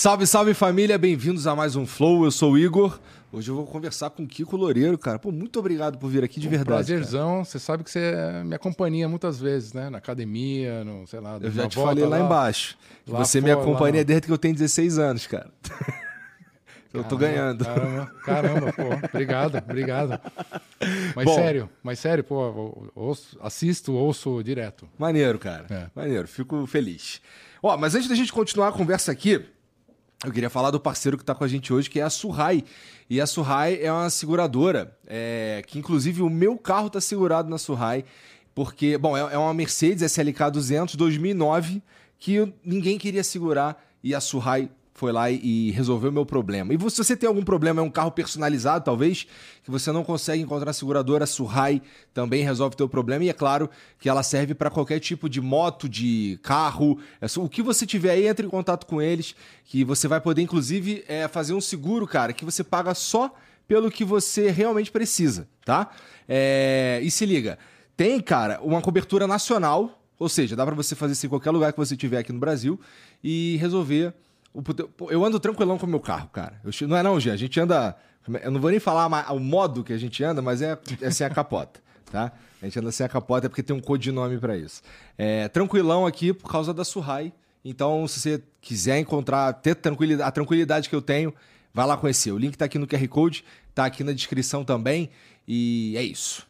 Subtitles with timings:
[0.00, 2.24] Salve, salve família, bem-vindos a mais um Flow.
[2.24, 2.98] Eu sou o Igor.
[3.30, 5.18] Hoje eu vou conversar com o Kiko Loureiro, cara.
[5.18, 6.68] Pô, muito obrigado por vir aqui de Um verdade.
[6.70, 6.84] cara.
[6.86, 7.44] Prazerzão.
[7.44, 8.14] Você sabe que você
[8.46, 9.90] minha companhia muitas vezes, né?
[9.90, 11.36] Na academia, no, sei lá.
[11.38, 12.78] Eu já te falei lá, embaixo.
[13.04, 14.04] que lá você fora, companhia lá.
[14.04, 15.50] desde que eu tenho 16 anos, cara.
[16.94, 17.64] eu tô Caramba, ganhando.
[17.66, 19.06] Caramba, caramba, pô.
[19.06, 20.18] Obrigado, obrigado.
[21.14, 21.34] Mas Bom.
[21.34, 24.88] sério, mas sério, pô, ouço- assisto, ouço direto.
[24.98, 25.66] Maneiro, cara.
[25.68, 25.90] É.
[25.94, 27.20] Maneiro, fico feliz.
[27.62, 29.44] Ó, mas antes da gente continuar a conversa aqui,
[30.24, 32.62] eu queria falar do parceiro que tá com a gente hoje, que é a Surrai.
[33.08, 37.56] E a Surrai é uma seguradora, é, que inclusive o meu carro tá segurado na
[37.56, 38.04] Surrai,
[38.54, 41.82] porque, bom, é, é uma Mercedes SLK 200 2009
[42.18, 46.74] que ninguém queria segurar e a Surrai foi lá e, resolveu meu problema.
[46.74, 49.26] E se você tem algum problema, é um carro personalizado, talvez,
[49.64, 51.80] que você não consegue encontrar na seguradora, a Surrai
[52.12, 53.24] também resolve o teu problema.
[53.24, 57.48] E é claro que ela serve para qualquer tipo de moto, de carro, é o
[57.48, 59.34] que você tiver aí, entre em contato com eles,
[59.64, 63.34] que você vai poder, inclusive, é, fazer um seguro, cara, que você paga só
[63.66, 65.90] pelo que você realmente precisa, tá?
[66.28, 67.58] É, e se liga,
[67.96, 71.72] tem, cara, uma cobertura nacional, ou seja, dá pra você fazer isso em qualquer lugar
[71.72, 72.78] que você tiver aqui no Brasil
[73.24, 74.12] e resolver.
[75.10, 76.60] Eu ando tranquilão com o meu carro, cara.
[76.64, 77.96] Eu não é não, Gê, a gente anda.
[78.42, 81.26] Eu não vou nem falar o modo que a gente anda, mas é, é sem
[81.26, 82.32] a capota, tá?
[82.60, 84.82] A gente anda sem a capota é porque tem um codinome pra isso.
[85.16, 87.32] É, tranquilão aqui por causa da Surrai.
[87.64, 91.34] Então, se você quiser encontrar, ter tranquilidade, a tranquilidade que eu tenho,
[91.72, 92.32] vai lá conhecer.
[92.32, 95.10] O link tá aqui no QR Code, tá aqui na descrição também.
[95.46, 96.46] E é isso.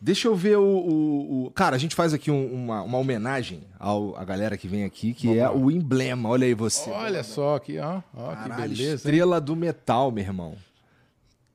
[0.00, 0.62] Deixa eu ver o.
[0.62, 4.66] o- o- Cara, a gente faz aqui um- uma, uma homenagem ao, à galera que
[4.66, 6.28] vem aqui, que é o emblema.
[6.28, 6.88] Olha aí você.
[6.90, 8.00] Olha só aqui, ó.
[8.16, 8.82] ó que Caralho, beleza.
[8.82, 8.94] hein?
[8.94, 10.56] estrela do metal, meu irmão.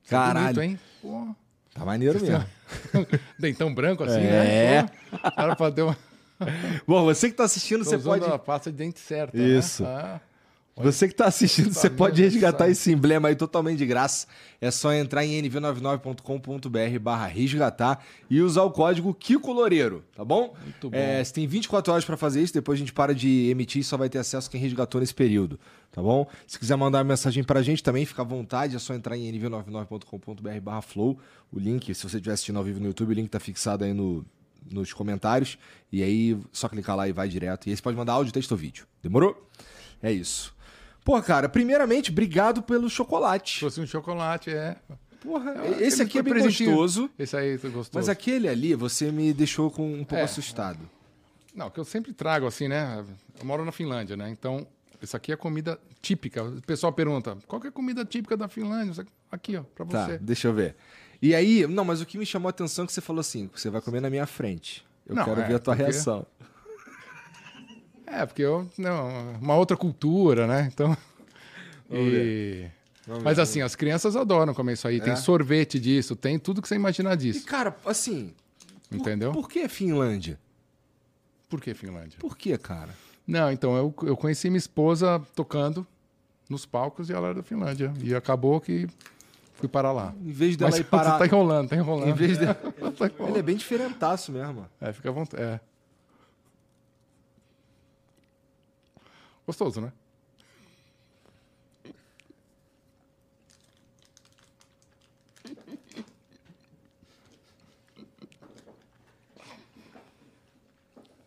[0.06, 0.54] É Caralho.
[0.54, 0.78] bonito, hein?
[1.02, 1.34] Pô.
[1.74, 2.44] Tá maneiro mesmo.
[3.38, 4.82] Dentão branco assim, É.
[4.82, 4.90] né?
[5.10, 5.96] Pô, Era pra ter uma.
[6.86, 8.32] Bom, você que tá assistindo, Tô você usando pode.
[8.32, 9.36] a pasta de dente certa.
[9.36, 9.82] Isso.
[9.82, 9.88] Né?
[9.90, 10.20] Ah,
[10.78, 14.26] Você que tá assistindo, você Tá pode mesmo, resgatar esse emblema aí totalmente de graça.
[14.60, 20.54] É só entrar em nv99.com.br barra resgatar e usar o código Kiko Loureiro, tá bom?
[20.62, 20.96] Muito bom.
[20.96, 23.84] É, você tem 24 horas pra fazer isso, depois a gente para de emitir e
[23.84, 25.58] só vai ter acesso quem resgatou nesse período,
[25.90, 26.28] tá bom?
[26.46, 29.32] Se quiser mandar uma mensagem pra gente também, fica à vontade, é só entrar em
[29.32, 31.18] nv99.com.br barra flow.
[31.50, 33.94] O link, se você estiver assistindo ao vivo no YouTube, o link tá fixado aí
[33.94, 34.26] no,
[34.70, 35.56] nos comentários.
[35.90, 37.66] E aí, só clicar lá e vai direto.
[37.66, 38.86] E aí você pode mandar áudio, texto ou vídeo.
[39.02, 39.48] Demorou?
[40.02, 40.55] É isso.
[41.06, 43.60] Pô, cara, primeiramente, obrigado pelo chocolate.
[43.60, 44.74] trouxe um chocolate, é.
[45.20, 46.70] Porra, Ah, esse aquele aqui é foi bem presentinho.
[46.72, 47.10] gostoso.
[47.16, 47.98] Esse aí tu gostou?
[48.00, 50.22] Mas aquele ali, você me deixou com um pouco É.
[50.22, 50.80] assustado.
[51.54, 53.04] Não, que eu sempre trago assim, né?
[53.38, 54.28] Eu moro na Finlândia, né?
[54.30, 54.66] Então,
[55.00, 56.42] isso aqui é comida típica.
[56.42, 59.06] O pessoal pergunta, qual que é a comida típica da Finlândia?
[59.30, 60.18] Aqui, ó, pra Tá, você.
[60.18, 60.74] deixa eu ver.
[61.22, 63.48] E aí, não, mas o que me chamou a atenção é que você falou assim:
[63.54, 64.84] você vai comer na minha frente.
[65.06, 66.26] Eu Não, quero é, ver a tua porque- reação.
[68.06, 70.70] É, porque eu, não, uma outra cultura, né?
[70.72, 70.96] Então.
[71.90, 72.66] E-
[73.22, 74.96] Mas assim, as crianças adoram comer isso aí.
[74.96, 75.00] É?
[75.00, 77.46] Tem sorvete disso, tem tudo que você imaginar E, disso.
[77.46, 78.32] cara, assim.
[78.88, 79.30] por- Entendeu?
[79.32, 80.36] Por que Finlândia?
[81.48, 82.18] Por que Finlândia?
[82.18, 82.90] Por que, cara?
[83.24, 85.86] Não, então, eu, eu conheci minha esposa tocando
[86.50, 87.92] nos palcos e ela era da Finlândia.
[88.02, 88.88] E acabou que
[89.54, 90.12] fui para lá.
[90.24, 91.18] Em vez dela Mas ir parar.
[91.18, 92.08] tá enrolando, tá enrolando.
[92.08, 92.46] Em vez de...
[92.96, 93.36] Tá Ele enrolando.
[93.38, 94.66] é bem diferentaço mesmo.
[94.80, 95.40] É, fica à vontade.
[95.40, 95.60] É.
[99.46, 99.92] Gostoso, né?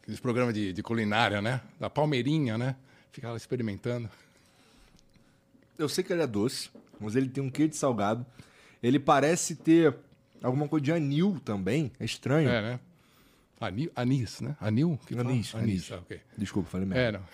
[0.02, 1.62] Aqueles programas de, de culinária, né?
[1.80, 2.76] Da Palmeirinha, né?
[3.12, 4.10] Fica lá experimentando.
[5.78, 8.26] Eu sei que ele é doce, mas ele tem um quê de salgado.
[8.82, 9.96] Ele parece ter
[10.42, 11.92] alguma coisa de anil também.
[12.00, 12.50] É estranho.
[12.50, 12.80] É, né?
[13.62, 14.56] Ani- Anis, né?
[14.60, 14.98] Anil?
[15.06, 15.18] Que?
[15.18, 15.92] Anis, anis.
[15.92, 16.20] ah, ok.
[16.38, 17.18] Desculpa, falei merda.
[17.18, 17.28] É, não.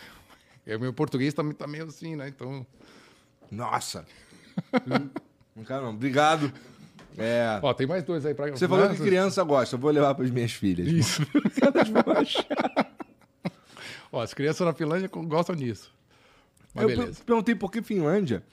[0.66, 2.28] É, O meu português tá, tá meio assim, né?
[2.28, 2.66] Então.
[3.52, 4.06] Nossa.
[5.56, 6.52] Hum, Caramba, obrigado.
[7.18, 7.60] É.
[7.62, 10.26] Ó, tem mais dois aí pra Você falou que criança gosta, eu vou levar para
[10.26, 10.88] as minhas filhas.
[10.88, 11.22] Isso.
[11.62, 12.92] Elas vão achar.
[14.12, 15.94] Ó, as crianças na Finlândia gostam disso.
[16.74, 17.24] Mas eu beleza.
[17.26, 18.44] perguntei por que Finlândia.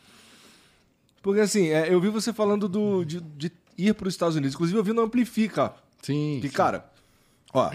[1.20, 4.54] Porque assim, é, eu vi você falando do, de, de ir para os Estados Unidos.
[4.54, 5.74] Inclusive, eu vi no Amplifica.
[6.00, 6.38] Sim.
[6.40, 6.54] Que, sim.
[6.54, 6.90] cara,
[7.52, 7.70] ó,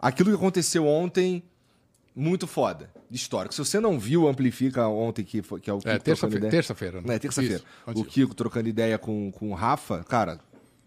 [0.00, 1.42] aquilo que aconteceu ontem,
[2.14, 2.90] muito foda.
[3.10, 3.54] Histórico.
[3.54, 6.04] Se você não viu o Amplifica ontem, que, foi, que é o Kiko É, trocando
[6.04, 6.36] terça-feira.
[6.38, 7.00] ideia- Terça-feira.
[7.02, 7.62] Não, é terça-feira.
[7.86, 10.38] O Kiko trocando ideia com, com o Rafa, cara,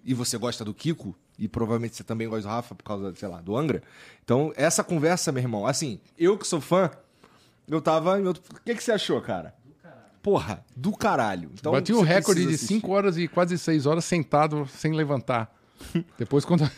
[0.03, 3.27] e você gosta do Kiko, e provavelmente você também gosta do Rafa por causa, sei
[3.27, 3.83] lá, do Angra.
[4.23, 6.89] Então, essa conversa, meu irmão, assim, eu que sou fã,
[7.67, 8.17] eu tava.
[8.19, 8.33] O
[8.65, 9.53] que, que você achou, cara?
[10.23, 11.51] Porra, do caralho.
[11.53, 12.67] Então, Bati o você recorde de assistir.
[12.75, 15.53] 5 horas e quase 6 horas sentado sem levantar.
[16.17, 16.69] Depois, quando.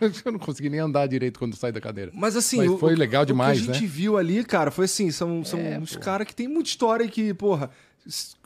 [0.24, 2.10] Eu não consegui nem andar direito quando saí da cadeira.
[2.14, 3.78] Mas assim, Mas o- foi o- legal demais, O que a né?
[3.78, 7.04] gente viu ali, cara, foi assim, são, são É, uns caras que tem muita história
[7.04, 7.70] e que, porra,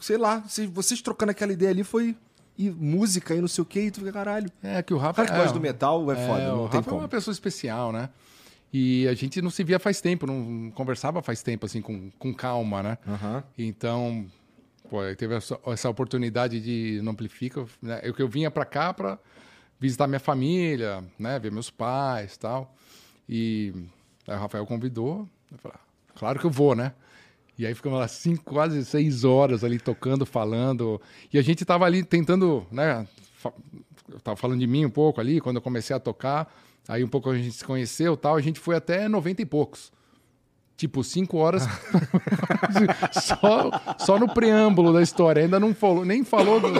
[0.01, 2.15] sei lá, vocês trocando aquela ideia ali foi
[2.57, 4.51] e música e não sei o que, e tu fica, caralho.
[4.63, 6.69] É que o O Rafa cara que é, gosta do metal é, foda, o não
[6.69, 7.03] tem Rafa é como.
[7.03, 8.09] uma pessoa especial, né?
[8.73, 12.35] E a gente não se via faz tempo, não conversava faz tempo, assim, com, com
[12.35, 12.99] calma, né?
[13.09, 13.43] Aham.
[13.57, 14.27] Então,
[14.91, 18.01] pô, teve essa, essa oportunidade de no Amplifica, né?
[18.03, 19.19] Eu, que eu vinha pra cá pra
[19.81, 21.39] visitar minha família, né?
[21.39, 22.75] Ver meus pais tal.
[23.29, 23.73] E
[24.27, 26.93] aí o Rafael convidou, eu falei, ah, claro que eu vou, né?
[27.59, 31.01] E aí ficamos lá cinco, quase seis horas ali tocando, falando.
[31.33, 33.07] E a gente tava ali tentando, né?
[34.09, 36.53] Eu tava falando de mim um pouco ali, quando eu comecei a tocar.
[36.87, 38.37] Aí um pouco a gente se conheceu tal.
[38.37, 39.93] A gente foi até 90 e poucos.
[40.77, 41.65] Tipo, cinco horas
[43.13, 45.43] só, só no preâmbulo da história.
[45.43, 46.71] Ainda não falou, nem falou do-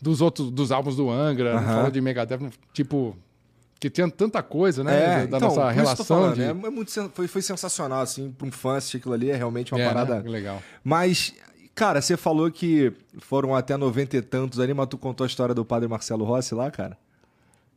[0.00, 1.74] dos outros, dos álbuns do Angra, Aham.
[1.74, 2.38] falou de Megadeth,
[2.72, 3.16] tipo,
[3.78, 5.26] que tinha tanta coisa, né?
[5.26, 6.04] da então, nossa relação.
[6.04, 6.40] falando, de...
[6.40, 6.48] né?
[6.50, 9.80] É muito foi, foi sensacional, assim, pra um fã assistir aquilo ali, é realmente uma
[9.80, 10.22] É, parada.
[10.22, 10.28] né?
[10.30, 10.62] Legal.
[10.84, 11.34] Mas,
[11.74, 15.54] cara, você falou que foram até 90 e tantos ali, mas tu contou a história
[15.54, 16.96] do padre Marcelo Rossi lá, cara?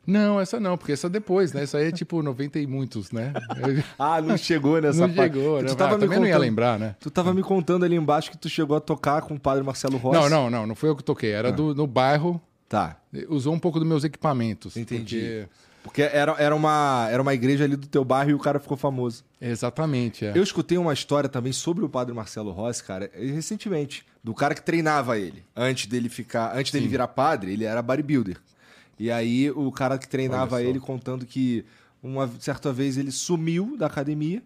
[0.05, 1.63] Não, essa não, porque essa depois, né?
[1.63, 3.31] Essa aí é tipo 90 e muitos, né?
[3.97, 5.33] Ah, não chegou nessa não parte.
[5.35, 5.67] chegou, né?
[5.69, 6.95] Tu tava Ah, me também não ia contando- lembrar, né?
[6.99, 9.97] Tu tava me contando ali embaixo que tu chegou a tocar com o padre Marcelo
[9.97, 10.19] Rossi.
[10.19, 12.97] Não, não, não, não foi eu que toquei, era do, no bairro, Tá,
[13.29, 14.75] usou um pouco dos meus equipamentos.
[14.75, 15.19] Entendi.
[15.19, 15.47] porque-
[15.83, 18.75] porque era, era, uma, era uma igreja ali do teu bairro e o cara ficou
[18.77, 19.23] famoso.
[19.39, 20.31] Exatamente, é.
[20.33, 24.61] Eu escutei uma história também sobre o padre Marcelo Rossi, cara, recentemente, do cara que
[24.61, 25.43] treinava ele.
[25.55, 28.37] Antes dele ficar, antes dele virar padre, ele era bodybuilder.
[28.99, 31.65] E aí o cara que treinava ele contando que
[32.01, 34.41] uma certa vez ele sumiu da academia,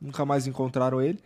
[0.00, 1.18] nunca mais encontraram ele.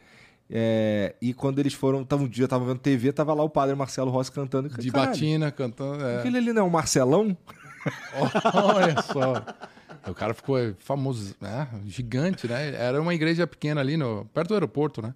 [0.51, 3.75] É, e quando eles foram, tava, um dia tava vendo TV, tava lá o padre
[3.75, 4.69] Marcelo Rossi cantando.
[4.69, 6.05] De batina, cantando.
[6.05, 6.19] é.
[6.19, 7.37] Aquele ali não é o Marcelão?
[8.53, 10.11] Olha só.
[10.11, 11.69] O cara ficou famoso, né?
[11.87, 12.75] gigante, né?
[12.75, 15.15] Era uma igreja pequena ali, no, perto do aeroporto, né?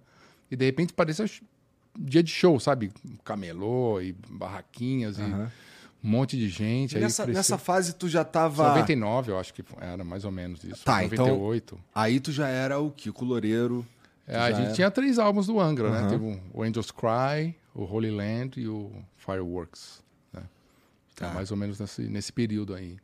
[0.49, 1.25] E de repente parecia
[1.99, 2.91] dia de show, sabe?
[3.23, 5.45] Camelô e barraquinhas Aham.
[5.45, 5.66] e
[6.03, 6.95] um monte de gente.
[6.95, 7.37] aí Nessa, cresceu.
[7.39, 8.69] nessa fase tu já tava.
[8.69, 10.83] 99, eu acho que era mais ou menos isso.
[10.85, 11.79] Tá, então- 98.
[11.93, 13.85] Aí tu já era o Kiko Loureiro.
[14.27, 16.09] É, a gente era- tinha três álbuns do Angra, né?
[16.09, 20.03] Teve um- o Angels Cry, o Holy Land e o Fireworks.
[20.33, 20.43] Né?
[21.15, 21.29] Tá.
[21.33, 22.97] Mais ou menos nesse, nesse período aí.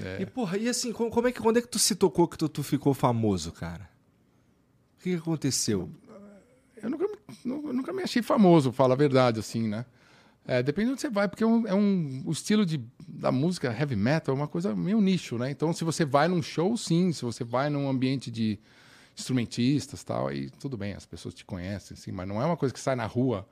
[0.00, 0.20] É.
[0.22, 2.48] E, porra, e assim, como, é que, quando é que tu se tocou que tu,
[2.48, 3.88] tu ficou famoso, cara?
[4.98, 5.88] O que, que aconteceu?
[6.82, 7.06] Eu nunca,
[7.44, 9.84] nunca me achei famoso, fala a verdade, assim, né?
[10.50, 13.30] É, depende de onde você vai, porque é um, é um- o estilo de, da
[13.30, 15.50] música heavy metal é uma coisa meio nicho, né?
[15.50, 17.12] Então, se você vai num show, sim.
[17.12, 18.58] Se você vai num ambiente de
[19.16, 22.72] instrumentistas tal, aí tudo bem, as pessoas te conhecem, assim, mas não é uma coisa
[22.72, 23.46] que sai na rua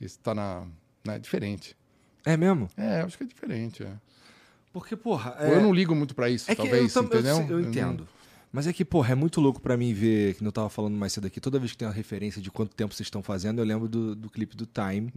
[0.00, 0.64] e está na...
[1.04, 1.16] Né?
[1.16, 1.76] É diferente.
[2.24, 2.68] É mesmo?
[2.76, 3.92] É, eu acho que é diferente, é.
[4.72, 5.36] Porque, porra.
[5.40, 7.36] Ou eu não ligo muito pra isso, é que talvez, eu, tam- eu entendeu?
[7.36, 8.08] sei- eu, não- entendo.
[8.52, 11.12] Mas é que, porra, é muito louco pra mim ver, que eu tava falando mais
[11.12, 13.64] cedo aqui, toda vez que tem uma referência de quanto tempo vocês estão fazendo, eu
[13.64, 15.12] lembro do, do clipe do Time,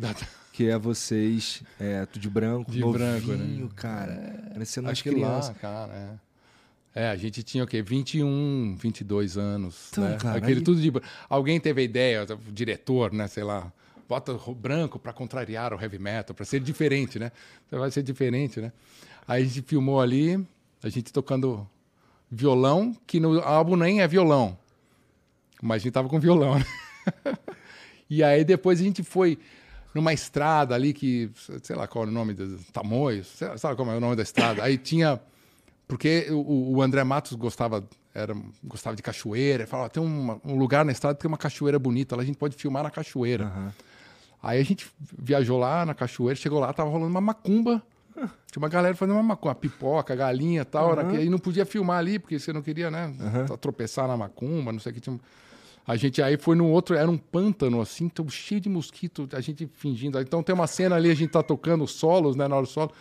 [0.52, 3.70] que é vocês, é, tu de branco, De novinho, branco, né?
[3.76, 5.58] cara, parecendo umas Acho que lá, crianças.
[5.58, 6.34] cara, é.
[6.96, 7.82] É, a gente tinha o quê?
[7.82, 9.88] 21, 22 anos.
[9.92, 10.18] Então, né?
[10.18, 10.92] cara, Aquele aí- tudo de.
[11.28, 13.28] Alguém teve a ideia, o diretor, né?
[13.28, 13.74] Sei lá,
[14.08, 17.32] bota branco pra contrariar o heavy metal, pra ser diferente, né?
[17.72, 18.72] Vai ser diferente, né?
[19.28, 20.36] Aí a gente filmou ali,
[20.84, 21.68] a gente tocando
[22.34, 24.58] violão, que no álbum nem é violão.
[25.62, 26.66] Mas a gente tava com violão, né?
[28.10, 29.38] e aí depois a gente foi
[29.94, 31.30] numa estrada ali que,
[31.62, 32.36] sei lá qual é o nome,
[32.72, 34.64] Tamoios, sabe como é o nome da estrada?
[34.64, 35.22] Aí tinha
[35.88, 37.84] porque o, o André Matos gostava,
[38.16, 39.64] era, gostava de cachoeira.
[39.64, 42.26] Ele falava, tem uma- um lugar na estrada que tem uma cachoeira bonita, lá a
[42.26, 43.46] gente pode filmar na cachoeira.
[43.46, 43.74] Aham.
[44.42, 44.88] Aí a gente
[45.18, 47.82] viajou lá na cachoeira, chegou lá, tava rolando uma macumba.
[48.16, 50.92] Tinha uma galera fazendo uma macumba, pipoca, galinha e tal.
[50.92, 53.14] Era, que- aí não podia filmar ali, porque você não queria, né?
[53.60, 55.02] Tropeçar na macumba, não sei o que.
[55.02, 55.20] Tinha...
[55.86, 59.42] A gente aí foi num outro, era um pântano, assim, então, cheio de mosquito, a
[59.42, 60.18] gente fingindo.
[60.20, 62.92] Então tem uma cena ali, a gente tá tocando solos, né, na hora do solo.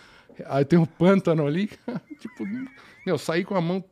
[0.47, 1.71] Aí tem um pântano ali,
[2.19, 2.45] tipo,
[3.07, 3.85] meu, saí com a mão,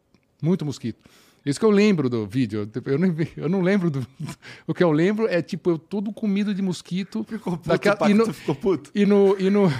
[0.42, 0.98] muito mosquito.
[1.46, 4.04] Isso que eu lembro do vídeo, eu não, eu não lembro do.
[4.66, 7.24] O que eu lembro é, tipo, eu todo comido de mosquito.
[7.28, 8.90] Ficou puto, daquela- e, no, ficou puto?
[8.94, 9.38] e no.
[9.38, 9.70] E no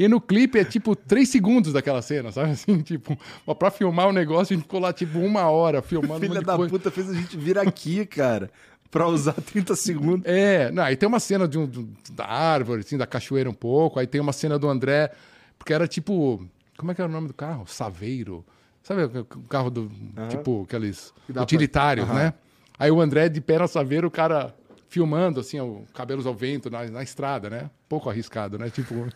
[0.00, 2.52] E no clipe é tipo três segundos daquela cena, sabe?
[2.52, 6.20] Assim, tipo, ó, pra filmar o negócio, a gente ficou lá tipo uma hora filmando.
[6.20, 6.70] Filha da coisa.
[6.70, 8.48] puta fez a gente vir aqui, cara,
[8.92, 10.22] pra usar 30 segundos.
[10.24, 11.68] É, não, aí tem uma cena de um,
[12.12, 15.10] da árvore, assim, da cachoeira um pouco, aí tem uma cena do André,
[15.58, 16.46] porque era tipo.
[16.76, 17.64] Como é que era o nome do carro?
[17.66, 18.46] Saveiro.
[18.84, 19.90] Sabe o carro do.
[20.30, 22.14] Tipo, aqueles dá pra- utilitários, Aham.
[22.14, 22.34] né?
[22.78, 24.54] Aí o André de pé na Saveiro, o cara
[24.88, 27.68] filmando, assim, o cabelos ao vento na, na estrada, né?
[27.88, 28.70] Pouco arriscado, né?
[28.70, 29.08] Tipo,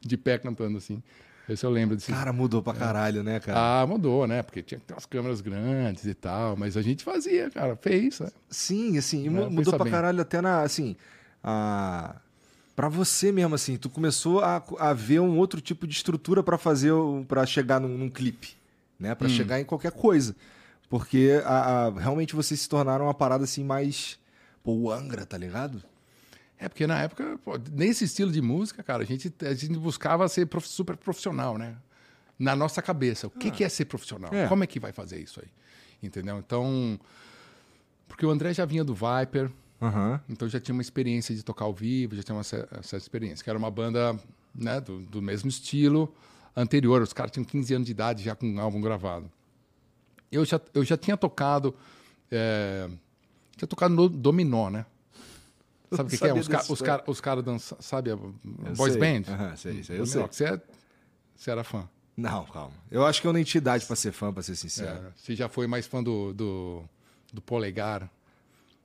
[0.00, 1.02] de pé cantando assim.
[1.48, 2.12] Esse eu lembro desse.
[2.12, 3.80] Cara, mudou pra caralho, né, cara?
[3.82, 4.42] Ah, mudou, né?
[4.42, 8.20] Porque tinha que ter umas câmeras grandes e tal, mas a gente fazia, cara, fez.
[8.20, 8.28] Né?
[8.50, 9.92] Sim, assim, e É, mudou pra bem.
[9.92, 10.94] caralho até na, assim,
[11.42, 12.16] a...
[12.76, 16.56] Pra você mesmo, assim, tu começou a, a ver um outro tipo de estrutura pra
[16.58, 16.92] fazer,
[17.26, 18.50] pra chegar num, num clipe,
[19.00, 19.12] né?
[19.12, 19.16] Hum.
[19.16, 20.36] Pra chegar em qualquer coisa.
[20.88, 24.18] Porque a, a- realmente vocês se tornaram uma parada, assim, mais...
[24.62, 25.82] Pô, o Angra, tá ligado?
[26.58, 30.26] É, porque na época, pô, nesse estilo de música, cara, a gente, a gente buscava
[30.28, 31.76] ser prof- super profissional, né?
[32.38, 33.26] Na nossa cabeça.
[33.26, 34.32] O que, que é ser profissional?
[34.34, 34.48] É.
[34.48, 35.48] Como é que vai fazer isso aí?
[36.02, 36.38] Entendeu?
[36.38, 36.98] Então.
[38.06, 39.50] Porque o André já vinha do Viper,
[40.28, 43.44] então já tinha uma experiência de tocar ao vivo, já tinha uma cer- certa experiência,
[43.44, 44.18] que era uma banda
[44.54, 46.12] né, do, do mesmo estilo
[46.56, 47.00] anterior.
[47.02, 49.30] Os caras tinham 15 anos de idade já com um álbum gravado.
[50.32, 51.74] Eu já, eu já tinha tocado.
[52.30, 52.88] é,
[53.56, 54.84] tinha tocado no Dominó, né?
[55.96, 56.34] Sabe o que, que é?
[56.34, 58.14] Os, ca- os, cara, os caras dançam, sabe?
[58.76, 59.00] Boys sei.
[59.00, 59.32] band?
[59.32, 60.22] Aham, sei, sei, eu sei.
[60.22, 60.60] Você, é-
[61.36, 61.88] você era fã.
[62.16, 62.74] Não, calma.
[62.90, 65.06] Eu acho que eu nem tinha idade pra ser fã, pra ser sincero.
[65.06, 66.84] É, você já foi mais fã do, do,
[67.32, 68.10] do Polegar,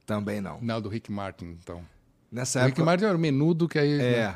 [0.06, 0.60] Também não.
[0.62, 1.84] não, do Rick Martin, então.
[2.32, 2.86] Nessa o Rick época...
[2.86, 3.98] Martin era o menudo que aí.
[3.98, 4.04] né?
[4.14, 4.36] É.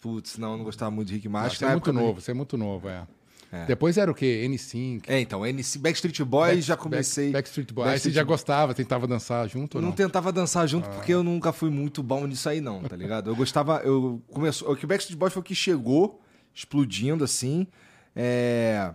[0.00, 1.56] Putz, não, eu não gostava muito de Rick Ah, Martin.
[1.56, 3.06] você Na é muito novo, você é muito novo, é.
[3.54, 3.66] É.
[3.66, 4.44] Depois era o quê?
[4.48, 5.02] N5.
[5.06, 7.26] É, então, NC Backstreet Boys já comecei.
[7.26, 7.86] Back, Backstreet Boys.
[7.86, 9.92] Aí você Backstreet já gostava, tentava dançar junto não não?
[9.94, 10.66] tentava dançar Ah.
[10.66, 13.30] junto porque eu nunca fui muito bom nisso aí, não, tá ligado?
[13.30, 13.80] Eu gostava.
[13.84, 14.72] Eu começou.
[14.72, 16.20] O que Backstreet Boys foi o que chegou,
[16.52, 17.66] explodindo assim.
[18.16, 18.92] É.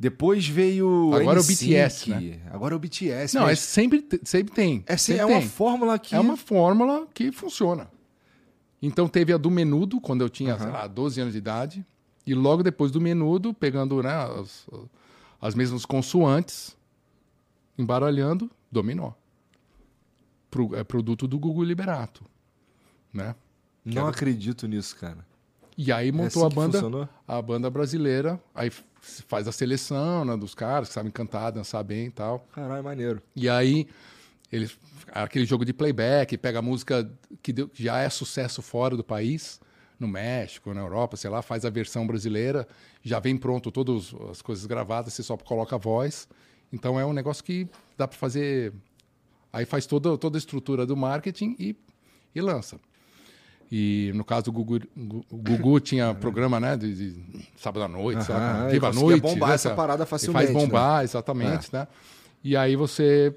[0.00, 1.10] Depois veio.
[1.12, 1.44] Agora é o.
[1.44, 2.38] BTS, né?
[2.50, 3.34] Agora é o BTS.
[3.34, 4.84] Não, é mas sempre, te- sempre tem.
[4.86, 5.48] é, sempre é uma tem.
[5.48, 6.14] fórmula que.
[6.14, 7.90] É uma fórmula que funciona.
[8.80, 11.84] Então teve a do menudo, quando eu tinha, sei lá, 12 anos de idade.
[12.28, 14.66] E logo depois do menudo, pegando né, as,
[15.40, 16.76] as mesmas consoantes,
[17.78, 19.12] embaralhando, dominó.
[20.50, 22.24] Pro, é produto do Gugu Liberato.
[23.12, 23.34] Né?
[23.84, 25.26] Não acredito nisso, cara.
[25.76, 27.08] E aí É montou assim a banda, funcionou?
[27.26, 28.70] a banda brasileira, aí
[29.00, 32.40] faz a seleção né, dos caras que sabem cantar, dançar bem e tal.
[32.52, 33.22] Caralho, maneiro.
[33.36, 33.86] E aí,
[34.50, 34.76] eles,
[35.12, 37.10] aquele jogo de playback, pega a música
[37.42, 39.60] que, deu- que já é sucesso fora do país,
[39.98, 42.66] no México, na Europa, sei lá, faz a versão brasileira,
[43.02, 46.28] já vem pronto todas as coisas gravadas, você só coloca a voz.
[46.72, 48.72] Então é um negócio que dá para fazer.
[49.52, 51.74] Aí faz toda, toda a estrutura do marketing e,
[52.34, 52.78] e lança.
[53.70, 54.80] E no caso, o Gugu,
[55.30, 59.20] o Gugu tinha programa, né, de, de sábado à noite, Aham, ele Viva a Noite.
[59.20, 61.78] bombar né, essa parada E facilmente, faz bombar, exatamente, É.
[61.80, 61.88] né?
[62.42, 63.34] E aí você.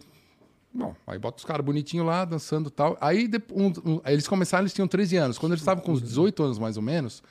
[0.73, 2.97] Bom, aí bota os caras bonitinhos lá, dançando e tal.
[3.01, 5.37] Aí, um- um- eles começaram, eles tinham 13 anos.
[5.37, 7.21] Quando eles estavam com uns 18 anos, mais ou menos,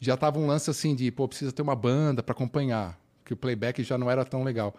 [0.00, 3.36] já tava um lance assim de, pô, precisa ter uma banda para acompanhar, que o
[3.36, 4.74] playback já não era tão legal.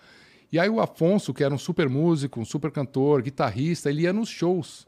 [0.52, 4.12] E aí o Afonso, que era um super músico, um super cantor, guitarrista, ele ia
[4.12, 4.86] nos shows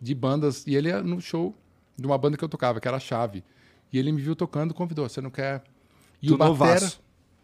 [0.00, 1.54] de bandas, e ele ia no show
[1.96, 3.44] de uma banda que eu tocava, que era a Chave.
[3.92, 5.62] E ele me viu tocando, convidou, você não quer...
[6.22, 6.50] E Tu o Batera,
[6.80, 7.00] novaço.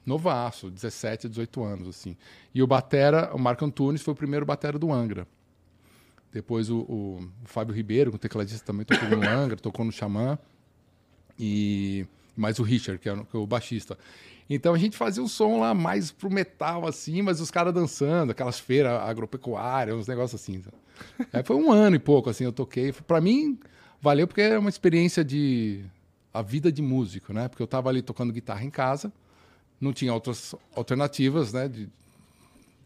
[0.09, 2.17] Novaço, 17, 18 anos, assim.
[2.55, 5.27] E o Batera, o Marco Antunes, foi o primeiro Batera do Angra.
[6.33, 10.39] Depois o, o- o Fábio Ribeiro, o tecladista, também tocou no Angra, tocou no Xamã.
[11.39, 13.99] E mais o Richard, que é o, que é o baixista.
[14.51, 18.31] Então a gente fazia um som lá mais pro metal, assim, mas os caras dançando,
[18.33, 20.63] aquelas feiras agropecuárias, uns negócios assim.
[21.33, 22.93] Aí foi um ano e pouco, assim, eu toquei.
[22.93, 23.59] Pra mim,
[24.01, 25.85] valeu porque é uma experiência de.
[26.33, 27.47] a vida de músico, né?
[27.49, 29.13] Porque eu tava ali tocando guitarra em casa,
[29.81, 31.69] não tinha outras alternativas, né?
[31.69, 31.89] De,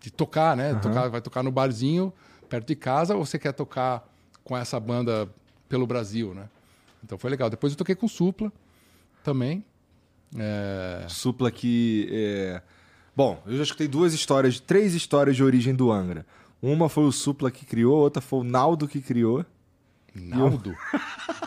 [0.00, 0.74] de tocar, né?
[0.74, 2.12] Tocar, vai tocar no barzinho
[2.48, 4.06] perto de casa ou você quer tocar
[4.44, 5.28] com essa banda
[5.68, 6.48] pelo Brasil, né?
[7.02, 7.48] Então foi legal.
[7.48, 8.52] Depois eu toquei com Supla
[9.24, 9.64] também.
[10.36, 12.08] É, Supla que.
[12.12, 12.62] é,
[13.14, 16.24] Bom, eu já escutei duas histórias, três histórias de origem do Angra.
[16.62, 19.44] Uma foi o Supla que criou, outra foi o Naldo que criou.
[20.14, 20.74] Naldo?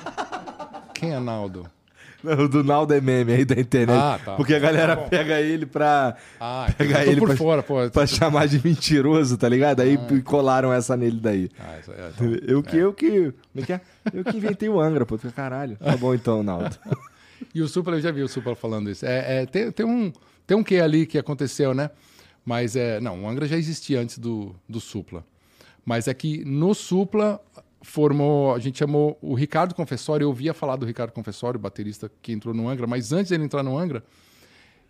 [0.94, 1.70] Quem é Naldo?
[2.44, 3.98] O do Naldo é meme aí da internet.
[3.98, 4.36] Ah, tá.
[4.36, 7.64] Porque a galera Tá pega ele pra, Ah, Pegar eu tô ele por pra- fora,
[7.64, 7.76] pô.
[7.92, 9.82] pra chamar de mentiroso, tá ligado?
[9.82, 11.50] Aí colaram essa nele daí.
[11.60, 12.28] Ah, isso aí, é, então.
[12.48, 13.10] Eu que, eu que.
[13.32, 13.82] Como é que é?
[14.14, 15.18] Eu que inventei o Angra, pô.
[15.36, 15.76] Caralho.
[15.78, 16.76] Tá bom então, Naldo.
[17.54, 19.06] E o Supla, eu já vi o Supla falando isso.
[19.06, 20.12] É, é, tem, tem, um,
[20.48, 21.90] tem um quê ali que aconteceu, né?
[22.46, 23.00] Mas é.
[23.02, 25.24] Não, o Angra já existia antes do, do Supla.
[25.86, 27.40] Mas é que no Supla
[27.86, 28.54] formou.
[28.54, 30.26] A gente chamou o Ricardo Confessório.
[30.26, 33.64] Eu ouvia falar do Ricardo Confessório, baterista que entrou no Angra, mas antes dele entrar
[33.64, 34.04] no Angra,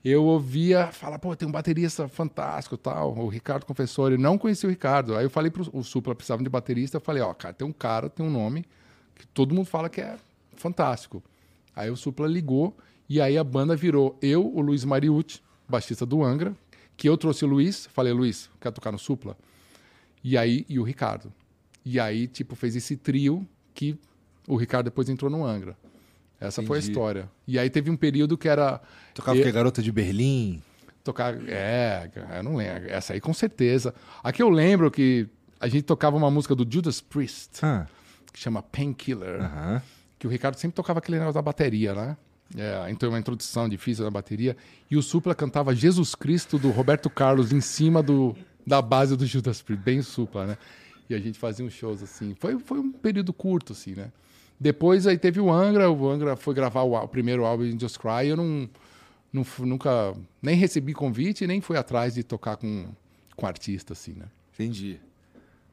[0.03, 4.17] eu ouvia falar, pô, tem um baterista fantástico tal, o Ricardo Confessório.
[4.17, 5.15] Não conhecia o Ricardo.
[5.15, 6.97] Aí eu falei pro o Supla, precisavam de baterista.
[6.97, 8.65] Eu falei, ó, cara, tem um cara, tem um nome
[9.13, 10.17] que todo mundo fala que é
[10.55, 11.23] fantástico.
[11.75, 12.75] Aí o Supla ligou
[13.09, 16.55] e aí a banda virou eu, o Luiz Mariucci, baixista do Angra,
[16.95, 19.37] que eu trouxe o Luiz, falei, Luiz, quer tocar no Supla?
[20.23, 21.31] E aí, e o Ricardo.
[21.85, 23.97] E aí, tipo, fez esse trio que
[24.47, 25.77] o Ricardo depois entrou no Angra.
[26.39, 26.91] Essa foi a Entendi.
[26.91, 27.29] história.
[27.47, 28.81] E aí teve um período que era.
[29.13, 30.61] Tocava eu- que Garota de Berlim.
[31.03, 31.35] Tocar.
[31.47, 32.89] É, eu não lembro.
[32.89, 33.93] Essa aí com certeza.
[34.23, 35.27] Aqui eu lembro que
[35.59, 37.85] a gente tocava uma música do Judas Priest, Ah,
[38.33, 39.41] que chama Painkiller.
[39.41, 39.81] aham.
[40.17, 42.17] Que o Ricardo sempre tocava aquele negócio da bateria, né?
[42.57, 44.55] É, então uma introdução difícil da bateria.
[44.89, 49.25] E o Supla cantava Jesus Cristo do Roberto Carlos em cima do, da base do
[49.25, 50.57] Judas Priest, bem Supla, né?
[51.09, 52.35] E a gente fazia uns shows assim.
[52.39, 54.11] Foi, foi um período curto, assim, né?
[54.59, 57.97] Depois aí teve o Angra, o Angra foi gravar o, o primeiro álbum em Just
[57.97, 58.27] Cry.
[58.29, 58.69] Eu não,
[59.31, 62.87] não nunca nem recebi convite, nem fui atrás de tocar com,
[63.35, 64.25] com artista, assim, né?
[64.53, 64.99] Entendi.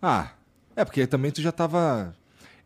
[0.00, 0.32] Ah,
[0.74, 2.14] é porque também tu já tava.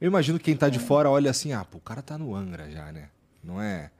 [0.00, 2.34] Eu imagino que quem tá de fora olha assim, ah, pô, o cara tá no
[2.34, 3.08] Angra já, né?
[3.44, 3.90] Não é.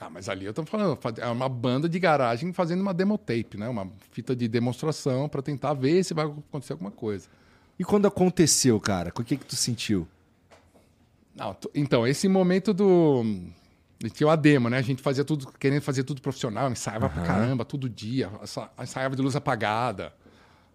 [0.00, 3.16] Ah, mas ali eu tô falando, fa- é uma banda de garagem fazendo uma demo
[3.18, 3.68] tape, né?
[3.68, 7.28] Uma fita de demonstração para tentar ver se vai acontecer alguma coisa.
[7.78, 10.06] E quando aconteceu, cara, o que que tu sentiu?
[11.34, 13.24] Não, então, esse momento do.
[14.12, 14.78] Tinha uma demo, né?
[14.78, 18.30] A gente fazia tudo, querendo fazer tudo profissional, ensaiava pra caramba, todo dia,
[18.80, 20.12] ensaiava de luz apagada.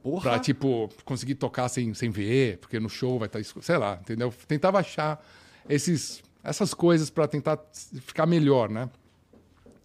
[0.01, 0.31] Porra.
[0.31, 3.99] Pra, tipo, conseguir tocar sem, sem ver, porque no show vai estar escuro, sei lá,
[4.01, 4.33] entendeu?
[4.47, 5.23] Tentava achar
[5.67, 7.59] esses, essas coisas pra tentar
[8.01, 8.89] ficar melhor, né?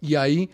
[0.01, 0.49] E aí,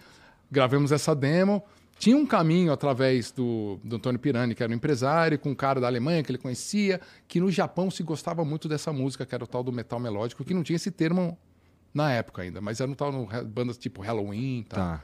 [0.49, 1.63] gravamos essa demo.
[2.01, 5.79] Tinha um caminho através do, do Antônio Pirani, que era um empresário, com um cara
[5.79, 9.43] da Alemanha que ele conhecia, que no Japão se gostava muito dessa música, que era
[9.43, 11.37] o tal do metal melódico, que não tinha esse termo
[11.93, 14.79] na época ainda, mas era um tal no, bandas tipo Halloween e tal.
[14.79, 15.03] Tá.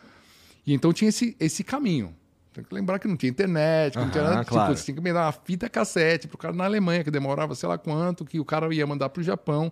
[0.65, 2.15] E então tinha esse, esse caminho.
[2.51, 4.43] Tem que lembrar que não tinha internet, que não tinha nada.
[4.43, 4.69] claro.
[4.69, 7.69] Tipo, você tinha que mandar uma fita cassete pro cara na Alemanha, que demorava sei
[7.69, 9.71] lá quanto, que o cara ia mandar pro Japão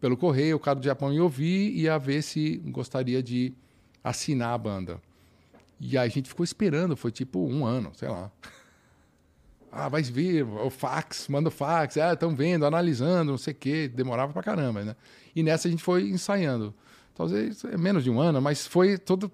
[0.00, 3.52] pelo correio, o cara do Japão ia ouvir e ia ver se gostaria de
[4.04, 5.00] assinar a banda.
[5.86, 8.30] E aí a gente ficou esperando, foi tipo um ano, sei lá.
[9.76, 13.56] Ah, vai vir, o fax, manda o fax, ah, estão vendo, analisando, não sei o
[13.56, 14.94] quê, demorava pra caramba, né?
[15.34, 16.72] E nessa a gente foi ensaiando.
[17.12, 19.28] Talvez é menos de um ano, mas foi todo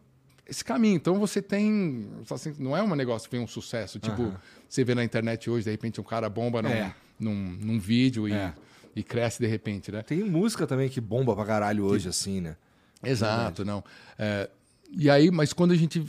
[0.49, 0.97] esse caminho.
[0.97, 2.09] Então você tem.
[2.31, 3.99] assim, não é um negócio que vem um sucesso.
[3.99, 4.33] Tipo,
[4.67, 6.95] você vê na internet hoje, de repente, um cara bomba num, É.
[7.19, 8.55] num, num vídeo e, É.
[8.97, 10.01] e cresce de repente, né?
[10.01, 12.57] Tem música também que bomba pra caralho hoje, assim, né?
[13.05, 13.85] Exato, não.
[14.19, 14.49] É,
[14.91, 16.03] e aí, mas quando a gente.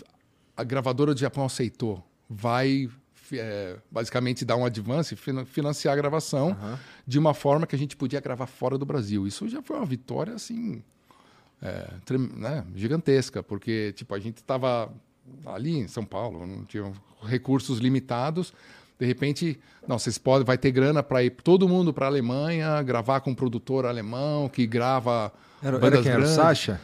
[0.62, 2.89] A gravadora do Japão aceitou, vai
[3.34, 6.56] é, basicamente dar um advance, finan- financiar a gravação
[7.08, 9.26] de uma forma que a gente podia gravar fora do Brasil.
[9.26, 10.84] Isso já foi uma vitória, assim.
[11.62, 11.88] é,
[12.38, 14.91] né, gigantesca, porque tipo, a gente estava
[15.45, 16.91] ali em São Paulo, não tinha
[17.24, 18.54] recursos limitados.
[19.00, 22.82] De repente, não, vocês podem, vai ter grana para ir todo mundo para a Alemanha,
[22.84, 26.36] gravar com um produtor alemão que grava Era, era quem era o grandes.
[26.36, 26.80] Sasha?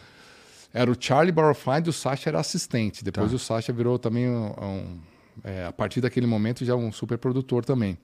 [0.73, 3.03] Era o Charlie Bauerfeind e o Sasha era assistente.
[3.03, 3.35] Depois Tá.
[3.35, 4.99] o Sasha virou também um, um-
[5.43, 7.97] é, a partir daquele momento já um super produtor também.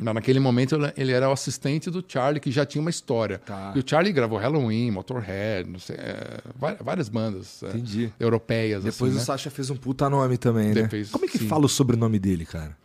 [0.00, 3.38] Mas naquele momento ele- era o assistente do Charlie que já tinha uma história.
[3.38, 3.72] Tá.
[3.74, 6.38] E o Charlie gravou Halloween, Motorhead, sei, é,
[6.80, 8.84] várias bandas é, europeias.
[8.84, 9.24] Depois assim, o né?
[9.24, 10.88] Sasha fez um puta nome também, né?
[11.10, 11.48] Como é que sim.
[11.48, 12.76] fala o sobrenome dele, cara?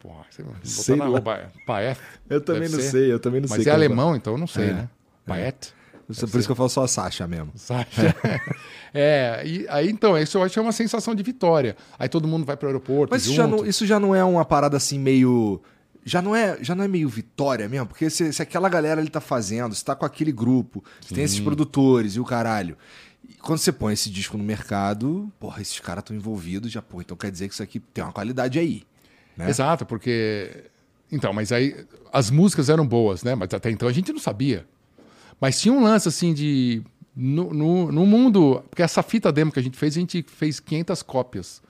[0.00, 0.24] Porra,
[0.64, 1.06] Sei lá.
[1.06, 2.00] roupa, Paet?
[2.30, 2.90] Eu também não ser.
[2.90, 3.70] sei, eu também não Mas sei.
[3.70, 4.72] é como alemão, então eu não sei, É.
[4.72, 4.88] né?
[5.26, 5.74] Paet?
[6.06, 7.52] Por isso que eu falo só a Sasha mesmo.
[7.54, 8.14] Sasha.
[8.92, 11.76] é, e aí então, isso eu acho que é uma sensação de vitória.
[11.98, 13.12] Aí todo mundo vai para o aeroporto.
[13.12, 15.60] Mas isso já, não, isso já não é uma parada assim meio.
[16.04, 17.86] Já não é, já não é meio vitória mesmo?
[17.86, 21.24] Porque se, se aquela galera ali tá fazendo, se tá com aquele grupo, se tem
[21.24, 22.76] esses produtores e o caralho.
[23.28, 27.04] E quando você põe esse disco no mercado, porra, esses caras estão envolvidos, já, porra,
[27.04, 28.82] então quer dizer que isso aqui tem uma qualidade aí.
[29.36, 29.48] né?
[29.48, 30.64] Exato, porque.
[31.10, 33.34] Então, mas aí as músicas eram boas, né?
[33.34, 34.66] Mas até então a gente não sabia.
[35.42, 36.80] Mas tinha um lance assim de.
[37.14, 38.62] No, no, no mundo.
[38.70, 41.60] Porque essa fita demo que a gente fez, a gente fez 500 cópias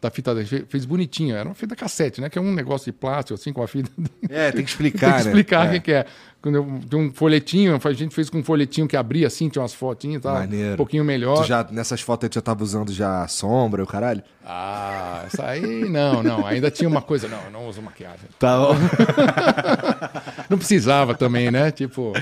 [0.00, 0.30] da fita.
[0.30, 1.34] A gente fez bonitinha.
[1.34, 2.30] Era uma fita cassete, né?
[2.30, 3.90] Que é um negócio de plástico, assim, com a fita.
[4.30, 5.30] É, tem que explicar, Tem que né?
[5.30, 5.72] explicar o É.
[5.72, 6.06] que, que é.
[6.40, 9.60] Quando eu, de um folhetinho, a gente fez com um folhetinho que abria assim, tinha
[9.62, 10.34] umas fotinhas e tal.
[10.34, 10.74] Maneiro.
[10.74, 11.42] Um pouquinho melhor.
[11.42, 14.22] Tu já, nessas fotos tu já tava usando já sombra, o caralho?
[14.44, 16.46] Ah, essa aí não, não.
[16.46, 17.26] Ainda tinha uma coisa.
[17.26, 18.28] Não, eu não uso maquiagem.
[18.38, 18.74] Tá bom.
[20.48, 21.70] Não precisava também, né?
[21.72, 22.12] Tipo,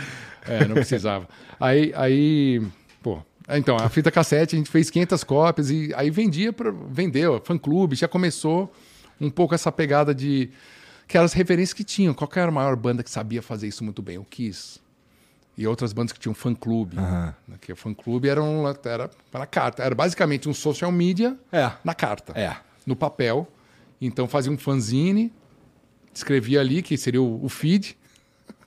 [0.46, 1.28] é, não precisava.
[1.59, 2.62] Aí, aí,
[3.02, 3.18] pô.
[3.48, 7.94] Então, a fita cassete, a gente fez 500 cópias e aí vendia, pra, vendeu, fã-clube,
[7.94, 8.72] já começou
[9.20, 10.50] um pouco essa pegada de
[11.07, 12.14] aquelas referências que tinham.
[12.14, 14.16] Qual que era a maior banda que sabia fazer isso muito bem?
[14.18, 14.80] O Kiss.
[15.57, 16.96] E outras bandas que tinham fã-clube.
[16.96, 17.35] Né?
[17.61, 19.83] Que o fã-clube era, um, era na carta.
[19.85, 21.70] Era basicamente um social media É.
[21.85, 22.57] na carta É.
[22.87, 23.46] no papel.
[24.00, 25.30] Então fazia um fanzine,
[26.12, 27.96] escrevia ali, que seria o, o feed,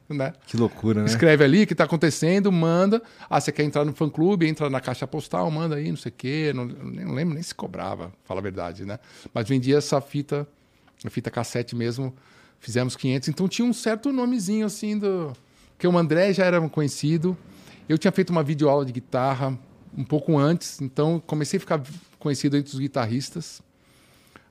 [0.10, 0.34] né?
[0.46, 1.08] Que loucura, né?
[1.08, 3.02] Escreve ali o que está acontecendo, manda.
[3.30, 6.12] Ah, você quer entrar no fã clube, entra na caixa postal, manda aí, não sei
[6.12, 6.52] o quê.
[6.56, 9.00] Não, nem lembro nem se cobrava, fala a verdade, né?
[9.34, 10.48] Mas vendia essa fita,
[11.06, 12.15] a fita cassete mesmo,
[12.60, 13.30] fizemos 500.
[13.30, 15.34] Então tinha um certo nomezinho assim do.
[15.76, 17.38] Porque o André já era conhecido
[17.88, 19.58] Eu tinha feito uma videoaula de guitarra
[19.96, 21.82] um pouco antes, então comecei a ficar
[22.20, 23.62] conhecido entre os guitarristas,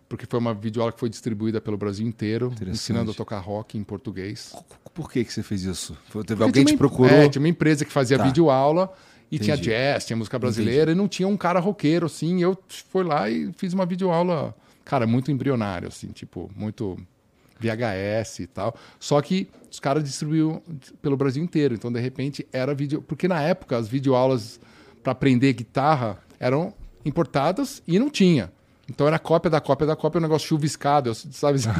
[0.08, 3.84] porque foi uma videoaula que foi distribuída pelo Brasil inteiro, ensinando a tocar rock em
[3.84, 4.54] português.
[4.96, 5.94] Por que, que você fez isso?
[6.26, 7.12] Teve alguém te procurou?
[7.12, 8.24] É, tinha uma empresa que fazia tá.
[8.24, 8.90] videoaula
[9.30, 9.44] e Entendi.
[9.44, 10.92] tinha jazz, tinha música brasileira, Entendi.
[10.92, 12.42] e não tinha um cara roqueiro, assim.
[12.42, 12.56] eu
[12.88, 14.56] fui lá e fiz uma videoaula,
[14.86, 16.96] cara, muito embrionário, assim, tipo, muito
[17.60, 18.74] VHS e tal.
[18.98, 20.62] Só que os caras distribuíam
[21.02, 21.74] pelo Brasil inteiro.
[21.74, 23.02] Então, de repente, era vídeo.
[23.02, 24.58] Porque na época, as videoaulas
[25.02, 26.72] para aprender guitarra eram
[27.04, 28.50] importadas e não tinha.
[28.88, 31.58] Então era cópia da cópia da cópia, um negócio chuviscado, sabe?
[31.60, 31.72] tipo,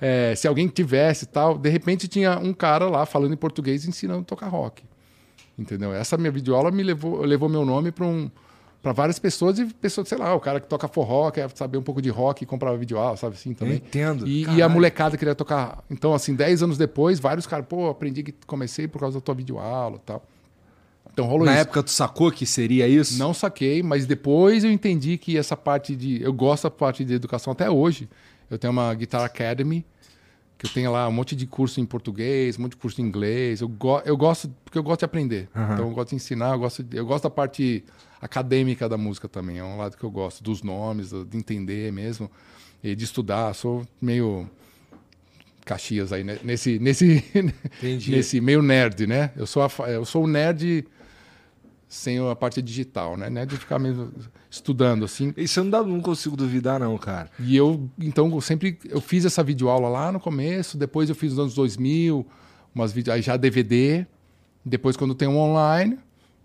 [0.00, 4.20] é, se alguém tivesse tal, de repente tinha um cara lá falando em português ensinando
[4.20, 4.82] a tocar rock.
[5.56, 5.94] Entendeu?
[5.94, 8.28] Essa minha videoaula me levou, levou meu nome para um,
[8.82, 11.82] para várias pessoas e pessoas, sei lá, o cara que toca forró, quer saber um
[11.82, 13.74] pouco de rock e comprava videoaula, sabe assim também.
[13.74, 14.26] Eu entendo.
[14.26, 15.84] E, e, a molecada queria tocar.
[15.88, 19.34] Então, assim, 10 anos depois, vários caras, pô, aprendi que comecei por causa da tua
[19.34, 20.22] videoaula e tal.
[21.14, 21.60] Então rolou Na isso.
[21.60, 23.16] época tu sacou que seria isso?
[23.16, 26.20] Não saquei, mas depois eu entendi que essa parte de.
[26.20, 28.08] Eu gosto da parte de educação até hoje.
[28.50, 29.86] Eu tenho uma Guitar Academy,
[30.58, 33.04] que eu tenho lá um monte de curso em português, um monte de curso em
[33.04, 33.60] inglês.
[33.60, 35.48] Eu, go eu gosto, porque eu gosto de aprender.
[35.54, 35.62] Uhum.
[35.72, 37.84] Então eu gosto de ensinar, eu gosto, de, eu gosto da parte
[38.20, 39.58] acadêmica da música também.
[39.58, 42.28] É um lado que eu gosto, dos nomes, de entender mesmo,
[42.82, 43.54] e de estudar.
[43.54, 44.50] Sou meio.
[45.64, 46.38] Caxias aí, né?
[46.44, 47.24] nesse, nesse,
[47.80, 49.30] nesse meio nerd, né?
[49.34, 50.84] Eu sou, a, eu sou o nerd
[51.88, 53.30] sem a parte digital, né?
[53.30, 53.46] né?
[53.46, 54.12] De ficar mesmo
[54.50, 55.32] estudando assim.
[55.36, 57.30] Isso eu não, dá, não consigo duvidar não, cara.
[57.38, 61.30] E eu então eu sempre eu fiz essa videoaula lá no começo, depois eu fiz
[61.32, 62.26] nos anos 2000,
[62.74, 64.06] umas vídeos aí já DVD,
[64.64, 65.98] depois quando tem um online,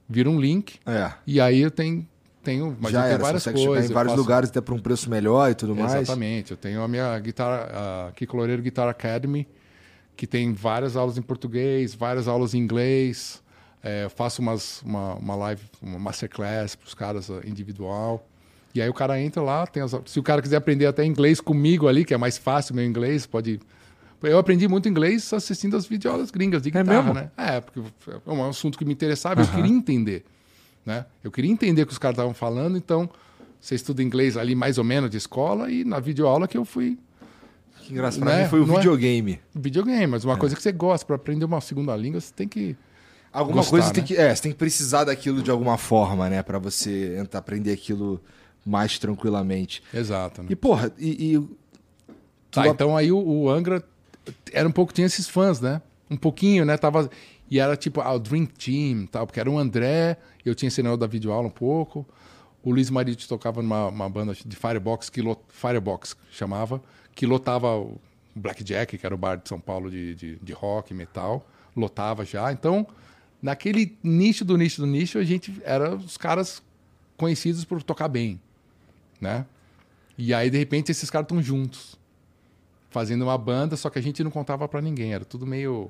[0.08, 0.80] vira um link.
[0.86, 1.12] É.
[1.26, 2.08] E aí eu tenho
[2.44, 3.90] tenho, mas já eu tenho era, várias coisas.
[3.90, 4.22] Em vários faço...
[4.22, 5.94] lugares até para um preço melhor e tudo mais.
[5.94, 6.52] Exatamente.
[6.52, 9.48] Eu tenho a minha guitarra, a Kiko Loureiro Guitar Academy,
[10.16, 13.42] que tem várias aulas em português, várias aulas em inglês.
[13.82, 18.28] É, eu faço umas, uma, uma live, uma masterclass para os caras uh, individual.
[18.76, 21.40] E aí o cara entra lá, tem as, se o cara quiser aprender até inglês
[21.42, 23.60] comigo ali, que é mais fácil meu inglês, pode.
[24.22, 27.14] Eu aprendi muito inglês assistindo as videoaulas gringas de é guitarra, é mesmo?
[27.14, 27.32] né?
[27.38, 29.48] É, porque é um assunto que me interessava, uhum.
[29.48, 30.26] eu queria entender.
[30.86, 31.06] Né?
[31.24, 33.10] Eu queria entender o que os caras estavam falando, então
[33.62, 36.98] você estuda inglês ali mais ou menos de escola e na videoaula que eu fui.
[37.80, 38.32] Que engraçado, né?
[38.32, 39.34] pra mim foi o Não é videogame.
[39.34, 39.60] É...
[39.60, 40.38] Videogame, mas uma é.
[40.38, 42.76] coisa que você gosta, para aprender uma segunda língua, você tem que
[43.32, 43.94] Alguma gostar, coisa né?
[43.94, 44.16] tem que.
[44.16, 46.42] É, você tem que precisar daquilo de alguma forma, né?
[46.42, 48.22] para você entrar, aprender aquilo
[48.66, 49.84] mais tranquilamente.
[49.94, 50.42] Exato.
[50.42, 50.50] Né?
[50.52, 51.36] E, porra, e.
[51.36, 51.60] e...
[52.52, 53.84] Tá, então aí o, o, Angra
[54.52, 55.82] era um pouco, tinha esses fãs, né?
[56.10, 56.78] Um pouquinho, né?
[56.78, 57.10] Tava.
[57.50, 60.98] E era tipo ah, o Dream Team, tal, porque era o André, eu tinha ensinado
[60.98, 62.06] da videoaula um pouco.
[62.64, 66.82] O Luiz Marito tocava numa banda de Firebox, que lot, Firebox chamava,
[67.16, 68.00] que lotava o
[68.36, 72.52] Blackjack, que era o bar de São Paulo de, de, de rock, metal, lotava já.
[72.52, 72.86] Então,
[73.42, 76.62] naquele nicho do nicho do nicho, a gente era os caras
[77.18, 78.40] conhecidos por tocar bem,
[79.20, 79.46] né?
[80.18, 81.98] E aí, de repente, esses caras estão juntos,
[82.90, 85.90] fazendo uma banda, só que a gente não contava para ninguém, era tudo meio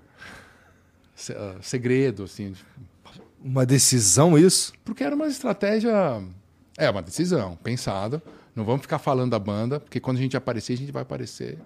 [1.32, 2.54] ah, segredo, assim.
[3.42, 4.74] Uma decisão isso?
[4.84, 6.22] Porque era uma estratégia,
[6.78, 8.22] é uma decisão pensada.
[8.56, 11.58] Não vamos ficar falando da banda, porque quando a gente aparecer, a gente vai aparecer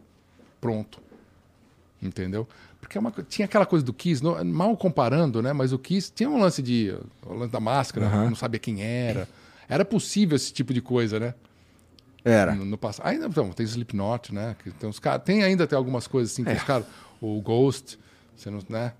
[0.61, 1.01] pronto.
[2.01, 2.47] Entendeu?
[2.83, 5.53] Porque é uma, tinha aquela coisa do Kiss, mal comparando, né?
[5.53, 6.93] Mas o Kiss tinha um lance de.
[7.25, 8.29] O lance da máscara, uhum.
[8.29, 9.25] não sabia quem era.
[9.69, 11.33] Era possível esse tipo de coisa, né?
[12.25, 12.53] Era.
[12.53, 13.07] No, no passado.
[13.07, 14.57] Ainda então, tem Slipknot, né?
[14.77, 16.55] Tem, cara, tem ainda tem algumas coisas assim, que é.
[16.55, 16.85] os caras.
[17.21, 17.97] O Ghost,
[18.35, 18.91] você não, né?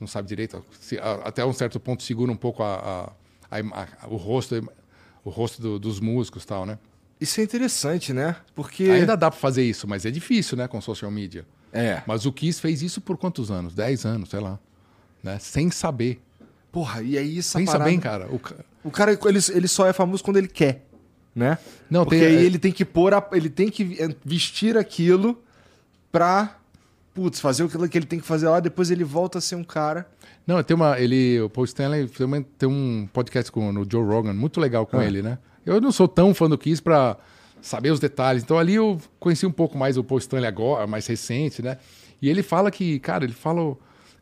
[0.00, 0.64] não sabe direito.
[0.80, 3.12] Se, até um certo ponto segura um pouco a,
[3.48, 4.60] a, a o rosto,
[5.24, 6.80] o rosto do, dos músicos tal, né?
[7.20, 8.34] Isso é interessante, né?
[8.56, 8.84] Porque.
[8.84, 10.66] Ainda dá para fazer isso, mas é difícil, né?
[10.66, 11.46] Com social media.
[11.72, 12.02] É.
[12.06, 13.74] Mas o Kiss fez isso por quantos anos?
[13.74, 14.58] Dez anos, sei lá.
[15.22, 15.38] Né?
[15.38, 16.20] Sem saber.
[16.72, 17.90] Porra, e aí essa Pensa parada...
[17.90, 18.28] bem, cara.
[18.28, 18.40] O,
[18.84, 20.86] o cara, ele, ele só é famoso quando ele quer,
[21.34, 21.58] né?
[21.90, 22.42] Não, Porque tem, aí é...
[22.42, 25.42] ele tem que pôr, a, ele tem que vestir aquilo
[26.12, 26.56] pra,
[27.12, 29.64] putz, fazer aquilo que ele tem que fazer lá, depois ele volta a ser um
[29.64, 30.08] cara...
[30.46, 34.32] Não, tem uma, ele, o Paul Stanley tem, tem um podcast com no Joe Rogan,
[34.32, 35.04] muito legal com ah.
[35.04, 35.38] ele, né?
[35.64, 37.16] Eu não sou tão fã do Kiss pra
[37.62, 38.42] saber os detalhes.
[38.42, 41.78] Então ali eu conheci um pouco mais o Paul Stanley agora, mais recente, né?
[42.20, 43.76] E ele fala que, cara, ele fala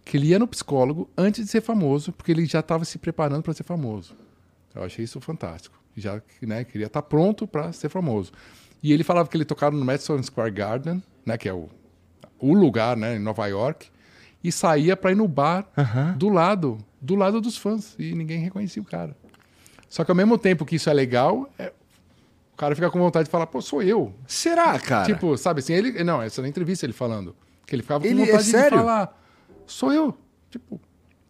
[0.04, 3.42] que ele ia no psicólogo antes de ser famoso, porque ele já estava se preparando
[3.42, 4.14] para ser famoso.
[4.74, 5.78] Eu achei isso fantástico.
[5.96, 8.32] Já né, queria estar tá pronto para ser famoso.
[8.82, 11.68] E ele falava que ele tocava no Madison Square Garden, né, que é o,
[12.38, 13.88] o lugar, né, em Nova York,
[14.42, 16.16] e saía para ir no bar uhum.
[16.16, 19.16] do lado, do lado dos fãs, e ninguém reconhecia o cara.
[19.88, 21.72] Só que ao mesmo tempo que isso é legal, é,
[22.58, 24.12] cara fica com vontade de falar, pô, sou eu.
[24.26, 25.06] Será, cara?
[25.06, 26.02] Tipo, sabe assim, ele.
[26.02, 27.34] Não, essa é na entrevista ele falando.
[27.64, 29.22] Que ele ficava com ele, é vontade é de falar,
[29.66, 30.16] sou eu.
[30.50, 30.80] Tipo,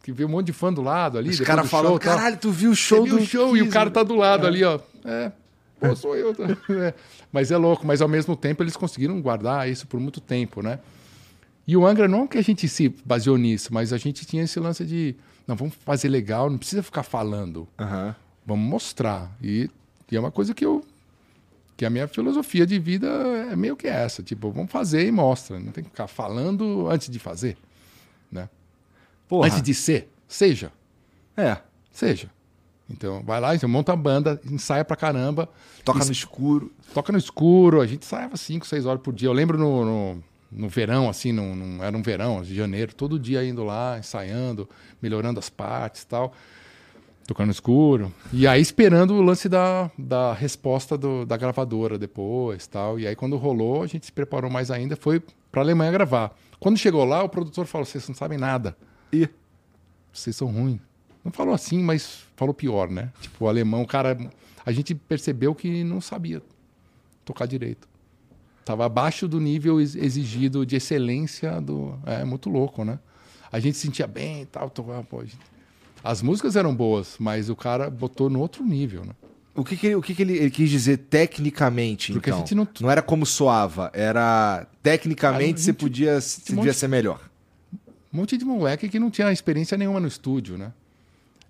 [0.02, 1.28] que vê um monte de fã do lado ali.
[1.28, 1.98] Os caras do tal.
[1.98, 3.90] caralho, tu viu o show Você viu do o show e o Kiss, cara né?"
[3.90, 4.80] tá do lado ali, ó.
[5.04, 5.30] É,
[5.78, 6.34] pô, sou eu.
[6.70, 6.94] É.
[7.30, 10.78] Mas é louco, mas ao mesmo tempo eles conseguiram guardar isso por muito tempo, né?
[11.66, 14.58] E o Angra não que a gente se baseou nisso, mas a gente tinha esse
[14.58, 15.14] lance de,
[15.46, 18.16] não, vamos fazer legal, não precisa ficar falando, Aham.
[18.46, 19.36] vamos mostrar.
[19.42, 19.68] E,
[20.10, 20.82] e é uma coisa que eu
[21.78, 23.06] que a minha filosofia de vida
[23.52, 27.08] é meio que essa, tipo, vamos fazer e mostra, não tem que ficar falando antes
[27.08, 27.56] de fazer,
[28.30, 28.48] né?
[29.28, 29.46] Porra.
[29.46, 30.72] Antes de ser, seja.
[31.36, 31.56] É.
[31.92, 32.28] Seja.
[32.90, 35.48] Então, vai lá, então, monta a banda, ensaia pra caramba.
[35.84, 36.72] Toca no escuro.
[36.92, 39.28] Toca no escuro, a gente ensaiava 5, 6 horas por dia.
[39.28, 43.44] Eu lembro no, no, no verão, assim, no- era um verão, de janeiro, todo dia
[43.44, 44.68] indo lá, ensaiando,
[45.00, 46.32] melhorando as partes e tal.
[47.28, 48.10] Tocando escuro.
[48.32, 52.98] E aí esperando o lance da, da resposta do- da gravadora depois tal.
[52.98, 56.34] E aí quando rolou, a gente se preparou mais ainda, foi pra Alemanha gravar.
[56.58, 58.74] Quando chegou lá, o produtor falou, vocês não sabem nada
[59.12, 59.28] E
[60.10, 60.80] vocês são ruins.
[61.22, 63.12] Não falou assim, mas falou pior, né?
[63.20, 64.16] Tipo, o alemão, o cara.
[64.64, 66.40] A gente percebeu que não sabia
[67.26, 67.86] tocar direito.
[68.64, 71.94] Tava abaixo do nível ex- exigido de excelência do.
[72.06, 72.98] É muito louco, né?
[73.52, 74.70] A gente se sentia bem e tal.
[74.70, 75.38] Tocava, pô, gente-
[76.02, 79.12] As músicas eram boas, mas o cara botou no outro nível, né?
[79.54, 82.38] o que, que, ele- o que, que ele, ele quis dizer tecnicamente, Porque a então?
[82.46, 86.72] gente não- Não era como soava, era tecnicamente a você gente- podia, você um monte-
[86.74, 87.20] ser melhor.
[88.12, 90.72] Um monte de moleque que não tinha experiência nenhuma no estúdio, né?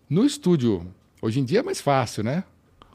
[0.09, 0.87] No estúdio,
[1.21, 2.45] hoje em dia é mais fácil, né?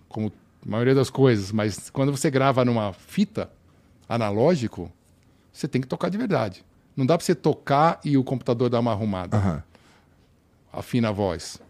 [0.09, 0.33] Como
[0.65, 3.51] a maioria das coisas, mas quando você grava numa fita
[4.09, 4.91] analógico,
[5.51, 6.65] você tem que tocar de verdade.
[6.97, 9.63] Não dá pra você tocar e o computador dar uma arrumada, Aham.
[10.73, 11.61] Afina a voz.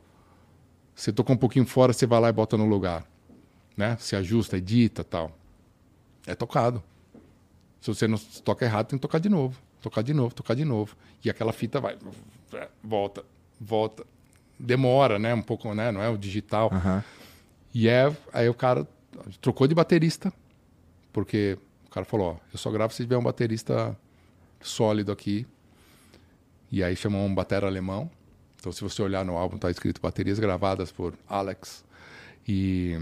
[0.95, 3.05] Você tocou um pouquinho fora, você vai lá e bota no lugar,
[3.75, 3.97] né?
[3.99, 5.37] Se ajusta, edita, tal.
[6.25, 6.81] É tocado.
[7.81, 9.61] Se você não toca errado, tem que tocar de novo.
[9.81, 10.95] Tocar de novo, tocar de novo.
[11.23, 11.97] E aquela fita vai.
[12.81, 13.25] Volta,
[13.59, 14.05] volta.
[14.57, 15.33] Demora, né?
[15.33, 15.91] Um pouco, né?
[15.91, 16.69] Não é o digital.
[16.71, 17.03] Aham.
[17.73, 18.15] E é.
[18.31, 18.87] Aí o cara
[19.41, 20.31] trocou de baterista.
[21.11, 23.97] Porque o cara falou: Ó, eu só gravo se tiver um baterista
[24.61, 25.45] sólido aqui.
[26.71, 28.09] E aí chamou um batera alemão.
[28.63, 31.83] Então, se você olhar no álbum, tá escrito baterias gravadas por Alex.
[32.47, 32.97] E.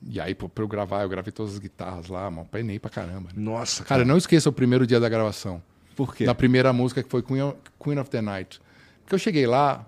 [0.00, 2.46] E aí, pra eu gravar, eu gravei todas as guitarras lá, mano.
[2.48, 3.30] Penei pra caramba.
[3.30, 3.34] né?
[3.34, 5.60] Nossa, Cara, não esqueça o primeiro dia da gravação.
[5.96, 6.24] Por quê?
[6.24, 8.60] Na primeira música, que foi Queen, Queen of the Night.
[9.00, 9.84] Porque eu cheguei lá,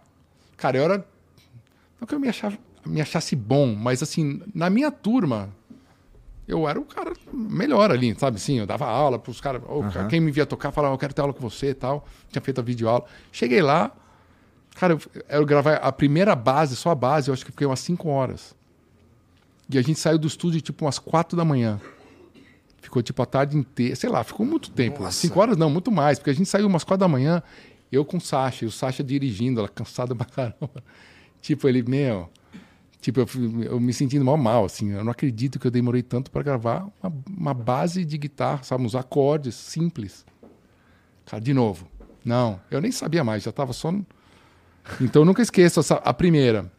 [0.56, 1.06] cara, eu era.
[2.00, 5.48] Não que eu me, achava, me achasse bom, mas assim, na minha turma,
[6.46, 8.40] eu era o cara melhor ali, sabe?
[8.40, 9.62] Sim, eu dava aula pros caras.
[9.68, 10.08] ô, Aham.
[10.08, 12.06] Quem me via tocar falava, eu quero ter aula com você e tal.
[12.30, 13.04] Tinha feito a videoaula.
[13.30, 13.92] Cheguei lá,
[14.74, 17.80] cara, eu, eu gravei a primeira base, só a base, eu acho que fiquei umas
[17.80, 18.54] 5 horas.
[19.70, 21.80] E a gente saiu do estúdio tipo umas 4 da manhã.
[22.82, 25.04] Ficou tipo a tarde inteira, sei lá, ficou muito tempo.
[25.04, 25.16] Nossa.
[25.16, 27.40] Cinco horas não, muito mais, porque a gente saiu umas quatro da manhã,
[27.92, 30.82] eu com o Sasha, e o Sasha dirigindo, ela cansada pra caramba.
[31.40, 32.28] Tipo, ele, meu.
[33.02, 33.26] Tipo, eu,
[33.64, 34.92] eu me sentindo mal mal, assim.
[34.92, 38.84] Eu não acredito que eu demorei tanto pra gravar uma, uma base de guitarra, sabe?
[38.84, 40.24] Uns acordes simples.
[41.26, 41.86] Cara, de novo.
[42.24, 43.90] Não, eu nem sabia mais, já tava só.
[43.92, 44.06] no-
[45.00, 46.70] Então eu nunca esqueço essa, a primeira.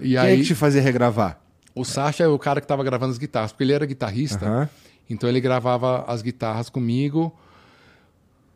[0.00, 1.38] E Quem é aí, que te fazia regravar?
[1.74, 4.44] o Sasha é o cara que tava gravando as guitarras, porque ele era guitarrista.
[4.44, 4.68] Aham.
[5.08, 7.32] Então ele gravava as guitarras comigo.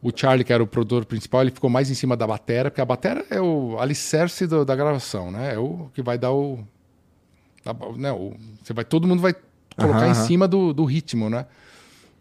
[0.02, 2.80] O Charlie, que era o produtor principal, ele ficou mais em cima da batera, porque
[2.80, 5.54] a batera é o alicerce do- da gravação, né?
[5.54, 6.58] É o que vai dar o.
[7.64, 9.32] a- né, o- você vai, todo mundo vai
[9.76, 11.46] colocar em cima do, do ritmo, né?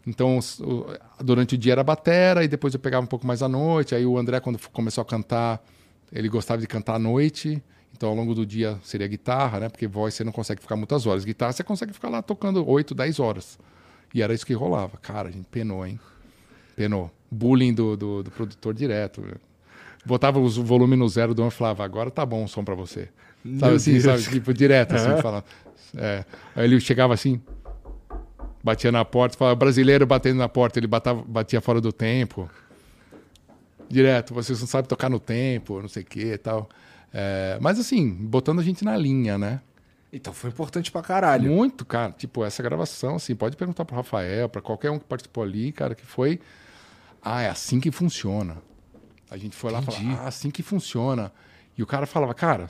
[0.06, 0.86] Então, o-
[1.22, 3.94] durante o dia era batera, e depois eu pegava um pouco mais à noite.
[3.94, 5.60] Aí o André, quando começou a cantar,
[6.12, 7.60] ele gostava de cantar à noite.
[7.94, 9.68] Então, ao longo do dia seria guitarra, né?
[9.68, 11.24] Porque voz você não consegue ficar muitas horas.
[11.24, 13.58] Guitarra você consegue ficar lá tocando 8, 10 horas.
[14.14, 14.96] E era isso que rolava.
[14.98, 15.98] Cara, a gente penou, hein?
[16.76, 17.10] Penou.
[17.32, 19.24] Bullying do, do, do produtor direto.
[20.04, 22.62] Botava os- o volume no zero do homem e falava, agora tá bom o som
[22.64, 23.08] pra você.
[23.44, 24.04] Sabe Meu assim, Deus.
[24.22, 24.22] sabe?
[24.36, 25.44] Tipo, direto, assim, falando.
[25.96, 26.24] É.
[26.54, 27.40] Aí ele chegava assim,
[28.62, 32.48] batia na porta, falava, brasileiro batendo na porta, ele batava, batia fora do tempo.
[33.88, 36.68] Direto, vocês não sabem tocar no tempo, não sei o que e tal.
[37.12, 39.60] É, mas assim, botando a gente na linha, né?
[40.12, 41.50] Então foi importante pra caralho.
[41.50, 42.12] Muito, cara.
[42.12, 45.94] Tipo, essa gravação, assim, pode perguntar pro Rafael, pra qualquer um que participou ali, cara,
[45.94, 46.38] que foi.
[47.22, 48.56] Ah, é assim que funciona.
[49.30, 51.32] A gente foi lá e falou, ah, assim que funciona.
[51.78, 52.68] E o cara falava, cara,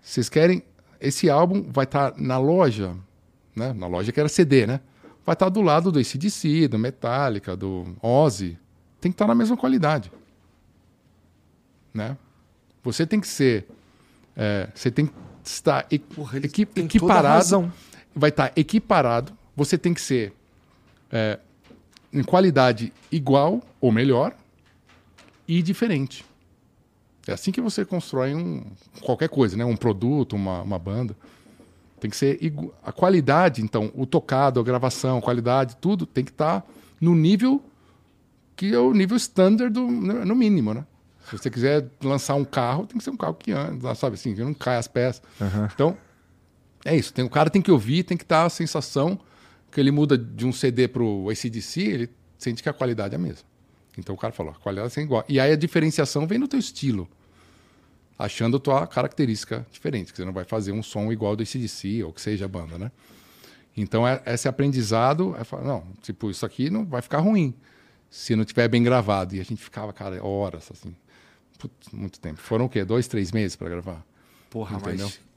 [0.00, 0.62] vocês querem.
[1.00, 2.96] Esse álbum vai estar na loja,
[3.54, 3.72] né?
[3.72, 4.80] Na loja que era CD, né?
[5.26, 8.56] Vai estar do lado do ACDC, do Metallica, do Ozzy.
[9.00, 10.10] Tem que estar na mesma qualidade.
[11.92, 12.16] Né?
[12.82, 13.66] Você tem que ser.
[14.36, 15.12] é, você tem que
[15.44, 17.72] estar equi- Porra, equi- equiparado.
[18.14, 19.32] Vai estar equiparado.
[19.56, 20.32] Você tem que ser
[21.10, 21.38] é,
[22.12, 24.34] em qualidade igual ou melhor
[25.46, 26.24] e diferente.
[27.26, 28.64] É assim que você constrói um,
[29.00, 29.64] qualquer coisa, né?
[29.64, 31.16] Um produto, uma, uma banda.
[32.00, 36.24] Tem que ser igu- a qualidade, então, o tocado, a gravação, a qualidade, tudo tem
[36.24, 36.66] que estar
[37.00, 37.62] no nível
[38.56, 40.84] que é o nível standard do, no no mínimo, né?
[41.30, 44.34] Se você quiser lançar um carro, tem que ser um carro que anda, sabe assim,
[44.34, 45.22] que não cai as peças.
[45.72, 45.96] Então,
[46.84, 47.12] é isso.
[47.14, 49.18] Tem, o cara tem que ouvir, tem que estar a sensação
[49.72, 53.20] que ele muda de um CD pro ACDC, ele sente que a qualidade é a
[53.20, 53.44] mesma.
[53.96, 55.24] Então o cara falou, a qualidade é igual.
[55.28, 57.08] E aí a diferenciação vem no teu estilo.
[58.18, 62.04] Achando a tua característica diferente, que você não vai fazer um som igual do ACDC,
[62.04, 62.92] ou que seja a banda, né?
[63.76, 67.54] Então é, esse aprendizado, é não, tipo, isso aqui não vai ficar ruim
[68.10, 69.34] se não tiver bem gravado.
[69.34, 70.94] E a gente ficava, cara, horas, assim,
[71.58, 72.38] putz, muito tempo.
[72.38, 72.84] Foram o quê?
[72.84, 74.04] Dois, três meses para gravar?
[74.50, 75.06] Porra, Entendeu?
[75.06, 75.31] mas.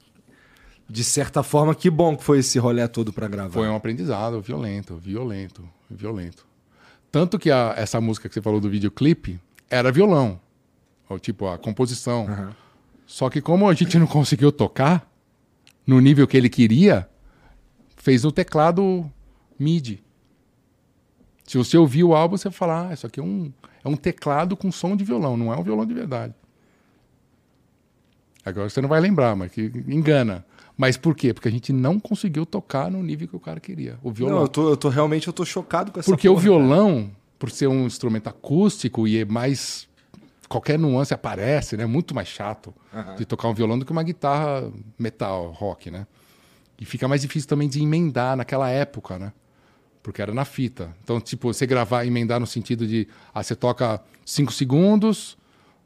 [0.87, 3.49] De certa forma, que bom que foi esse rolê todo pra gravar.
[3.53, 6.45] Foi um aprendizado violento, violento, violento.
[7.11, 10.39] Tanto que a- essa música que você falou do videoclipe era violão.
[11.09, 12.25] Ou, tipo, a composição.
[13.05, 15.09] Só que como a gente não conseguiu tocar
[15.87, 17.07] no nível que ele queria,
[17.95, 19.09] fez no teclado
[19.59, 20.03] MIDI.
[21.45, 23.51] Se você ouvir o álbum, você vai falar, ah, isso aqui é um,
[23.83, 26.33] é um teclado com som de violão, não é um violão de verdade.
[28.43, 30.45] Agora você não vai lembrar, mas que engana.
[30.77, 31.33] Mas por quê?
[31.33, 33.97] Porque a gente não conseguiu tocar no nível que o cara queria.
[34.03, 34.35] O violão.
[34.35, 37.11] Não, eu tô, eu tô realmente eu tô chocado com essa Porque o porra, violão,
[37.39, 39.87] por ser um instrumento acústico e é mais.
[40.47, 41.83] Qualquer nuance aparece, né?
[41.83, 42.73] É muito mais chato
[43.17, 46.05] de tocar um violão do que uma guitarra metal, rock, né?
[46.79, 49.33] E fica mais difícil também de emendar naquela época, né?
[50.03, 50.95] Porque era na fita.
[51.03, 53.07] Então, tipo, você gravar, emendar no sentido de.
[53.33, 55.35] Ah, você toca cinco segundos,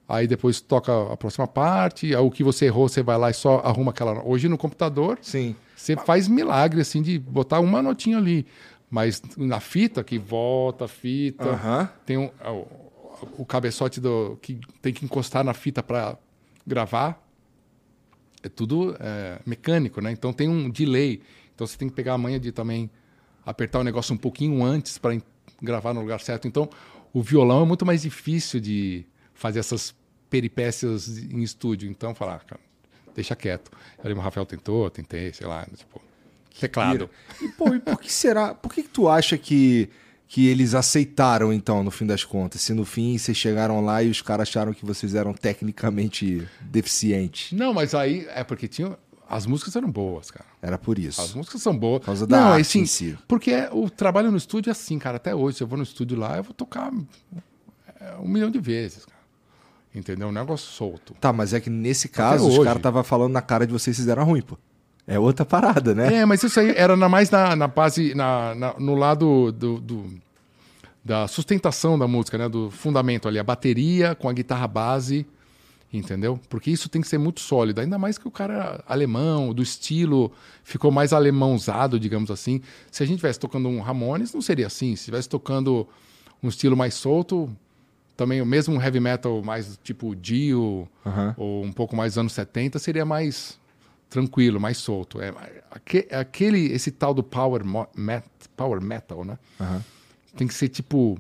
[0.10, 3.60] aí depois toca a próxima parte, o que você errou, você vai lá e só
[3.60, 4.28] arruma aquela.
[4.28, 5.56] Hoje no computador, Sim.
[5.76, 8.48] você faz milagre, assim, de botar uma notinha ali.
[8.90, 11.90] Mas na fita, que volta a fita, Aham.
[12.08, 12.68] tem um, o,
[13.44, 16.18] o cabeçote do, que tem que encostar na fita para
[16.66, 17.24] gravar.
[18.42, 20.12] É tudo é, mecânico, né?
[20.12, 21.22] Então tem um delay.
[21.54, 22.90] Então você tem que pegar a manha de também
[23.46, 25.16] apertar o negócio um pouquinho antes para
[25.62, 26.48] gravar no lugar certo.
[26.48, 26.68] Então
[27.14, 29.94] o violão é muito mais difícil de fazer essas
[30.30, 31.90] peripécias em estúdio.
[31.90, 32.62] Então falar, ah, cara,
[33.16, 33.72] deixa quieto.
[33.98, 36.02] Eu lembro, o Rafael tentou, tentei, sei lá, tipo,
[36.60, 37.10] teclado.
[37.42, 38.54] E, pô, e por que será?
[38.54, 39.90] Por que, que tu acha que,
[40.28, 42.62] que eles aceitaram, então, no fim das contas?
[42.62, 47.52] Se no fim vocês chegaram lá e os caras acharam que vocês eram tecnicamente deficientes.
[47.58, 48.98] Não, mas aí é porque tinha.
[49.32, 50.46] As músicas eram boas, cara.
[50.60, 51.22] Era por isso.
[51.22, 52.00] As músicas são boas.
[52.00, 53.16] Por causa da não, arte assim, em si.
[53.28, 55.18] Porque é- o trabalho no estúdio é assim, cara.
[55.18, 56.92] Até hoje, se eu vou no estúdio lá, eu vou tocar
[58.00, 59.19] é, um milhão de vezes, cara.
[59.94, 60.28] Entendeu?
[60.28, 61.14] Um negócio solto.
[61.20, 62.64] Tá, mas é que nesse caso os hoje.
[62.66, 64.58] caras estavam falando na cara de vocês que fizeram ruim, pô.
[65.08, 66.18] É outra parada, né?
[66.18, 69.80] É, mas isso aí era na- mais na, na base, na, na- no lado do,
[69.82, 70.06] do-
[71.04, 72.48] da sustentação da música, né?
[72.48, 75.26] Do fundamento ali, a bateria com a guitarra base,
[75.92, 76.40] entendeu?
[76.48, 80.32] Porque isso tem que ser muito sólido, ainda mais que o cara alemão, do estilo,
[80.64, 82.62] ficou mais alemãozado, digamos assim.
[82.92, 84.90] Se a gente estivesse tocando um Ramones, não seria assim.
[84.96, 85.88] Se estivesse tocando
[86.44, 87.50] um estilo mais solto,
[88.20, 91.34] também o mesmo um heavy metal mais tipo Dio, Aham.
[91.38, 93.58] ou um pouco mais anos 70, seria mais
[94.10, 95.22] tranquilo, mais solto.
[95.22, 95.34] É,
[95.72, 97.62] aque- aquele, esse tal do power,
[97.96, 98.26] met,
[98.58, 99.40] power metal, né?
[99.62, 99.82] Aham.
[100.36, 101.18] Tem que ser tipo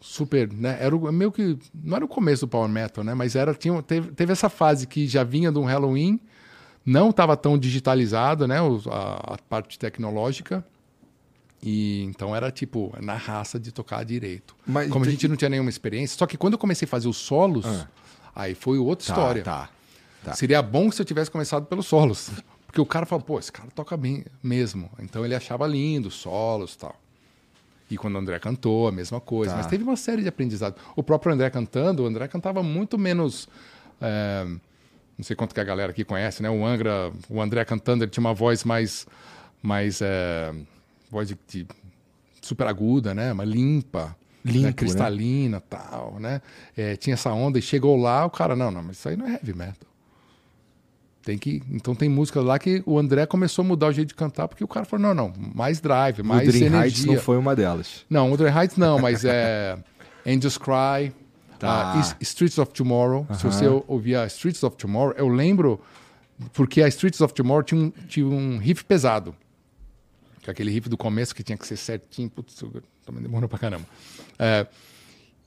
[0.00, 0.78] super, né?
[0.80, 3.12] Era o, meio que não era o começo do power metal, né?
[3.12, 6.20] Mas era tinha teve, teve essa fase que já vinha de um Halloween,
[6.86, 8.62] não estava tão digitalizado, né?
[8.62, 10.64] os- a, a parte tecnológica.
[11.62, 14.56] E então era tipo na raça de tocar direito.
[14.66, 17.06] Mas Como a gente não tinha nenhuma experiência, só que quando eu comecei a fazer
[17.08, 17.86] os solos, Ah.
[18.34, 19.42] aí foi outra Tá, história.
[19.42, 19.68] Tá.
[20.24, 20.32] Tá.
[20.34, 22.30] Seria bom se eu tivesse começado pelos solos.
[22.66, 24.88] Porque o cara fala, pô, esse cara toca bem mesmo.
[25.00, 26.94] Então ele achava lindo os solos e tal.
[27.90, 29.50] E quando o André cantou, a mesma coisa.
[29.52, 29.58] Tá.
[29.58, 30.76] Mas teve uma série de aprendizado.
[30.94, 33.48] O próprio André cantando, o André cantava muito menos.
[34.00, 34.44] é,
[35.18, 36.48] não sei quanto que a galera aqui conhece, né?
[36.48, 39.06] O Angra, o André cantando, ele tinha uma voz mais.
[39.62, 40.54] mais é,
[41.10, 41.66] voz de, de
[42.40, 43.32] super aguda, né?
[43.32, 44.16] Mas limpa.
[44.44, 44.66] Limpo, né?
[44.68, 44.72] né?
[44.72, 46.40] Cristalina tal, né?
[46.76, 49.26] É, tinha essa onda e chegou lá, o cara, não, não, mas isso aí não
[49.26, 49.88] é heavy metal.
[51.22, 54.14] Tem que, então tem música lá que o André começou a mudar o jeito de
[54.14, 57.12] cantar, porque o cara falou, não, não, mais drive, mais Wuthering Heights energia.
[57.16, 58.06] não foi uma delas.
[58.08, 59.76] Não, Wuthering Heights não, mas é
[60.26, 61.12] Angels Cry,
[61.58, 61.94] Tá.
[62.00, 63.26] Is- Streets of Tomorrow.
[63.34, 63.52] Se Aham.
[63.52, 65.78] você ou- ouvir a Streets of Tomorrow, eu lembro
[66.54, 69.36] porque a Streets of Tomorrow tinha um, tinha um riff pesado.
[70.40, 72.30] Que aquele riff do começo que tinha que ser certinho.
[72.30, 72.62] Putz,
[73.04, 73.84] também demorou pra caramba.
[74.38, 74.66] É,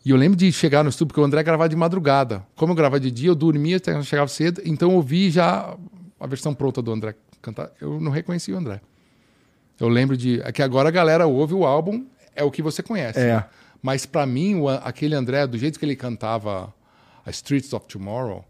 [0.06, 2.46] e eu lembro de chegar no estúdio, porque o André gravava de madrugada.
[2.56, 5.78] Como eu gravava de dia, eu dormia, até eu chegava cedo, então eu ouvi já
[6.20, 7.72] a versão pronta do André cantar.
[7.80, 8.82] Eu não reconheci o André.
[9.80, 10.42] Eu lembro de.
[10.42, 13.20] É que agora a galera ouve o álbum, é o que você conhece.
[13.20, 13.36] É.
[13.36, 13.46] né?
[13.82, 16.74] Mas pra mim, o, aquele André, do jeito que ele cantava
[17.26, 18.46] a Streets of Tomorrow,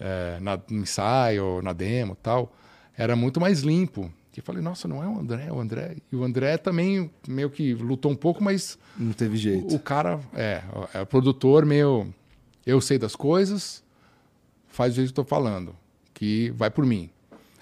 [0.00, 2.52] é, na, no ensaio, na demo tal,
[2.96, 4.12] era muito mais limpo.
[4.38, 5.96] E eu falei, nossa, não é o André, é o André.
[6.12, 8.78] E o André também meio que lutou um pouco, mas.
[8.96, 9.72] Não teve jeito.
[9.72, 10.62] O, o cara é,
[10.94, 12.06] é o produtor meio.
[12.64, 13.82] Eu sei das coisas,
[14.68, 15.74] faz o jeito que eu tô falando,
[16.14, 17.10] que vai por mim.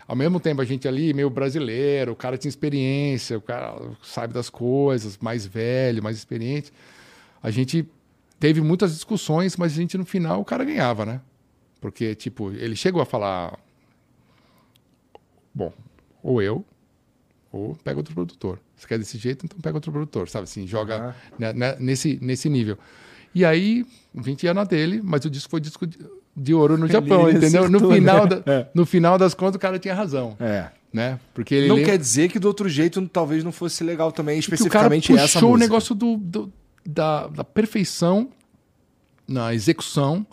[0.07, 4.35] Ao mesmo tempo, a gente ali, meio brasileiro, o cara tinha experiência, o cara sabe
[4.35, 6.71] das coisas, mais velho, mais experiente.
[7.43, 7.89] A gente
[8.39, 11.23] teve muitas discussões, mas a gente, no final, o cara ganhava, né?
[11.81, 13.59] Porque, tipo, ele chegou a falar.
[15.55, 15.73] Bom,
[16.27, 16.65] ou eu,
[17.53, 18.59] ou pega outro produtor.
[18.77, 20.45] Você quer desse jeito, então pega outro produtor, sabe?
[20.45, 22.77] Assim, joga né, né, nesse, nesse nível.
[23.35, 25.87] E aí, a gente ia na dele, mas o disco foi disco
[26.37, 27.69] de, ouro no Japão, Ele entendeu?
[27.71, 28.37] No final, né?
[28.41, 28.69] da- É.
[28.75, 30.71] no final das contas, o cara tinha razão, É.
[30.93, 31.21] né?
[31.33, 34.41] Porque ele Não lembra- quer dizer que do outro jeito talvez não fosse legal também,
[34.41, 35.59] que o cara especificamente puxou essa o música.
[35.65, 36.53] negócio do, do-
[36.85, 38.31] da, da perfeição
[39.29, 40.27] na execução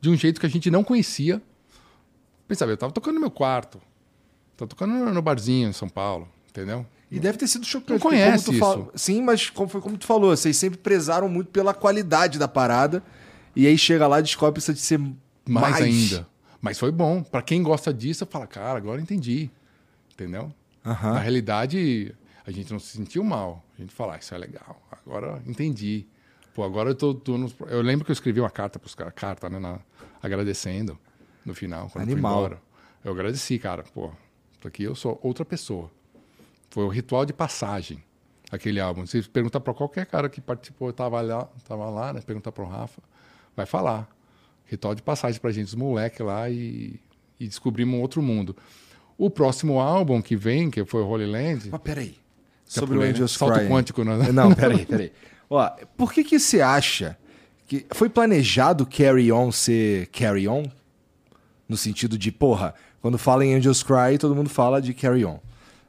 [0.00, 1.42] de um jeito que a gente não conhecia.
[2.48, 3.80] Pensava, eu tava tocando no meu quarto,
[4.60, 6.86] tava tocando no- barzinho em São Paulo, entendeu?
[7.10, 7.92] E deve ter sido chocante.
[7.92, 8.90] Não conhece como isso.
[8.94, 13.02] Sim, mas como foi como tu falou, vocês sempre prezaram muito pela qualidade da parada.
[13.56, 15.16] E aí chega lá e descobre precisa de ser mais,
[15.72, 16.26] mais, ainda.
[16.60, 17.20] Mas foi bom.
[17.22, 19.50] Pra quem gosta disso, fala, cara, agora entendi.
[20.14, 20.52] Entendeu?
[20.86, 21.14] Aham.
[21.14, 22.14] Na realidade,
[22.46, 23.64] a gente não se sentiu mal.
[23.76, 24.80] A gente fala, ah, isso é legal.
[25.04, 26.06] Agora entendi.
[26.54, 29.12] Pô, agora eu tô, tô nos- Eu lembro que eu escrevi uma carta pros caras,
[29.16, 29.58] carta, né?
[29.58, 29.80] na-
[30.22, 30.96] agradecendo
[31.44, 32.32] no final, quando eu Animal.
[32.32, 32.62] fui embora.
[33.04, 33.82] Eu agradeci, cara.
[33.94, 34.10] Pô,
[34.68, 35.90] aqui eu sou outra pessoa.
[36.70, 38.02] Foi o ritual de passagem,
[38.50, 39.06] aquele álbum.
[39.06, 42.20] Se perguntar pra qualquer cara que participou, tava lá, tava lá, né?
[42.20, 43.02] Perguntar pro Rafa,
[43.56, 44.08] vai falar.
[44.66, 47.00] Ritual de passagem pra gente, os moleques lá e,
[47.40, 48.56] e descobrimos um outro mundo.
[49.18, 52.16] O próximo álbum que vem, que foi o Holy Land, Mas peraí.
[52.64, 53.08] Sobre o né?
[53.08, 53.68] Angels Salto Crying.
[53.68, 54.30] quântico, né?
[54.30, 55.12] Não, peraí, peraí.
[55.50, 57.18] Ó, por que que você acha
[57.66, 60.62] que foi planejado Carry On ser Carry On?
[61.68, 65.38] No sentido de, porra, quando fala em Angels Cry, todo mundo fala de Carry On.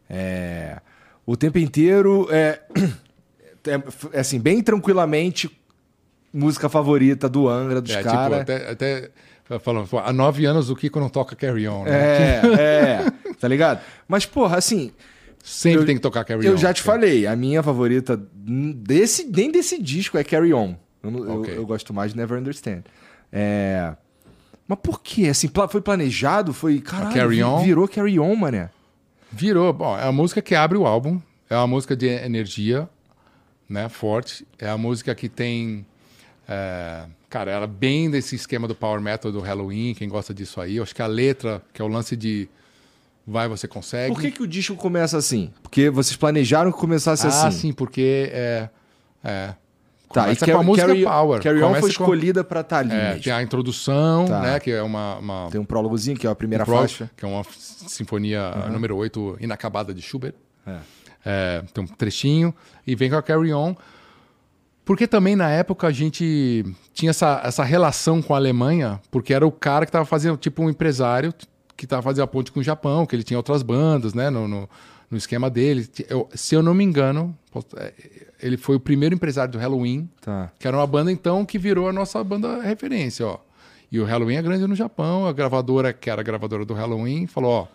[0.09, 0.77] É,
[1.25, 2.59] o tempo inteiro é,
[3.67, 3.81] é,
[4.13, 5.49] é assim, bem tranquilamente,
[6.33, 8.39] música favorita do Angra, dos É, tipo, caras.
[8.41, 9.09] até, até
[9.59, 11.91] falando, pô, há nove anos o Kiko não toca Carry On, né?
[11.91, 13.81] É, é, tá ligado?
[14.07, 14.91] Mas, porra, assim,
[15.43, 16.51] Sempre eu- tem que tocar Carry On.
[16.51, 16.95] Eu já te cara.
[16.99, 20.75] falei, a minha favorita desse, nem desse disco é Carry On.
[21.03, 22.83] Eu, não- eu- eu gosto mais de Never Understand.
[23.31, 23.93] É...
[24.71, 25.27] Mas por quê?
[25.27, 26.53] Assim, foi planejado?
[26.53, 26.79] Foi.
[26.79, 27.61] Caralho, Carry On?
[27.61, 28.69] virou Carry On, mané.
[29.29, 29.73] Virou.
[29.73, 31.19] Bom, é a música que abre o álbum.
[31.49, 32.87] É uma música de energia,
[33.67, 33.89] né?
[33.89, 34.47] Forte.
[34.57, 35.85] É a música que tem.
[36.47, 40.77] é, cara, ela bem desse esquema do power metal do Halloween, quem gosta disso aí.
[40.77, 42.47] Eu acho que a letra, que é o lance de
[43.27, 44.13] vai, você consegue.
[44.13, 45.51] Por que, que o disco começa assim?
[45.61, 47.57] Porque vocês planejaram que começasse ah, assim.
[47.59, 48.69] sim, porque é.
[49.21, 49.53] é
[50.11, 51.41] Tá, começa e com a música Carry, Power.
[51.41, 53.23] Carry On foi com- escolhida pra estar ali É, mesmo.
[53.23, 54.41] tem a introdução, Tá.
[54.41, 54.59] né?
[54.59, 57.09] Que é uma, uma Tem um prólogozinho, que é a primeira Pro- faixa.
[57.15, 57.43] que é uma
[57.87, 60.33] sinfonia número 8 inacabada de Schubert.
[60.65, 60.77] É.
[61.25, 62.53] É, tem um trechinho
[62.85, 63.75] e vem com a Carry On.
[64.83, 69.45] Porque também na época a gente tinha essa, essa relação com a Alemanha, porque era
[69.45, 71.33] o cara que estava fazendo, tipo um empresário
[71.77, 74.47] que estava fazendo a ponte com o Japão, que ele tinha outras bandas, né, no,
[74.47, 74.69] no,
[75.09, 75.87] no esquema dele.
[76.09, 77.35] Eu- se eu não me engano,
[77.77, 77.93] é,
[78.41, 80.51] ele foi o primeiro empresário do Halloween, Tá.
[80.59, 83.39] que era uma banda então que virou a nossa banda referência, ó.
[83.91, 87.27] E o Halloween é grande no Japão, a gravadora que era a gravadora do Halloween
[87.27, 87.67] falou, ó,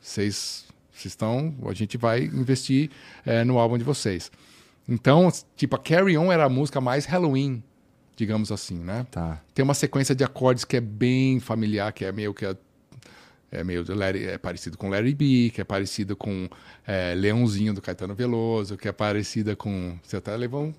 [0.00, 0.64] vocês
[1.04, 2.90] estão, a gente vai investir
[3.26, 4.30] eh, no álbum de vocês.
[4.88, 7.62] Então, tipo, a Carry On era a música mais Halloween,
[8.16, 9.06] digamos assim, né?
[9.10, 9.40] Tá.
[9.54, 12.56] Tem uma sequência de acordes que é bem familiar, que é meio que é,
[13.52, 16.48] é meio de Larry- é parecido com Larry B, que é parecido com
[16.86, 20.74] é, Leãozinho do Caetano Veloso, que é parecida com você até levou um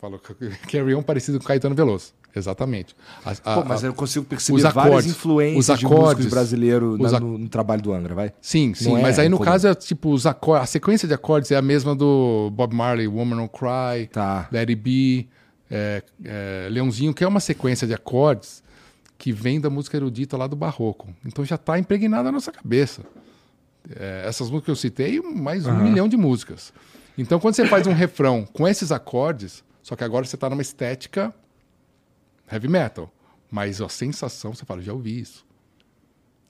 [0.00, 0.34] falou que
[0.70, 2.94] Carry On parecido com Caetano Veloso, exatamente.
[3.24, 6.26] A- a- Pô, mas eu consigo perceber os várias acordes, influências os de músicos acordes,
[6.26, 8.32] brasileiros os na- no, no trabalho do Angra, vai?
[8.40, 9.50] Sim, sim, Não é mas aí no comum.
[9.50, 13.08] caso é tipo os acordes, a sequência de acordes é a mesma do Bob Marley,
[13.08, 14.46] Woman Don't Cry, Tá.
[14.52, 15.28] Let It Be,
[15.70, 18.62] é, é, Leãozinho, que é uma sequência de acordes
[19.18, 21.14] que vem da música erudita lá do Barroco.
[21.24, 23.02] Então já está impregnada na nossa cabeça.
[23.96, 26.72] É, essas músicas que eu citei, mais um milhão de músicas.
[27.16, 30.62] Então quando você faz um refrão com esses acordes, só que agora você está numa
[30.62, 31.34] estética
[32.50, 33.12] heavy metal,
[33.50, 35.44] mas a sensação, você fala, já ouvi isso.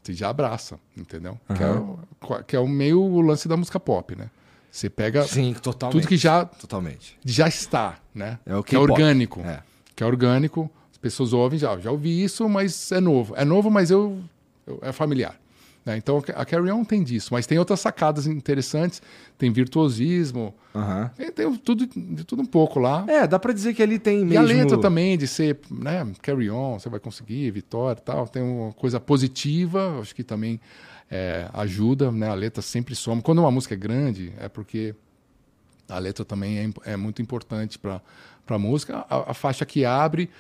[0.03, 1.41] Você já abraça, entendeu?
[1.57, 1.99] Que, é o,
[2.45, 4.31] que é o meio lance da música pop, né?
[4.71, 5.55] Você pega Sim,
[5.91, 7.17] tudo que já Totalmente.
[7.25, 8.39] já está, né?
[8.45, 9.41] É o que é orgânico.
[9.41, 9.63] É.
[9.95, 10.71] Que é orgânico.
[11.05, 13.35] As pessoas ouvem já, já ouvi isso, mas é novo.
[13.37, 14.19] É novo, mas eu,
[14.67, 15.39] eu- é familiar.
[15.85, 15.99] Né?
[15.99, 19.03] Então a Carry On tem disso, mas tem outras sacadas interessantes,
[19.37, 21.11] tem virtuosismo, Aham.
[21.15, 23.05] tem, tem tudo, de tudo um pouco lá.
[23.07, 24.39] É, dá pra dizer que ali tem E mesmo...
[24.39, 28.27] a letra também, de ser, né, carry on, você vai conseguir, vitória e tal.
[28.27, 30.59] Tem uma coisa positiva, acho que também
[31.11, 32.31] é, ajuda, né?
[32.31, 33.21] A letra sempre soma.
[33.21, 34.95] Quando uma música é grande, é porque
[35.87, 38.01] a letra também é, é muito importante para
[38.49, 39.05] a música.
[39.11, 40.31] A, a faixa que abre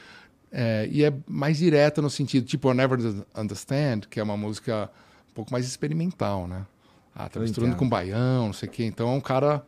[0.56, 2.98] é, e é mais direta no sentido, tipo, I Never
[3.36, 4.88] Understand, que é uma música
[5.30, 6.62] um pouco mais experimental, né?
[7.14, 8.84] Ah, tá Eu misturando com baião, não sei o quê.
[8.84, 9.62] Então é um cara...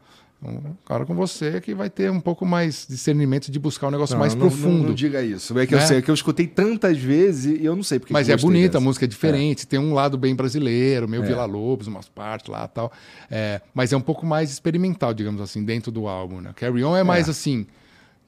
[0.44, 4.12] Um cara com você que vai ter um pouco mais discernimento de buscar um negócio
[4.12, 4.88] Não, mais não- não- profundo.
[4.88, 5.58] Não, diga isso.
[5.58, 5.86] É que eu Né?
[5.86, 8.36] sei, é que eu escutei tantas vezes e eu não sei porque Mas eu é
[8.38, 8.80] bonita, a dessa.
[8.80, 11.26] música é diferente, tem um lado bem brasileiro, meio É.
[11.26, 12.92] Vila Lobos, umas partes lá e tal.
[13.30, 16.40] É, mas é um pouco mais experimental, digamos assim, dentro do álbum.
[16.42, 16.52] Né?
[16.54, 17.66] Carry On é mais assim,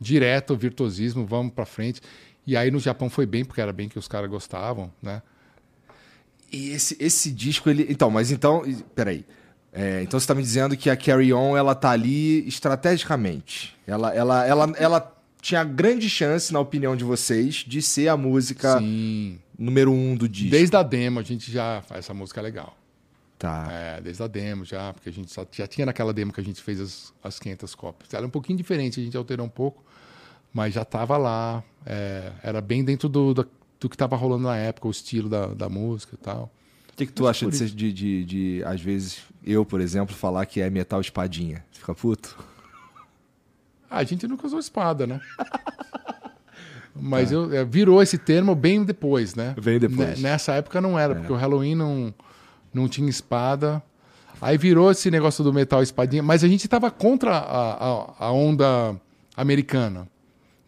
[0.01, 2.01] direto, virtuosismo, vamos pra frente.
[2.49, 5.21] E aí no Japão foi bem, porque era bem que os caras gostavam, né?
[6.51, 7.87] E esse, esse disco, ele.
[7.91, 8.63] Então, mas então.
[8.95, 9.27] Peraí.
[9.71, 13.77] É, então você tá me dizendo que a Carry On, ela tá ali estrategicamente.
[13.87, 18.79] Ela, ela, ela, ela tinha grande chance, na opinião de vocês, de ser a música
[18.79, 19.39] Sim.
[19.59, 20.51] número um do disco.
[20.53, 22.75] Desde a demo a gente já faz essa música legal.
[23.39, 23.69] Tá.
[23.71, 26.45] É, desde a demo já, porque a gente só- já tinha naquela demo que a
[26.45, 28.15] gente fez as, as 500 cópias.
[28.15, 29.85] Era um pouquinho diferente, a gente alterou um pouco,
[30.53, 31.63] mas já tava lá.
[31.87, 33.49] é, era bem dentro do, do,
[33.81, 36.51] do que tava rolando na época, o estilo da, da música e tal.
[36.93, 40.45] O que, que tu acha de, de, de, de, às vezes, eu, por exemplo, falar
[40.47, 41.65] que é metal espadinha?
[41.71, 42.37] Você fica puto?
[43.91, 45.21] Ah, a gente nunca usou espada, né?
[47.01, 49.55] Mas eu, é, virou esse termo bem depois, né?
[49.63, 50.17] Bem depois.
[50.17, 52.13] Ne- Nessa época não era, porque o Halloween não,
[52.75, 53.81] não tinha espada.
[54.41, 58.33] Aí virou esse negócio do metal espadinha, mas a gente tava contra a, a, a
[58.33, 58.97] onda
[59.37, 60.09] americana.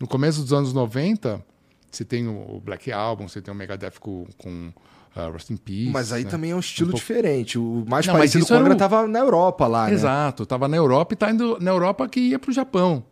[0.00, 1.44] No começo dos anos 90,
[1.90, 4.72] você tem o o Black Album, você tem o Megadeth com, com
[5.16, 5.90] uh, Rust in Peace.
[5.90, 6.30] Mas aí né?
[6.30, 7.58] também é um estilo Um pouco- diferente.
[7.58, 9.92] O mais Não, parecido com o Angra o- tava na Europa lá, né?
[9.92, 13.04] Exato, tava na Europa e tá indo na Europa que ia pro Japão,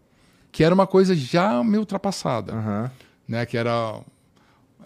[0.51, 2.91] que era uma coisa já meio ultrapassada,
[3.27, 3.45] né?
[3.45, 4.01] Que era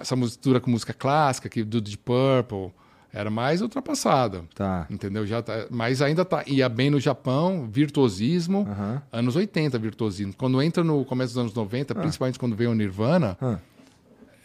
[0.00, 2.72] essa mistura com música clássica, que do Deep Purple,
[3.12, 4.44] era mais ultrapassada.
[4.54, 4.86] Tá.
[4.88, 5.26] Entendeu?
[5.26, 9.02] Já tá, mas ainda tá ia bem no Japão, virtuosismo, Aham.
[9.12, 10.32] anos 80 virtuosismo.
[10.36, 13.58] Quando entra no começo dos anos 90, principalmente quando veio o Nirvana, Ah.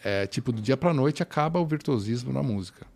[0.04, 2.86] é tipo do dia pra noite acaba o virtuosismo na música.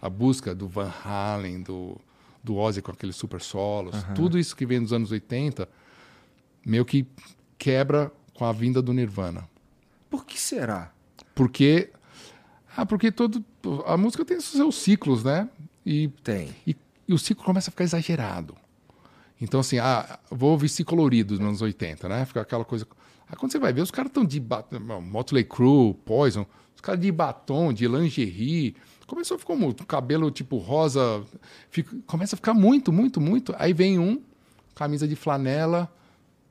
[0.00, 1.96] A busca do Van Halen, do
[2.44, 5.68] do Ozzy com aqueles super solos, tudo isso que vem dos anos 80
[6.64, 7.04] meio que
[7.58, 9.48] quebra com a vinda do Nirvana.
[10.08, 10.92] Por que será?
[11.34, 11.90] Porque
[12.76, 13.44] ah, porque todo
[13.86, 15.48] a música tem seus ciclos, né?
[15.84, 16.54] E Tem.
[16.66, 16.76] e,
[17.08, 18.54] e o ciclo começa a ficar exagerado.
[19.40, 22.24] Então, assim, ah, vou ciclo colorido nos anos 80, né?
[22.24, 22.86] Fica aquela coisa.
[23.28, 24.78] Aí quando você vai ver, os caras estão de batom.
[25.00, 28.76] Motley Crue, Poison, os caras de batom, de lingerie.
[29.06, 29.86] Começou a ficar muito.
[29.86, 31.24] Cabelo tipo rosa.
[31.70, 33.54] Fica, começa a ficar muito, muito, muito.
[33.58, 34.20] Aí vem um,
[34.74, 35.90] camisa de flanela,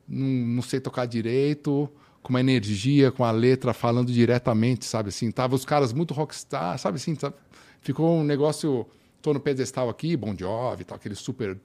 [0.08, 1.90] não, não sei tocar direito,
[2.26, 5.30] com uma energia, com a letra falando diretamente, sabe assim?
[5.30, 7.14] Tava os caras muito rockstar, sabe assim?
[7.14, 7.36] sabe?
[7.82, 8.88] Ficou um negócio.
[9.22, 11.56] Tô no pedestal aqui, Bon Jovi, tal, aqueles super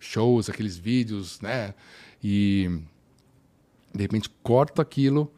[0.00, 1.74] shows, aqueles vídeos, né?
[2.22, 2.68] E
[3.94, 5.32] de repente corta aquilo.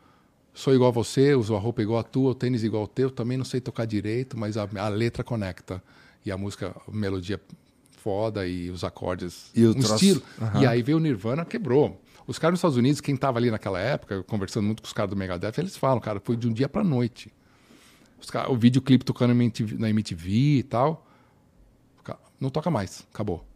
[0.54, 3.10] Sou igual a você, uso a roupa igual a tua, o tênis igual ao teu,
[3.10, 5.82] também não sei tocar direito, mas a, a letra conecta.
[6.24, 7.38] E a música, a melodia
[7.98, 9.50] foda e os acordes.
[9.54, 10.22] E um troço- estilo.
[10.40, 10.62] Aham.
[10.62, 12.00] E aí veio o Nirvana, quebrou.
[12.32, 15.10] Os caras nos Estados Unidos, quem tava ali naquela época, conversando muito com os caras
[15.10, 17.30] do Megadeth, eles falam, cara, foi de um dia pra noite.
[18.30, 19.34] Caras- o videoclipe tocando
[19.78, 21.06] na MTV, e tal.
[22.40, 23.46] Não toca mais, acabou.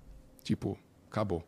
[0.45, 0.79] Tipo,
[1.11, 1.43] acabou.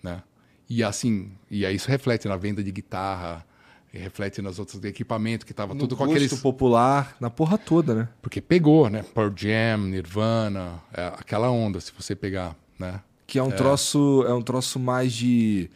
[0.00, 0.22] Né?
[0.70, 3.44] E assim, e aí isso reflete na venda de guitarra,
[3.92, 8.08] reflete nas outras equipamentos que tava No tudo com aqueles popular, na porra toda, né?
[8.22, 9.02] porque pegou, né?
[9.02, 13.00] Pearl Jam, Nirvana, é aquela onda, se você pegar, né?
[13.26, 15.68] Que é um troço, é um troço mais de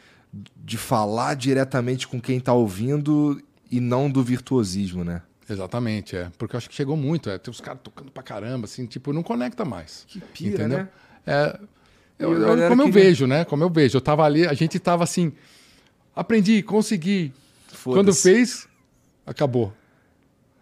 [0.57, 5.23] de falar diretamente com quem tá ouvindo e não do virtuosismo, né?
[5.49, 6.31] Exatamente, é.
[6.39, 7.37] Porque eu acho que chegou muito, é.
[7.39, 10.05] Tem os caras tocando pra caramba, assim, tipo, não conecta mais.
[10.07, 10.79] Que pira, entendeu?
[10.79, 10.89] né?
[11.27, 11.59] É,
[12.19, 13.45] eu- a eu- como eu vejo, né?
[13.45, 13.97] Como eu vejo.
[13.97, 15.33] Eu tava ali, a gente tava assim,
[16.15, 17.33] aprendi, consegui.
[17.83, 18.69] Quando fez,
[19.27, 19.73] acabou.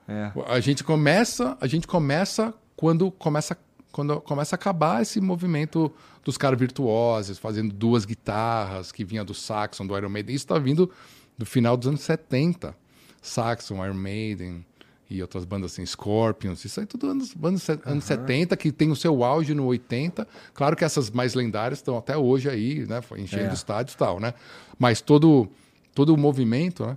[0.08, 0.32] É.
[0.46, 3.58] A gente começa, a gente começa quando começa
[3.92, 5.92] quando começa a acabar esse movimento
[6.24, 10.34] dos caras virtuosos, fazendo duas guitarras, que vinha do Saxon, do Iron Maiden.
[10.34, 10.90] Isso está vindo
[11.36, 12.76] do final dos anos 70.
[13.22, 14.64] Saxon, Iron Maiden
[15.10, 16.64] e outras bandas assim, Scorpions.
[16.64, 20.26] Isso aí tudo anos, anos, anos 70, que tem o seu auge no 80.
[20.52, 23.00] Claro que essas mais lendárias estão até hoje aí, né?
[23.16, 23.54] Enchendo É.
[23.54, 24.34] estádios e tal, né?
[24.78, 25.48] Mas todo,
[25.94, 26.96] todo o movimento, né?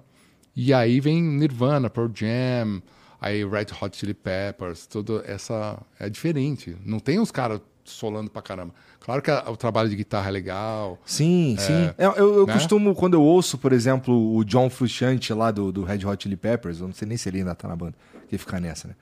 [0.54, 2.82] E aí vem Nirvana, Pearl Jam,
[3.22, 6.76] Aí Red Hot Chili Peppers, tudo essa é diferente.
[6.84, 8.74] Não tem uns caras solando pra caramba.
[9.00, 11.00] Claro que a, o trabalho de guitarra é legal.
[11.06, 11.92] Sim, sim.
[12.00, 12.54] É, eu eu né?
[12.54, 16.36] costumo, quando eu ouço, por exemplo, o John Frusciante lá do, do Red Hot Chili
[16.36, 17.94] Peppers, eu não sei nem se ele ainda tá na banda,
[18.28, 18.96] que ficar nessa, né?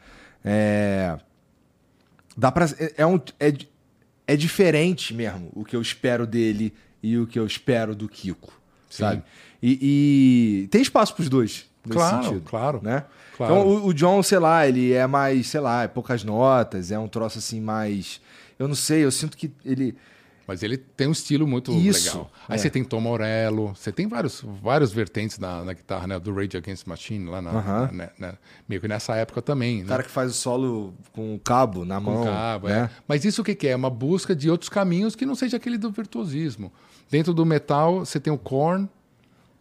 [0.43, 1.17] É.
[2.37, 2.65] Dá pra.
[2.77, 3.53] É, é um, é,
[4.27, 8.51] é diferente mesmo o que eu espero dele e o que eu espero do Kiko,
[8.89, 9.03] Sim.
[9.03, 9.23] sabe?
[9.61, 12.41] E, e tem espaço pros dois, nesse Claro, sentido.
[12.49, 12.79] claro.
[12.83, 13.03] Né?
[13.37, 13.53] Claro.
[13.55, 16.99] Então o, o John, sei lá, ele é mais, sei lá, é poucas notas, é
[16.99, 18.19] um troço assim mais.
[18.57, 19.95] Eu não sei, eu sinto que ele.
[20.45, 22.31] Mas ele tem um estilo muito Isso, legal.
[22.47, 22.57] Aí é.
[22.57, 26.17] você tem Tom Morello, você tem vários, vários vertentes na, na guitarra, né?
[26.19, 27.89] Do Rage Against the Machine, lá na, Aham.
[27.93, 28.33] na- na-
[28.67, 29.89] meio que nessa época também, O né?
[29.89, 32.23] cara que faz o solo com o cabo na Com mão.
[32.25, 32.89] cabo, né?
[32.91, 33.01] é.
[33.07, 33.71] Mas isso o que, que é?
[33.71, 36.73] É uma busca de outros caminhos que não seja aquele do virtuosismo.
[37.11, 38.89] Dentro do metal, você tem o Korn,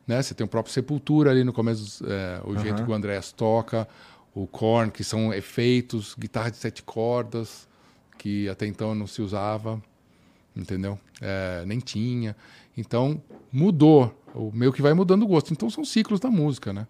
[0.08, 0.22] né?
[0.22, 3.86] Você tem o próprio Sepultura ali no começo, é, o jeito que o Andreas toca,
[4.34, 7.68] o Korn, que são efeitos, guitarra de sete cordas,
[8.16, 9.80] que até então não se usava,
[10.56, 10.98] entendeu?
[11.20, 12.34] É, nem tinha.
[12.76, 14.14] Então, mudou.
[14.34, 15.52] O meio que vai mudando o gosto.
[15.52, 16.86] Então, são ciclos da música, né?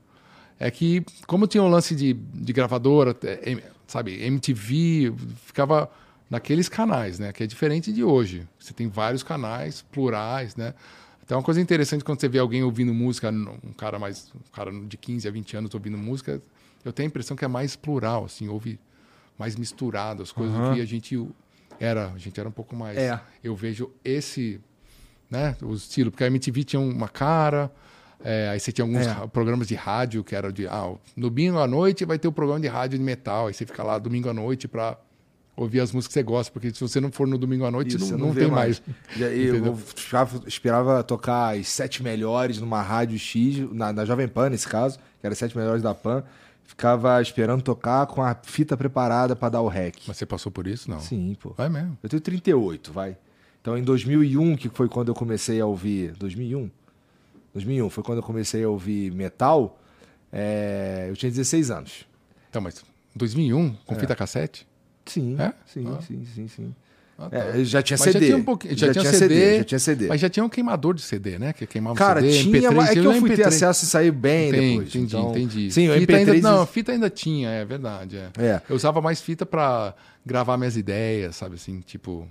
[0.58, 3.16] É que, como tinha um lance de, de gravadora,
[3.86, 5.14] sabe, MTV,
[5.44, 5.90] ficava
[6.28, 7.32] naqueles canais, né?
[7.32, 8.46] Que é diferente de hoje.
[8.58, 10.74] Você tem vários canais plurais, né?
[11.28, 14.50] Então, é uma coisa interessante quando você vê alguém ouvindo música, um cara mais, um
[14.50, 16.40] cara de 15 a 20 anos ouvindo música,
[16.82, 18.80] eu tenho a impressão que é mais plural, assim, ouve
[19.38, 21.22] mais misturado as coisas do que a gente
[21.78, 22.96] era, a gente era um pouco mais.
[22.96, 23.20] É.
[23.44, 24.58] Eu vejo esse,
[25.30, 27.70] né, o estilo, porque a MTV tinha uma cara,
[28.24, 29.10] é, aí você tinha alguns É.
[29.10, 32.58] ra- programas de rádio que era de, ah, domingo à noite vai ter o programa
[32.60, 34.96] de rádio de metal, aí você fica lá domingo à noite para
[35.58, 37.98] ouvir as músicas que você gosta, porque se você não for no domingo à noite,
[37.98, 38.80] não, não vê tem mais.
[39.16, 44.50] Aí eu ficava- esperava tocar as sete melhores numa rádio X, na, na Jovem Pan,
[44.50, 46.22] nesse caso, que era as sete melhores da Pan.
[46.64, 49.96] Ficava esperando tocar com a fita preparada pra dar o rec.
[50.06, 50.90] Mas você passou por isso?
[50.90, 51.00] Não.
[51.00, 51.54] Sim, pô.
[51.56, 51.96] Vai mesmo.
[52.02, 53.16] Eu tenho 38, vai.
[53.60, 56.12] Então em 2001, que foi quando eu comecei a ouvir.
[56.18, 56.70] 2001?
[57.54, 59.80] 2001 foi quando eu comecei a ouvir metal.
[60.30, 62.04] é, eu tinha 16 anos.
[62.50, 62.84] Então, mas
[63.16, 63.98] 2001, com É.
[63.98, 64.67] fita cassete?
[65.08, 65.52] Sim, É?
[65.66, 66.00] sim, Ah.
[66.02, 66.74] sim, sim, sim.
[67.20, 67.36] Ah, tá.
[67.36, 68.20] É, já tinha Mas CD.
[68.20, 70.06] já tinha um pouquinho, já, tinha, CD, já tinha CD.
[70.06, 71.52] Mas já tinha um queimador de CD, né?
[71.52, 73.46] Que queimava Cara, CD, tinha, MP3, mas é que eu fui ter MP3.
[73.48, 74.88] acesso e sair bem Entendi, depois.
[74.88, 75.70] entendi, então- entendi.
[75.72, 76.32] Sim, fita MP3...
[76.34, 78.16] ainda, não, fita ainda tinha, é verdade.
[78.18, 78.30] É.
[78.38, 78.62] É.
[78.70, 79.94] Eu usava mais fita pra
[80.24, 82.28] gravar minhas ideias, sabe assim, tipo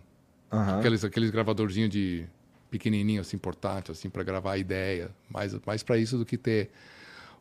[0.49, 0.79] Aham.
[0.79, 2.23] aqueles aqueles gravadorzinhos de
[2.71, 6.69] pequenininho assim, portátil assim para gravar a ideia, mais mais para isso do que ter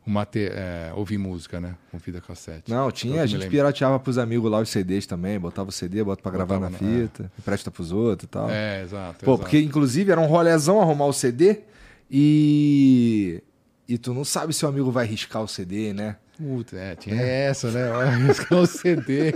[0.07, 2.71] uma te- é, ouvir música, né, com fita cassete.
[2.71, 3.51] Não, tinha, a gente lembro.
[3.51, 6.85] pirateava pros amigos lá os CDs também, botava o CD, bota pra gravar na Botava
[6.91, 8.49] na- fita, empresta pros outros e tal.
[8.49, 9.25] É, exato.
[9.25, 9.43] Pô, exato.
[9.43, 11.59] porque inclusive era um rolezão arrumar o CD
[12.09, 13.43] e.
[13.89, 16.17] E tu não sabe se o amigo vai riscar o CD, né?
[16.37, 17.81] Puta, é, tinha essa, né?
[18.51, 19.33] O CD.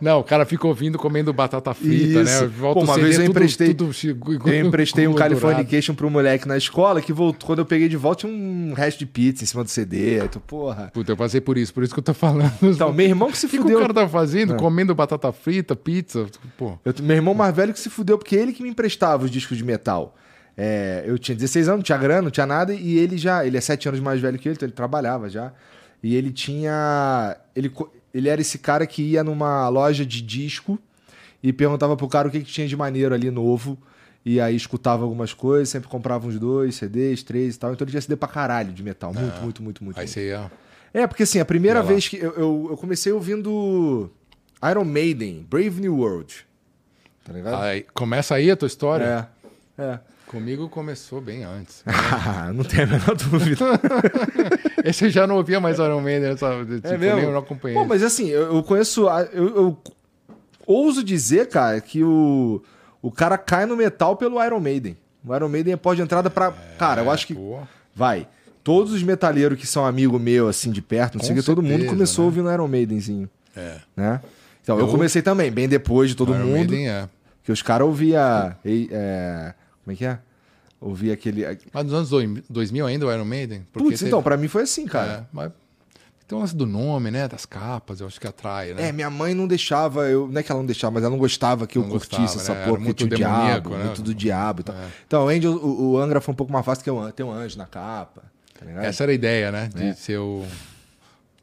[0.00, 2.42] Não, o cara fica ouvindo comendo batata frita, Isso.
[2.42, 2.46] né?
[2.48, 4.08] Volta Pô, uma CD, vez eu tudo- emprestei- tudo chi-
[4.46, 5.14] Eu emprestei um.
[5.14, 7.46] Californication pro moleque na escola que voltou.
[7.46, 10.20] Quando eu peguei de volta, tinha um resto de pizza em cima do CD.
[10.20, 10.90] Aí tu, porra.
[10.92, 12.52] Puta, eu passei por isso, por isso que eu tô falando.
[12.60, 13.78] Então, meu irmão que se o que, fudeu.
[13.78, 14.54] o cara tá fazendo?
[14.54, 14.56] É.
[14.58, 16.26] Comendo batata frita, pizza?
[16.58, 19.30] Pô, Eu- meu irmão mais velho que se fudeu, porque ele que me emprestava os
[19.30, 20.16] discos de metal.
[20.56, 23.46] É, eu tinha 16 anos, não tinha grana, não tinha nada, e ele já.
[23.46, 25.52] Ele é 7 anos mais velho que eu, então ele trabalhava já.
[26.02, 27.36] E ele tinha.
[27.54, 27.72] Ele,
[28.12, 30.78] ele era esse cara que ia numa loja de disco
[31.42, 33.78] e perguntava pro cara o que, que tinha de maneiro ali novo.
[34.24, 37.72] E aí escutava algumas coisas, sempre comprava uns dois, CDs, três e tal.
[37.72, 39.12] Então ele tinha CD pra caralho de metal.
[39.12, 39.98] Muito, muito, muito, muito.
[39.98, 40.12] aí muito.
[40.12, 40.50] você ia.
[40.94, 44.10] É, porque assim, a primeira Ia vez que eu, eu, eu comecei ouvindo
[44.70, 46.46] Iron Maiden, Brave New World.
[47.24, 47.62] Tá ligado?
[47.62, 49.28] Aí, começa aí a tua história?
[49.78, 49.82] É.
[49.82, 50.00] É.
[50.32, 51.84] Comigo começou bem antes.
[52.54, 53.64] não tem a menor dúvida.
[54.82, 56.76] Esse eu já não ouvia mais Iron Maiden, sabe?
[56.76, 57.20] Tipo, é mesmo?
[57.20, 57.78] eu não acompanhei.
[57.78, 59.06] Pô, mas assim, eu, conheço.
[59.30, 59.78] Eu, eu
[60.66, 62.62] ouso dizer, cara, que o,
[63.02, 64.96] o cara cai no metal pelo Iron Maiden.
[65.22, 66.50] O Iron Maiden é pós de entrada pra.
[66.78, 67.34] cara, eu acho que.
[67.34, 67.60] Pô,
[67.94, 68.26] Vai.
[68.64, 71.62] Todos os metaleiros que são amigo meu, assim, de perto, não Com sei que, todo
[71.62, 72.26] mundo começou né?
[72.26, 73.76] ouvindo Iron Maidenzinho, é.
[73.94, 74.20] né?
[74.62, 76.52] Então, eu, Eu- comecei também, bem depois de todo Iron mundo.
[76.70, 77.08] Maiden é.
[77.42, 78.54] Que os caras ouviam.
[78.64, 79.54] É,
[79.84, 80.18] como é que é?
[80.80, 81.44] Ouvia aquele.
[81.72, 83.66] Mas nos anos dois- 2000 ainda o Iron Maiden?
[83.72, 85.12] Porque Putz, teve- então, pra mim foi assim, cara.
[85.12, 85.52] É, mas
[86.26, 87.28] tem um lance do nome, né?
[87.28, 88.88] Das capas, eu acho que atrai, né?
[88.88, 91.18] É, minha mãe não deixava, eu, não é que ela não deixava, mas ela não
[91.18, 92.64] gostava que eu Não curtisse gostava, essa né?
[92.66, 93.84] porra, muito tinha o diabo, né?
[93.84, 94.74] muito do diabo e tal.
[94.74, 94.88] É.
[95.06, 97.56] Então, o, Angel, o, o Angra foi um pouco mais fácil que ter um anjo
[97.58, 98.22] na capa,
[98.58, 98.66] tá?
[98.82, 99.70] Essa era a ideia, né?
[99.74, 99.94] De É.
[99.94, 100.44] ser o.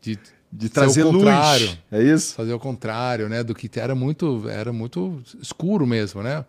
[0.02, 0.18] De,
[0.52, 1.78] De trazer o luz, contrário.
[1.92, 2.34] é isso?
[2.36, 3.44] Fazer o contrário, né?
[3.44, 6.44] Do que era muito, era muito escuro mesmo, né?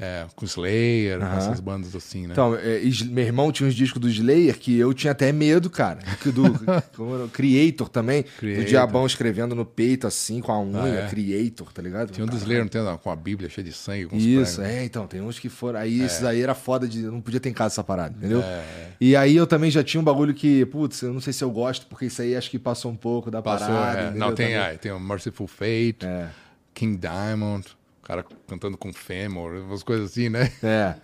[0.00, 1.36] É, com Slayer, Aham.
[1.36, 2.30] essas bandas assim, né?
[2.32, 2.80] Então, é,
[3.10, 6.00] meu irmão tinha uns discos do Slayer que eu tinha até medo, cara.
[6.32, 8.24] Do Creator também.
[8.38, 8.64] Creator.
[8.64, 10.82] Do diabão escrevendo no peito, assim, com a unha.
[10.82, 11.08] Ah, é?
[11.08, 12.10] Creator, tá ligado?
[12.10, 12.36] Tinha um do.
[12.36, 14.08] Slayer, não tem, não, com a Bíblia cheia de sangue.
[14.16, 14.58] Isso, pregos.
[14.58, 15.78] é, então, tem uns que foram.
[15.78, 17.02] Aí esses aí era foda de.
[17.04, 18.40] Eu não podia ter em casa essa parada, entendeu?
[18.42, 18.64] É.
[19.00, 21.50] E aí eu também já tinha um bagulho que, putz, eu não sei se eu
[21.50, 24.00] gosto, porque isso aí acho que passou um pouco da Passou, parada.
[24.00, 24.10] é.
[24.10, 26.28] Não, tem, ah, tem o Merciful Fate, É.
[26.74, 27.66] King Diamond,
[28.02, 30.50] cara cantando com Femor, umas coisas assim, né?
[30.62, 30.94] É,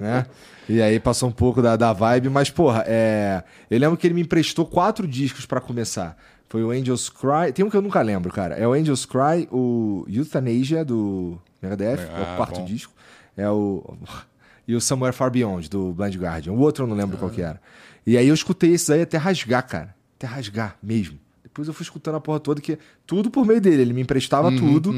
[0.00, 0.26] né?
[0.68, 3.42] E aí passou um pouco da, da vibe, mas, porra, é...
[3.70, 6.16] eu lembro que ele me emprestou quatro discos pra começar.
[6.48, 8.54] Foi o Angels Cry, tem um que eu nunca lembro, cara.
[8.54, 12.64] É o Angels Cry, o Euthanasia do Megadeth, é Ah, o quarto bom.
[12.64, 12.92] disco.
[13.36, 13.96] É o...
[14.66, 16.52] E o Somewhere Far Beyond, do Blind Guardian.
[16.52, 17.58] O outro eu não lembro qual que era.
[18.06, 19.94] E aí eu escutei esses aí até rasgar, cara.
[20.16, 21.18] Até rasgar mesmo.
[21.42, 23.80] Depois eu fui escutando a porra toda, que tudo por meio dele.
[23.80, 24.92] Ele me emprestava tudo.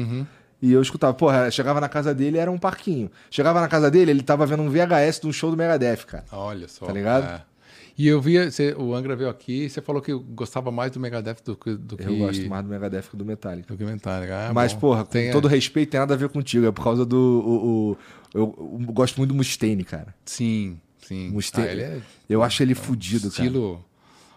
[0.61, 3.09] E eu escutava, porra, chegava na casa dele, era um parquinho.
[3.31, 6.25] Chegava na casa dele, ele tava vendo um VHS de um show do Megadeth, cara.
[6.31, 6.85] Olha só.
[6.85, 7.25] Tá ligado?
[7.25, 7.41] é.
[7.97, 10.99] E eu vi, você- o Angra veio aqui e você falou que gostava mais do
[10.99, 13.67] Megadeth do que do que, Eu gosto mais do Megadeth que do Metallica.
[13.67, 14.47] do que Metallica.
[14.49, 14.79] Ah, Mas, bom.
[14.79, 15.31] porra, com Tem, é.
[15.31, 16.65] todo respeito, tem nada a ver contigo.
[16.65, 17.15] É por causa do.
[17.17, 17.97] o- o-
[18.33, 20.15] eu, eu gosto muito do Mustaine, cara.
[20.25, 21.29] Sim, sim.
[21.29, 21.81] Mustaine.
[21.81, 23.43] Ah, é Eu acho ele fudido, cara.
[23.45, 23.83] estilo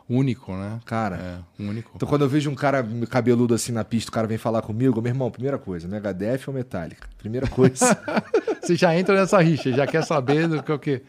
[0.09, 0.81] único, né?
[0.85, 1.45] Cara.
[1.59, 1.93] É, único.
[1.95, 5.01] Então, quando eu vejo um cara cabeludo assim na pista, o cara vem falar comigo,
[5.01, 7.09] meu irmão, primeira coisa, Megadeth ou Metallica?
[7.19, 7.97] Primeira coisa.
[8.63, 11.03] Você já entra nessa rixa, já quer saber do que o que.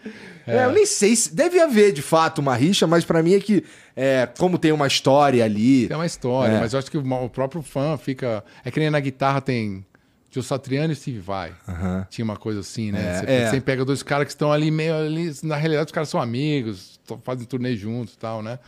[0.46, 1.34] É, eu nem sei se.
[1.34, 3.64] Deve haver, de fato, uma rixa, mas pra mim é que,
[3.96, 5.88] é, como tem uma história ali.
[5.88, 6.60] Tem uma história, É.
[6.60, 8.44] mas eu acho que o próprio fã fica.
[8.64, 9.86] É que nem na guitarra tem
[10.32, 11.54] Joe Satriani e Steve Vai.
[11.66, 12.06] Aham.
[12.10, 13.22] Tinha uma coisa assim, né?
[13.26, 13.62] É, você, é.
[13.62, 15.34] pega dois caras que estão ali meio ali.
[15.44, 18.60] Na realidade, os caras são amigos, fazem turnê juntos e tal, né?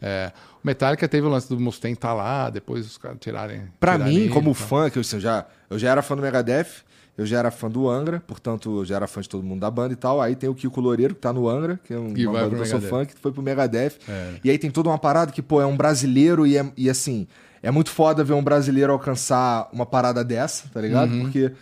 [0.00, 0.32] É,
[0.62, 3.62] o Metallica teve o lance do Mustaine tá lá, depois os caras tirarem.
[3.78, 4.60] Pra tirarem mim, ele, como tá.
[4.60, 6.82] fã, que eu, eu já, eu já era fã do Megadeth,
[7.16, 9.70] eu já era fã do Angra, portanto, eu já era fã de todo mundo da
[9.70, 10.20] banda e tal.
[10.20, 12.56] Aí tem o Kiko Loureiro, que tá no Angra, que é um, E vai banda
[12.56, 13.92] que eu sou fã, que foi pro Megadeth.
[14.08, 14.34] É.
[14.42, 17.28] E aí tem toda uma parada que, pô, é um brasileiro e, é, e assim,
[17.62, 21.12] é muito foda ver um brasileiro alcançar uma parada dessa, tá ligado?
[21.12, 21.52] Uhum, Porque,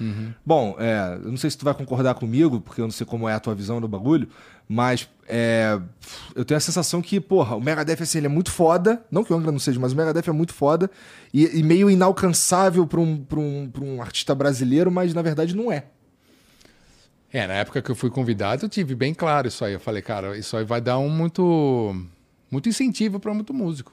[0.47, 3.29] bom, é, eu não sei se tu vai concordar comigo, porque eu não sei como
[3.29, 4.29] é a tua visão do bagulho,
[4.73, 5.81] mas é,
[6.33, 9.33] eu tenho a sensação que, porra, o Megadeth, assim, ele é muito foda, não que
[9.33, 10.89] o Angra não seja, mas o Megadeth é muito foda
[11.35, 15.87] e, e meio inalcançável pra um, um, um artista brasileiro, mas na verdade não é.
[17.33, 19.73] É, na época que eu fui convidado, eu tive bem claro isso aí.
[19.73, 21.93] Eu falei, cara, isso aí vai dar um muito,
[22.49, 23.93] muito incentivo para muito músico.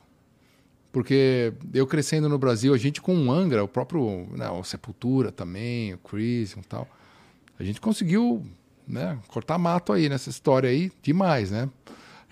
[0.92, 5.32] Porque eu crescendo no Brasil, a gente com o Angra, o próprio né, o Sepultura
[5.32, 6.88] também, o Chris e tal,
[7.60, 8.46] a gente conseguiu
[8.88, 11.70] né, cortar mato aí nessa história aí demais, né?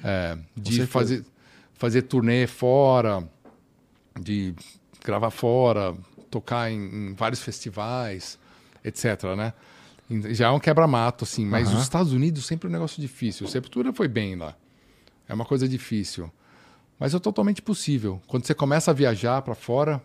[0.04, 1.26] É, de fazer,
[1.74, 3.28] fazer turnê fora,
[4.20, 4.54] de
[5.04, 5.96] gravar fora,
[6.30, 8.38] tocar em, em vários festivais,
[8.84, 9.54] etc, né?
[10.32, 11.78] Já é um quebra-mato, assim, mas Aham.
[11.78, 13.48] os Estados Unidos sempre é um negócio difícil.
[13.48, 14.56] Sepultura foi bem lá.
[15.28, 16.32] É uma coisa difícil.
[17.00, 18.22] Mas é totalmente possível.
[18.28, 20.02] Quando você começa a viajar para fora,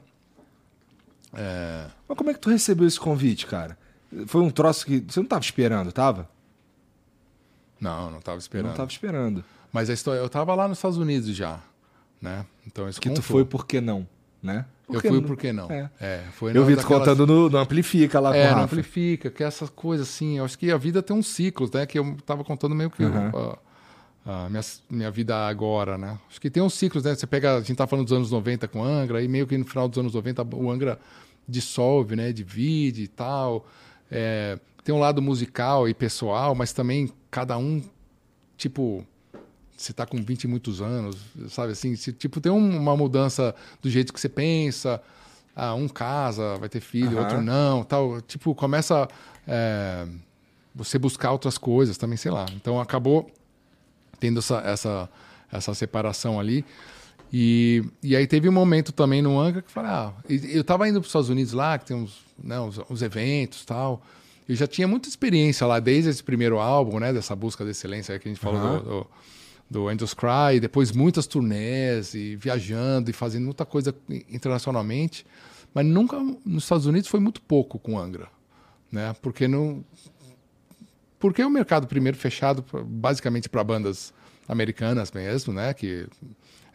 [1.32, 3.78] é, Mas como é que tu recebeu esse convite, cara?
[4.26, 6.28] Foi um troço que você não tava esperando, tava?
[7.80, 8.68] Não, não estava esperando.
[8.68, 9.44] Não tava esperando.
[9.72, 11.60] Mas a história, eu estava lá nos Estados Unidos já,
[12.20, 12.44] né?
[12.66, 13.22] Então isso Que tu contou.
[13.24, 14.06] foi por que não,
[14.42, 14.66] né?
[14.86, 15.22] Por Eu fui não?
[15.22, 15.68] por que não?
[15.70, 16.24] É.
[16.32, 18.64] foi Eu vi tu daquelas- contando no, no Amplifica lá É, o não Rafa.
[18.64, 20.38] amplifica, que é essas coisas assim.
[20.38, 21.86] Eu acho que a vida tem uns ciclos, né?
[21.86, 23.30] Que eu tava contando meio que Aham.
[24.26, 26.18] a, a minha, minha vida agora, né?
[26.28, 27.14] Acho que tem uns ciclos, né?
[27.14, 29.64] Você pega, a gente tá falando dos anos 90 com Angra, e meio que no
[29.64, 30.98] final dos anos 90 o Angra
[31.48, 32.32] dissolve, né?
[32.32, 33.64] Divide e tal.
[34.10, 37.82] É, tem um lado musical e pessoal, mas também cada um,
[38.56, 39.06] tipo,
[39.76, 41.16] você tá com 20 e muitos anos,
[41.48, 41.94] sabe assim?
[41.96, 45.00] Se, tipo, tem um- uma mudança do jeito que você pensa.
[45.54, 47.20] Ah, um casa, vai ter filho, Aham.
[47.20, 48.20] outro não, tal.
[48.22, 49.08] Tipo, começa
[49.46, 50.06] é,
[50.74, 52.46] você buscar outras coisas também, sei lá.
[52.54, 53.30] Então acabou
[54.18, 55.08] tendo essa, essa,
[55.50, 56.64] essa separação ali.
[57.32, 60.88] E, e aí teve um momento também no Angra que eu falei, ah, eu tava
[60.88, 64.02] indo para os Estados Unidos lá, que tem uns, né, uns, uns eventos tal.
[64.48, 68.18] Eu já tinha muita experiência lá, desde esse primeiro álbum, né, dessa busca da excelência
[68.18, 68.78] que a gente falou Aham.
[68.78, 69.06] do, do,
[69.70, 73.94] do Angels Cry, depois muitas turnês, e viajando, e fazendo muita coisa
[74.28, 75.24] internacionalmente.
[75.72, 78.28] Mas nunca, nos Estados Unidos foi muito pouco com Angra,
[78.90, 79.84] né, porque não...
[81.18, 84.12] Porque o mercado primeiro fechado basicamente para bandas
[84.48, 85.72] americanas mesmo, né?
[85.72, 86.06] Que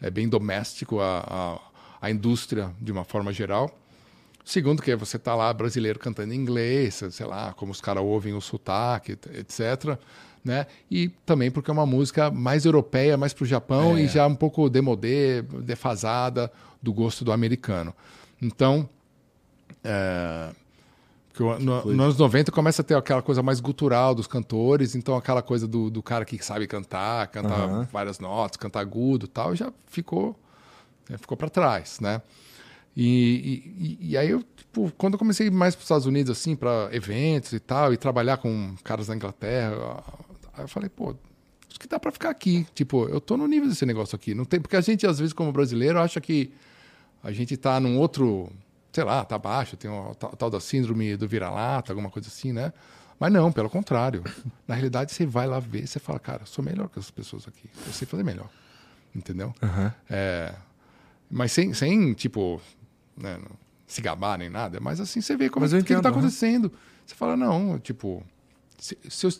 [0.00, 1.58] é bem doméstico a,
[2.00, 3.76] a, a indústria de uma forma geral.
[4.48, 8.32] Segundo, que você tá lá brasileiro cantando em inglês, sei lá, como os caras ouvem
[8.32, 9.98] o sotaque, etc.
[10.44, 10.68] Né?
[10.88, 14.02] E também porque é uma música mais europeia, mais para o Japão É.
[14.02, 17.92] e já um pouco demodê, defasada do gosto do americano.
[18.40, 18.88] Então,
[19.82, 20.50] é,
[21.40, 25.42] no, nos anos 90 começa a ter aquela coisa mais gutural dos cantores, então aquela
[25.42, 27.88] coisa do, do cara que sabe cantar, cantar Aham.
[27.92, 30.38] várias notas, cantar agudo tal, já ficou,
[31.10, 32.22] né, ficou para trás, né?
[32.96, 36.56] E, e- e aí eu, tipo, quando eu comecei mais para os Estados Unidos, assim,
[36.56, 40.02] para eventos e tal, e trabalhar com caras da Inglaterra,
[40.54, 41.14] aí eu falei, pô,
[41.68, 42.66] acho que dá para ficar aqui.
[42.74, 44.34] Tipo, eu tô no nível desse negócio aqui.
[44.34, 46.50] Não tem, porque a gente, às vezes, como brasileiro, acha que
[47.22, 48.50] a gente tá num outro,
[48.92, 52.50] sei lá, tá baixo, tem o tal, tal da síndrome do vira-lata, alguma coisa assim,
[52.52, 52.72] né?
[53.20, 54.22] Mas não, pelo contrário.
[54.68, 57.68] Na realidade, você vai lá ver, você fala, cara, sou melhor que essas pessoas aqui.
[57.86, 58.48] Eu sei fazer melhor.
[59.14, 59.54] Entendeu?
[60.08, 60.54] É,
[61.30, 62.60] mas sem, sem tipo,
[63.16, 63.56] né, não
[63.86, 65.98] se gabar nem nada, mas assim você vê como Mas é eu que, que tá
[66.00, 66.18] entendo, aham.
[66.18, 66.72] acontecendo.
[67.06, 68.22] Você fala, não, tipo,
[68.78, 69.32] se, se eu,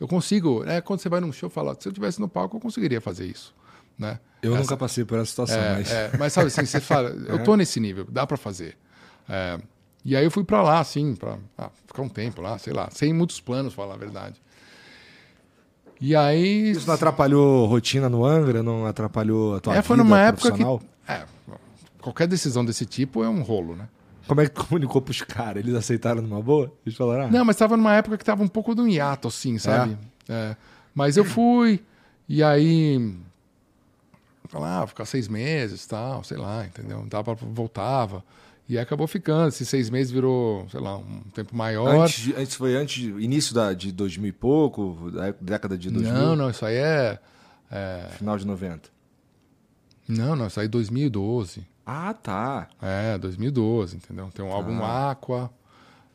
[0.00, 2.60] eu consigo, é quando você vai num show, fala, se eu tivesse no palco, eu
[2.60, 3.54] conseguiria fazer isso,
[3.98, 4.18] né?
[4.40, 5.90] Eu Essa- nunca passei por essa situação, é, mas.
[5.90, 8.76] é, mas sabe assim, você fala, eu tô nesse nível, dá pra fazer.
[9.28, 9.60] É,
[10.04, 12.88] e aí eu fui pra lá, assim, pra ah, ficar um tempo lá, sei lá,
[12.90, 14.40] sem muitos planos, falar a verdade.
[16.00, 16.72] E aí.
[16.72, 18.62] Isso não atrapalhou rotina no Angra?
[18.62, 20.62] Não atrapalhou a tua é, foi numa época que.
[21.06, 21.24] É,
[22.02, 23.88] qualquer decisão desse tipo é um rolo, né?
[24.26, 25.62] Como é que comunicou pros caras?
[25.62, 26.72] Eles aceitaram numa boa?
[26.84, 29.28] Eles falaram, ah, Não, mas tava numa época que tava um pouco de um hiato,
[29.28, 29.96] assim, sabe?
[30.28, 30.54] É.
[30.94, 31.82] Mas eu fui,
[32.28, 33.14] e aí.
[34.48, 37.06] Falar, ah, ficar seis meses tal, sei lá, entendeu?
[37.08, 38.22] Dava, voltava.
[38.68, 39.48] E aí acabou ficando.
[39.48, 42.04] Esses seis meses virou, sei lá, um tempo maior.
[42.04, 46.36] antes, antes foi antes, início da, de 2000 e pouco, da década de 2000, Não,
[46.36, 47.18] não, isso aí é.
[47.70, 48.90] é, final de 90.
[50.06, 51.66] Não, não, isso aí é 2012.
[51.84, 52.68] Ah, tá.
[52.80, 54.30] É, 2012, entendeu?
[54.34, 55.50] Tem um álbum Aqua,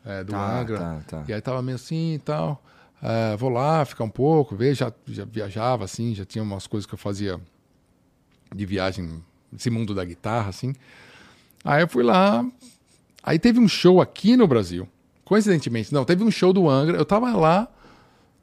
[0.05, 0.78] é, do Tá, Angra.
[0.80, 1.24] tá, tá.
[1.28, 2.63] E aí tava meio assim e tal.
[3.01, 6.88] É, vou lá ficar um pouco, ver, já, já viajava assim, já tinha umas coisas
[6.88, 7.39] que eu fazia
[8.55, 9.24] de viagem,
[9.55, 10.74] esse mundo da guitarra, assim.
[11.63, 12.45] Aí eu fui lá.
[13.22, 14.88] Aí teve um show aqui no Brasil.
[15.26, 16.97] Coincidentemente, não, teve um show do Angra.
[16.97, 17.68] Eu tava lá,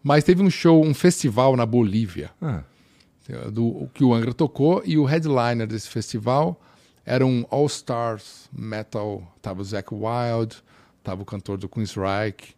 [0.03, 2.61] mas teve um show, um festival na Bolívia Ah,
[3.51, 6.61] do que o Angra tocou e o headliner desse festival
[7.05, 9.23] era um All Stars Metal.
[9.43, 10.57] Tava o Zac Wild,
[11.03, 12.55] tava o cantor do Queensryche,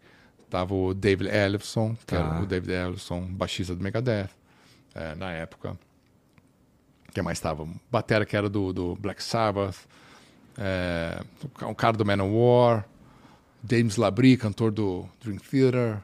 [0.49, 2.17] tava o David Ellefson, que Tá.
[2.17, 4.31] era o David Ellefson, baixista do Megadeth,
[4.95, 5.79] é, na época.
[7.13, 7.67] Quem mais tava?
[7.91, 9.87] Batera que era do, do Black Sabbath,
[10.59, 11.21] é,
[11.67, 12.87] um cara do Manowar,
[13.69, 15.99] James Labrie, cantor do Dream Theater,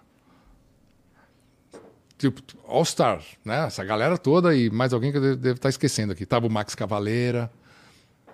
[2.19, 3.67] tipo, All Stars, né?
[3.67, 6.25] Essa galera toda e mais alguém que eu devo estar esquecendo aqui.
[6.27, 7.51] Tava o Max Cavaleira.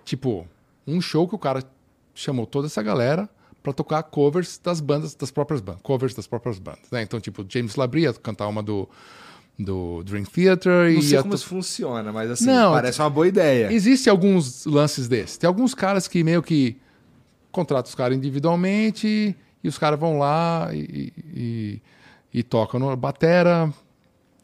[0.08, 0.48] Tipo,
[0.86, 1.62] um show que o cara
[2.14, 3.28] chamou toda essa galera
[3.62, 5.82] pra tocar covers das bandas, das próprias bandas.
[5.82, 7.02] Covers das próprias bandas, né?
[7.02, 8.88] Então, tipo, James Labrie ia cantar uma do,
[9.58, 13.28] do Dream Theater não e sei como isso funciona, mas assim, Não, parece uma boa
[13.28, 13.70] ideia.
[13.70, 15.36] Existem alguns lances desses.
[15.36, 16.78] Tem alguns caras que meio que
[17.52, 21.82] contratam os caras individualmente e os caras vão lá e, e,
[22.32, 23.70] e tocam no batera.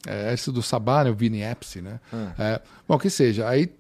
[0.07, 1.11] É, esse do Sabá, né?
[1.11, 1.99] O Vini Apse, né?
[2.39, 3.49] É, bom, que seja.
[3.49, 3.73] Aí,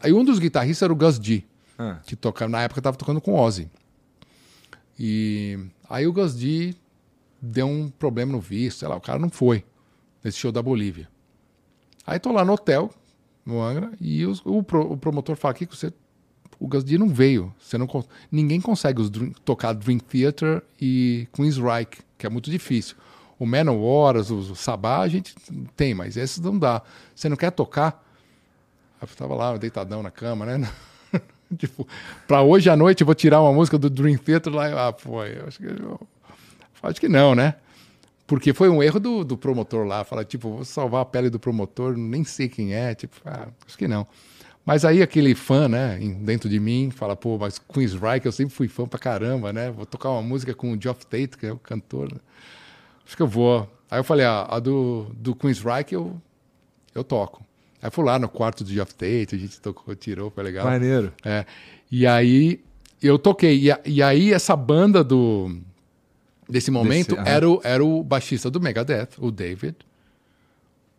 [0.00, 1.44] aí um dos guitarristas era o Gus G,
[1.78, 3.70] Ah, que toca, na época estava tocando com Ozzy.
[4.98, 6.74] E aí o Gus G
[7.40, 9.64] deu um problema no visto, sei lá, o cara não foi
[10.24, 11.08] nesse show da Bolívia.
[12.06, 12.90] Aí tô lá no hotel,
[13.44, 15.92] no Angra, e os- o, pro- o promotor fala aqui que você.
[16.58, 17.52] O Gus D não veio.
[17.58, 17.86] Você não,
[18.32, 19.10] ninguém consegue os
[19.44, 22.96] tocar Dream Theater e Queensryche, que é muito difícil.
[23.38, 25.34] O Manowar, o Sabá, a gente
[25.76, 26.80] tem, mas esses não dá.
[27.14, 28.02] Você não quer tocar?
[29.00, 30.68] Eu tava lá, deitadão na cama, né?
[31.58, 31.86] tipo,
[32.26, 34.88] pra hoje à noite eu vou tirar uma música do Dream Theater lá.
[34.88, 35.66] Ah, pô, acho que.
[35.66, 36.00] Eu,
[36.82, 37.54] acho que não, né?
[38.26, 40.02] Porque foi um erro do, do promotor lá.
[40.02, 42.94] Falar, tipo, vou salvar a pele do promotor, nem sei quem é.
[42.94, 44.06] Tipo, ah, acho que não.
[44.64, 48.66] Mas aí aquele fã, né, dentro de mim, fala, pô, mas Queensryche eu sempre fui
[48.66, 49.70] fã pra caramba, né?
[49.70, 52.12] Vou tocar uma música com o Geoff Tate, que é o cantor.
[52.12, 52.18] né?
[53.06, 53.70] Acho que eu vou.
[53.88, 56.20] Aí eu falei, ah, a do, do Queensryche eu,
[56.92, 57.45] eu toco.
[57.82, 60.64] Aí fui lá no quarto do Geoff Tate, a gente tocou, tirou, foi legal.
[60.66, 61.12] maneiro.
[61.24, 61.44] É.
[61.90, 62.60] E aí
[63.02, 63.58] eu toquei.
[63.60, 65.56] E, a- e aí essa banda do
[66.48, 69.76] desse momento Desse- era, o, era o baixista do Megadeth, o David,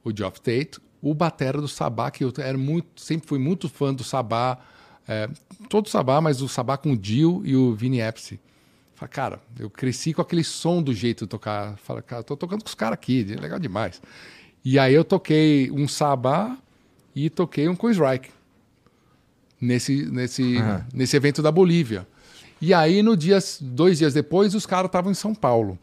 [0.03, 3.93] o Geoff Tate, o batera do Sabá, que eu era muito, sempre fui muito fã
[3.93, 4.57] do Sabá,
[5.07, 5.29] é,
[5.69, 8.39] todo Sabá, mas o Sabá com o Dio e o Vini Apse.
[8.95, 11.77] Falei, cara, eu cresci com aquele som do jeito de tocar.
[11.77, 14.01] Falei, cara, tô tocando com os caras aqui, legal demais.
[14.65, 16.57] E aí eu toquei um Sabá
[17.17, 18.29] e toquei um Queensryche
[19.59, 20.85] nesse, nesse, Aham.
[20.93, 22.07] nesse evento da Bolívia.
[22.61, 25.79] E aí, no dia, dois dias depois, os caras estavam em São Paulo.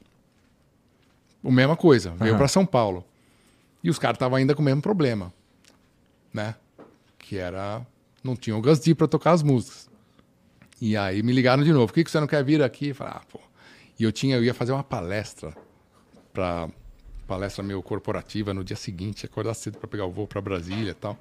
[1.42, 2.38] A mesma coisa, veio Aham.
[2.38, 3.04] para São Paulo.
[3.82, 5.34] E os caras estavam ainda com o mesmo problema,
[6.32, 6.54] né?
[7.18, 7.84] Que era,
[8.22, 9.90] não tinha o Gus D para tocar as músicas.
[10.80, 12.90] E aí me ligaram de novo, por que, que você não quer vir aqui?
[12.90, 13.40] Eu falei, ah, pô.
[13.98, 15.52] E eu tinha, eu ia fazer uma palestra
[16.32, 16.68] para
[17.26, 20.94] palestra meio corporativa no dia seguinte, acordar cedo para pegar o voo para Brasília e
[20.94, 21.16] tal.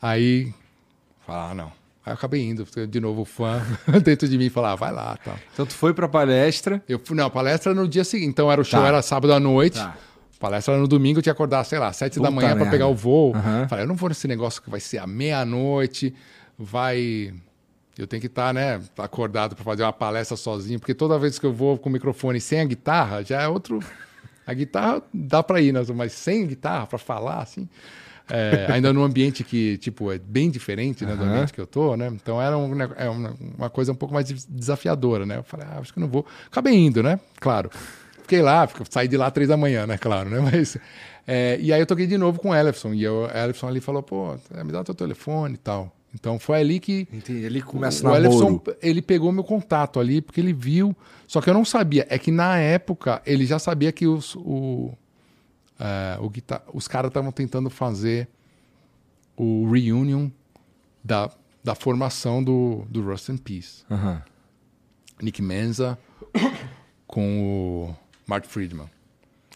[0.00, 0.52] Aí,
[1.26, 1.72] falar, ah, não.
[2.04, 3.62] Aí eu acabei indo, de novo fã
[4.02, 5.36] dentro de mim falar, ah, vai lá, tal.
[5.52, 6.82] Então tu foi para palestra?
[6.88, 8.30] Eu fui, não, a palestra no dia seguinte.
[8.30, 8.88] Então era o show tá.
[8.88, 9.78] era sábado à noite.
[9.78, 9.96] Tá.
[10.38, 12.86] Palestra no domingo, eu tinha que acordar, sei lá, sete Puta da manhã para pegar
[12.86, 13.34] o voo.
[13.34, 13.68] Uhum.
[13.68, 16.14] Falei, eu não vou nesse negócio que vai ser à meia-noite,
[16.58, 17.34] vai
[17.98, 21.38] eu tenho que estar, tá, né, acordado para fazer uma palestra sozinho, porque toda vez
[21.38, 23.80] que eu vou com o microfone sem a guitarra, já é outro.
[24.50, 27.68] A guitarra dá para ir, né, mas sem guitarra para falar, assim,
[28.28, 31.96] é, ainda num ambiente que tipo é bem diferente, né, do ambiente que eu tô,
[31.96, 32.08] né?
[32.08, 35.38] Então era um, é uma, uma coisa um pouco mais desafiadora, né?
[35.38, 36.26] Eu falei, ah, acho que não vou.
[36.46, 37.20] Acabei indo, né?
[37.38, 37.70] Claro.
[38.22, 39.96] Fiquei lá, saí de lá três da manhã, né?
[39.96, 40.40] Claro, né?
[40.52, 40.76] Mas
[41.28, 44.02] é, e aí eu toquei de novo com o Ellison e o Ellison ali falou,
[44.02, 45.94] pô, me dá o teu telefone e tal.
[46.14, 47.06] Então foi ali que.
[47.12, 47.44] Entendi.
[47.44, 50.96] Ele começa o Ellison, ele pegou meu contato ali, porque ele viu.
[51.26, 52.06] Só que eu não sabia.
[52.10, 54.92] É que na época ele já sabia que os, o,
[55.78, 56.62] uh, o guitar...
[56.74, 58.28] os caras estavam tentando fazer
[59.36, 60.28] o reunion
[61.02, 61.30] da,
[61.62, 63.84] da formação do, do Rust in Peace.
[63.88, 64.20] Uhum.
[65.22, 65.98] Nick Menza
[67.06, 67.96] com o
[68.26, 68.90] Mark Friedman.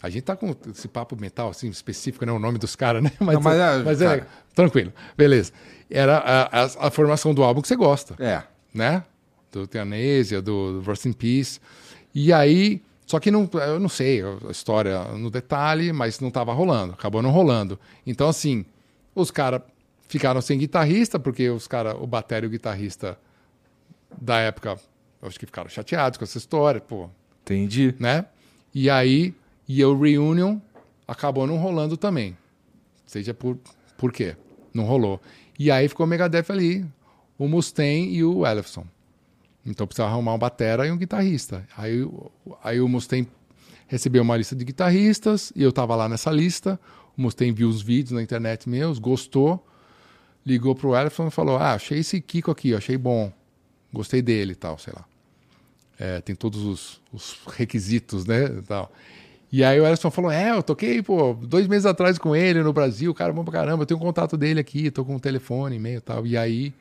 [0.04, 2.38] A gente tá com esse papo mental assim específico, não né?
[2.38, 3.12] o nome dos caras, né?
[3.20, 5.52] Mas, não, mas, é, mas é, tranquilo, beleza
[5.90, 8.14] era a, a, a, formação do álbum que você gosta.
[8.18, 8.42] É.
[8.72, 9.04] Né?
[9.52, 11.60] Do Theanesia, do, do Rust in Peace.
[12.14, 16.52] E aí, só que não, eu não sei a história no detalhe, mas não estava
[16.52, 17.78] rolando, acabou não rolando.
[18.06, 18.64] Então, assim,
[19.14, 19.62] os caras
[20.08, 23.18] ficaram sem guitarrista, porque os caras, o batério e o guitarrista
[24.20, 24.76] da época,
[25.22, 27.08] acho que ficaram chateados com essa história, pô.
[27.42, 27.94] Entendi.
[27.98, 28.24] Né?
[28.74, 29.34] E aí,
[29.68, 30.58] e o Reunion
[31.06, 32.36] acabou não rolando também.
[33.06, 33.58] Seja por,
[33.96, 34.36] por quê?
[34.72, 35.20] Não rolou.
[35.58, 36.84] E aí ficou o Megadeth ali,
[37.38, 38.86] o Mustaine e o Ellefson.
[39.64, 41.66] Então precisava arrumar um batera e um guitarrista.
[41.76, 42.06] Aí,
[42.62, 43.28] aí o Mustaine
[43.86, 46.78] recebeu uma lista de guitarristas e eu estava lá nessa lista.
[47.16, 49.64] O Mustaine viu os vídeos na internet meus, gostou,
[50.44, 53.32] ligou pro Ellefson e falou: Ah, achei esse Kiko aqui, achei bom,
[53.92, 55.04] gostei dele e tal, sei lá.
[55.98, 58.48] É, tem todos os, os requisitos, né?
[58.66, 58.92] Tal.
[59.54, 62.72] E aí o Ellison falou: É, eu toquei, pô, dois meses atrás com ele no
[62.72, 65.76] Brasil, cara, bom pra caramba, eu tenho um contato dele aqui, tô com um telefone,
[65.76, 66.26] e-mail e tal.
[66.26, 66.74] E aí.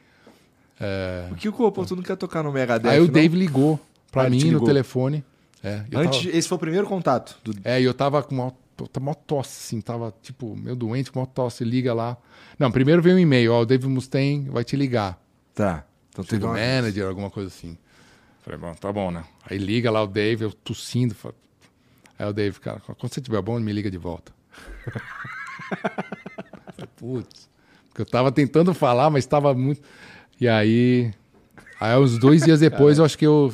[0.82, 1.28] É...
[1.32, 2.90] O que o pô, tu não quer tocar no Megadeth?
[2.90, 3.80] Aí o Dave ligou
[4.12, 5.24] pra ah, mim no telefone.
[5.64, 6.36] É, Antes, tava...
[6.36, 7.38] esse foi o primeiro contato?
[7.44, 7.56] Do...
[7.64, 8.52] É, e eu tava com uma,
[9.00, 12.18] uma tosse, assim, tava tipo, meio doente, com uma tosse, liga lá.
[12.58, 15.22] Não, primeiro veio um e-mail, ó, o Dave Mustaine vai te ligar.
[15.54, 15.86] Tá.
[16.10, 17.78] Então teve um manager, alguma coisa assim.
[18.42, 19.24] Falei, bom, tá bom, né?
[19.48, 21.38] Aí liga lá o Dave, eu tossindo, falei,
[22.18, 24.32] Aí o Dave, cara, quando você tiver bom, me liga de volta.
[26.98, 27.50] Putz.
[27.90, 29.82] Porque eu tava tentando falar, mas estava muito.
[30.40, 31.14] E aí.
[31.80, 33.54] Aí, uns dois dias depois, eu acho que eu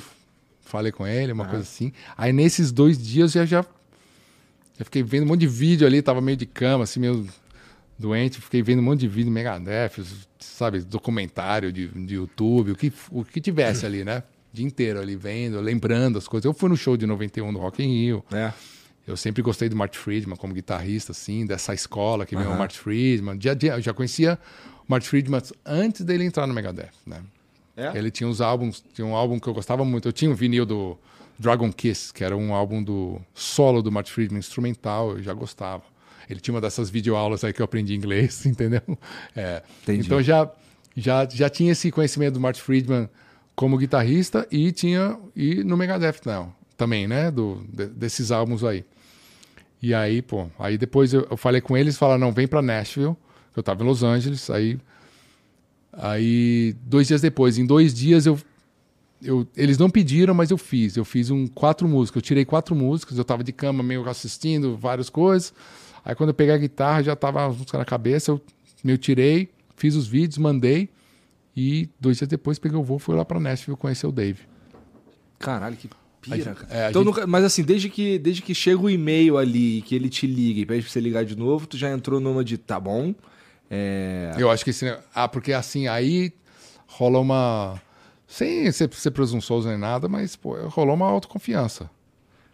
[0.62, 1.48] falei com ele, uma ah.
[1.48, 1.92] coisa assim.
[2.18, 3.66] Aí, nesses dois dias, eu já,
[4.78, 7.28] já fiquei vendo um monte de vídeo ali, tava meio de cama, assim, meio
[7.98, 8.40] doente.
[8.40, 10.04] Fiquei vendo um monte de vídeo Megadeth,
[10.40, 14.24] sabe, documentário de, de YouTube, o que, o que tivesse ali, né?
[14.52, 16.46] Dia inteiro ali vendo, lembrando as coisas.
[16.46, 18.26] Eu fui no show de 91 do Rock in Rio.
[18.32, 18.52] É.
[19.08, 22.72] Eu sempre gostei do Mark Friedman como guitarrista, assim, dessa escola que veio o Mark
[22.72, 23.38] Friedman.
[23.38, 24.38] Dia, dia, eu já conhecia
[24.82, 27.24] o Mark Friedman antes dele entrar no Megadeth, né?
[27.76, 27.98] É?
[27.98, 30.08] Ele tinha uns álbuns, tinha um álbum que eu gostava muito.
[30.08, 30.98] Eu tinha um vinil do
[31.40, 35.84] Dragon Kiss, que era um álbum do solo do Mark Friedman, instrumental, eu já gostava.
[36.30, 38.82] Ele tinha uma dessas videoaulas aí que eu aprendi inglês, entendeu?
[39.36, 40.52] É, então já,
[40.96, 43.10] já, já tinha esse conhecimento do Mark Friedman
[43.60, 48.86] como guitarrista e tinha e no Megadeth não, também, né, do de, desses álbuns aí.
[49.82, 53.18] E aí, pô, aí depois eu, eu falei com eles, falaram, não, vem para Nashville,
[53.54, 54.80] eu tava em Los Angeles, aí
[55.92, 58.40] aí dois dias depois, em dois dias eu
[59.22, 60.96] eu, eles não pediram, mas eu fiz.
[60.96, 62.22] Eu fiz um quatro músicas.
[62.22, 63.18] Eu tirei quatro músicas.
[63.18, 65.54] Eu tava de cama meio assistindo várias coisas.
[66.06, 68.32] Aí quando eu peguei a guitarra, já tava as músicas na cabeça.
[68.32, 68.42] Eu,
[68.86, 70.90] eu tirei, fiz os vídeos, mandei.
[71.62, 74.44] E dois dias depois peguei o voo fui lá pra Nashville conhecer o Dave.
[75.38, 75.90] Caralho, que
[76.22, 76.68] pira, cara.
[76.70, 77.12] É, então, gente...
[77.12, 80.62] nunca, mas assim, desde que, desde que chega o e-mail ali, que ele te liga
[80.62, 83.14] e pede pra você ligar de novo, tu já entrou numa de tá bom.
[83.70, 84.32] É...
[84.38, 84.98] Eu acho que esse.
[85.14, 86.32] Ah, porque assim, aí
[86.88, 87.82] rola uma.
[88.26, 91.90] Sem ser, ser presunçoso nem nada, mas pô, rolou uma autoconfiança.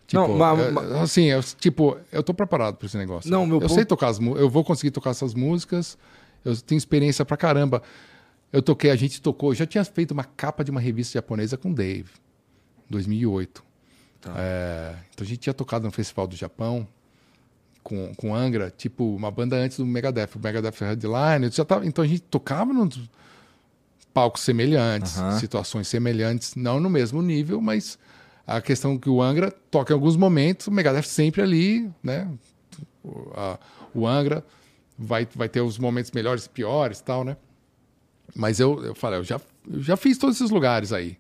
[0.07, 3.29] Tipo, não, mas, é, assim, eu, tipo, eu tô preparado para esse negócio.
[3.29, 3.73] Não, meu eu ponto...
[3.73, 5.95] sei tocar as eu vou conseguir tocar essas músicas.
[6.43, 7.83] Eu tenho experiência pra caramba.
[8.55, 11.73] Eu toquei, a gente tocou, já tinha feito uma capa de uma revista japonesa com
[11.73, 12.09] Dave,
[12.89, 13.63] 2008.
[14.21, 14.33] Tá.
[14.37, 16.87] É, então a gente tinha tocado no Festival do Japão
[17.83, 21.49] com, com Angra, tipo uma banda antes do Megadeth, o Megadeth Headline.
[21.51, 22.99] Já tava, então a gente tocava nos
[24.13, 27.97] palcos semelhantes, situações semelhantes, não no mesmo nível, mas
[28.47, 32.29] A questão que o Angra toca em alguns momentos, o Megadeth sempre ali, né?
[33.03, 33.59] O, a-
[33.93, 34.45] o Angra
[34.97, 37.37] vai, vai ter os momentos melhores e piores tal, né?
[38.34, 41.17] Mas eu, eu falei, eu já, eu já fiz todos esses lugares aí.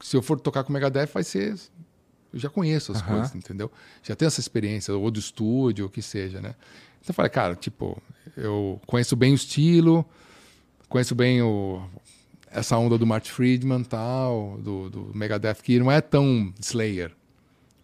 [0.00, 1.54] Se eu for tocar com o Megadeth, vai ser.
[2.32, 3.70] Eu já conheço as coisas, entendeu?
[4.02, 6.54] Já tenho essa experiência, ou do estúdio, ou o que seja, né?
[7.00, 8.00] Então eu falei, cara, tipo,
[8.36, 10.04] eu conheço bem o estilo,
[10.88, 11.82] conheço bem o,
[12.50, 17.12] essa onda do Marty Friedman tal, do, do Megadeth, que não é tão Slayer.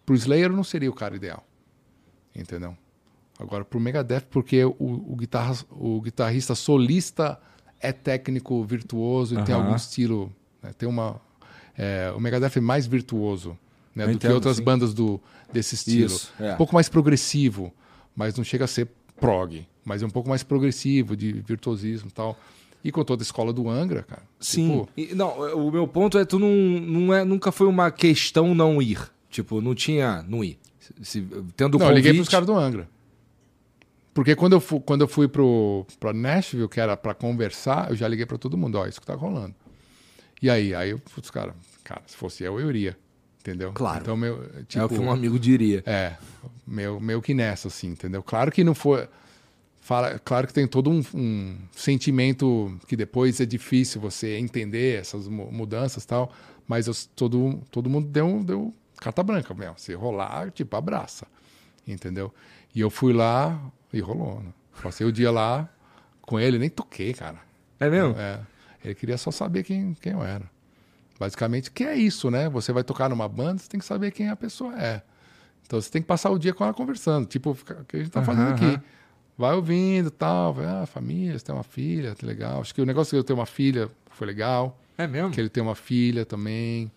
[0.05, 1.45] Pro Slayer não seria o cara ideal.
[2.35, 2.77] Entendeu?
[3.39, 7.39] Agora, pro Megadeth, porque o, o, guitarra, o guitarrista solista
[7.79, 10.31] é técnico, virtuoso e tem algum estilo.
[10.61, 11.19] né, Tem uma.
[11.77, 13.57] é, o Megadeth é mais virtuoso
[13.95, 14.63] né, Eu do que entendo, outras sim.
[14.63, 15.19] bandas do,
[15.51, 16.05] desse estilo.
[16.05, 16.53] Isso, é.
[16.53, 17.73] Um pouco mais progressivo,
[18.15, 18.87] mas não chega a ser
[19.19, 19.65] prog.
[19.83, 22.37] Mas é um pouco mais progressivo, de virtuosismo e tal.
[22.83, 24.21] E com toda a escola do Angra, cara.
[24.39, 24.69] Sim.
[24.69, 28.53] tipo, E, não, o meu ponto é tu não, não é, nunca foi uma questão
[28.53, 28.99] não ir.
[29.29, 30.57] Tipo, não tinha não ir.
[31.01, 31.21] Se,
[31.55, 31.95] tendo Não, eu convite...
[31.95, 32.87] liguei pros caras do Angra.
[34.17, 37.95] Porque quando eu fui, quando eu fui pro, pra Nashville, que era pra conversar, eu
[37.95, 39.53] já liguei pra todo mundo, ó, isso que tá rolando.
[40.41, 41.53] E aí, aí eu, putz, cara,
[41.83, 42.97] cara, se fosse eu, eu iria.
[43.41, 43.71] Entendeu?
[43.73, 43.99] Claro.
[44.01, 45.83] Então, meu, tipo, É o que um amigo diria.
[45.85, 46.15] É,
[46.65, 48.23] meio, meio que nessa, assim, entendeu?
[48.23, 49.07] Claro que não foi.
[49.81, 55.27] Fala, claro que tem todo um, um sentimento que depois é difícil você entender essas
[55.27, 56.33] mu- mudanças e tal,
[56.67, 59.75] mas eu- todo, todo mundo deu, deu carta branca, meu.
[59.77, 61.27] Se rolar, tipo, abraça,
[61.87, 62.33] entendeu?
[62.73, 63.61] E eu fui lá
[63.93, 64.51] e rolou, né?
[64.81, 65.67] Passei o dia lá
[66.21, 67.39] com ele, nem toquei, cara.
[67.79, 68.15] É mesmo?
[68.17, 68.39] É,
[68.83, 70.45] ele queria só saber quem, quem eu era.
[71.19, 72.47] Basicamente, que é isso, né?
[72.49, 75.01] Você vai tocar numa banda, você tem que saber quem a pessoa é.
[75.65, 78.11] Então você tem que passar o dia com ela conversando, tipo o que a gente
[78.11, 78.65] tá fazendo Aham, aqui.
[78.75, 78.83] aham.
[79.37, 82.59] Vai ouvindo tal, vai, ah, família, você tem uma filha, que legal.
[82.61, 85.29] Acho que o negócio de eu ter uma filha foi legal, É mesmo?
[85.31, 86.91] que ele tem uma filha também.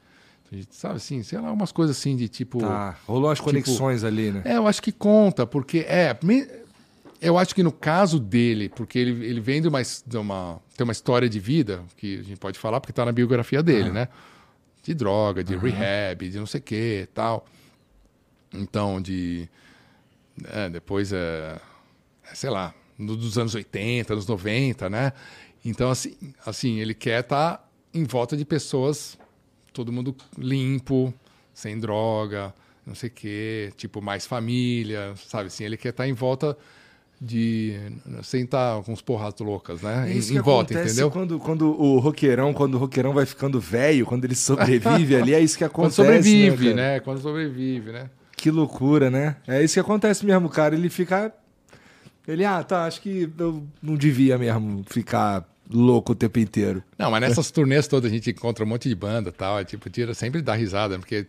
[0.51, 2.59] A gente sabe assim, sei lá, umas coisas assim de tipo.
[2.61, 4.43] Tá, rolou umas conexões ali, né?
[4.45, 6.17] É, eu acho que conta, porque é.
[6.23, 6.47] me-
[7.21, 10.61] Eu acho que no caso dele, porque ele, ele vem de uma, de uma.
[10.75, 13.91] tem uma história de vida, que a gente pode falar, porque tá na biografia dele,
[13.91, 14.09] né?
[14.83, 17.47] De droga, de rehab, de não sei o que tal.
[18.55, 19.47] Então, de.
[20.51, 21.61] é, depois, é,
[22.25, 25.13] é, sei lá, dos anos 80, anos 90, né?
[25.63, 26.17] Então, assim,
[26.47, 29.19] assim ele quer estar em volta de pessoas,
[29.75, 31.13] todo mundo limpo,
[31.53, 32.55] sem droga,
[32.87, 35.49] não sei o quê, tipo, mais família, sabe?
[35.49, 36.57] Assim, ele quer estar em volta
[37.21, 37.79] de.
[38.23, 40.09] sem estar com os porradas loucas, né?
[40.09, 41.11] É em isso em que volta, acontece entendeu?
[41.11, 45.41] Quando, quando o roqueirão, quando o roqueirão vai ficando velho, quando ele sobrevive ali, é
[45.41, 45.97] isso que Quando acontece.
[45.97, 46.77] sobrevive, cara?
[46.77, 47.01] né?
[47.01, 48.09] Quando sobrevive, né?
[48.37, 49.37] Que loucura, né?
[49.47, 50.75] É isso que acontece mesmo, cara.
[50.75, 51.33] Ele fica.
[52.27, 56.83] Ele, ah, tá, acho que eu não devia mesmo ficar louco o tempo inteiro.
[56.99, 59.59] Não, mas nessas turnês todas a gente encontra um monte de banda e tal.
[59.59, 61.27] é tipo, tira sempre dá risada, porque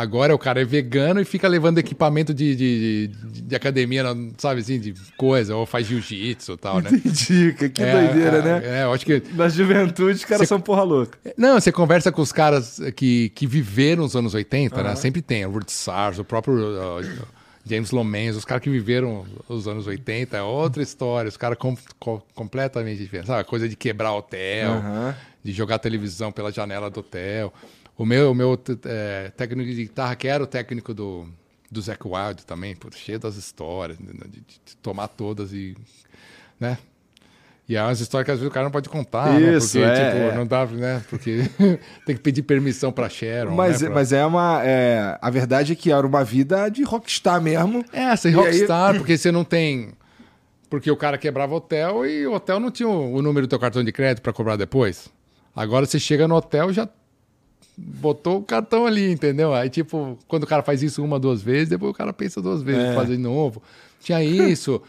[0.00, 4.04] agora o cara é vegano e fica levando equipamento de, de, de, de academia,
[4.36, 6.88] sabe assim, de coisa, ou faz jiu-jitsu e tal, né?
[6.92, 8.62] Entendi, que que É, doideira, é, né?
[8.64, 9.20] É, eu acho que.
[9.34, 11.18] Na juventude, os caras são porra louca.
[11.36, 14.94] Não, você conversa com os caras que, que viveram os anos 80, né?
[14.94, 15.44] Sempre tem.
[15.44, 17.26] O Ruth Sars, o próprio uh,
[17.66, 21.28] James Lomenz, os caras que viveram os anos 80, é outra história.
[21.28, 23.26] Os caras com, com- completamente diferentes.
[23.26, 23.42] Sabe?
[23.42, 25.16] Coisa de quebrar hotel, Aham.
[25.42, 27.52] de jogar televisão pela janela do hotel.
[27.98, 31.26] O meu, o meu é, técnico de guitarra, que era o técnico do,
[31.68, 35.76] do Zac Wild também, pô, cheio das histórias, de, de- de tomar todas e.
[36.60, 36.78] né?
[37.68, 39.86] E é umas histórias que às vezes o cara não pode contar, Isso, né?
[39.88, 40.34] Porque, é, tipo, é.
[40.36, 41.02] não dá, né?
[41.10, 41.42] Porque
[42.06, 43.54] tem que pedir permissão pra Sharon.
[43.54, 43.88] Mas, né?
[43.88, 44.62] Pra- mas é uma.
[44.64, 47.84] é, a verdade é que era uma vida de rockstar mesmo.
[47.92, 49.90] É, ser E rockstar, porque você não tem.
[50.70, 53.82] Porque o cara quebrava hotel e o hotel não tinha o, número do teu cartão
[53.84, 55.10] de crédito pra cobrar depois.
[55.54, 56.88] Agora você chega no hotel e já
[57.80, 59.54] botou o cartão ali, entendeu?
[59.54, 62.60] Aí, tipo, quando o cara faz isso uma, duas vezes, depois o cara pensa duas
[62.62, 62.92] vezes É.
[62.92, 63.62] em fazer de novo.
[64.02, 64.82] Tinha isso.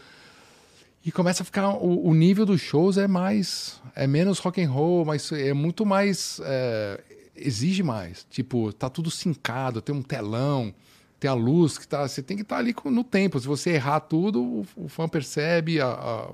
[1.04, 1.68] e começa a ficar.
[1.76, 3.80] O, o nível dos shows é mais.
[3.94, 6.40] É menos rock and roll, mas é muito mais.
[6.44, 7.00] é,
[7.36, 8.26] exige mais.
[8.30, 10.74] Tipo, tá tudo sincado, tem um telão,
[11.18, 12.06] tem a luz que tá.
[12.06, 13.38] Você tem que estar ali com- no tempo.
[13.40, 16.28] Se você errar tudo, o, o fã percebe, a, a-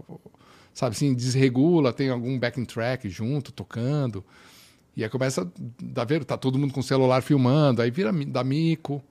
[0.75, 4.25] sabe assim, desregula, tem algum backing track junto, tocando.
[4.97, 5.47] E aí começa a
[5.83, 9.03] dar ver, tá todo mundo com o celular filmando, aí vira dá mico,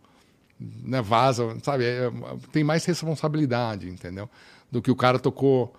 [0.59, 1.83] né, vaza, sabe?
[1.85, 2.11] É,
[2.51, 4.29] tem mais responsabilidade, entendeu?
[4.71, 5.75] Do que o cara tocou.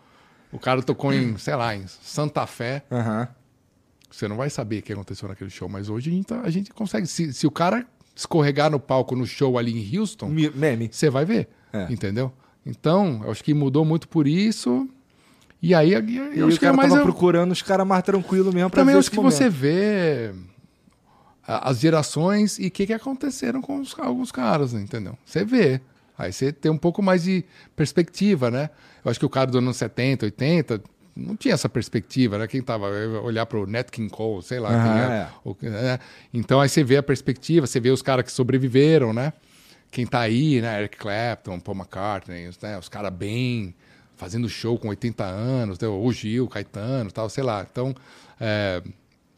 [0.52, 2.84] O cara tocou em, sei lá, em Santa Fé.
[2.90, 3.28] Aham.
[4.10, 6.50] Você não vai saber o que aconteceu naquele show, mas hoje a gente, tá- a
[6.50, 7.06] gente consegue.
[7.06, 7.84] Se, se o cara
[8.14, 10.88] escorregar no palco no show ali em Houston, Meme.
[10.90, 11.92] você vai ver, É.
[11.92, 12.32] entendeu?
[12.64, 14.88] Então, eu acho que mudou muito por isso.
[15.62, 18.02] E aí, eu E acho o que é mais tava eu- procurando os caras mais
[18.04, 19.32] tranquilos mesmo pra também ver acho que momento.
[19.32, 20.32] você vê
[21.46, 25.16] as gerações e o que, que aconteceram com os- alguns caras, entendeu?
[25.24, 25.80] Você vê.
[26.18, 27.44] Aí você tem um pouco mais de
[27.76, 28.70] perspectiva, né?
[29.04, 30.82] Eu acho que o cara do ano 70, 80
[31.14, 32.46] não tinha essa perspectiva, né?
[32.46, 32.86] Quem tava
[33.22, 35.28] olhar para o Nat King Cole, sei lá, quem Aham, é,
[35.62, 35.70] é.
[35.70, 35.98] né?
[36.34, 39.32] Então aí você vê a perspectiva, você vê os caras que sobreviveram, né?
[39.90, 40.80] Quem tá aí, né?
[40.80, 42.78] Eric Clapton, Paul McCartney, né?
[42.78, 43.74] os caras bem
[44.16, 45.86] fazendo show com 80 anos, né?
[45.88, 47.66] o Gil, Caetano, tal, sei lá.
[47.70, 47.94] Então,
[48.40, 48.82] é,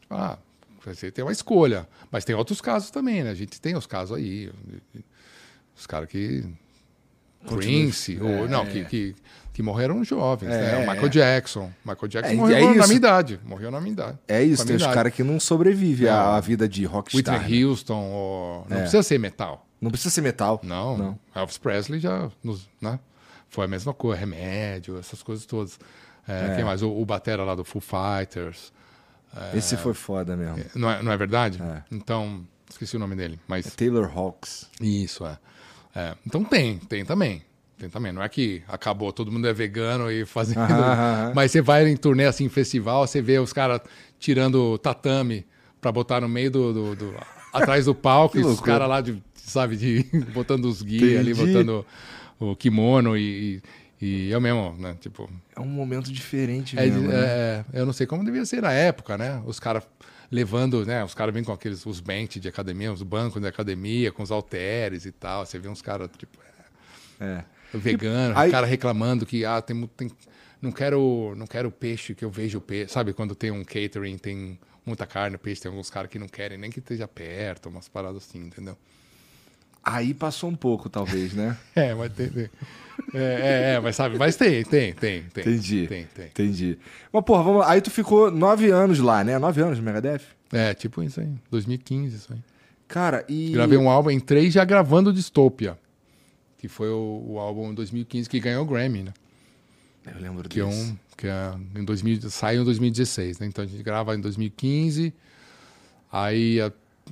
[0.09, 0.37] ah,
[0.83, 3.29] você tem uma escolha, mas tem outros casos também, né?
[3.29, 4.51] A gente tem os casos aí,
[5.77, 6.45] os caras que
[7.45, 9.15] Prince, ou, não, que, que,
[9.53, 10.83] que morreram jovens, né?
[10.83, 11.09] É, Michael é.
[11.09, 14.17] Jackson, Michael Jackson É, morreu é na minha idade, morreu na minha idade.
[14.27, 17.35] É isso, tem os caras que não sobrevivem à, vida de rockstar.
[17.35, 17.65] Whitney né?
[17.65, 18.65] Houston, ou...
[18.69, 18.81] não É.
[18.81, 19.65] precisa ser metal.
[19.79, 20.59] Não precisa ser metal.
[20.63, 21.19] Não, Não.
[21.33, 22.99] Elvis Presley já nos, né?
[23.49, 25.79] Foi a mesma coisa, remédio, essas coisas todas.
[26.27, 26.55] É, É.
[26.55, 26.81] Quem mais?
[26.83, 28.71] O, o batera lá do Foo Fighters.
[29.53, 30.63] Esse foi foda mesmo.
[30.75, 31.61] Não é, não é verdade?
[31.61, 31.83] É.
[31.91, 34.67] Então, esqueci o nome dele, mas Taylor Hawks.
[34.81, 35.37] isso é.
[35.95, 37.43] É, Então tem, tem também.
[37.77, 38.11] Tem também.
[38.11, 40.59] Não é que acabou, todo mundo é vegano e fazendo.
[40.61, 41.31] Aham.
[41.35, 43.81] Mas você vai em turnê assim, em festival, você vê os caras
[44.19, 45.45] tirando tatame
[45.79, 46.73] pra botar no meio do.
[46.73, 47.15] do- do-
[47.53, 50.03] atrás do palco, e os caras lá, de, sabe, de,
[50.33, 51.83] botando os guias ali, botando
[52.39, 53.61] o kimono e,
[54.01, 54.95] e, eu mesmo, né?
[54.99, 57.07] Tipo, É um momento diferente é, mesmo.
[57.07, 57.15] né?
[57.15, 59.41] é, eu não sei como devia ser na época, né?
[59.45, 59.83] Os caras
[60.31, 61.03] levando, né?
[61.03, 64.31] Os caras vêm com aqueles, os bench de academia, os bancos de academia, com os
[64.31, 65.45] halteres e tal.
[65.45, 66.37] Você vê uns caras, tipo,
[67.19, 67.43] É.
[67.73, 70.09] vegano, aí- cara reclamando que, ah, tem, tem,
[70.61, 72.93] não quero, não quero peixe que eu vejo peixe.
[72.93, 76.57] Sabe, quando tem um catering, tem muita carne, peixe, tem alguns caras que não querem
[76.57, 78.77] nem que esteja perto, umas paradas assim, entendeu?
[79.83, 81.57] Aí passou um pouco, talvez, né?
[81.75, 82.49] É, mas tem, tem.
[83.13, 85.43] É, é, é, mas sabe, mas tem, tem, tem, tem.
[85.43, 85.87] Entendi.
[85.87, 86.25] Tem, tem.
[86.25, 86.77] Entendi.
[87.11, 87.71] Mas, porra, vamos lá.
[87.71, 89.39] Aí tu ficou nove anos lá, né?
[89.39, 90.21] Nove anos no Megadeth?
[90.51, 92.39] É, tipo isso aí, 2015, isso aí.
[92.87, 93.51] Cara, e.
[93.51, 95.77] Gravei um álbum, entrei já gravando Dystopia,
[96.57, 99.13] que foi o, o álbum em 2015 que ganhou o Grammy, né?
[100.05, 100.91] Eu lembro Que é desse.
[100.91, 103.45] um que é em 2000, saiu em 2016, né?
[103.47, 105.13] Então a gente grava em 2015,
[106.11, 106.57] aí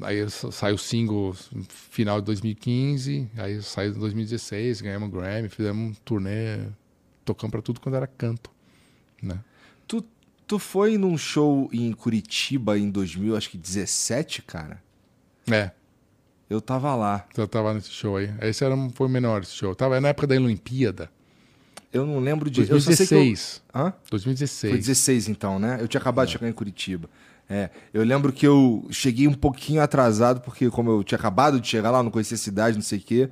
[0.01, 1.35] aí sa- saiu o single
[1.69, 6.59] final de 2015, aí saiu em 2016, ganhamos o Grammy, fizemos um turnê,
[7.25, 8.49] tocamos pra tudo quando era canto,
[9.21, 9.39] né?
[9.87, 10.03] Tu,
[10.45, 14.81] tu foi num show em Curitiba em 2000, acho que 17, cara?
[15.51, 15.71] É,
[16.49, 17.27] Eu tava lá.
[17.37, 18.29] eu tava nesse show aí.
[18.41, 19.73] Esse era, um- foi o menor esse show.
[19.75, 21.09] Tava na época da Olimpíada,
[21.93, 22.69] Eu não lembro de.
[22.69, 23.61] Eu só sei que eu- 2016.
[23.73, 23.93] Hã?
[24.11, 24.71] 2016.
[24.71, 25.77] Foi 16 então, né?
[25.79, 27.09] Eu tinha acabado de chegar em Curitiba.
[27.49, 31.67] É, eu lembro que eu cheguei um pouquinho atrasado, porque como eu tinha acabado de
[31.67, 33.29] chegar lá, não conhecia a cidade, não sei o quê.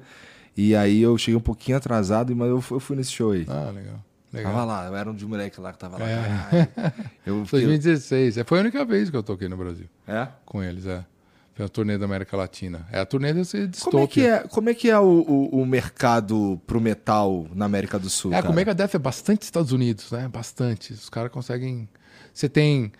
[0.56, 3.46] E aí eu cheguei um pouquinho atrasado, mas eu fui, eu fui nesse show aí.
[3.50, 4.00] Ah, legal.
[4.32, 4.54] legal.
[4.54, 6.06] Tava lá, eu era um de moleque lá que tava lá.
[6.10, 6.70] É.
[7.26, 7.66] Eu fiquei...
[7.66, 8.38] 2016.
[8.38, 10.28] É, Foi a única vez que eu toquei no Brasil É?
[10.46, 11.04] com eles, é.
[11.56, 12.86] Foi a turnê da América Latina.
[12.92, 13.92] É a turnê desse distopia.
[13.92, 17.64] Como é que é, como é, que é o, o, o mercado pro metal na
[17.66, 18.32] América do Sul?
[18.32, 18.48] É, cara?
[18.48, 20.28] com o Megadeth é bastante Estados Unidos, né?
[20.28, 20.92] Bastante.
[20.92, 21.88] Os caras conseguem.
[22.34, 22.92] Você tem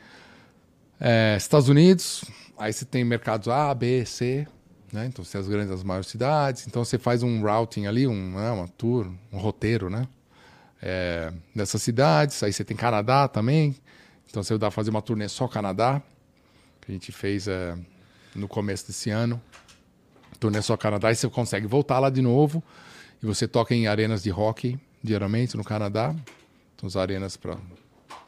[1.08, 2.26] é, Estados Unidos,
[2.58, 4.48] aí você tem mercados A, B, C,
[4.92, 5.06] né?
[5.06, 6.66] Então você tem as grandes, as maiores cidades.
[6.66, 8.50] Então você faz um routing ali, um, né?
[8.50, 10.08] uma tour, um roteiro, né?
[10.82, 12.42] É, dessas cidades.
[12.42, 13.76] Aí você tem Canadá também.
[14.28, 16.02] Então você dá pra fazer uma turnê só Canadá,
[16.82, 17.78] que a gente fez é,
[18.34, 19.40] no começo desse ano.
[20.40, 22.64] Turnê só Canadá, e você consegue voltar lá de novo.
[23.22, 26.16] E você toca em arenas de hockey, geralmente, no Canadá.
[26.80, 27.58] São as arenas para.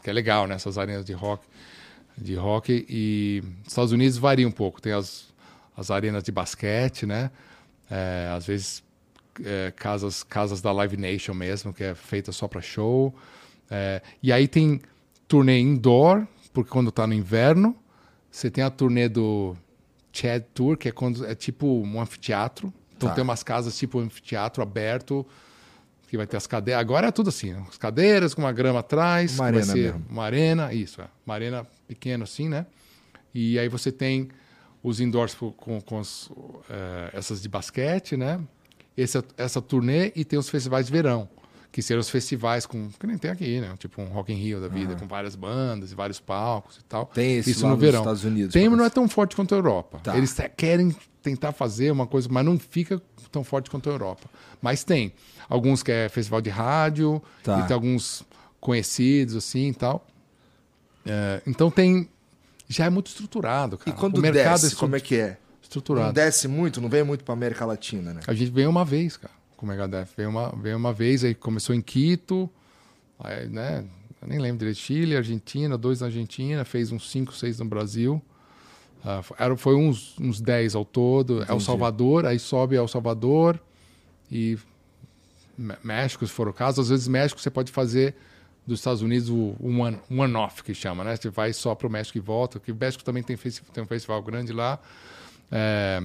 [0.04, 0.54] Que é legal, né?
[0.54, 1.44] Essas arenas de rock,
[2.18, 2.85] de hockey.
[2.89, 4.81] E Estados Unidos varia um pouco.
[4.81, 5.27] Tem as,
[5.76, 7.31] as arenas de basquete, né?
[7.89, 8.84] É, às vezes
[9.44, 13.14] é, casas, casas da Live Nation mesmo, que é feita só para show.
[13.69, 14.81] É, e aí tem
[15.27, 17.76] turnê indoor, porque quando tá no inverno,
[18.31, 19.56] você tem a turnê do
[20.11, 22.73] Chad Tour, que é quando é tipo um anfiteatro.
[22.95, 23.15] Então Tá.
[23.15, 25.26] tem umas casas tipo um anfiteatro aberto,
[26.07, 26.81] que vai ter as cadeiras.
[26.81, 27.64] Agora é tudo assim, né?
[27.69, 29.38] as cadeiras com uma grama atrás.
[29.38, 30.06] Uma arena mesmo.
[30.10, 31.07] Uma arena, isso, é.
[31.26, 32.65] Uma arena pequena assim, né?
[33.34, 34.30] E aí você tem
[34.84, 35.51] os indoors com,
[35.81, 36.01] com,
[36.69, 38.39] eh, essas de basquete, né?
[38.95, 41.30] Essa, essa turnê e tem os festivais de verão,
[41.72, 43.76] que seriam os festivais com que nem tem aqui, né?
[43.77, 47.05] Tipo um Rock in Rio da vida, com várias bandas e vários palcos e tal.
[47.07, 47.99] Tem Isso no nos verão.
[47.99, 48.53] Estados Unidos.
[48.53, 49.99] Tem, mas não é tão forte quanto a Europa.
[50.03, 50.18] Tá.
[50.18, 53.01] Eles querem tentar fazer uma coisa, mas não fica
[53.31, 54.27] tão forte quanto a Europa.
[54.61, 55.14] Mas tem.
[55.49, 57.59] Alguns que é festival de rádio, Tá.
[57.59, 58.23] e tem alguns
[58.59, 60.07] conhecidos, assim e tal.
[61.07, 62.09] É, então tem.
[62.69, 63.97] Já é muito estruturado, E cara.
[63.97, 65.27] quando o mercado desce, é como é que é?
[65.29, 66.13] Não estruturado.
[66.13, 68.21] desce muito, não vem muito pra América Latina, né?
[68.27, 70.07] A gente veio uma vez, cara, com o Megadeth.
[70.17, 72.49] Veio uma, veio uma vez, aí começou em Quito,
[73.19, 73.85] aí, né?
[74.21, 74.77] Eu nem lembro direito.
[74.79, 78.21] Chile, Argentina, dois na Argentina, fez uns cinco, seis no Brasil.
[79.05, 81.35] Uh, era, foi uns, uns 10 ao todo.
[81.38, 81.51] Entendi.
[81.51, 83.59] El Salvador, aí sobe El Salvador
[84.29, 84.57] e
[85.84, 86.81] México, se for o caso.
[86.81, 88.15] Às vezes, México você pode fazer
[88.68, 91.15] dos Estados Unidos o one, one-off, que chama, né?
[91.15, 93.88] Você vai só para o México e volta, porque o México também tem, tem um
[93.88, 94.77] festival grande lá.
[95.49, 96.02] É,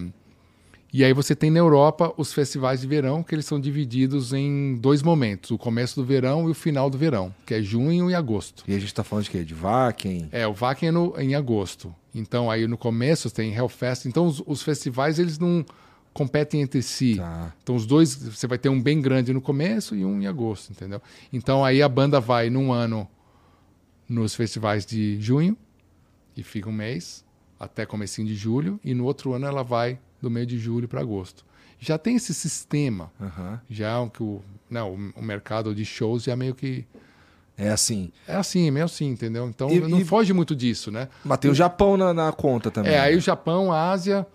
[0.92, 4.76] e aí você tem na Europa os festivais de verão, que eles são divididos em
[4.76, 8.14] dois momentos, o começo do verão e o final do verão, que é junho e
[8.14, 8.62] agosto.
[8.68, 9.42] E a gente está falando de quê?
[9.42, 10.28] De Wacken?
[10.30, 11.94] É, o Wacken é no, em agosto.
[12.14, 14.04] Então aí no começo tem Hellfest.
[14.04, 15.64] Então os, os festivais eles não
[16.12, 17.16] competem entre si.
[17.16, 17.52] Tá.
[17.62, 20.70] Então os dois, você vai ter um bem grande no começo e um em agosto,
[20.70, 21.00] entendeu?
[21.32, 23.08] Então aí a banda vai num ano
[24.08, 25.56] nos festivais de junho
[26.36, 27.24] e fica um mês
[27.58, 31.00] até comecinho de julho e no outro ano ela vai do meio de julho para
[31.00, 31.44] agosto.
[31.78, 33.58] Já tem esse sistema, uhum.
[33.68, 34.40] já que o,
[34.70, 36.86] não, né, o mercado de shows já meio que
[37.56, 38.10] é assim.
[38.26, 39.48] É assim, meio assim, entendeu?
[39.48, 40.04] Então e, não e...
[40.04, 41.08] foge muito disso, né?
[41.24, 42.92] Mas tem o Japão na, na conta também.
[42.92, 43.18] É, aí né?
[43.18, 44.26] o Japão, a Ásia,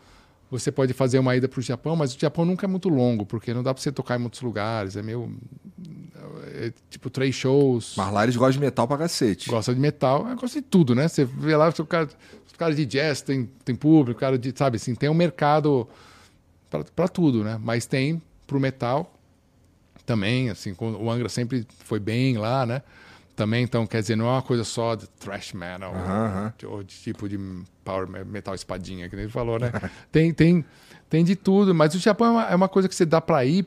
[0.50, 3.26] você pode fazer uma ida para o Japão, mas o Japão nunca é muito longo,
[3.26, 4.96] porque não dá para você tocar em muitos lugares.
[4.96, 5.38] É meio.
[6.54, 7.94] É, tipo, três shows.
[7.98, 9.50] Mas lá eles gostam de metal pra cacete.
[9.50, 11.08] Gosta de metal, gosta de tudo, né?
[11.08, 12.08] Você vê lá, o cara,
[12.46, 14.54] os caras de jazz tem, tem público, cara de.
[14.56, 15.88] Sabe assim, tem um mercado
[16.96, 17.60] para tudo, né?
[17.62, 19.14] Mas tem pro metal
[20.06, 22.82] também, assim, o Angra sempre foi bem lá, né?
[23.38, 25.94] Também, então, quer dizer, não é uma coisa só de thrash metal,
[26.66, 27.38] ou, de tipo de
[27.86, 29.72] power metal espadinha, que ele falou, né?
[30.12, 30.66] tem, tem,
[31.08, 33.46] tem de tudo, mas o Japão é uma, é uma coisa que você dá para
[33.46, 33.64] ir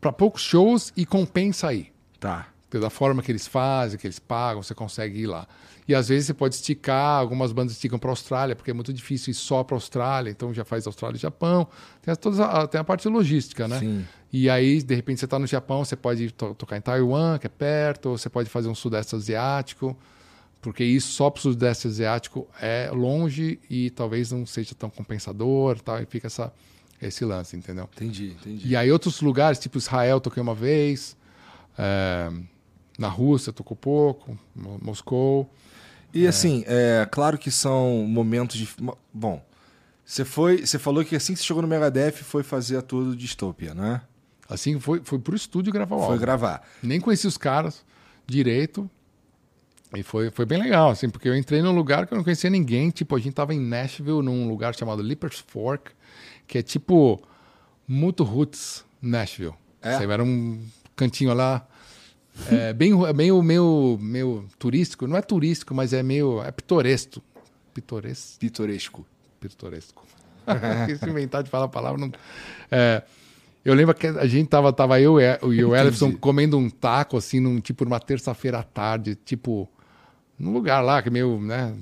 [0.00, 1.92] para poucos shows e compensa aí.
[2.20, 2.46] Tá.
[2.68, 5.46] Da forma que eles fazem, que eles pagam, você consegue ir lá.
[5.88, 8.92] E às vezes você pode esticar, algumas bandas esticam para a Austrália, porque é muito
[8.92, 11.68] difícil ir só para a Austrália, então já faz Austrália e Japão.
[12.02, 13.78] Tem, toda a, tem a parte logística, né?
[13.78, 14.04] Sim.
[14.32, 17.46] E aí, de repente, você está no Japão, você pode to tocar em Taiwan, que
[17.46, 19.96] é perto, ou você pode fazer um Sudeste Asiático,
[20.60, 25.80] porque isso só para o Sudeste Asiático é longe e talvez não seja tão compensador,
[25.80, 26.52] tal, e fica essa,
[27.00, 27.88] esse lance, entendeu?
[27.94, 28.66] Entendi, entendi.
[28.66, 31.16] E aí, outros lugares, tipo Israel, toquei uma vez,
[31.78, 32.28] é,
[32.98, 35.50] na Rússia, tocou pouco, Moscou.
[36.12, 36.28] E é.
[36.28, 38.68] assim, é claro que são momentos de.
[39.12, 39.44] Bom,
[40.04, 40.64] você foi.
[40.64, 43.74] Você falou que assim que você chegou no Megadeth foi fazer a tour do Dystopia,
[43.74, 44.00] né?
[44.48, 46.12] Assim, foi, foi pro estúdio gravar o álbum.
[46.12, 46.62] Foi gravar.
[46.82, 47.84] Nem conheci os caras
[48.26, 48.88] direito.
[49.94, 52.50] E foi, foi bem legal, assim, porque eu entrei num lugar que eu não conhecia
[52.50, 52.90] ninguém.
[52.90, 55.90] Tipo, a gente tava em Nashville, num lugar chamado Lippers Fork,
[56.46, 57.20] que é tipo
[57.86, 59.54] muito roots Nashville.
[59.82, 59.94] É?
[60.02, 60.60] Era um
[60.94, 61.66] cantinho lá,
[62.50, 65.06] é, bem, meio, meio, meio turístico.
[65.06, 67.22] Não é turístico, mas é meio é pitoresco.
[67.72, 68.38] Pitoresco?
[68.38, 69.06] Pitoresco.
[69.40, 70.04] Pitoresco.
[70.98, 72.12] Se inventar de falar a palavra, não...
[72.70, 73.02] É,
[73.64, 77.40] eu lembro que a gente tava, tava eu e o Ellison comendo um taco, assim,
[77.40, 79.68] num, tipo, numa terça-feira à tarde, tipo,
[80.38, 81.74] num lugar lá, que é meio, né,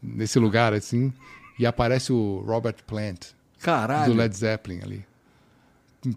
[0.00, 1.12] nesse lugar, assim,
[1.58, 3.32] e aparece o Robert Plant.
[3.60, 4.12] Caralho.
[4.12, 5.04] Do Led Zeppelin ali.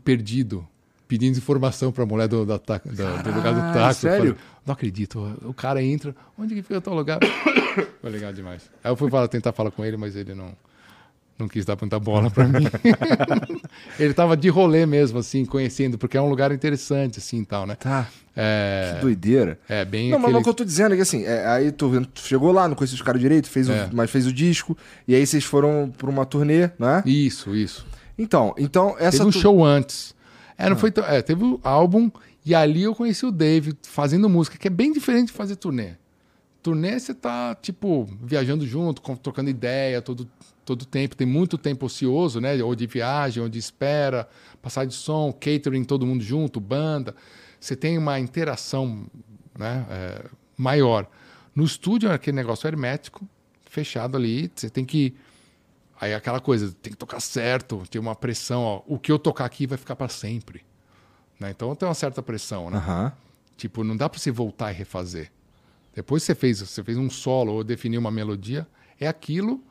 [0.04, 0.68] Perdido.
[1.07, 3.94] Pedindo informação pra mulher do, da, da, Caralho, do lugar do taco.
[3.94, 4.36] Sério?
[4.36, 5.38] Falei, não acredito.
[5.44, 6.15] O cara entra.
[6.38, 7.19] Onde que fica o teu lugar?
[8.02, 8.64] Foi legal demais.
[8.84, 10.53] Aí eu fui falar, tentar falar com ele, mas ele não
[11.38, 12.65] não quis dar muita bola para mim.
[13.99, 17.76] ele tava de rolê mesmo, assim, conhecendo, porque é um lugar interessante, assim, tal, né?
[17.76, 18.07] Tá.
[18.36, 18.94] É...
[18.95, 19.60] Que doideira.
[19.68, 20.34] É, bem Não, aquele...
[20.34, 22.68] mas o que eu tô dizendo é que, assim, é, aí tu, tu, chegou lá,
[22.68, 23.86] não conhecia os caras direito, fez é.
[23.86, 24.77] o, mas fez o disco,
[25.07, 27.03] e aí vocês foram pra uma turnê, né?
[27.06, 27.86] Isso, isso.
[28.18, 29.18] Então, então essa...
[29.18, 29.40] Teve um tu...
[29.40, 30.15] show antes.
[30.57, 30.80] É, não ah.
[30.80, 31.03] foi tão...
[31.06, 32.10] É, teve o álbum,
[32.45, 35.94] e ali eu conheci o Dave fazendo música, que é bem diferente de fazer turnê.
[36.61, 40.27] Turnê você tá, tipo, viajando junto, trocando ideia, todo
[40.65, 42.61] todo tempo, tem muito tempo ocioso, né?
[42.61, 44.27] Ou de viagem, ou de espera,
[44.61, 47.15] passar de som, catering, todo mundo junto, banda.
[47.60, 49.06] Você tem uma interação
[49.57, 50.26] né, é,
[50.57, 51.07] maior.
[51.53, 53.27] No estúdio é aquele negócio hermético,
[53.69, 55.15] fechado ali, você tem que.
[56.00, 59.18] Aí é aquela coisa, tem que tocar certo, tem uma pressão, ó, o que eu
[59.18, 60.66] tocar aqui vai ficar para sempre.
[61.40, 61.52] Né?
[61.52, 62.78] Então tem uma certa pressão, né?
[62.78, 63.12] Uhum.
[63.58, 65.32] Tipo, não dá para você voltar e refazer.
[65.94, 68.68] Depois você fez, você fez um solo ou definiu uma melodia,
[69.00, 69.64] é aquilo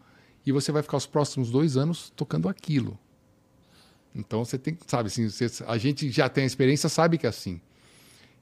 [0.47, 2.99] e você vai ficar os próximos dois anos tocando aquilo.
[4.15, 7.29] Então você tem, sabe, assim, você, a gente já tem a experiência, sabe que é
[7.29, 7.61] assim.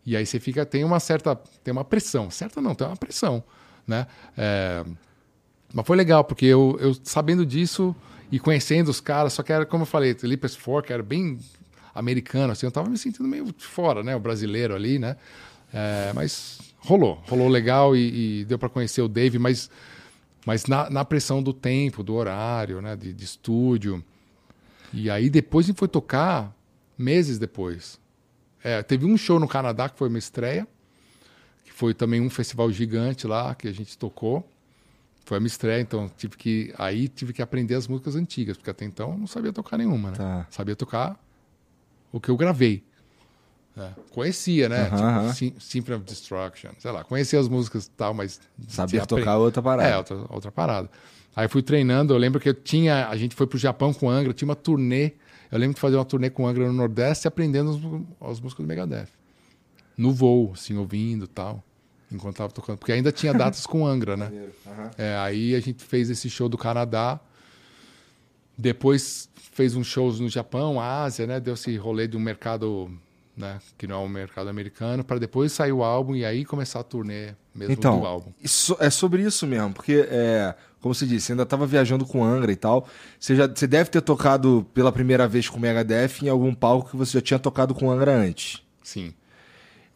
[0.04, 3.42] E aí você fica, tem uma certa, tem uma pressão, certa não, tem uma pressão,
[3.86, 4.06] né?
[4.36, 4.84] É,
[5.72, 7.94] mas foi legal porque eu, eu sabendo disso
[8.30, 11.38] e conhecendo os caras, só que era como eu falei, Lippers Fork era bem
[11.94, 15.16] americano, assim, eu tava me sentindo meio fora, né, o brasileiro ali, né?
[15.72, 19.70] É, mas rolou, rolou legal e, e deu para conhecer o Dave, mas
[20.44, 24.02] mas na, na pressão do tempo, do horário, né, de, de estúdio.
[24.92, 26.52] E aí depois a gente foi tocar
[26.98, 27.98] meses depois.
[28.62, 30.66] É, teve um show no Canadá que foi uma estreia,
[31.64, 34.46] que foi também um festival gigante lá que a gente tocou,
[35.24, 38.70] Foi a minha estreia, então tive que aí tive que aprender as músicas antigas, porque
[38.70, 40.16] até então eu não sabia tocar nenhuma, né?
[40.16, 40.46] Tá.
[40.50, 41.18] Sabia tocar
[42.12, 42.84] o que eu gravei.
[43.76, 44.82] É, Conhecia, né?
[44.88, 45.32] Aham, tipo, aham.
[45.32, 48.38] Sym- Symphony of Destruction, sei lá, conhecia as músicas e tal, mas
[48.68, 49.88] Sabia tocar outra parada.
[49.88, 50.90] é, outra, outra parada.
[51.34, 54.34] Aí fui treinando, eu lembro que eu tinha, a gente foi pro Japão com Angra,
[54.34, 55.12] tinha uma turnê,
[55.50, 58.68] eu lembro de fazer uma turnê com Angra no Nordeste aprendendo as, as músicas do
[58.68, 59.08] Megadeth.
[59.96, 61.64] No voo, assim, ouvindo e tal,
[62.14, 62.78] enquanto tava tocando.
[62.78, 64.30] Porque ainda tinha datas com Angra, né?
[64.66, 64.90] Aham.
[64.98, 67.20] É, aí a gente fez esse show do Canadá,
[68.56, 71.40] depois fez uns shows no Japão, Ásia, né?
[71.40, 72.90] Deu esse rolê de um mercado,
[73.36, 73.58] né?
[73.76, 76.82] Que não é um mercado americano, para depois sair o álbum e aí começar a
[76.82, 78.32] turnê mesmo do Então, álbum.
[78.42, 82.24] isso, é sobre isso mesmo, porque, é, como você disse, você ainda estava viajando com
[82.24, 82.88] Angra e tal.
[83.20, 86.90] Você, já, você deve ter tocado pela primeira vez com o Megadeth em algum palco
[86.90, 88.62] que você já tinha tocado com Angra antes.
[88.82, 89.12] Sim.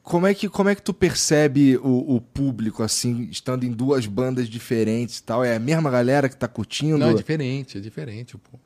[0.07, 4.07] Como é que, como é que tu percebe o, o público, assim, estando em duas
[4.07, 5.45] bandas diferentes e tal?
[5.45, 6.97] É a mesma galera que tá curtindo?
[6.97, 8.39] Não, é diferente, é diferente.
[8.39, 8.57] Pô.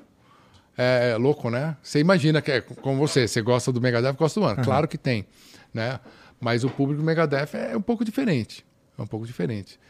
[0.77, 1.79] É, é louco, né?
[1.83, 4.62] Você imagina que é como você, você gosta do Megadeth, gosta do Angra.
[4.62, 5.25] Claro que tem,
[5.73, 5.99] né?
[6.39, 8.62] Mas o público do Megadeth é um pouco diferente.
[8.99, 9.81] É um pouco diferente.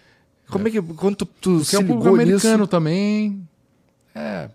[0.48, 3.48] Como é que, quando tu, tu Porque se é um público americano nisso, também.
[4.14, 4.48] É,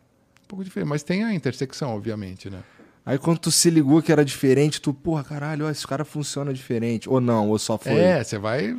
[0.46, 0.88] um pouco diferente.
[0.88, 2.64] Mas tem a intersecção, obviamente, né?
[3.06, 6.54] Aí quando tu se ligou que era diferente, tu, porra, caralho, ó, esse cara funciona
[6.54, 7.10] diferente.
[7.10, 7.94] Ou não, ou só foi...
[7.94, 8.76] É, você vai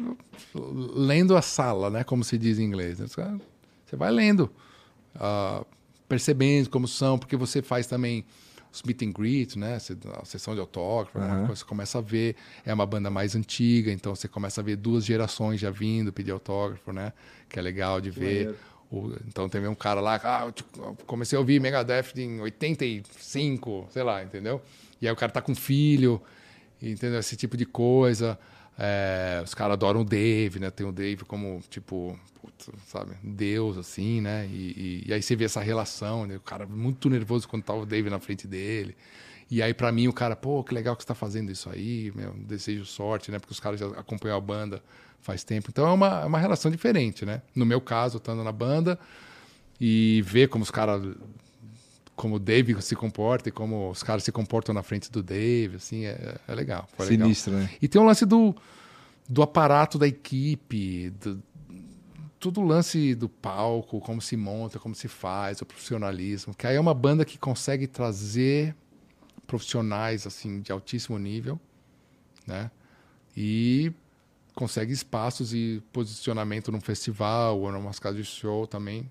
[0.54, 2.04] lendo a sala, né?
[2.04, 2.98] Como se diz em inglês.
[2.98, 4.50] Você vai lendo,
[5.14, 5.64] ah,
[6.08, 8.24] percebendo como são, porque você faz também
[8.72, 9.78] os meet and greet, né?
[10.20, 11.18] A sessão de autógrafo?
[11.18, 11.46] Aham.
[11.46, 15.04] você começa a ver, é uma banda mais antiga, então você começa a ver duas
[15.04, 17.12] gerações já vindo pedir autógrafo, né?
[17.48, 18.46] Que é legal de ver.
[18.46, 18.56] maneiro.
[19.28, 20.52] Então teve um cara lá, ah,
[21.06, 24.60] comecei a ouvir Megadeth em 85, sei lá, entendeu?
[25.00, 26.20] E aí o cara tá com filho,
[26.80, 27.18] entendeu?
[27.20, 28.38] Esse tipo de coisa.
[28.78, 30.70] É, os caras adoram o Dave, né?
[30.70, 34.46] Tem o Dave como, tipo, putz, sabe, Deus, assim, né?
[34.46, 36.36] E, e- e aí você vê essa relação, né?
[36.36, 38.94] O cara muito nervoso quando tá o Dave na frente dele.
[39.50, 42.12] E aí, pra mim, o cara, pô, que legal que você tá fazendo isso aí,
[42.14, 43.38] meu, desejo sorte, né?
[43.38, 44.82] Porque os caras já acompanham a banda
[45.26, 45.68] faz tempo.
[45.70, 47.42] Então é uma, é uma relação diferente, né?
[47.54, 48.98] No meu caso, estando na banda
[49.80, 51.02] e ver como os caras
[52.14, 55.76] como o Dave se comporta e como os caras se comportam na frente do Dave,
[55.76, 56.88] assim, é, é legal.
[56.98, 57.26] Legal.
[57.26, 57.68] Sinistro, né?
[57.82, 58.56] E tem o lance do,
[59.28, 61.42] do aparato da equipe, do,
[62.40, 66.54] tudo o lance do palco, como se monta, como se faz, o profissionalismo.
[66.54, 68.74] Que aí é uma banda que consegue trazer
[69.46, 71.60] profissionais assim de altíssimo nível,
[72.46, 72.70] né?
[73.36, 73.92] E
[74.56, 79.08] consegue espaços e posicionamento num festival ou numa casa de show também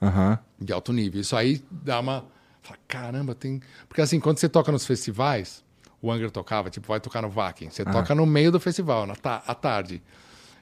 [0.00, 0.38] Aham.
[0.58, 1.20] de alto nível.
[1.20, 2.24] Isso aí dá uma.
[2.62, 3.60] Fala, caramba, tem.
[3.88, 5.64] Porque assim, quando você toca nos festivais,
[6.00, 7.68] o Angra tocava, tipo, vai tocar no Vakin.
[7.70, 10.00] Você toca no meio do festival, na ta à tarde.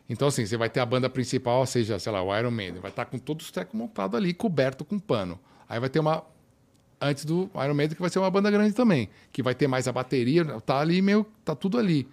[0.09, 2.90] Então, assim, você vai ter a banda principal, seja, sei lá, o Iron Maiden, vai
[2.90, 5.38] estar com todos os trecos montados ali, coberto com pano.
[5.68, 6.24] Aí vai ter uma.
[7.00, 9.86] Antes do Iron Maiden, que vai ser uma banda grande também, que vai ter mais
[9.86, 11.26] a bateria, tá ali meio.
[11.44, 12.09] tá tudo ali.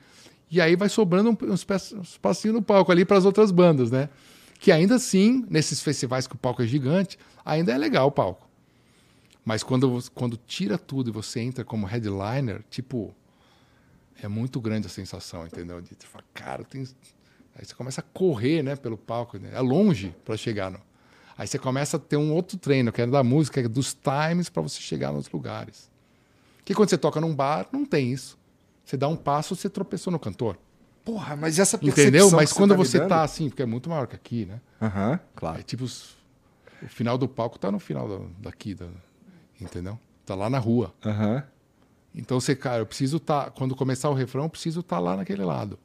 [0.52, 3.92] E aí vai sobrando um, um espa- espacinho no palco ali para as outras bandas,
[3.92, 4.10] né?
[4.60, 8.48] Que ainda assim, nesses festivais que o palco é gigante, ainda é legal o palco.
[9.46, 13.14] Mas quando, quando tira tudo e você entra como headliner, tipo,
[14.22, 15.82] é muito grande a sensação, entendeu?
[15.82, 16.82] De falar, cara, tem.
[17.56, 19.52] Aí você começa a correr, né, pelo palco, né?
[19.54, 20.80] é longe para chegar no.
[21.38, 24.50] Aí você começa a ter um outro treino, que é da música, é dos times
[24.50, 25.90] para você chegar nos lugares.
[26.66, 28.38] Que quando você toca num bar, não tem isso.
[28.90, 30.58] Você dá um passo, você tropeçou no cantor.
[31.06, 32.32] Porra, mas essa percepção Entendeu?
[32.32, 34.60] Mas quando tá me você tá assim, porque é muito maior que aqui, né?
[34.82, 35.62] Aham, É claro.
[35.62, 36.18] tipo, os-
[36.82, 38.88] o final do palco tá no final da- daqui, da-
[39.62, 40.00] entendeu?
[40.26, 40.92] Tá lá na rua.
[41.06, 41.44] Aham.
[42.16, 45.44] Então você, cara, eu preciso estar, quando começar o refrão, eu preciso estar lá naquele
[45.44, 45.78] lado,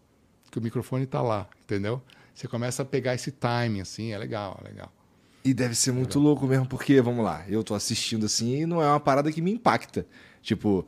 [0.51, 2.01] que o microfone tá lá, entendeu?
[2.35, 4.91] Você começa a pegar esse timing, assim, é legal, é legal.
[5.45, 8.81] E deve ser muito louco mesmo, porque, vamos lá, eu tô assistindo assim e não
[8.81, 10.07] é uma parada que me impacta.
[10.41, 10.87] Tipo,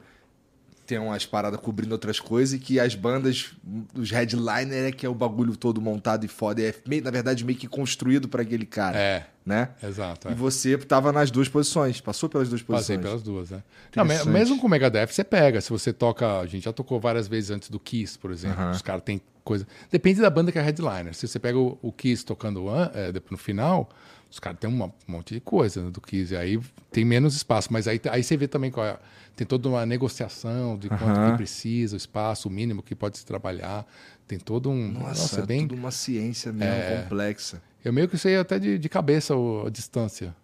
[0.86, 3.52] tem umas paradas cobrindo outras coisas e que as bandas,
[3.94, 6.62] os headliner é que é o bagulho todo montado e foda.
[6.62, 9.70] É, meio, na verdade, meio que construído pra aquele cara, É, né?
[9.82, 10.28] exato.
[10.28, 10.34] E É.
[10.34, 12.98] você tava nas duas posições, passou pelas duas posições.
[12.98, 13.62] Passei pelas duas, né?
[13.94, 15.60] Não, mesmo com o Megadeth, você pega.
[15.60, 16.40] Se você toca.
[16.40, 18.70] A gente já tocou várias vezes antes do Kiss, por exemplo.
[18.70, 19.66] Os caras têm coisa.
[19.90, 21.14] Depende da banda que é headliner.
[21.14, 23.88] Se você pega o, o Kiss tocando an- é, no final,
[24.30, 26.32] os caras têm um monte de coisa né, do Kiss.
[26.34, 27.72] E aí tem menos espaço.
[27.72, 28.98] Mas aí, aí você vê também qual é.
[29.34, 31.30] Tem toda uma negociação de quanto Aham.
[31.32, 33.86] que precisa, o espaço, o mínimo que pode se trabalhar.
[34.26, 34.92] Tem todo um.
[34.92, 35.68] Nossa, é bem.
[35.68, 37.02] tudo uma ciência mesmo, É.
[37.02, 37.62] complexa.
[37.84, 39.34] Eu meio que sei até de, de cabeça
[39.66, 40.34] a distância.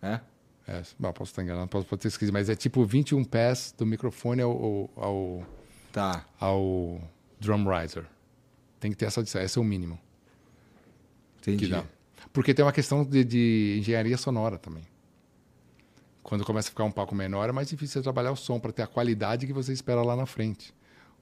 [0.00, 0.20] É?
[0.68, 3.84] É, bom, posso estar enganado, posso, posso ter esquecido, mas é tipo 21 pés do
[3.86, 5.46] microfone ao, ao,
[5.92, 6.24] Tá.
[6.40, 7.00] ao
[7.40, 8.04] drum riser.
[8.80, 9.98] Tem que ter essa distância, esse é o mínimo
[11.40, 11.68] que Entendi.
[11.68, 11.84] dá.
[12.36, 14.82] Porque tem uma questão de, de engenharia sonora também.
[16.22, 18.82] Quando começa a ficar um palco menor, é mais difícil trabalhar o som para ter
[18.82, 20.74] a qualidade que você espera lá na frente.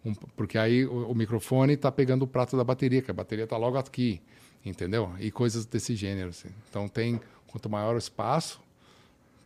[0.04, 3.44] Um, porque aí o, o microfone está pegando o prato da bateria, que a bateria
[3.44, 4.20] está logo aqui,
[4.66, 5.14] entendeu?
[5.20, 6.30] E coisas desse gênero.
[6.30, 6.48] Assim.
[6.68, 8.60] Então tem, quanto maior o espaço,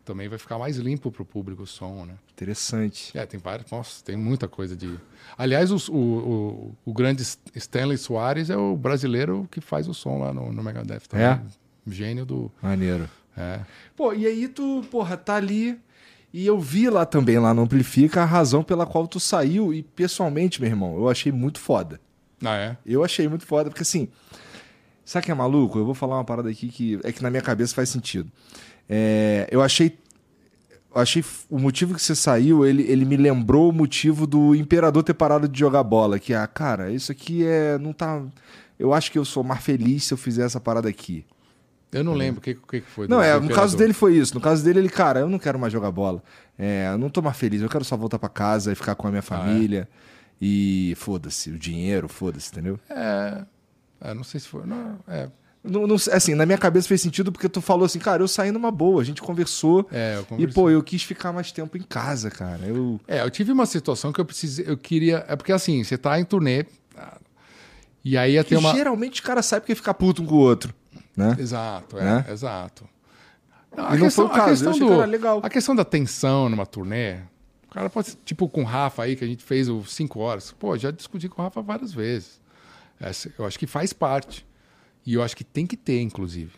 [0.09, 2.15] também vai ficar mais limpo para o público o som, né?
[2.33, 3.17] Interessante.
[3.17, 3.71] É, tem vários.
[3.71, 4.99] Nossa, tem muita coisa de.
[5.37, 7.23] Aliás, o, o, o, grande
[7.55, 11.03] Stanley Soares é o brasileiro que faz o som lá no, no Megadeth.
[11.09, 11.27] Também.
[11.27, 11.41] É?
[11.87, 12.51] Gênio do.
[12.63, 13.07] Maneiro.
[13.37, 13.61] É.
[13.95, 15.79] Pô, e aí tu, porra, tá ali.
[16.33, 19.75] E eu vi lá também, lá no Amplifica, a razão pela qual tu saiu.
[19.75, 22.01] E pessoalmente, meu irmão, eu achei muito foda.
[22.43, 22.77] Ah, é?
[22.87, 24.09] Eu achei muito foda, porque assim.
[25.05, 25.79] Sabe que é maluco?
[25.79, 28.31] Eu vou falar uma parada aqui que é que na minha cabeça faz sentido.
[28.89, 29.99] É, eu achei.
[30.95, 35.03] Eu achei o motivo que você saiu, ele, ele me lembrou o motivo do imperador
[35.03, 36.19] ter parado de jogar bola.
[36.19, 37.79] Que, ah, cara, isso aqui é.
[37.79, 38.23] não tá.
[38.79, 41.25] Eu acho que eu sou mais feliz se eu fizer essa parada aqui.
[41.91, 43.09] Eu não lembro o que, que foi.
[43.09, 44.35] Não, é, no caso dele foi isso.
[44.35, 46.23] No caso dele, ele, cara, eu não quero mais jogar bola.
[46.59, 49.09] É, eu não tô mais feliz, eu quero só voltar para casa e ficar com
[49.09, 49.89] a minha família.
[49.91, 50.19] Ah, é?
[50.41, 52.79] E foda-se, o dinheiro, foda-se, entendeu?
[52.91, 53.45] É,
[54.03, 54.15] é.
[54.15, 54.67] Não sei se foi.
[54.67, 55.29] Não, é.
[55.63, 58.51] Não, não, assim, na minha cabeça fez sentido porque tu falou assim, cara, eu saí
[58.51, 59.87] numa boa, a gente conversou.
[59.91, 62.65] É, e, pô, eu quis ficar mais tempo em casa, cara.
[62.65, 63.01] Eu...
[63.07, 65.25] É, eu tive uma situação que eu precisei, eu queria.
[65.29, 66.65] É porque assim, você tá em turnê.
[68.05, 68.73] E aí ia ter uma.
[68.73, 70.73] Geralmente os caras sabem porque ficar puto um com o outro
[71.19, 71.37] né?
[71.37, 72.27] Exato, é, né?
[72.31, 72.89] exato.
[73.77, 75.41] Não, a, questão, a, questão do, legal.
[75.43, 77.17] a questão da tensão numa turnê,
[77.67, 80.53] o cara pode, tipo com o Rafa aí, que a gente fez o 5 horas.
[80.53, 82.41] Pô, já discuti com o Rafa várias vezes.
[83.37, 84.47] eu acho que faz parte.
[85.09, 86.53] E eu acho que tem que ter, inclusive.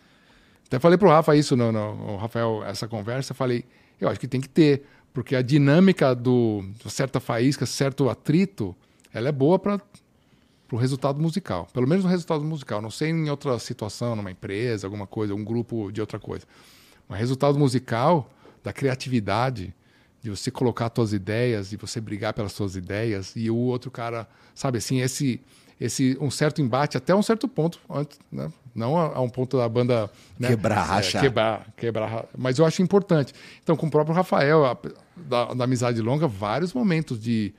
[0.67, 3.63] Até falei pro Rafa isso, no, no, Rafael, essa conversa, falei,
[3.97, 4.83] eu acho que tem que ter,
[5.13, 8.75] porque a dinâmica do, certa faísca, certo atrito,
[9.13, 9.79] ela é boa para
[10.67, 11.65] para o resultado musical.
[11.73, 12.81] Pelo menos no resultado musical.
[12.81, 16.45] Não sei em outra situação, numa empresa, alguma coisa, um grupo de outra coisa.
[17.07, 18.29] Mas resultado musical
[18.61, 19.73] da criatividade,
[20.21, 23.89] de você colocar as suas ideias, de você brigar pelas suas ideias e o outro
[23.89, 25.41] cara, sabe assim, esse
[25.81, 28.49] esse um certo embate até um certo ponto, antes, né?
[28.73, 30.09] não a, a, um ponto da banda
[30.39, 30.47] né?
[30.47, 31.21] quebrar, é, rachar.
[31.21, 33.33] quebrar, quebrar, mas eu acho importante.
[33.61, 34.77] Então, com o próprio Rafael, a,
[35.15, 37.53] da, da amizade longa, vários momentos de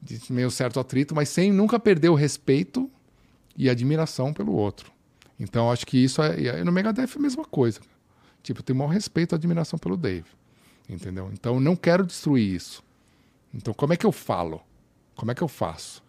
[0.00, 2.90] de meio certo atrito, mas sem nunca perder o respeito
[3.56, 4.92] e admiração pelo outro.
[5.38, 6.62] Então acho que isso é.
[6.64, 7.80] No Megadeth é a mesma coisa.
[8.42, 10.26] Tipo, tenho maior respeito e admiração pelo Dave.
[10.88, 11.30] Entendeu?
[11.32, 12.82] Então não quero destruir isso.
[13.52, 14.60] Então como é que eu falo?
[15.16, 16.02] Como é que eu faço?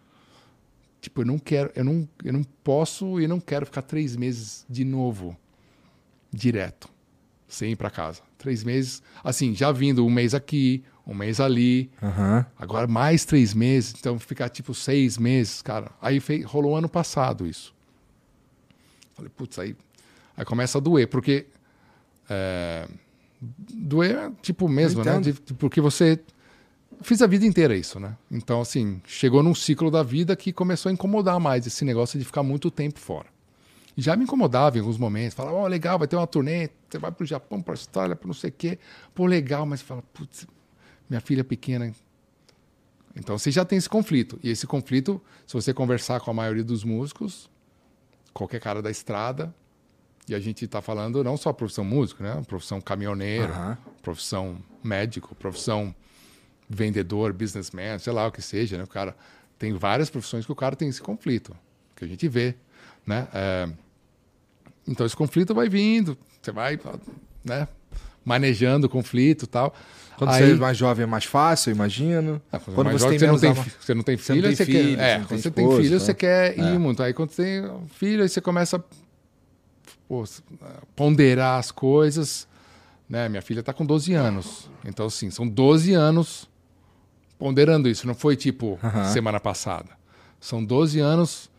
[1.01, 4.65] Tipo, eu não quero, eu não, eu não posso e não quero ficar três meses
[4.69, 5.37] de novo,
[6.31, 6.89] direto,
[7.47, 8.21] sem ir para casa.
[8.37, 11.89] Três meses, assim, já vindo um mês aqui, um mês ali.
[12.01, 12.45] Uhum.
[12.57, 15.91] Agora mais três meses, então ficar tipo seis meses, cara.
[16.01, 17.73] Aí fez, rolou ano passado isso.
[19.15, 19.75] Falei, putz, aí,
[20.37, 21.47] aí começa a doer, porque.
[22.29, 22.87] É,
[23.41, 25.19] doer tipo mesmo, né?
[25.19, 26.19] De, porque você.
[27.01, 28.17] Fiz a vida inteira isso, né?
[28.29, 32.25] Então, assim, chegou num ciclo da vida que começou a incomodar mais esse negócio de
[32.25, 33.27] ficar muito tempo fora.
[33.95, 35.33] Já me incomodava em alguns momentos.
[35.33, 38.27] Falava, ó, oh, legal, vai ter uma turnê, você vai pro Japão, pra Austrália, para
[38.27, 38.79] não sei o quê.
[39.13, 40.47] Pô, legal, mas fala, putz,
[41.09, 41.93] minha filha pequena.
[43.15, 44.39] Então você já tem esse conflito.
[44.43, 47.49] E esse conflito, se você conversar com a maioria dos músicos,
[48.33, 49.53] qualquer cara da estrada,
[50.27, 52.41] e a gente está falando não só profissão músico, né?
[52.47, 53.77] Profissão caminhoneiro, uhum.
[54.01, 55.93] profissão médico, profissão
[56.69, 58.83] vendedor, businessman, sei lá o que seja, né?
[58.83, 59.15] O cara
[59.57, 61.55] tem várias profissões que o cara tem esse conflito,
[61.95, 62.55] que a gente vê,
[63.05, 63.27] né?
[63.33, 63.69] É...
[64.87, 66.79] Então esse conflito vai vindo, você vai,
[67.43, 67.67] né?
[68.23, 69.73] Manejando o conflito, tal.
[70.17, 72.41] Quando aí, você é mais jovem é mais fácil, eu imagino.
[72.51, 74.97] Ah, quando, quando você, tem você, não tem, você não tem filho, você, tem filho,
[74.97, 75.99] quer, é, quando você tem filho, né?
[75.99, 76.77] você quer ir é.
[76.77, 77.01] muito.
[77.01, 78.81] Aí quando você tem filho, aí você começa a
[80.07, 80.23] pô,
[80.95, 82.47] ponderar as coisas.
[83.07, 83.27] Né?
[83.27, 84.69] Minha filha está com 12 anos.
[84.85, 86.49] Então, assim, são 12 anos
[87.39, 88.05] ponderando isso.
[88.05, 88.77] Não foi tipo
[89.11, 89.89] semana passada.
[90.39, 91.49] São 12 anos.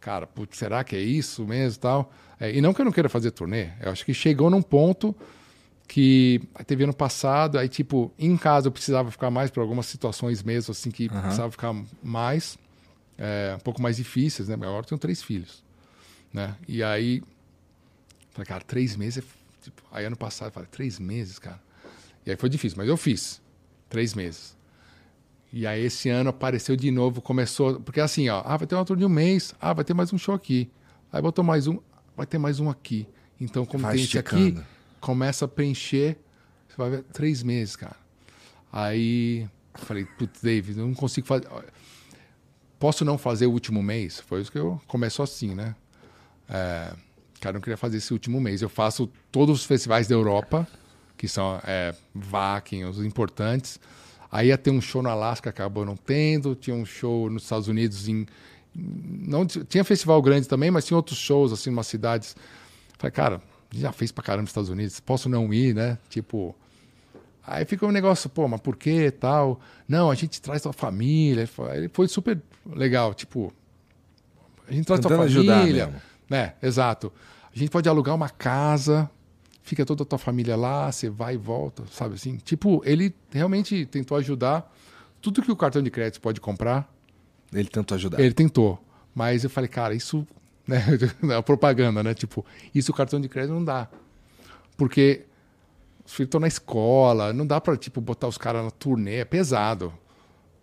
[0.00, 2.12] Cara, putz, será que é isso mesmo tal?
[2.38, 3.70] É, e não que eu não queira fazer turnê.
[3.82, 5.14] Eu acho que chegou num ponto
[5.88, 10.42] que teve ano passado, aí tipo, em casa eu precisava ficar mais por algumas situações
[10.42, 11.20] mesmo, assim, que uhum.
[11.20, 12.58] precisava ficar mais,
[13.16, 14.54] é, um pouco mais difíceis, né?
[14.54, 15.62] Agora eu tenho três filhos,
[16.32, 16.56] né?
[16.66, 17.22] E aí,
[18.32, 21.60] falei, cara, três meses, é, tipo, aí ano passado eu falei, três meses, cara.
[22.24, 23.40] E aí foi difícil, mas eu fiz,
[23.88, 24.55] três meses.
[25.56, 28.84] E aí esse ano apareceu de novo, começou, porque assim, ó, ah, vai ter uma
[28.84, 30.70] tour de um mês, ah, vai ter mais um show aqui,
[31.10, 31.78] aí botou mais um,
[32.14, 33.08] vai ter mais um aqui.
[33.40, 34.54] Então, como vai tem esse aqui
[35.00, 36.18] começa a preencher,
[36.68, 37.96] você vai ver, três meses, cara.
[38.70, 41.48] Aí falei, putz, David, eu não consigo fazer.
[42.78, 44.20] Posso não fazer o último mês?
[44.20, 45.74] Foi isso que eu começou assim, né?
[46.50, 46.92] É,
[47.40, 48.60] Cara, eu não queria fazer esse último mês.
[48.60, 50.68] Eu faço todos os festivais da Europa,
[51.16, 53.80] que são é, Vakin, os importantes.
[54.36, 56.54] Aí ia ter um show no Alasca, acabou não tendo.
[56.54, 58.26] Tinha um show nos Estados Unidos em.
[58.74, 62.36] Não, tinha festival grande também, mas tinha outros shows, assim, em umas cidades.
[62.98, 63.40] Falei, cara,
[63.74, 65.96] já fez pra caramba nos Estados Unidos, posso não ir, né?
[66.10, 66.54] Tipo.
[67.46, 69.58] Aí fica um negócio, pô, mas por que tal?
[69.88, 71.48] Não, a gente traz tua família.
[71.72, 73.50] Ele foi super legal, tipo.
[74.68, 75.86] A gente traz tua ajudar família.
[75.86, 76.02] mesmo.
[76.28, 76.52] né?
[76.62, 77.10] Exato.
[77.54, 79.10] A gente pode alugar uma casa,
[79.66, 82.36] fica toda a tua família lá, você vai e volta, sabe assim?
[82.36, 84.72] Tipo, ele realmente tentou ajudar.
[85.20, 86.88] Tudo que o cartão de crédito pode comprar,
[87.52, 88.20] Ele tentou ajudar.
[88.20, 88.80] ele tentou.
[89.12, 90.26] Mas eu falei, cara, isso.
[90.66, 90.82] Né?
[91.36, 92.12] a propaganda, né?
[92.12, 92.44] Tipo,
[92.74, 93.88] isso o cartão de crédito não dá.
[94.76, 95.24] Porque
[96.04, 99.24] os filhos estão na escola, não dá pra, tipo, botar os caras na turnê, é
[99.24, 99.92] pesado.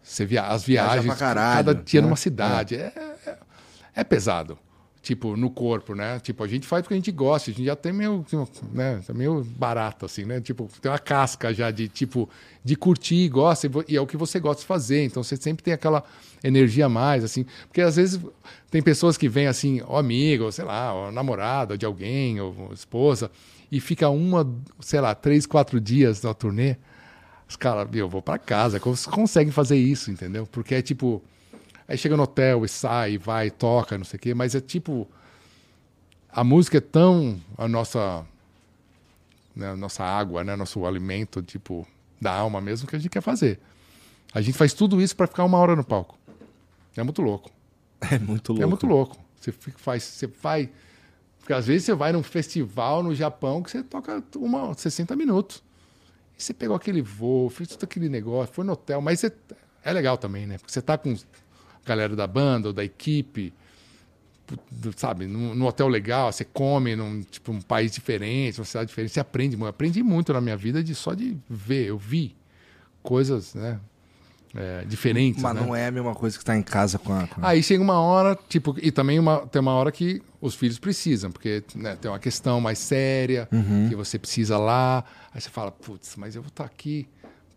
[0.02, 0.44] Você via...
[0.44, 2.08] As viagens, caralho, cada dia né?
[2.08, 2.76] numa cidade.
[2.76, 2.92] É.
[3.26, 3.38] É,
[3.96, 4.60] é pesado.
[5.04, 6.18] Tipo, no corpo, né?
[6.22, 8.26] Tipo, a gente faz porque a gente gosta, a gente já tem meio,
[8.72, 9.02] né?
[9.06, 10.40] Tá meio barato, assim, né?
[10.40, 12.30] Tipo, tem uma casca já de, tipo,
[12.64, 15.04] de curtir, gosta, e é o que você gosta de fazer.
[15.04, 16.06] Então, você sempre tem aquela
[16.42, 17.46] energia a mais, assim.
[17.68, 18.18] Porque, às vezes,
[18.72, 22.72] tem pessoas que vêm, assim, ó amigo, ou sei lá, ou namorada de alguém, ou
[22.72, 23.30] esposa,
[23.70, 24.50] e fica uma,
[24.80, 26.78] sei lá, três, quatro dias na turnê.
[27.46, 28.80] Os caras, eu vou pra casa.
[28.80, 30.48] Como vocês conseguem fazer isso, entendeu?
[30.50, 31.22] Porque é tipo...
[31.88, 34.34] Aí chega no hotel e sai, vai, toca, não sei o quê.
[34.34, 35.08] Mas é tipo...
[36.32, 38.26] A música é tão a nossa...
[39.56, 40.56] Né, a nossa água, né?
[40.56, 41.88] Nosso alimento, tipo,
[42.20, 43.60] da alma mesmo, que a gente quer fazer.
[44.34, 46.18] A gente faz tudo isso pra ficar uma hora no palco.
[46.96, 47.52] É muito louco.
[48.12, 48.64] É muito louco.
[48.64, 49.18] É muito louco.
[49.40, 50.70] Você faz, você vai.
[51.40, 55.64] Porque às vezes você vai num festival no Japão que você toca uma 60 minutos.
[56.38, 59.32] E você pegou aquele voo, fez todo aquele negócio, foi no hotel, mas você-
[59.86, 60.58] é legal também, né?
[60.58, 61.16] Porque você tá com
[61.86, 63.54] galera da banda ou da equipe,
[64.96, 69.14] sabe, num, num hotel legal, você come num tipo um país diferente, uma cidade diferente,
[69.14, 69.68] você aprende muito.
[69.68, 72.36] Eu aprendi muito na minha vida de só de ver, eu vi
[73.02, 73.80] coisas, né?
[74.56, 75.42] é, diferentes.
[75.42, 75.62] Mas né?
[75.62, 77.28] não é a mesma coisa que tá em casa com a.
[77.28, 80.78] com Aí chega uma hora, tipo, e também uma, tem uma hora que os filhos
[80.78, 83.48] precisam, porque né, tem uma questão mais séria,
[83.90, 85.04] que você precisa lá.
[85.34, 87.08] Aí você fala, putz, mas eu vou estar aqui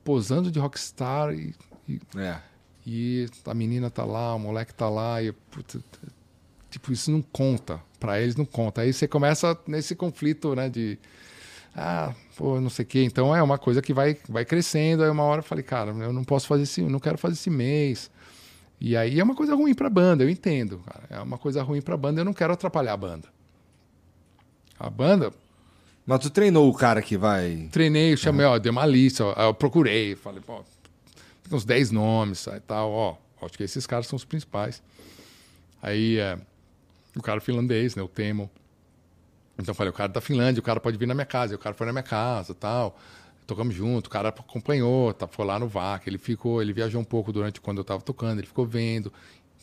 [0.03, 1.55] posando de rockstar e,
[1.89, 2.39] e, É.
[2.87, 5.77] e a menina tá lá, o moleque tá lá, e putz,
[6.71, 7.81] tipo, isso não conta.
[7.99, 8.83] Pra eles não conta.
[8.83, 10.99] Aí você começa nesse conflito, né, de
[11.75, 13.03] ah, pô, não sei o quê.
[13.03, 15.03] Então é uma coisa que vai, vai crescendo.
[15.03, 17.35] Aí uma hora eu falei, cara, eu não posso fazer esse, eu não quero fazer
[17.35, 18.11] esse mês.
[18.81, 20.79] E aí é uma coisa ruim pra banda, eu entendo.
[20.87, 21.05] Cara.
[21.11, 23.29] É uma coisa ruim pra banda, eu não quero atrapalhar a banda.
[24.79, 25.33] A banda,
[26.05, 27.69] Mas tu treinou o cara que vai.
[27.73, 30.63] treinei, chamei, ó, dei uma lista, ó, eu procurei, falei, pô,
[31.49, 34.83] tem uns 10 nomes e tal, ó, acho que esses caras são os principais.
[35.83, 36.39] Aí é,
[37.17, 38.51] o cara finlandês, né, o Temo.
[39.59, 41.57] Então eu falei, o cara da Finlândia, o cara pode vir na minha casa, e
[41.57, 42.99] o cara foi na minha casa tal.
[43.47, 47.05] Tocamos junto, o cara acompanhou, tá, foi lá no VAC, ele ficou, ele viajou um
[47.05, 49.13] pouco durante quando eu tava tocando, ele ficou vendo,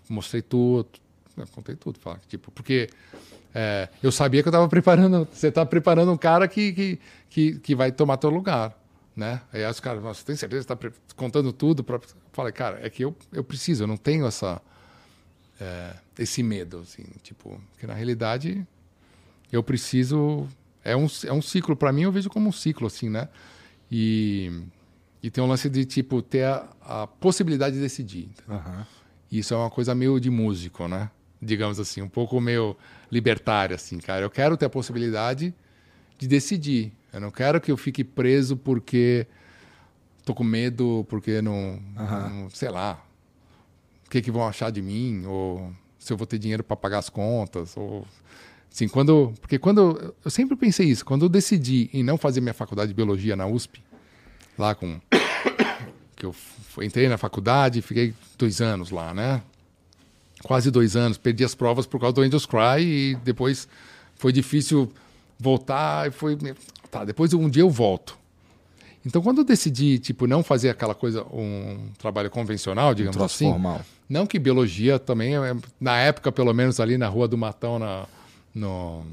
[0.09, 0.87] mostrei tudo,
[1.35, 2.89] eu contei tudo, fala, tipo, porque
[3.53, 6.99] é, eu sabia que eu estava preparando, você está preparando um cara que, que,
[7.29, 8.73] que, que vai tomar teu lugar,
[9.15, 9.41] né?
[9.51, 11.83] Aí os caras, você tem certeza que está contando tudo?
[11.83, 11.99] Pra...
[12.31, 14.61] Falei, cara, é que eu, eu preciso, eu não tenho essa,
[15.59, 18.65] é, esse medo, assim, tipo, que na realidade
[19.51, 20.47] eu preciso,
[20.83, 23.29] é um, é um ciclo, para mim eu vejo como um ciclo, assim, né?
[23.91, 24.51] E,
[25.21, 28.29] e tem um lance de, tipo, ter a, a possibilidade de decidir?
[28.49, 28.85] Aham.
[29.31, 31.09] Isso é uma coisa meio de músico, né?
[31.41, 32.77] Digamos assim, um pouco meio
[33.11, 34.23] libertário, assim, cara.
[34.25, 35.53] Eu quero ter a possibilidade
[36.17, 36.93] de decidir.
[37.13, 39.27] Eu não quero que eu fique preso porque
[40.25, 43.05] tô com medo, porque não, não sei lá,
[44.05, 46.97] o que que vão achar de mim ou se eu vou ter dinheiro para pagar
[46.97, 48.05] as contas ou
[48.71, 52.53] assim, quando, porque quando eu sempre pensei isso, quando eu decidi em não fazer minha
[52.53, 53.83] faculdade de biologia na USP,
[54.57, 54.99] lá com
[56.15, 56.35] que eu
[56.81, 59.41] entrei na faculdade, fiquei dois anos lá, né?
[60.43, 61.17] Quase dois anos.
[61.17, 63.67] Perdi as provas por causa do Angels Cry e depois
[64.15, 64.91] foi difícil
[65.39, 66.07] voltar.
[66.07, 66.37] E foi,
[66.99, 68.17] tá, depois um dia eu volto.
[69.05, 73.51] Então, quando eu decidi, tipo, não fazer aquela coisa, um trabalho convencional, digamos Troço assim,
[73.51, 73.81] formal.
[74.09, 78.05] não que biologia também, é- na época, pelo menos ali na Rua do Matão, na,
[78.55, 79.05] no-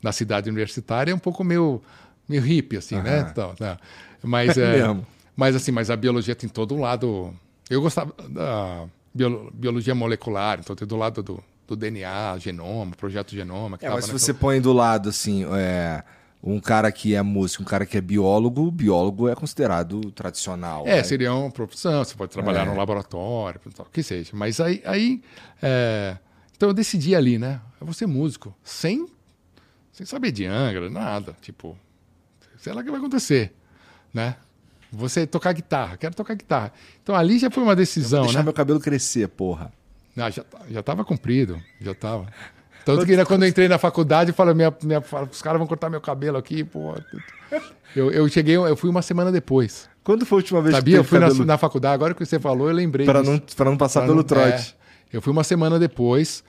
[0.00, 1.82] na cidade universitária, é um pouco meio,
[2.28, 3.26] meio hippie, assim, né?
[3.32, 3.76] Então, né?
[4.22, 4.96] Mas, É é,
[5.34, 7.34] mas, assim, mas a biologia tem todo um lado...
[7.68, 13.32] Eu gostava da biolo- biologia molecular, então tem do lado do, do DNA, genoma, projeto
[13.34, 13.76] genoma.
[13.80, 16.04] É, mas se você põe do lado, assim, é,
[16.42, 20.84] um cara que é músico, um cara que é biólogo, biólogo é considerado tradicional.
[20.86, 21.02] É, né?
[21.04, 22.64] seria uma profissão, você pode trabalhar É.
[22.64, 24.30] no laboratório, o que seja.
[24.34, 24.82] Mas aí.
[24.84, 25.22] aí
[25.62, 26.16] é,
[26.56, 27.60] Então eu decidi ali, né?
[27.80, 28.54] Eu vou ser músico.
[28.62, 29.06] Sem
[29.92, 31.36] sem saber de Angra, nada.
[31.42, 31.76] Tipo,
[32.58, 33.54] sei lá o que vai acontecer,
[34.12, 34.36] né?
[34.90, 36.72] Você tocar guitarra, quero tocar guitarra.
[37.02, 38.44] Então ali já foi uma decisão, Deixar né?
[38.44, 39.72] meu cabelo crescer, porra.
[40.16, 42.26] Não, já, já tava comprido, já tava.
[42.84, 45.88] Tanto que quando eu entrei na faculdade, eu falei, minha, minha, os caras vão cortar
[45.90, 46.94] meu cabelo aqui, pô.
[47.94, 49.88] Eu, eu cheguei, eu fui uma semana depois.
[50.02, 50.96] Quando foi a última vez Sabia?
[50.96, 51.46] Eu que fui teve na, cabelo...
[51.46, 53.06] na faculdade, agora que você falou, eu lembrei.
[53.06, 53.30] Pra disso.
[53.32, 54.74] não, pra não passar Pra pelo não- trote.
[55.12, 55.16] é.
[55.16, 56.42] eu fui uma semana depois.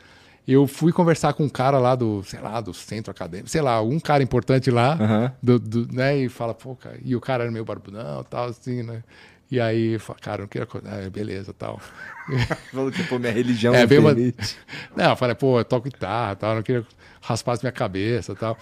[0.45, 3.81] Eu fui conversar com um cara lá do, sei lá, do centro acadêmico, sei lá,
[3.81, 5.31] um cara importante lá, Aham.
[5.41, 6.17] do, do- né?
[6.17, 9.03] E fala, pô, cara, e o cara era meio barbudão tal, assim, né?
[9.51, 10.67] E aí, cara, não queria.
[10.85, 11.79] Ah, beleza, tal.
[12.73, 14.15] Falou que, pô, minha religião É, não uma-.
[14.95, 16.85] Não, eu falei, pô, eu toco guitarra, tal, não queria
[17.21, 18.57] raspar minha cabeça, tal.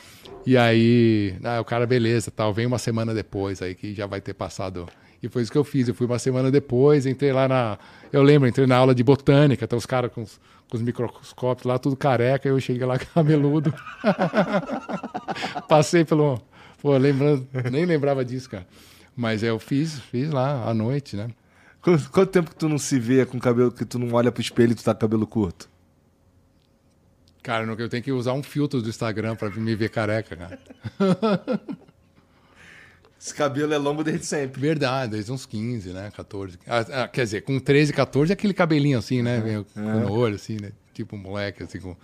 [0.45, 4.19] E aí, ah, o cara, beleza, tal, vem uma semana depois aí que já vai
[4.19, 4.87] ter passado.
[5.23, 5.87] E foi isso que eu fiz.
[5.87, 7.77] Eu fui uma semana depois, entrei lá na.
[8.11, 11.65] Eu lembro, entrei na aula de botânica, então os caras com, os- com os microscópios
[11.65, 13.71] lá, tudo careca, eu cheguei lá cabeludo.
[15.67, 16.41] Passei pelo.
[16.81, 18.65] Pô, lembrando, nem lembrava disso, cara.
[19.15, 21.29] Mas eu fiz, fiz lá à noite, né?
[21.81, 24.41] Quanto, quanto tempo que tu não se vê com cabelo, que tu não olha pro
[24.41, 25.69] espelho e tu tá com cabelo curto?
[27.43, 30.59] Cara, eu tenho que usar um filtro do Instagram pra me ver careca, cara.
[33.19, 34.59] Esse cabelo é longo desde sempre.
[34.59, 36.11] Verdade, desde uns 15, né?
[36.15, 36.57] 14.
[36.65, 39.39] Ah, ah, quer dizer, com 13, 14 é aquele cabelinho assim, né?
[39.39, 40.71] Meio com no olho, assim, né?
[40.91, 41.95] Tipo um moleque, assim, com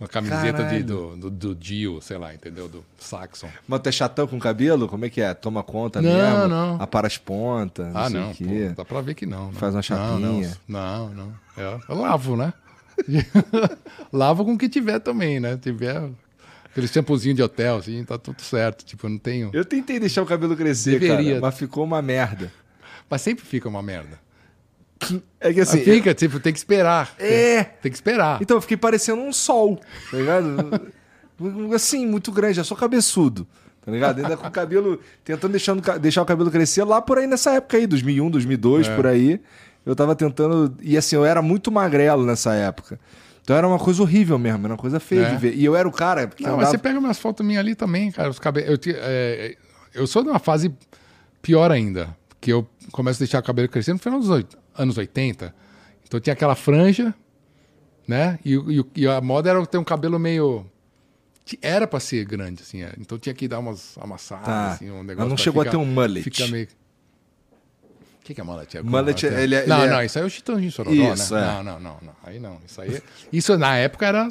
[0.00, 2.68] uma camiseta de, do, do, do Dio, sei lá, entendeu?
[2.68, 3.48] Do Saxon.
[3.66, 4.86] Mas tu é chatão com cabelo?
[4.88, 5.34] Como é que é?
[5.34, 6.48] Toma conta Não, mesmo?
[6.48, 6.80] não.
[6.80, 8.44] Apara as pontas, não ah, não, pô,
[8.76, 9.46] dá pra ver que não.
[9.46, 9.52] não.
[9.52, 10.56] Faz uma Não, não, chapinha.
[10.68, 11.08] não.
[11.10, 11.32] não.
[11.56, 12.52] É, eu lavo, né?
[14.12, 15.56] lavo com o que tiver também, né?
[15.56, 16.08] Tiver
[16.70, 18.84] aquele shampoozinho de hotel, assim, tá tudo certo.
[18.84, 19.50] Tipo, eu não tenho.
[19.52, 21.30] Eu tentei deixar o cabelo crescer, Deveria.
[21.34, 22.52] cara, mas ficou uma merda.
[23.10, 24.18] Mas sempre fica uma merda.
[25.40, 25.76] É que assim...
[25.78, 27.14] Mas fica, tipo, tem que esperar.
[27.18, 27.62] É!
[27.64, 28.40] Tem que esperar.
[28.42, 29.80] Então eu fiquei parecendo um sol,
[30.10, 30.90] tá ligado?
[31.74, 33.46] assim, muito grande, eu sou cabeçudo,
[33.84, 34.18] tá ligado?
[34.18, 37.76] Ainda com o cabelo, tentando deixando, deixar o cabelo crescer lá por aí nessa época
[37.76, 38.96] aí, 2001, 2002, É.
[38.96, 39.40] por aí.
[39.86, 42.98] Eu tava tentando, e assim, eu era muito magrelo nessa época.
[43.42, 45.30] Então era uma coisa horrível mesmo, era uma coisa feia É.
[45.30, 45.54] de ver.
[45.54, 46.70] E eu era o cara que Não, mas andava...
[46.72, 48.28] você pega umas fotos minhas ali também, cara.
[48.28, 48.68] Os cabelos.
[48.86, 49.54] Eu, é,
[49.94, 50.70] eu sou de uma fase
[51.40, 52.14] pior ainda.
[52.40, 55.54] Que eu começo a deixar o cabelo crescer no final dos oit- anos 80.
[56.06, 57.14] Então tinha aquela franja,
[58.06, 58.38] né?
[58.44, 60.64] E, e e a moda era ter um cabelo meio.
[61.62, 62.82] Era pra ser grande, assim.
[62.82, 62.92] é.
[62.98, 64.72] Então tinha que dar umas amassadas, Tá.
[64.72, 65.18] assim, um negócio.
[65.18, 66.22] Mas não chegou a ficar- ter um mullet.
[66.22, 66.68] Fica meio.
[68.20, 68.76] O que, que é mullet?
[68.76, 71.14] É Mullet, como- ele é- Não, ele é- não, isso aí é o Chitãozinho Sororó,
[71.14, 71.40] Isso, né?
[71.40, 71.46] é.
[71.46, 72.12] Não, não, não, não.
[72.22, 72.58] Aí não.
[72.66, 73.02] Isso aí.
[73.32, 74.30] Isso na época era.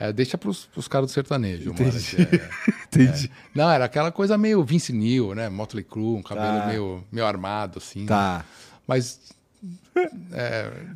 [0.00, 1.70] é, deixa pros, pros caras do sertanejo.
[1.70, 2.50] o mullet, é.
[2.88, 3.30] Entendi.
[3.54, 5.48] Não, era aquela coisa meio Vince Neil, né?
[5.50, 6.66] Motley Crue, um cabelo Tá.
[6.66, 8.06] meio, meio armado, assim.
[8.06, 8.44] Tá.
[8.86, 9.20] Mas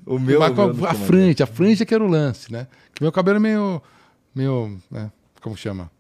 [0.07, 2.67] O meu, o a- meu a ficou franja, a franja que era o lance, né?
[2.95, 3.83] Que meu cabelo é meio.
[4.35, 4.79] meio.
[4.91, 5.11] né?
[5.41, 5.91] Como chama?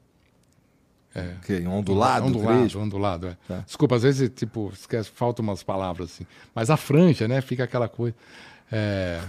[1.38, 3.36] Ok, um ondulado, ondulado, ondulado, é.
[3.48, 3.58] Tá.
[3.66, 6.24] Desculpa, às vezes, tipo, esquece, faltam umas palavras assim.
[6.54, 7.40] Mas a franja, né?
[7.40, 8.14] Fica aquela coisa.
[8.70, 9.20] É.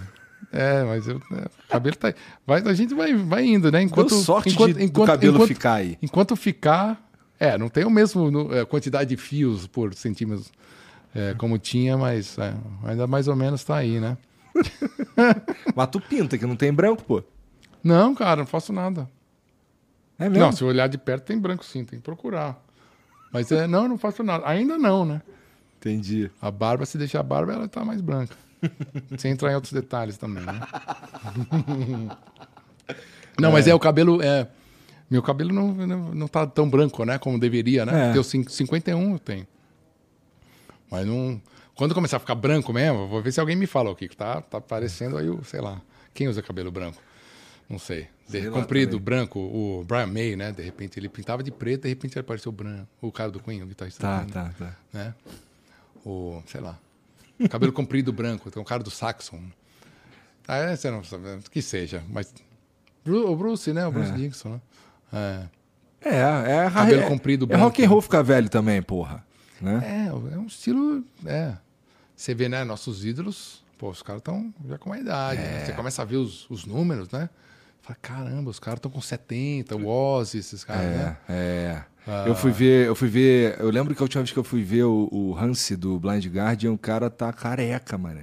[0.52, 2.14] É, mas eu, é, o cabelo tá.
[2.46, 3.82] Vai, a gente vai, vai indo, né?
[3.82, 5.98] Enquanto, Deu sorte enquanto, de, enquanto, do cabelo enquanto, ficar aí.
[6.02, 7.10] Enquanto ficar.
[7.40, 10.52] É, não tem o mesmo nu- é, quantidade de fios por centímetros
[11.14, 12.54] é, como tinha, mas é,
[12.84, 14.18] ainda mais ou menos tá aí, né?
[15.76, 17.24] Mas tu pinta, que não tem branco, pô.
[17.84, 19.08] Não, cara, não faço nada.
[20.18, 20.44] É mesmo?
[20.44, 22.62] Não, se olhar de perto tem branco sim, tem que procurar.
[23.32, 24.46] Mas é, não, não faço nada.
[24.48, 25.22] Ainda não, né?
[25.78, 26.30] Entendi.
[26.42, 28.36] A barba, se deixar a barba, ela tá mais branca.
[29.18, 30.60] Sem entrar em outros detalhes também, né?
[33.40, 34.22] não, mas é o cabelo.
[34.22, 34.48] É,
[35.10, 37.18] meu cabelo não, não, não tá tão branco, né?
[37.18, 37.94] Como deveria, né?
[38.02, 38.04] É.
[38.06, 39.48] Porque eu cin- 51 eu tenho.
[40.92, 41.42] Mas não.
[41.76, 44.08] Quando começar a ficar branco mesmo, eu vou ver se alguém me fala o que
[44.10, 45.82] tá, tá parecendo aí o, sei lá.
[46.14, 47.02] Quem usa cabelo branco?
[47.70, 48.08] Não sei.
[48.28, 49.04] De- Sei lá comprido, também.
[49.06, 50.52] branco, o Brian May, né?
[50.52, 52.88] De repente ele pintava de preto, de repente ele apareceu branco.
[53.02, 54.02] O cara do Queen, o guitarrista.
[54.02, 54.76] Tá, Queen, tá, tá.
[54.92, 55.14] né?
[56.06, 56.78] O, sei lá,
[57.50, 59.42] cabelo comprido branco, tem um cara do Saxon.
[60.48, 62.34] Ah, é, você não sabe, que seja, mas
[63.06, 63.86] o Bruce, né?
[63.86, 64.50] O Bruce Dickinson,
[65.14, 65.50] né?
[66.02, 67.64] É, É, é, Cabelo é, comprido É branco.
[67.66, 69.24] rock and roll ficar velho também, porra.
[69.62, 70.08] Né?
[70.08, 71.54] é, é um estilo, é.
[72.16, 75.66] Você vê, né, nossos ídolos, pô, os caras estão já com uma idade, né?
[75.66, 77.30] Você começa a ver os, os números, né?
[77.82, 81.18] Fala, caramba, os caras estão com 70, o Ozzy, esses caras, É, né?
[81.30, 81.84] é.
[82.08, 82.26] Ah.
[82.28, 83.58] Eu fui ver, eu fui ver.
[83.60, 86.26] Eu lembro que a última vez que eu fui ver o, o Hansi do Blind
[86.26, 88.22] Guardian, o cara tá careca, mano.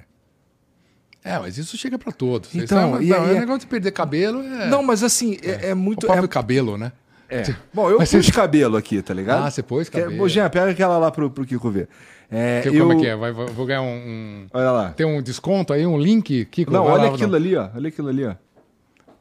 [1.23, 2.49] É, mas isso chega pra todos.
[2.55, 5.37] Isso Então, é, e não, aí- é negócio de perder cabelo, é, Não, mas assim,
[5.43, 6.07] é, é o muito.
[6.07, 6.93] próprio É, cabelo, né?
[7.29, 7.43] É.
[7.73, 9.45] Bom, eu Mas pus você- cabelo aqui, tá ligado?
[9.47, 10.23] Ah, você pôs Que- cabelo.
[10.23, 11.89] Ô, Jean, pega aquela lá pro, pro Kiko ver.
[12.31, 12.81] É, eu...
[12.87, 13.17] Como é que é?
[13.17, 14.91] Vai, vou ganhar um, um- Olha lá.
[14.91, 16.45] Tem um desconto aí, um link?
[16.47, 17.37] Kiko, Não, olha lá, aquilo não.
[17.37, 17.69] ali, ó.
[17.75, 18.35] Olha aquilo ali, ó.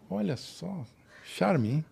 [0.09, 0.83] Olha só.
[1.23, 1.85] Charme, hein?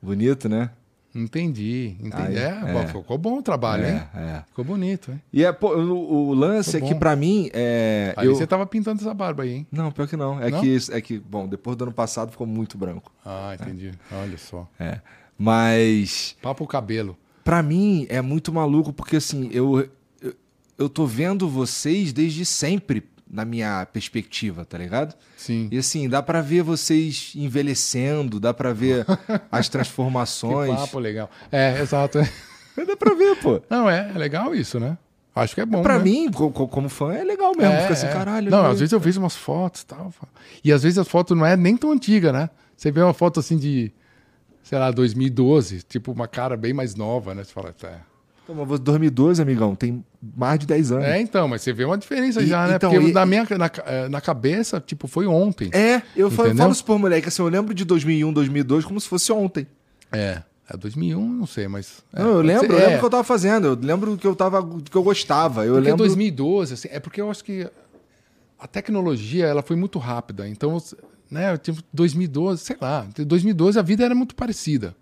[0.00, 0.70] Bonito, né?
[1.12, 2.14] Entendi, entendi.
[2.22, 2.72] Aí, é, é.
[2.72, 4.00] bom, ficou bom o trabalho, hein?
[4.14, 4.42] É, é.
[4.46, 5.20] Ficou bonito, hein?
[5.32, 8.14] E é, pô, o, o lance Tá é que pra mim é.
[8.16, 8.34] Aí eu...
[8.36, 9.66] você tava pintando essa barba aí, hein?
[9.72, 10.40] Não, pior que não.
[10.40, 10.60] É Não?
[10.60, 13.10] que é que, bom, depois do ano passado ficou muito branco.
[13.26, 13.90] Ah, entendi.
[14.12, 14.68] Olha só.
[14.78, 15.00] É.
[15.44, 17.16] Mas Papo cabelo.
[17.42, 19.88] Pra mim é muito maluco porque assim, eu,
[20.20, 20.34] eu
[20.78, 25.14] eu tô vendo vocês desde sempre na minha perspectiva, tá ligado?
[25.36, 25.68] Sim.
[25.72, 29.06] E assim, dá pra ver vocês envelhecendo, dá pra ver
[29.50, 30.74] as Que transformações.
[30.78, 31.30] papo legal.
[31.50, 32.18] É, exato.
[32.86, 33.60] Dá pra ver, pô.
[33.68, 34.96] Não, é, é legal isso, né?
[35.34, 35.82] Acho que é bom.
[35.82, 36.04] Pra né?
[36.04, 37.72] mim, co- co- como fã, é legal mesmo.
[37.72, 38.10] É, Fica assim, é.
[38.12, 38.50] caralho.
[38.50, 38.68] Não, né?
[38.70, 40.10] às vezes eu vejo umas fotos e tal.
[40.64, 42.48] E às vezes as fotos não é nem tão antiga, né?
[42.76, 43.92] Você vê uma foto assim de,
[44.62, 47.44] sei lá, 2012, tipo uma cara bem mais nova, né?
[47.44, 48.00] Você fala, tá.
[48.46, 50.04] Pô, mas você 2012, amigão, tem
[50.36, 51.04] mais de 10 anos.
[51.04, 52.76] É, então, mas você vê uma diferença E- já, né?
[52.76, 55.70] então, Porque e- na minha na, eh, na cabeça, tipo, foi ontem.
[55.72, 59.08] É, eu falo, falo isso por moleque, assim, eu lembro de 2001, 2002 como se
[59.08, 59.66] fosse ontem.
[60.10, 60.42] É.
[60.72, 62.00] É 2001, não sei, mas.
[62.12, 62.96] é, Não, eu lembro, ser- eu lembro é.
[62.96, 65.64] o que eu tava fazendo, eu lembro que eu tava, que eu gostava.
[65.64, 67.68] Eu Porque lembro 2012, assim, é porque eu acho que
[68.58, 70.48] a tecnologia ela foi muito rápida.
[70.48, 70.80] Então,
[71.30, 74.94] né, eu tive 2012, sei lá, em 2012 a vida era muito parecida.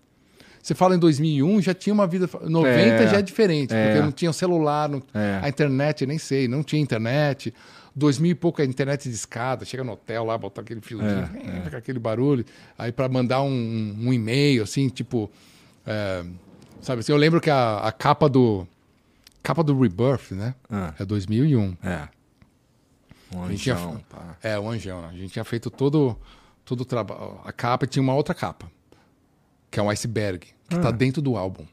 [0.61, 2.29] Você fala em 2001, já tinha uma vida.
[2.43, 3.87] 90 É, já é diferente, é.
[3.87, 5.39] porque não tinha celular, não- É.
[5.41, 7.53] a internet, nem sei, não tinha internet.
[7.95, 11.29] 2000 e pouco a internet de escada, chega no hotel lá, botar aquele fiozinho,
[11.65, 12.45] É, com aquele barulho.
[12.77, 15.31] Aí para mandar um, um e-mail, assim, tipo.
[15.87, 16.23] é,
[16.81, 18.67] sabe assim, eu lembro que a, a capa do.
[19.41, 20.53] Capa do Rebirth, né?
[20.69, 20.93] Ah.
[20.99, 21.75] É 2001.
[21.81, 22.07] É.
[23.35, 24.37] Um tinha- anjão, pá.
[24.41, 25.01] É, o Anjão.
[25.01, 25.09] né?
[25.09, 26.17] A gente tinha feito todo,
[26.65, 27.39] todo o trabalho.
[27.45, 28.71] A capa tinha uma outra capa,
[29.69, 30.79] que é um iceberg, que Ah.
[30.79, 31.65] tá dentro do álbum.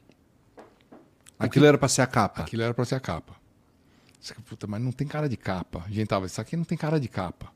[1.39, 2.41] Aquilo era pra ser a capa.
[2.41, 3.33] Aquilo era pra ser a capa.
[4.49, 5.83] Puta, mas não tem cara de capa.
[5.85, 7.47] A gente tava, isso aqui não tem cara de capa.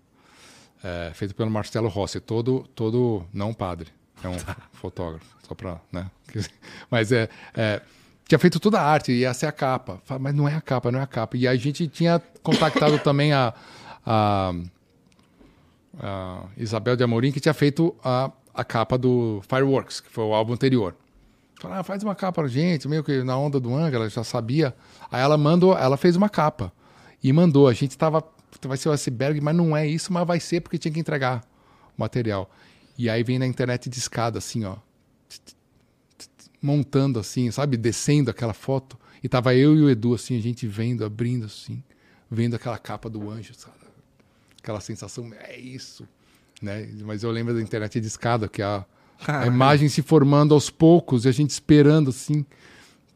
[0.83, 3.89] É, feito pelo Marcelo Rossi, todo, todo, não um padre,
[4.23, 4.33] é um
[4.73, 6.09] fotógrafo, só pra, né?
[6.89, 7.81] Mas é, é,
[8.27, 10.01] tinha feito toda a arte, ia ser a capa.
[10.19, 11.35] Mas não é a capa, não é a capa.
[11.37, 13.53] E a gente tinha contactado também a,
[14.05, 14.53] a,
[15.99, 20.33] a Isabel de Amorim, que tinha feito a, a capa do Fireworks, que foi o
[20.33, 20.95] álbum anterior.
[21.59, 24.23] Falou, ah, faz uma capa pra gente, meio que na onda do Anga, ela já
[24.23, 24.75] sabia.
[25.11, 26.73] Aí ela mandou, ela fez uma capa
[27.23, 27.67] e mandou.
[27.67, 30.61] A gente tava, "Puta, vai ser o iceberg, mas não é isso, mas vai ser
[30.61, 31.43] porque tinha que entregar
[31.95, 32.49] o material.
[32.97, 34.75] E aí vem na internet de escada, assim, ó,
[36.61, 38.97] montando assim, sabe, descendo aquela foto.
[39.23, 41.83] E tava eu e o Edu, assim, a gente vendo, abrindo, assim,
[42.29, 43.75] vendo aquela capa do anjo, sabe?
[44.61, 46.07] Aquela sensação, é isso,
[46.61, 46.87] né?
[47.03, 48.85] Mas eu lembro da internet de escada, que a,
[49.27, 52.45] a imagem se formando aos poucos e a gente esperando, assim,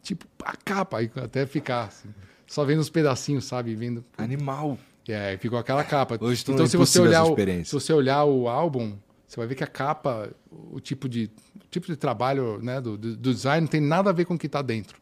[0.02, 2.08] tipo, a capa, até ficar, assim,
[2.46, 3.74] só vendo os pedacinhos, sabe?
[3.74, 4.04] Vendo.
[4.18, 4.78] Animal.
[5.08, 6.18] É, ficou aquela capa.
[6.20, 8.96] Hoje então, se você olhar o, se você olhar o álbum,
[9.26, 12.96] você vai ver que a capa, o tipo de, o tipo de trabalho né, do
[12.98, 14.98] do design não tem nada a ver com o que está dentro.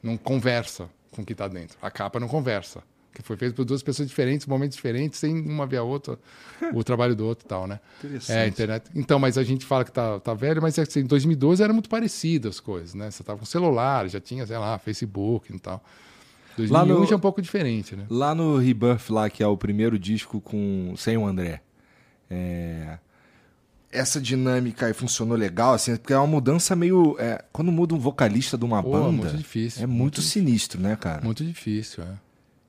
[0.00, 1.76] Não conversa com o que está dentro.
[1.82, 2.82] A capa não conversa.
[3.14, 6.18] Que foi feito por duas pessoas diferentes, momentos diferentes, sem uma ver a outra,
[6.72, 7.78] o trabalho do outro e tal, né?
[7.98, 8.36] Interessante.
[8.38, 8.84] É, internet.
[8.94, 11.88] Então, mas a gente fala que tá, tá velho, mas assim, em 2012 era muito
[11.88, 13.10] parecido as coisas, né?
[13.10, 15.80] Você tava com celular, já tinha, sei lá, Facebook e tal.
[16.56, 18.04] 2001 Lá no- já é um pouco diferente, né?
[18.10, 21.60] Lá no Rebirth, lá, que é o primeiro disco com sem o André.
[22.28, 22.98] é,
[23.92, 27.14] Essa dinâmica aí funcionou legal, assim, porque é uma mudança meio.
[27.20, 29.06] é, Quando muda um vocalista de uma Pô, banda.
[29.06, 30.42] é muito difícil, É muito muito, difícil.
[30.42, 31.22] sinistro, né, cara?
[31.24, 32.23] Muito difícil, é.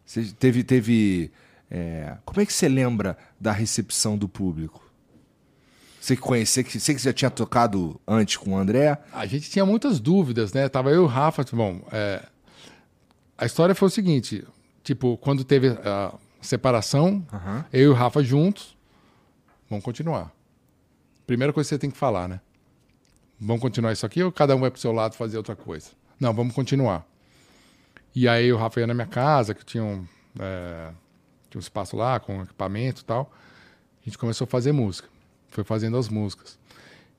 [0.05, 0.63] Você teve.
[0.63, 1.31] teve
[1.69, 4.83] é, Como é que você lembra da recepção do público?
[5.99, 8.95] Você que conhecia, que você que já tinha tocado antes com o André.
[9.11, 10.69] A gente tinha muitas dúvidas, né?
[10.69, 12.23] Tava eu e o Rafa, bom, é,
[13.37, 14.45] a história foi o seguinte,
[14.83, 17.25] tipo, quando teve a separação,
[17.73, 18.77] eu e o Rafa juntos,
[19.69, 20.31] vamos continuar.
[21.25, 22.39] Primeira coisa que você tem que falar, né?
[23.39, 25.87] Vamos continuar isso aqui ou cada um vai pro seu lado fazer outra coisa?
[26.19, 27.05] Não, vamos continuar.
[28.15, 30.05] E aí o Rafa ia na minha casa, que tinha um,
[30.39, 30.89] é,
[31.49, 33.31] tinha um espaço lá com equipamento e tal.
[34.01, 35.07] A gente começou a fazer música.
[35.49, 36.57] Foi fazendo as músicas.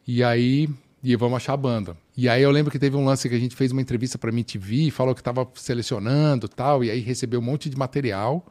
[0.06, 0.68] E aí,
[1.02, 1.96] e vamos achar a banda.
[2.16, 4.30] E aí eu lembro que teve um lance que a gente fez uma entrevista para
[4.30, 8.44] MTV, falou que estava selecionando tal, e aí recebeu um monte de material,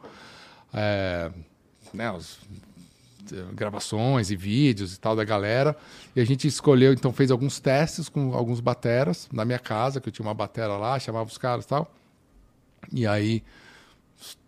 [0.72, 1.30] é,
[1.92, 2.38] né, os-
[3.32, 5.76] eh, gravações e vídeos e tal da galera.
[6.14, 10.08] E a gente escolheu, então fez alguns testes com alguns bateras na minha casa, que
[10.08, 11.92] eu tinha uma batera lá, chamava os caras e tal.
[12.92, 13.42] E aí,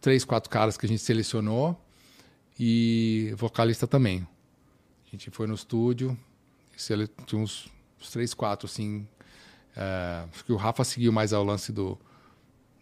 [0.01, 1.81] três, quatro caras que a gente selecionou
[2.59, 4.27] e vocalista também.
[5.07, 6.19] A gente foi no estúdio,
[7.27, 7.69] tinha uns,
[8.01, 9.07] uns três, quatro, assim.
[9.77, 11.99] é, acho que o Rafa seguiu mais ao lance do,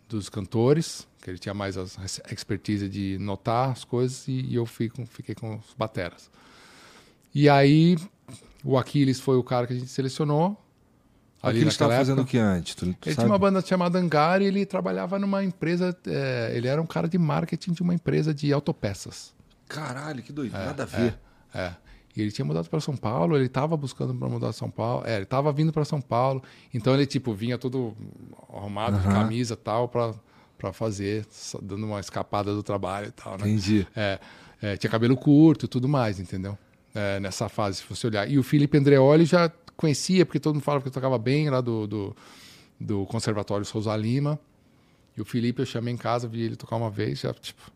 [0.09, 1.85] dos cantores, que ele tinha mais a
[2.33, 6.31] expertise de notar as coisas, e, e eu com, fiquei com os bateras.
[7.35, 7.97] E aí,
[8.65, 10.57] o Aquiles foi o cara que a gente selecionou,
[11.42, 12.74] O Aquiles estava fazendo o que antes?
[12.74, 13.14] Tu, tu ele sabe?
[13.14, 15.96] tinha uma banda chamada Hangar e ele trabalhava numa empresa.
[16.06, 19.34] é, ele era um cara de marketing de uma empresa de autopeças.
[19.68, 21.18] Caralho, que doido, nada a ver.
[21.54, 21.72] É.
[22.16, 25.04] E ele tinha mudado para São Paulo, ele estava buscando para mudar São Paulo.
[25.06, 26.42] É, ele estava vindo para São Paulo.
[26.72, 27.94] Então ele tipo vinha todo
[28.52, 29.22] arrumado de Aham.
[29.22, 30.14] camisa e tal para
[30.56, 31.26] para fazer,
[31.62, 33.46] dando uma escapada do trabalho e tal, né?
[33.46, 33.86] Entendi.
[33.94, 34.18] É,
[34.62, 36.56] é, tinha cabelo curto e tudo mais, entendeu?
[36.94, 38.26] É, nessa fase, se você olhar.
[38.26, 41.61] E o Felipe Andreoli já conhecia, porque todo mundo falava que eu tocava bem lá
[41.61, 42.16] do, do,
[42.81, 44.39] do Conservatório Souza Lima.
[45.16, 47.70] E o Felipe eu chamei em casa, vi ele tocar uma vez, já, tipo,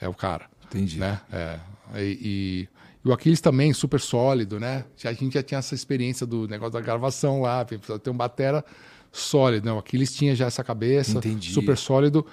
[0.00, 0.98] é o cara Entendi.
[0.98, 1.20] né?
[1.32, 1.60] É,
[1.96, 2.68] e, e-
[3.04, 4.84] e o Aquiles também, super sólido, né?
[5.04, 8.64] A gente já tinha essa experiência do negócio da gravação lá, precisa ter um batera
[9.12, 9.72] sólido, né?
[9.72, 11.52] O Aquiles tinha já essa cabeça, Entendi.
[11.52, 12.24] super sólido.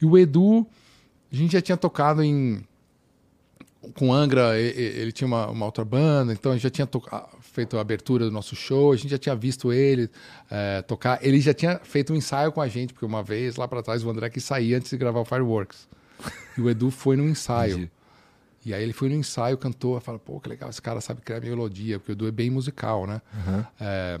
[0.00, 0.66] E o Edu,
[1.32, 2.62] a gente já tinha tocado em...
[3.94, 6.86] Com Angra, e- e- ele, tinha uma, uma outra banda, então a gente já tinha
[6.86, 10.08] toca- feito a abertura do nosso show, a gente já tinha visto ele
[10.50, 11.18] é, tocar.
[11.22, 14.04] Ele já tinha feito um ensaio com a gente, porque uma vez lá para trás
[14.04, 15.88] o André que saía antes de gravar o Fireworks.
[16.58, 17.74] E o Edu foi no ensaio.
[17.74, 17.90] Entendi.
[18.66, 21.40] E aí ele foi no ensaio, cantou, fala, pô, que legal, esse cara sabe criar
[21.40, 23.22] melodia, porque o Edu é bem musical, né?
[23.80, 24.20] É,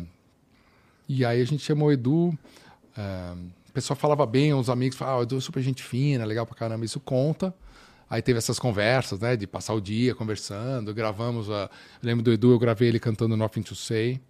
[1.08, 2.32] e aí a gente chamou o Edu,
[2.96, 3.34] é,
[3.68, 6.46] o pessoal falava bem, os amigos falavam, ah, o Edu é super gente fina, legal
[6.46, 7.54] pra caramba, isso conta.
[8.10, 11.62] Aí teve essas conversas, né, de passar o dia conversando, gravamos, a...
[11.62, 11.70] eu
[12.02, 14.20] lembro do Edu, eu gravei ele cantando Nothing to Say,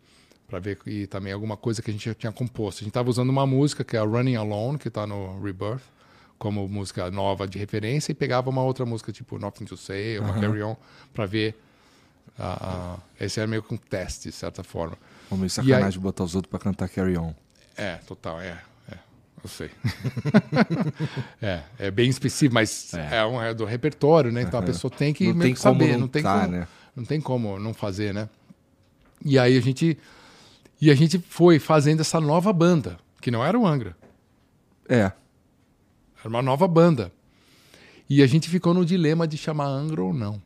[0.47, 2.83] pra ver e também alguma coisa que a gente já tinha composto.
[2.83, 5.81] A gente tava usando uma música que é a Running Alone, que tá no Rebirth,
[6.39, 10.35] como música nova de referência, e pegava uma outra música tipo Nothing to Say, uma
[10.41, 10.77] Carry On,
[11.15, 11.59] pra ver.
[12.39, 14.97] a- a- esse era meio que um teste, de certa forma.
[15.31, 17.35] Vamos E sacanagem botar os outros pra cantar Carry On.
[17.77, 18.59] É, total, é.
[19.43, 19.71] É eu sei.
[21.41, 24.43] é, é bem específico, mas é, um, é do repertório, né?
[24.43, 26.53] Então a pessoa tem que Não meio tem que saber, não não tem tá, como,
[26.53, 26.69] né?
[26.95, 28.29] não tem como não fazer, né?
[29.25, 29.99] E aí a gente
[30.81, 33.97] e a gente foi fazendo essa nova banda, que não era o Angra,
[34.89, 35.01] É.
[35.03, 35.15] era
[36.29, 37.13] uma nova banda.
[38.09, 40.43] E a gente ficou no dilema de chamar Angra ou não.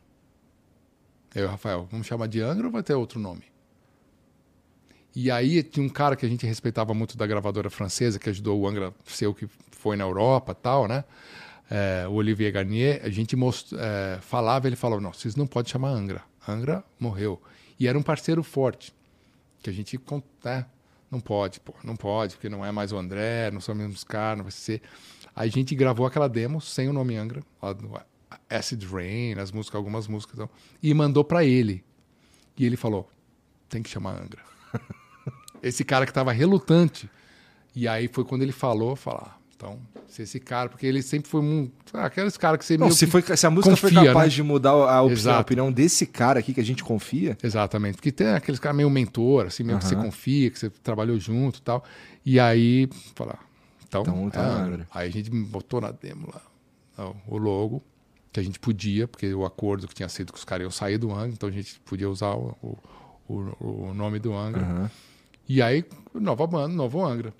[1.35, 3.43] Eu, Rafael, vamos chamar de Angra ou vai ter outro nome?
[5.15, 8.61] E aí tinha um cara que a gente respeitava muito da gravadora francesa, que ajudou
[8.61, 11.05] o Angra ser o que foi na Europa tal, né?
[11.71, 15.71] É, o Olivier Garnier, a gente most, é, falava, ele falava, não, vocês não podem
[15.71, 16.23] chamar Angra.
[16.47, 17.41] Angra morreu.
[17.79, 18.93] E era um parceiro forte,
[19.63, 19.99] que a gente,
[20.45, 20.67] né,
[21.11, 24.05] não pode, pô, não pode, porque não é mais o André, não são os mesmos
[24.05, 24.83] caras, não vai ser...
[25.35, 27.43] Aí a gente gravou aquela demo sem o nome Angra,
[28.49, 30.51] Acid Rain, as músicas, algumas músicas, então,
[30.83, 31.83] e mandou pra ele.
[32.57, 33.11] E ele falou,
[33.69, 34.54] tem que chamar Angra.
[35.69, 37.09] Esse cara que estava relutante.
[37.75, 41.41] E aí foi quando ele falou, falar, então, se esse cara, porque ele sempre foi
[41.41, 44.31] um, ah, aqueles caras que você Não, se, foi, se a música foi confia, capaz
[44.33, 44.37] né?
[44.37, 48.13] de mudar a, opinião, a opinião desse cara aqui que a gente confia, Exatamente, porque
[48.13, 51.63] tem aqueles caras meio mentor, assim, meio que você confia, que você trabalhou junto e
[51.63, 51.83] tal.
[52.25, 53.41] E aí, falar,
[53.89, 54.41] então, Então, é tá.
[54.43, 54.87] Angra.
[54.93, 56.43] Aí a gente botou na demo lá
[57.27, 57.83] o logo,
[58.33, 60.99] que a gente podia, porque o acordo que tinha sido que os caras iam sair
[60.99, 62.57] do Angra, então a gente podia usar o,
[63.29, 64.63] o, o- nome do Angra.
[64.63, 64.91] Aham.
[65.49, 65.85] E aí,
[66.15, 67.35] nova banda, novo Angra.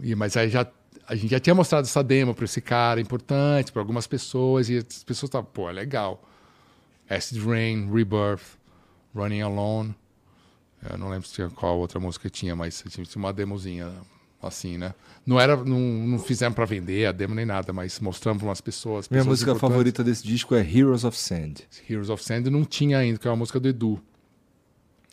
[0.00, 0.66] E, mas aí já
[1.06, 4.78] a gente já tinha mostrado essa demo para esse cara importante, para algumas pessoas, e
[4.78, 6.22] as pessoas estavam, pô, é legal.
[7.08, 8.58] Acid Rain, Rebirth,
[9.14, 9.94] Running Alone.
[10.90, 13.92] Eu não lembro se tinha qual outra música tinha, mas tinha uma demozinha
[14.42, 14.94] assim, né?
[15.24, 18.60] Não era, não, não fizemos para vender a demo nem nada, mas mostramos para umas
[18.60, 19.08] pessoas.
[19.08, 21.54] Minha pessoas música favorita desse disco é Heroes of Sand.
[21.88, 24.02] Heroes of Sand não tinha ainda, que é uma música do Edu.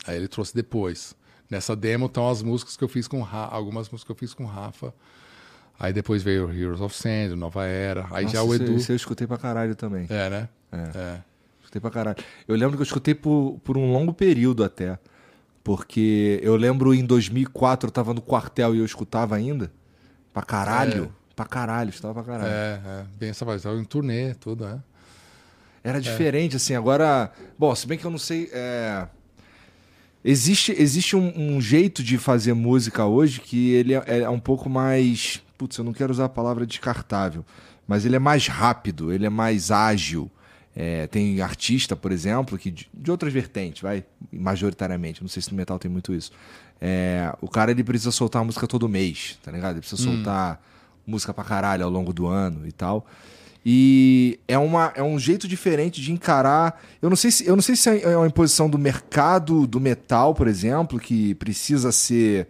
[0.06, 1.14] Aí ele trouxe depois.
[1.52, 4.16] Nessa demo estão as músicas que eu fiz com o Rafa, algumas músicas que eu
[4.16, 4.94] fiz com o Rafa.
[5.78, 8.06] Aí depois veio Heroes of Sand, Nova Era.
[8.10, 8.76] Aí já o Nossa, Edu.
[8.76, 10.06] Esse eu escutei pra caralho também.
[10.08, 10.48] É, né?
[10.72, 10.98] É.
[10.98, 11.20] É.
[11.60, 12.16] Escutei pra caralho.
[12.48, 14.98] Eu lembro que eu escutei por, por um longo período até.
[15.62, 19.70] Porque eu lembro em 2004 eu tava no quartel e eu escutava ainda.
[20.32, 21.14] Pra caralho.
[21.36, 22.50] Pra caralho, escutava pra caralho.
[22.50, 23.04] É, é.
[23.18, 23.62] Bem essa voz.
[23.66, 24.78] Em turnê, tudo, é.
[25.84, 27.30] Era diferente, assim, agora.
[27.58, 28.48] Bom, se bem que eu não sei.
[28.54, 29.06] é,
[30.24, 34.70] Existe, existe um, um jeito de fazer música hoje que ele é, é um pouco
[34.70, 35.42] mais.
[35.58, 37.44] Putz, eu não quero usar a palavra descartável,
[37.86, 40.30] mas ele é mais rápido, ele é mais ágil.
[40.74, 45.50] É, tem artista, por exemplo, que de, de outras vertentes, vai, majoritariamente, não sei se
[45.50, 46.32] no metal tem muito isso.
[46.80, 49.72] É, o cara ele precisa soltar música todo mês, tá ligado?
[49.72, 50.62] Ele precisa soltar
[51.06, 53.06] música pra caralho ao longo do ano e tal.
[53.64, 56.82] E é, uma, é um jeito diferente de encarar.
[57.00, 60.34] Eu não sei se, eu não sei se é uma imposição do mercado do metal,
[60.34, 62.48] por exemplo, que precisa ser.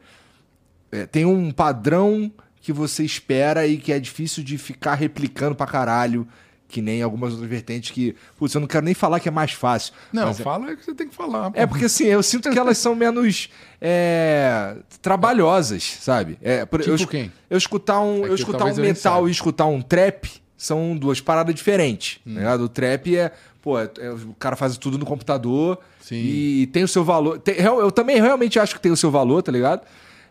[0.91, 2.33] é, tem um padrão
[2.63, 6.27] que você espera e que é difícil de ficar replicando pra caralho.
[6.69, 8.17] Que nem algumas outras vertentes que.
[8.39, 9.93] Putz, eu não quero nem falar que é mais fácil.
[10.11, 11.51] Não, é- fala é que você tem que falar.
[11.51, 11.61] pô.
[11.61, 16.39] É porque assim, eu sinto que elas são menos é, trabalhosas, sabe?
[16.41, 17.31] É, eu, Tipo escu- quem?
[17.51, 20.31] eu escutar um, É eu escutar um metal e escutar um trap
[20.65, 22.21] são duas paradas diferentes.
[22.27, 22.35] Hum.
[22.35, 22.61] Tá ligado?
[22.65, 26.17] O trap é, pô, é- é- o cara faz tudo no computador Sim.
[26.17, 27.39] e tem o seu valor.
[27.39, 29.83] Tem- real- eu também realmente acho que tem o seu valor, tá ligado?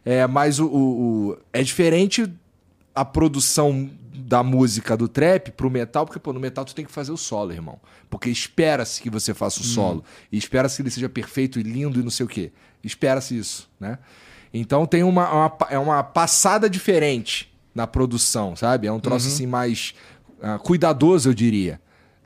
[0.06, 2.32] É, mas o, o- o- é diferente
[2.96, 6.92] a produção da música do trap pro metal, porque, pô, no metal tu tem que
[6.92, 7.80] fazer o solo, irmão.
[8.10, 9.64] Porque espera-se que você faça Hum.
[9.64, 10.04] o solo.
[10.32, 12.52] E espera-se que ele seja perfeito e lindo e não sei o quê.
[12.84, 13.98] Espera-se isso, né?
[14.54, 18.86] Então tem uma, uma é uma passada diferente na produção, sabe?
[18.88, 19.34] É um troço Uhum.
[19.34, 19.94] assim mais
[20.42, 21.80] ah, cuidadoso, eu diria.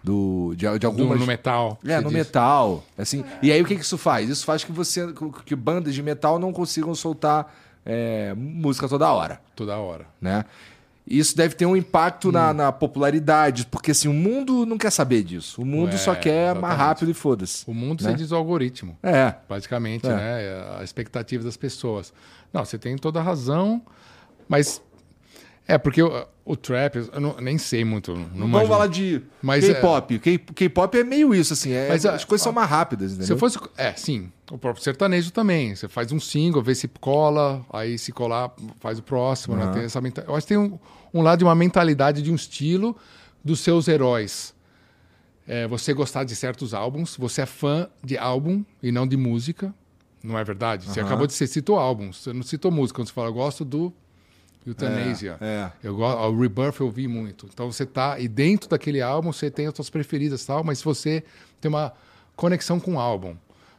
[0.04, 1.20] Do, de, de Do- algumas...
[1.20, 1.80] no metal.
[1.84, 2.14] É, no diz.
[2.14, 2.84] metal.
[2.98, 4.30] Assim, E aí o que, que isso faz?
[4.30, 5.08] Isso faz que você.
[5.46, 7.52] que bandas de metal não consigam soltar
[7.84, 9.42] é, música toda hora.
[9.56, 10.06] Toda hora.
[10.22, 10.46] Né?
[11.08, 12.32] Isso deve ter um impacto Hum.
[12.34, 15.62] na, na popularidade, porque assim, o mundo não quer saber disso.
[15.62, 16.78] O mundo É, só quer mais exatamente.
[16.80, 17.64] rápido e foda-se.
[17.68, 18.12] O mundo Né?
[18.12, 18.98] você diz o algoritmo.
[19.04, 19.34] É.
[19.50, 20.10] basicamente, É.
[20.16, 20.78] né?
[20.80, 22.14] A expectativa das pessoas.
[22.54, 23.82] Não, você tem toda a razão,
[24.48, 24.82] mas
[25.68, 29.66] é porque o, o trap, eu não- nem sei muito, não Vamos falar de Mas
[29.66, 30.20] K-pop.
[30.20, 31.72] K- K-pop é meio isso, assim.
[31.72, 33.36] é- Mas, as é, coisas são mais rápidas, entendeu?
[33.36, 35.76] Se fosse, é, sim, o próprio sertanejo também.
[35.76, 39.72] Você faz um single, vê se cola, aí se colar, faz o próximo, né?
[39.74, 40.00] Tem essa.
[40.28, 40.78] Eu acho que tem um,
[41.14, 42.96] um lado de uma mentalidade de um estilo
[43.44, 44.54] dos seus heróis.
[45.48, 49.74] É, você gostar de certos álbuns, você é fã de álbum e não de música,
[50.24, 50.86] não é verdade?
[50.86, 52.98] Você acabou de você citou álbuns, você não citou música.
[53.00, 53.94] Quando você fala, eu gosto do
[54.66, 55.38] Euthanasia.
[55.42, 57.48] É, Eu gosto, o Rebirth eu vi muito.
[57.54, 60.82] Então você tá e dentro daquele álbum você tem as suas preferidas e tal, mas
[60.82, 61.24] você
[61.62, 61.94] tem uma
[62.36, 63.36] conexão com o álbum,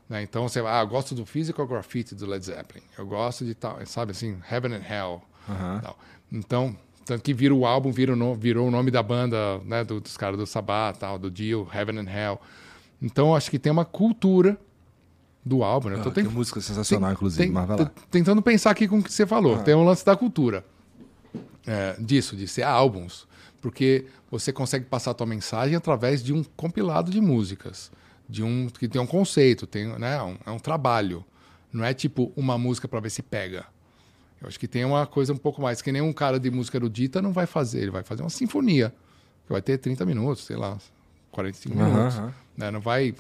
[0.09, 0.23] né?
[0.23, 2.83] Então você, ah, eu gosto do Physical Graffiti do Led Zeppelin.
[2.97, 5.23] Eu gosto de tal, sabe assim, Heaven and Hell.
[5.49, 5.81] Aham.
[5.83, 5.99] tal.
[6.33, 9.85] Então, tanto que vira o álbum, vira o no- virou o nome da banda, né,
[9.85, 12.41] do- dos caras do Sabbath, tal, do Dio, Heaven and Hell.
[13.01, 14.57] Então, acho que tem uma cultura
[15.45, 16.03] do álbum, né?
[16.05, 17.85] Ah, ten- que música sensacional, inclusive, tem- mas vai lá.
[17.85, 19.55] t- Tentando pensar aqui com o que você falou.
[19.57, 19.63] Ah.
[19.63, 20.65] Tem um lance da cultura.
[21.67, 23.27] É, disso, de ser álbuns.
[23.61, 27.91] Porque você consegue passar a tua mensagem através de um compilado de músicas.
[28.29, 31.25] De um que tem um conceito, tem, né, um- é um trabalho.
[31.73, 33.65] Não é tipo uma música para ver se pega.
[34.41, 35.81] Eu acho que tem uma coisa um pouco mais.
[35.83, 37.81] Que nem um cara de música erudita não vai fazer.
[37.81, 38.95] Ele vai fazer uma sinfonia.
[39.47, 40.79] Que vai ter 30 minutos, sei lá,
[41.33, 42.21] 45 Aham, minutos.
[42.57, 42.71] né?
[42.71, 43.15] Não vai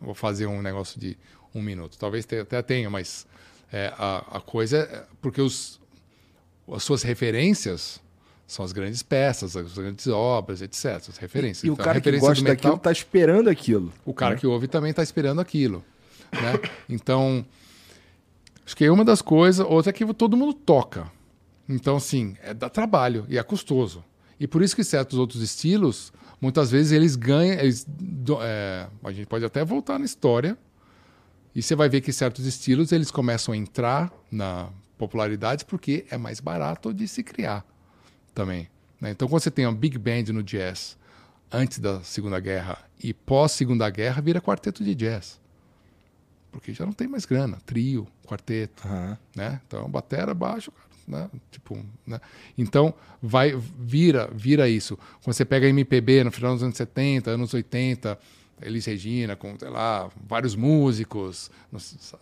[0.00, 1.16] vou fazer um negócio de
[1.54, 1.96] um minuto.
[1.98, 3.26] Talvez até tenha, mas
[3.72, 5.80] é, a, a coisa é porque os,
[6.70, 8.00] as suas referências
[8.46, 10.84] são as grandes peças, as grandes obras, etc.
[11.08, 11.64] As referências.
[11.64, 13.92] E o Então, cara que gosta metal- daquilo tá esperando aquilo.
[14.04, 15.82] o cara que ouve também está esperando aquilo.
[16.32, 16.60] Né?
[16.88, 17.44] Então,
[18.64, 19.64] acho que é uma das coisas.
[19.66, 21.10] Outra é que todo mundo toca.
[21.68, 24.04] Então, assim, é dá trabalho e é custoso.
[24.38, 27.58] E por isso que certos outros estilos, muitas vezes eles ganham.
[27.58, 27.86] Eles,
[28.42, 30.58] é, a gente pode até voltar na história.
[31.54, 34.68] E você vai ver que certos estilos eles começam a entrar na
[35.02, 37.64] popularidade porque é mais barato de se criar
[38.32, 38.68] também.
[39.00, 39.10] né?
[39.10, 40.96] Então, quando você tem uma big band no jazz
[41.50, 45.40] antes da Segunda Guerra e pós Segunda Guerra, vira quarteto de jazz.
[46.52, 49.18] Porque já não tem mais grana, trio, quarteto, Aham.
[49.34, 49.60] né?
[49.66, 50.72] Então, batera, baixo,
[51.08, 51.28] né?
[51.50, 52.20] Tipo, né?
[52.56, 54.96] Então, vai vira, vira isso.
[55.24, 58.18] Quando você pega MPB no final dos anos 70, anos 80,
[58.64, 61.50] Elis Regina, com, sei lá, vários músicos,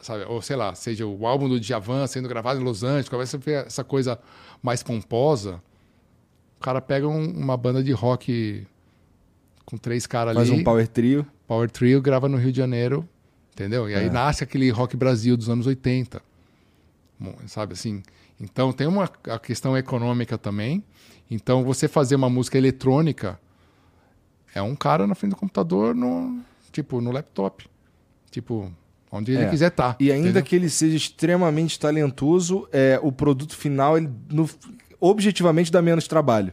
[0.00, 0.24] sabe?
[0.24, 3.40] Ou sei lá, seja o álbum do Djavan sendo gravado em Los Angeles, começa a
[3.40, 4.18] ver essa coisa
[4.62, 5.62] mais pomposa,
[6.58, 8.66] o cara pega um- uma banda de rock
[9.64, 11.26] com três caras Faz ali, um power trio.
[11.46, 13.08] Power Trio, grava no Rio de Janeiro,
[13.52, 13.88] entendeu?
[13.90, 14.10] E aí É.
[14.10, 16.22] nasce aquele rock Brasil dos anos 80.
[17.18, 18.02] Bom, sabe assim?
[18.40, 20.82] Então tem uma a questão econômica também.
[21.30, 23.38] Então você fazer uma música eletrônica
[24.54, 26.40] é um cara na frente do computador no
[26.72, 27.64] tipo no laptop.
[28.30, 28.70] Tipo,
[29.10, 29.48] onde ele É.
[29.48, 29.96] quiser estar.
[29.98, 34.48] E ainda que ele seja extremamente talentoso, é, o produto final, ele, no-
[35.00, 36.52] objetivamente, dá menos trabalho.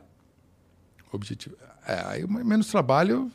[1.11, 1.55] objetivo.
[1.87, 3.31] É, aí menos trabalho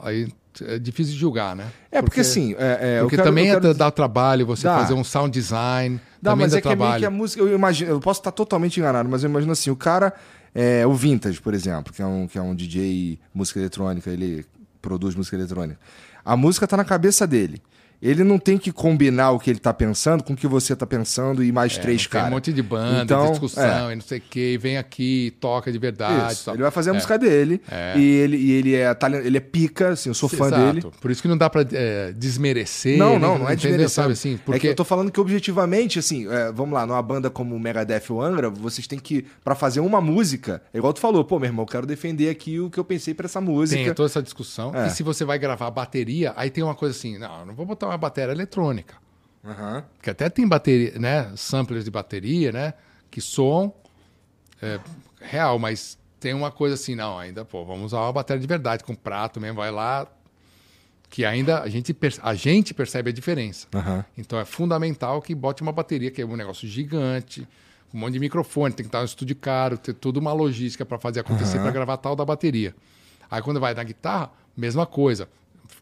[0.00, 0.28] aí
[0.62, 1.66] é difícil de julgar, né?
[1.90, 2.54] É, porque, assim.
[2.58, 4.78] É, é, porque quero- também eu quero é dá trabalho você Dá.
[4.78, 7.00] fazer um sound design, Dá, também mas dá é que é meio trabalho.
[7.00, 7.42] que a música.
[7.42, 10.12] Eu imagino, eu posso estar totalmente enganado, mas eu imagino assim, o cara,
[10.54, 14.44] é, o Vintage, por exemplo, que é um, que é um DJ música eletrônica, ele
[14.80, 15.78] produz música eletrônica.
[16.24, 17.62] A música tá na cabeça dele.
[18.00, 20.86] Ele não tem que combinar o que ele tá pensando com o que você tá
[20.86, 22.28] pensando e mais É, três não tem caras.
[22.28, 25.34] um monte de banda, Então, de discussão e não sei o quê, e vem aqui,
[25.40, 26.38] toca de verdade.
[26.48, 26.94] Ele vai fazer a É.
[26.96, 27.98] música dele É.
[27.98, 30.72] e, ele, e ele, é, ele é pica, assim, eu sou fã Exato.
[30.72, 30.86] dele.
[31.00, 32.96] Por isso que não dá pra é, desmerecer.
[32.98, 33.88] Não, nem- não, não é desmerecendo.
[33.90, 34.34] Sabe assim?
[34.34, 37.54] É que Porque eu tô falando que objetivamente, assim, é, vamos lá, numa banda como
[37.54, 41.24] o Megadeth ou Angra, vocês têm que, pra fazer uma música, é igual tu falou,
[41.24, 43.82] pô, meu irmão, eu quero defender aqui o que eu pensei pra essa música.
[43.82, 44.72] tem toda essa discussão.
[44.74, 44.86] É.
[44.86, 47.54] E se você vai gravar a bateria, aí tem uma coisa assim, não, eu não
[47.54, 48.96] vou botar uma bateria eletrônica.
[49.44, 49.84] Aham.
[49.96, 51.32] Porque até tem bateria, né?
[51.36, 52.74] Samplers de bateria, né?
[53.10, 53.72] Que soam
[54.60, 54.78] é,
[55.20, 58.84] real, mas tem uma coisa assim, não, ainda, pô, vamos usar uma bateria de verdade,
[58.84, 60.06] com prato mesmo, vai lá.
[61.10, 63.66] Que ainda a gente, a gente percebe a diferença.
[63.74, 64.04] Aham.
[64.16, 67.48] Então é fundamental que bote uma bateria, que é um negócio gigante,
[67.94, 70.98] um monte de microfone, tem que estar um estúdio caro, ter toda uma logística para
[70.98, 72.74] fazer acontecer para gravar tal da bateria.
[73.30, 75.28] Aí quando vai na guitarra, mesma coisa.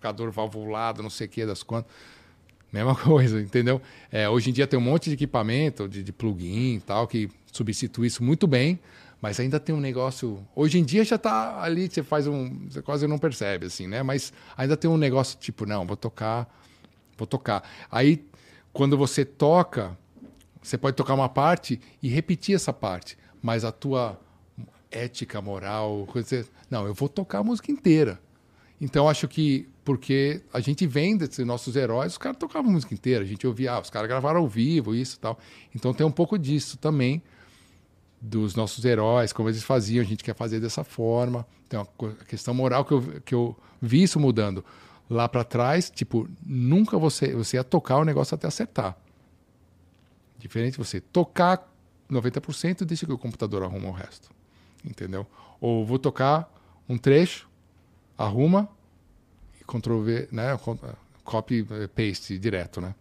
[0.06, 1.90] Amplificador valvulado, não sei o que das quantas.
[2.72, 3.80] Mesma coisa, entendeu?
[4.10, 7.28] É, hoje em dia tem um monte de equipamento, de, de plugin e tal, que
[7.52, 8.78] substitui isso muito bem,
[9.20, 10.46] mas ainda tem um negócio.
[10.54, 12.68] Hoje em dia já tá ali, você faz um.
[12.68, 14.02] Você quase não percebe, assim, né?
[14.02, 16.48] Mas ainda tem um negócio tipo, não, vou tocar,
[17.16, 17.62] vou tocar.
[17.90, 18.24] Aí,
[18.72, 19.96] quando você toca,
[20.62, 24.20] você pode tocar uma parte e repetir essa parte, mas a tua
[24.90, 26.46] ética, moral, coisa.
[26.70, 28.20] Não, eu vou tocar a música inteira.
[28.80, 33.22] Então acho que porque a gente vem desses nossos heróis, os caras tocavam música inteira,
[33.24, 35.38] a gente ouvia, ah, os caras gravaram ao vivo, isso tal.
[35.74, 37.22] Então tem um pouco disso também
[38.20, 41.46] dos nossos heróis, como eles faziam, a gente quer fazer dessa forma.
[41.68, 44.64] Tem uma co- questão moral que eu, que eu vi isso mudando
[45.08, 48.96] lá para trás, tipo, nunca você você ia tocar o negócio até acertar.
[50.38, 51.72] Diferente você tocar
[52.10, 54.30] 90% e deixa que o computador arruma o resto.
[54.84, 55.26] Entendeu?
[55.60, 56.52] Ou vou tocar
[56.88, 57.48] um trecho,
[58.16, 58.68] arruma
[59.60, 60.58] e Ctrl V, né?
[61.24, 62.94] Copy eh, paste direto, né?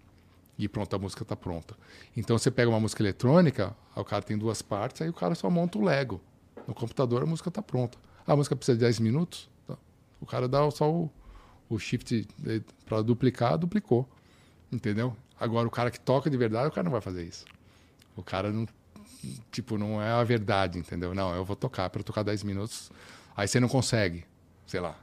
[0.57, 1.75] E pronto, a música está pronta.
[2.15, 5.49] Então você pega uma música eletrônica, o cara tem duas partes, aí o cara só
[5.49, 6.21] monta o Lego.
[6.67, 7.97] No computador a música está pronta.
[8.25, 9.49] A música precisa de 10 minutos?
[9.67, 9.77] Tá.
[10.19, 11.11] O cara dá só o,
[11.69, 12.27] o shift
[12.85, 14.09] para duplicar, duplicou.
[14.71, 15.15] Entendeu?
[15.39, 17.45] Agora o cara que toca de verdade, o cara não vai fazer isso.
[18.15, 18.65] O cara não,
[19.51, 21.13] tipo, não é a verdade, entendeu?
[21.13, 22.89] Não, eu vou tocar, para tocar 10 minutos,
[23.35, 24.23] aí você não consegue,
[24.65, 24.97] sei lá.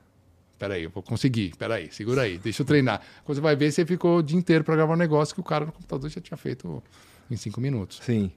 [0.62, 3.00] Peraí, eu vou conseguir, peraí, segura aí, deixa eu treinar.
[3.24, 5.42] Quando você vai ver, você ficou o dia inteiro para gravar um negócio que o
[5.44, 6.80] cara no computador já tinha feito
[7.28, 7.98] em 5 minutos.
[8.00, 8.30] Sim.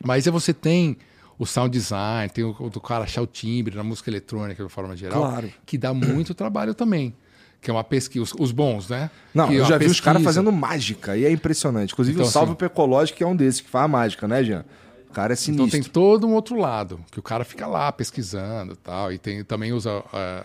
[0.00, 0.96] Mas aí você tem
[1.36, 4.96] o sound design, tem o, do cara achar o timbre na música eletrônica de forma
[4.96, 5.52] geral, Claro.
[5.66, 7.12] que dá muito trabalho também.
[7.60, 9.10] Que é uma pesquisa, os, os bons, né?
[9.34, 11.92] Não, Que é eu já vi os caras fazendo mágica e é impressionante.
[11.94, 14.44] Inclusive Então, o Salve assim- Pecológico, que é um desses que faz a mágica, né,
[14.44, 14.64] Jean?
[15.12, 15.70] O cara é Então sinistro.
[15.70, 19.44] tem todo um outro lado, que o cara fica lá pesquisando e tal, e tem,
[19.44, 20.44] também usa é,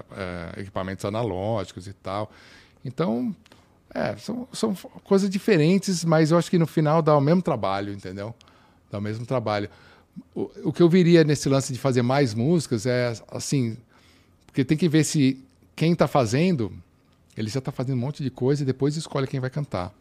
[0.57, 2.30] é, equipamentos analógicos e tal.
[2.84, 3.34] Então,
[3.95, 4.76] é, são, são
[5.06, 8.35] coisas diferentes, mas eu acho que no final dá o mesmo trabalho, entendeu?
[8.91, 9.69] Dá o mesmo trabalho.
[10.35, 13.77] O, o que eu viria nesse lance de fazer mais músicas é, assim,
[14.48, 15.41] porque tem que ver se
[15.77, 16.73] quem está fazendo,
[17.38, 19.94] ele já está fazendo um monte de coisa e depois escolhe quem vai cantar.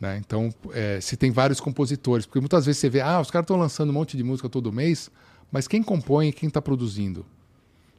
[0.00, 0.16] Né?
[0.16, 3.56] Então, é, se tem vários compositores, porque muitas vezes você vê, ah, os caras estão
[3.56, 5.10] lançando um monte de música todo mês,
[5.52, 7.26] mas quem compõe e quem está produzindo?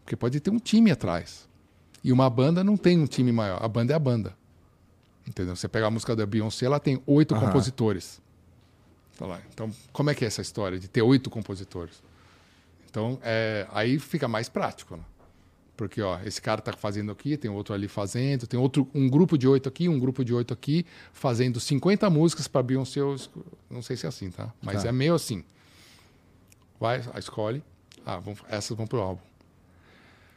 [0.03, 1.47] Porque pode ter um time atrás.
[2.03, 4.35] E uma banda não tem um time maior, a banda é a banda.
[5.27, 5.55] Entendeu?
[5.55, 7.45] Você pega a música da Beyoncé, ela tem oito Aham.
[7.45, 8.19] compositores.
[9.15, 9.39] Tá.
[9.53, 12.01] Então, como é que é essa história de ter oito compositores?
[12.89, 15.03] Então, é, aí fica mais prático, né?
[15.81, 19.35] Porque, ó, esse cara está fazendo aqui, tem outro ali fazendo, tem outro, um grupo
[19.35, 22.99] de oito aqui, um grupo de oito aqui, fazendo 50 músicas para Beyoncé.
[23.67, 24.53] Não sei se é assim, tá?
[24.61, 24.89] Mas Tá.
[24.89, 25.43] é meio assim.
[26.79, 27.63] Vai, a escolhe.
[28.05, 29.21] Ah, vão, essas vão pro álbum.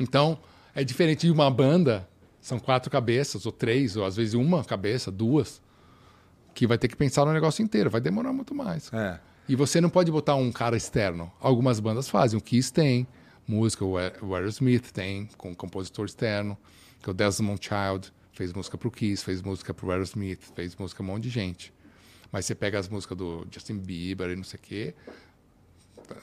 [0.01, 0.39] Então,
[0.75, 2.09] é diferente de uma banda,
[2.41, 5.61] são quatro cabeças, ou três, ou às vezes uma cabeça, duas,
[6.55, 8.91] que vai ter que pensar no negócio inteiro, vai demorar muito mais.
[8.95, 9.21] É.
[9.47, 11.31] E você não pode botar um cara externo.
[11.39, 13.07] Algumas bandas fazem, o Kiss tem,
[13.47, 16.57] música, o Aer- o Aerosmith tem, com compositor externo,
[17.03, 21.03] que é o Desmond Child fez música pro Kiss, fez música pro Aerosmith, fez música
[21.03, 21.73] um monte de gente.
[22.33, 24.95] Mas você pega as músicas do Justin Bieber e não sei o quê,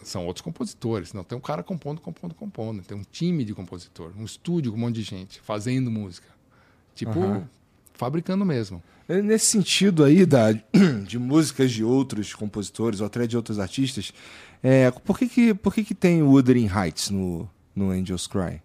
[0.03, 1.13] são outros compositores.
[1.13, 2.81] Não tem um cara compondo, compondo, compondo.
[2.83, 6.27] Tem um time de compositor, um estúdio com um monte de gente fazendo música.
[6.93, 7.49] Tipo, Aham.
[7.93, 8.83] fabricando mesmo.
[9.07, 10.51] É, Nesse sentido aí da,
[11.07, 14.13] de músicas de outros compositores ou até de outros artistas,
[14.63, 18.61] é, por, que, que, por que, que tem Wuthering Heights no, no Angels Cry?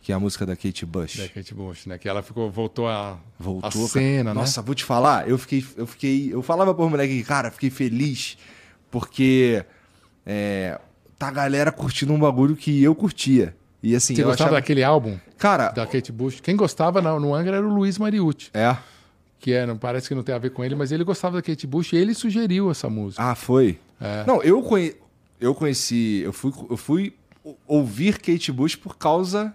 [0.00, 1.16] Que é a música da Kate Bush.
[1.18, 1.98] Da Kate Bush, né?
[1.98, 3.84] Que ela ficou, voltou a, Voltou.
[3.84, 4.40] a cena, né?
[4.40, 5.64] Nossa, vou te falar, eu fiquei.
[5.76, 6.32] Eu fiquei.
[6.32, 8.38] Eu falava pro moleque, cara, fiquei feliz
[8.90, 9.64] porque
[10.24, 10.78] é,
[11.18, 13.54] tá a galera curtindo um bagulho que eu curtia.
[13.82, 14.60] E assim, Você eu gostava achava.
[14.60, 16.40] daquele álbum Cara, da Kate Bush?
[16.40, 18.76] Quem gostava no, no Angra era o Luiz Mariucci, é.
[19.38, 21.42] que é, não, parece que não tem a ver com ele, mas ele gostava da
[21.42, 23.22] Kate Bush e ele sugeriu essa música.
[23.22, 23.78] Ah, foi?
[24.00, 24.24] É.
[24.26, 24.94] Não, eu, conhe...
[25.40, 26.22] eu conheci.
[26.24, 27.14] Eu fui, eu fui
[27.66, 29.54] ouvir Kate Bush por causa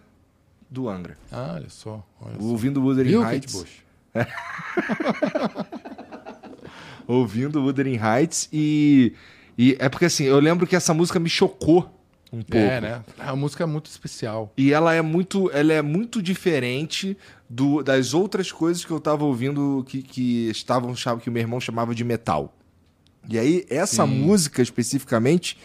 [0.70, 1.18] do Angra.
[1.32, 2.04] Ah, olha só.
[2.20, 2.44] Olha só.
[2.44, 3.54] Ouvindo Wuthering Viu, Heights.
[3.54, 3.84] Kate Bush?
[7.08, 9.14] Ouvindo Wuthering Heights e.
[9.56, 11.88] E é porque assim, eu lembro que essa música me chocou
[12.34, 12.58] um pouco.
[12.58, 13.04] É, né?
[13.20, 14.52] A música é muito especial.
[14.58, 17.16] E ela é muito, ela é muito diferente
[17.48, 21.60] do, das outras coisas que eu tava ouvindo que, que estavam que o meu irmão
[21.60, 22.52] chamava de metal.
[23.30, 24.10] E aí essa Sim.
[24.22, 25.58] música especificamente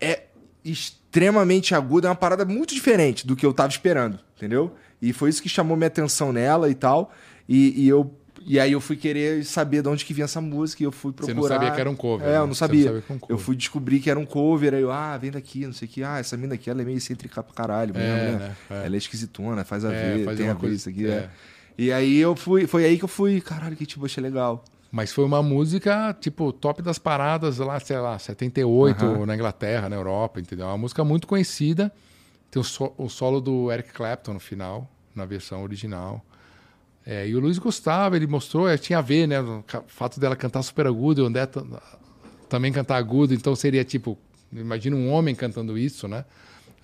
[0.00, 0.24] é
[0.64, 4.74] extremamente aguda, é uma parada muito diferente do que eu tava esperando, entendeu?
[5.00, 7.12] E foi isso que chamou minha atenção nela e tal.
[7.48, 10.82] E, e eu e aí eu fui querer saber de onde que vinha essa música
[10.82, 11.36] e eu fui Você procurar.
[11.36, 12.38] não sabia que era um cover, É, né?
[12.38, 12.90] eu não Você sabia.
[12.92, 15.64] não sabia um eu fui descobrir que era um cover, aí eu, ah, vem daqui,
[15.64, 16.02] não sei o que.
[16.02, 18.38] Ah, essa mina aqui, ela é meio excêntrica pra caralho mesmo, É, né?
[18.38, 18.56] né?
[18.82, 18.86] É.
[18.86, 21.10] Ela é esquisitona, faz a É, ver, faz tem uma a coisa- isso aqui, é.
[21.10, 21.30] é.
[21.78, 24.64] E aí eu fui, foi aí que eu fui, caralho, que tipo, achei legal.
[24.94, 29.24] Mas foi uma música, tipo, top das paradas lá, sei lá, 78 Aham.
[29.26, 30.66] na Inglaterra, na Europa, entendeu?
[30.66, 31.90] É uma música muito conhecida.
[32.50, 36.22] Tem o, so- o solo do Eric Clapton no final, na versão original.
[37.06, 39.40] É, e o Luiz gostava, ele mostrou, é, tinha a ver, né?
[39.40, 41.64] O fato dela cantar super agudo e o André ta-
[42.50, 44.18] também cantar agudo, então seria tipo,
[44.52, 46.26] imagina um homem cantando isso, né?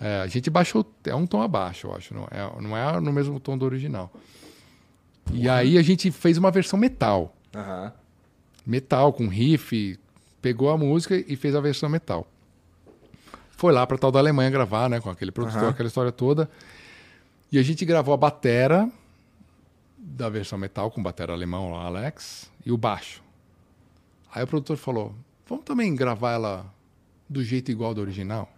[0.00, 3.12] É, a gente baixou, é um tom abaixo, eu acho, não é, não é no
[3.12, 4.10] mesmo tom do original.
[5.30, 7.92] E aí a gente fez uma versão metal Aham.
[8.66, 9.98] metal, com riff,
[10.42, 12.26] pegou a música e fez a versão metal.
[13.52, 15.70] Foi lá para tal da Alemanha gravar, né, com aquele produtor, Aham.
[15.70, 16.48] aquela história toda.
[17.50, 18.90] E a gente gravou a batera
[19.96, 23.22] da versão metal com batera alemão lá, Alex, e o baixo.
[24.32, 25.14] Aí o produtor falou:
[25.48, 26.66] "Vamos também gravar ela
[27.28, 28.48] do jeito igual do original?"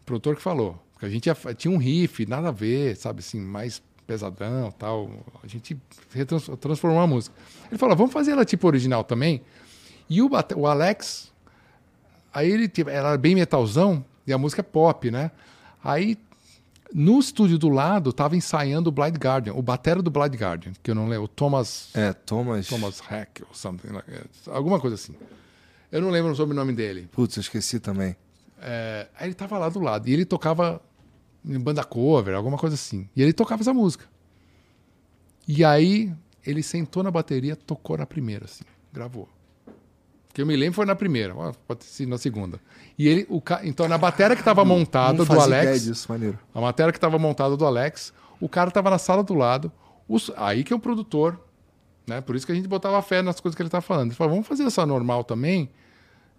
[0.00, 3.38] O produtor que falou, porque a gente tinha um riff, nada a ver, sabe assim,
[3.40, 3.80] mais
[4.10, 5.10] pesadão, tal.
[5.42, 5.76] A gente
[6.60, 7.34] transformou a música.
[7.70, 9.40] Ele falou: "Vamos fazer ela tipo original também?"
[10.08, 11.30] E o, o Alex
[12.32, 15.30] Aí ele tipo, era bem metalzão e a música é pop, né?
[15.82, 16.16] Aí
[16.92, 20.90] no estúdio do lado tava ensaiando o Blind Guardian, o batera do Blind Guardian, que
[20.90, 22.68] eu não lembro, o Thomas É, Thomas.
[22.68, 25.14] Thomas Hack ou something like that, alguma coisa assim.
[25.90, 27.08] Eu não lembro o sobrenome dele.
[27.10, 28.14] Putz, eu esqueci também.
[28.62, 30.80] É, aí ele tava lá do lado e ele tocava
[31.44, 33.08] banda cover, alguma coisa assim.
[33.16, 34.04] E ele tocava essa música.
[35.46, 36.12] E aí
[36.46, 39.28] ele sentou na bateria, tocou na primeira, assim, gravou.
[40.32, 41.34] Que eu me lembro foi na primeira,
[41.66, 42.60] pode ser na segunda.
[42.96, 43.60] E ele, o ca...
[43.64, 46.38] então na bateria que estava montada Não do fazia ideia Alex, disso, maneiro.
[46.54, 49.72] a matéria que estava montada do Alex, o cara estava na sala do lado,
[50.08, 51.38] os- aí que é o produtor,
[52.06, 52.20] né?
[52.20, 54.08] Por isso que a gente botava fé nas coisas que ele estava falando.
[54.08, 55.68] Ele falou, vamos fazer essa normal também.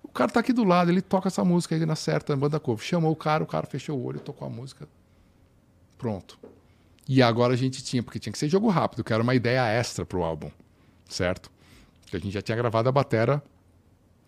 [0.03, 2.85] O cara tá aqui do lado, ele toca essa música aí na certa, banda cover.
[2.85, 4.87] Chamou o cara, o cara fechou o olho, tocou a música.
[5.97, 6.39] Pronto.
[7.07, 9.65] E agora a gente tinha, porque tinha que ser jogo rápido, que era uma ideia
[9.67, 10.49] extra pro álbum,
[11.07, 11.51] certo?
[12.01, 13.41] Porque a gente já tinha gravado a batera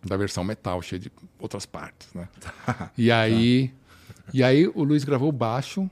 [0.04, 2.28] da versão metal, cheia de outras partes, né?
[2.98, 3.74] E aí,
[4.34, 5.90] e aí o Luiz gravou o baixo,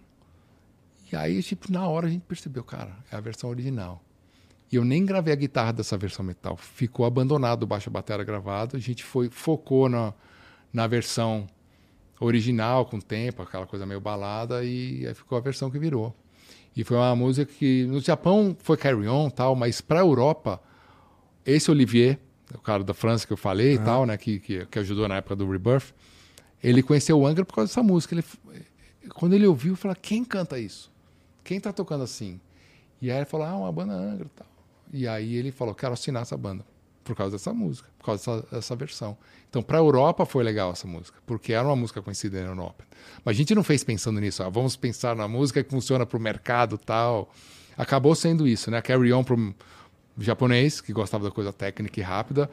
[1.12, 4.02] e aí, tipo, na hora a gente percebeu, cara, é a versão original.
[4.72, 6.56] E eu nem gravei a guitarra dessa versão metal.
[6.56, 8.78] Ficou abandonado o baixo e a bateria gravado.
[8.78, 10.14] A gente foi, focou na,
[10.72, 11.48] na versão
[12.20, 16.16] original, com tempo, aquela coisa meio balada, e aí ficou a versão que virou.
[16.76, 20.62] E foi uma música que no Japão foi Carry On tal, mas para a Europa,
[21.46, 22.18] esse Olivier,
[22.54, 25.18] o cara da França que eu falei e tal, né, que, que, que ajudou na
[25.18, 25.94] época do Rebirth,
[26.64, 28.16] ele conheceu o Angra por causa dessa música.
[28.16, 28.24] Ele,
[29.16, 30.92] quando ele ouviu, falou: quem canta isso?
[31.44, 32.40] Quem tá tocando assim?
[33.02, 34.51] E aí ele falou: ah, uma banda Angra e tal.
[34.94, 36.66] E aí ele falou: quero assinar essa banda
[37.04, 39.18] por causa dessa música, por causa dessa, dessa versão.
[39.50, 42.86] Então, para a Europa foi legal essa música, porque era uma música conhecida na Europa.
[43.26, 46.18] Mas a gente não fez pensando nisso, ah, vamos pensar na música que funciona para
[46.18, 47.34] o mercado tal.
[47.78, 48.82] Acabou sendo isso, né?
[48.82, 49.54] Carry On para o
[50.20, 52.50] japonês, que gostava da coisa técnica e rápida,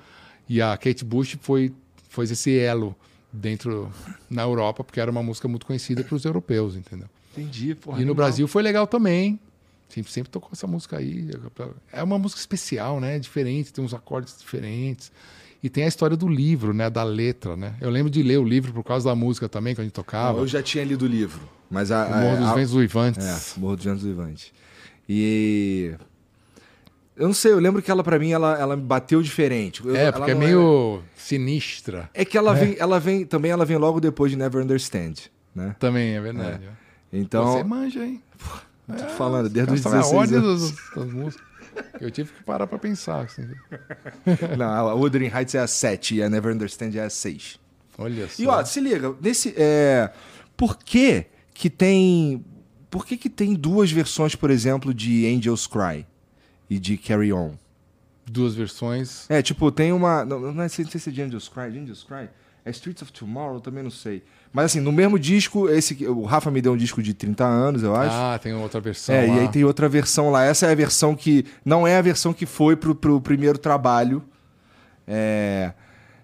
[0.48, 1.72] e a Kate Bush foi,
[2.08, 2.96] foi esse elo
[3.32, 3.92] dentro
[4.30, 7.08] na Europa, porque era uma música muito conhecida para os europeus, entendeu?
[7.32, 8.00] Entendi, porra.
[8.00, 9.38] E no Brasil foi legal também.
[9.88, 11.30] Sempre, sempre tocou essa música aí.
[11.92, 13.18] É uma música especial, né?
[13.18, 15.10] Diferente, tem uns acordes diferentes.
[15.62, 16.88] E tem a história do livro, né?
[16.90, 17.74] Da letra, né?
[17.80, 20.38] Eu lembro de ler o livro por causa da música também, que a gente tocava.
[20.38, 21.40] Eu já tinha lido o livro,
[21.70, 22.06] mas a...
[22.06, 23.56] O Morro dos a- Ventos Uivantes.
[23.56, 24.52] É, Morro dos Ventos Vivantes.
[25.08, 25.94] E...
[27.16, 29.84] Eu não sei, eu lembro que ela, pra mim, ela, ela me bateu diferente.
[29.84, 32.08] Eu- É, porque é meio sinistra.
[32.14, 33.24] É que ela, Vem, ela vem...
[33.26, 35.14] Também ela vem logo depois de Never Understand,
[35.54, 35.74] né?
[35.80, 36.68] Também, é verdade.
[37.12, 37.52] Então...
[37.54, 38.22] Você manja, hein?
[38.96, 40.70] Tô falando, desde os Essa é a 16 ordem anos.
[40.70, 41.48] das, das músicas.
[42.00, 43.20] Eu tive que parar pra pensar.
[43.20, 43.48] Assim.
[44.56, 47.58] Não, a Wuthering Heights é a 7 e a Never Understand é a 6.
[47.98, 48.42] Olha só.
[48.42, 49.54] E ó, se liga, nesse.
[49.56, 50.10] É,
[50.56, 52.44] por que que tem.
[52.90, 56.06] Por que que tem duas versões, por exemplo, de Angels Cry?
[56.70, 57.52] e de Carry On.
[58.26, 59.28] Duas versões.
[59.30, 60.24] É, tipo, tem uma.
[60.24, 61.70] Não, não, é, não sei se é de Angels Cry.
[61.70, 62.28] De Angels Cry?
[62.68, 64.22] É Streets of Tomorrow, também não sei.
[64.52, 67.82] Mas assim, no mesmo disco, esse o Rafa me deu um disco de 30 anos,
[67.82, 68.14] eu acho.
[68.14, 69.14] Ah, tem outra versão.
[69.14, 69.34] É, lá.
[69.36, 70.44] e aí tem outra versão lá.
[70.44, 71.44] Essa é a versão que.
[71.64, 74.22] Não é a versão que foi pro, pro primeiro trabalho.
[75.06, 75.72] É,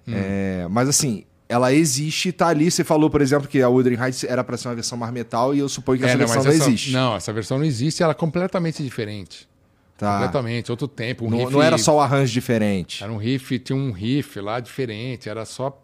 [0.07, 0.13] Hum.
[0.15, 2.71] é, mas assim, ela existe e tá ali.
[2.71, 5.55] Você falou, por exemplo, que a Wuthering Heights era pra ser uma versão mais metal,
[5.55, 6.93] e eu suponho que essa É, não, versão não essa, existe.
[6.93, 9.49] Não, essa versão não existe, ela é completamente diferente.
[9.97, 10.13] Tá.
[10.15, 11.25] Completamente, outro tempo.
[11.25, 13.03] Um Não, riff, não era só o arranjo diferente.
[13.03, 15.81] Era um riff, tinha um riff lá diferente, era só.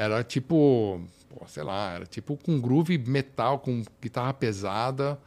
[0.00, 1.00] Era tipo.
[1.28, 5.18] pô, sei lá, era tipo com groove metal, com guitarra pesada,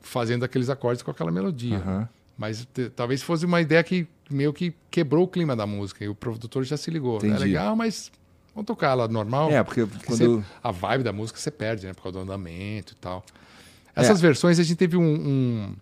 [0.00, 1.76] fazendo aqueles acordes com aquela melodia.
[1.76, 2.08] Aham.
[2.38, 2.66] Mas
[2.96, 6.64] talvez fosse uma ideia que meio que quebrou o clima da música e o produtor
[6.64, 7.16] já se ligou.
[7.22, 7.38] É Entendi.
[7.44, 8.10] legal, mas
[8.54, 9.50] vamos tocar ela normal.
[9.50, 10.40] É, porque Porque quando.
[10.40, 11.92] você- a vibe da música você perde, né?
[11.92, 13.22] Por causa do andamento e tal.
[13.94, 15.76] Essas versões a gente teve um, um-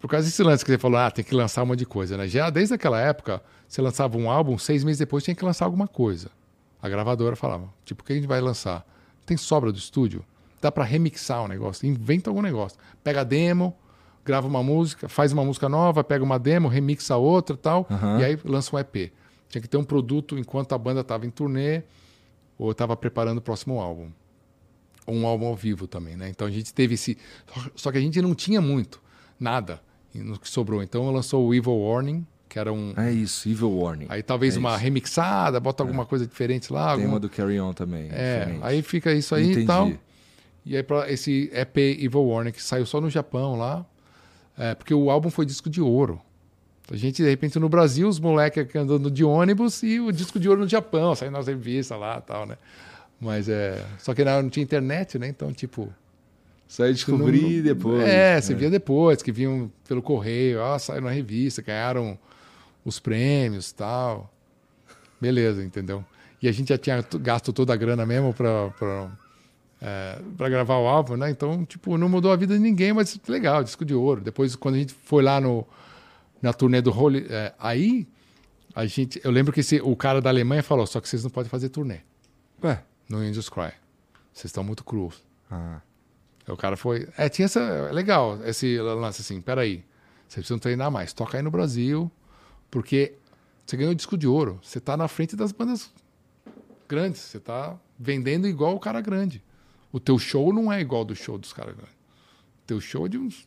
[0.00, 2.16] Por causa desse lance que você falou, ah, tem que lançar um monte de coisa,
[2.16, 2.26] né?
[2.26, 3.40] Já desde aquela época,
[3.74, 6.30] você lançava um álbum, seis meses depois tinha que lançar alguma coisa.
[6.80, 8.86] A gravadora falava, tipo, o que a gente vai lançar?
[9.26, 10.24] Tem sobra do estúdio?
[10.60, 12.78] Dá pra remixar o negócio, inventa algum negócio.
[13.02, 13.76] Pega a demo,
[14.24, 18.20] grava uma música, faz uma música nova, pega uma demo, remixa outra e tal, Aham.
[18.20, 19.12] e aí lança um EP.
[19.48, 21.82] Tinha que ter um produto enquanto a banda estava em turnê
[22.56, 24.10] ou estava preparando o próximo álbum.
[25.04, 26.28] Ou um álbum ao vivo também, né?
[26.28, 27.18] Então a gente teve esse.
[27.74, 29.02] Só que a gente não tinha muito,
[29.38, 29.82] nada
[30.14, 30.80] no que sobrou.
[30.80, 32.94] Então lançou o Evil Warning, que era um.
[32.96, 34.06] É isso, Evil Warning.
[34.08, 34.78] Aí talvez É uma isso.
[34.78, 36.84] remixada, bota alguma coisa diferente lá.
[36.84, 38.08] Tem alguma- uma do Carry On também.
[38.12, 38.60] É, diferente.
[38.62, 39.60] aí fica isso aí Entendi.
[39.62, 39.92] e tal.
[40.64, 43.84] E aí pra esse EP Evil Warning, que saiu só no Japão lá,
[44.56, 46.20] é, porque o álbum foi disco de ouro.
[46.92, 50.48] A gente, de repente, no Brasil, os moleques andando de ônibus e o disco de
[50.48, 52.56] ouro no Japão, saindo nas revistas lá e tal, né?
[53.20, 53.84] Mas é.
[53.98, 55.26] Só que não, tinha internet, né?
[55.26, 55.92] Então, tipo.
[56.68, 58.02] Isso aí descobri não- não- depois.
[58.04, 62.16] É, você via depois, que vinham pelo correio, ó, saiu na revista, ganharam
[62.84, 64.32] os prêmios tal.
[65.20, 66.04] Beleza, entendeu?
[66.42, 69.10] E a gente já tinha gasto toda a grana mesmo pra, pra,
[69.80, 71.30] é, pra gravar o álbum, né?
[71.30, 74.20] Então, tipo, não mudou a vida de ninguém, mas legal, disco de ouro.
[74.20, 75.66] Depois, quando a gente foi lá no,
[76.42, 77.26] na turnê do Holy...
[77.30, 78.06] é, aí,
[78.74, 79.20] a gente...
[79.24, 81.70] Eu lembro que esse, o cara da Alemanha falou, só que vocês não podem fazer
[81.70, 82.00] turnê
[82.62, 82.82] Ué.
[83.08, 83.72] no Angels Cry.
[84.32, 85.22] Vocês estão muito crus.
[85.50, 85.80] Ah.
[86.48, 87.08] O cara foi.
[87.16, 87.60] É, tinha essa.
[87.60, 89.84] é Legal, esse lance assim, peraí.
[90.28, 91.12] Vocês precisam treinar mais.
[91.12, 92.10] Toca aí no Brasil,
[92.74, 93.14] porque
[93.64, 94.58] você ganhou disco de ouro.
[94.60, 95.92] Você tá na frente das bandas
[96.88, 97.20] grandes.
[97.20, 99.40] Você tá vendendo igual o cara grande.
[99.92, 101.94] O teu show não é igual do show dos caras grandes.
[101.94, 103.46] O teu show é de uns,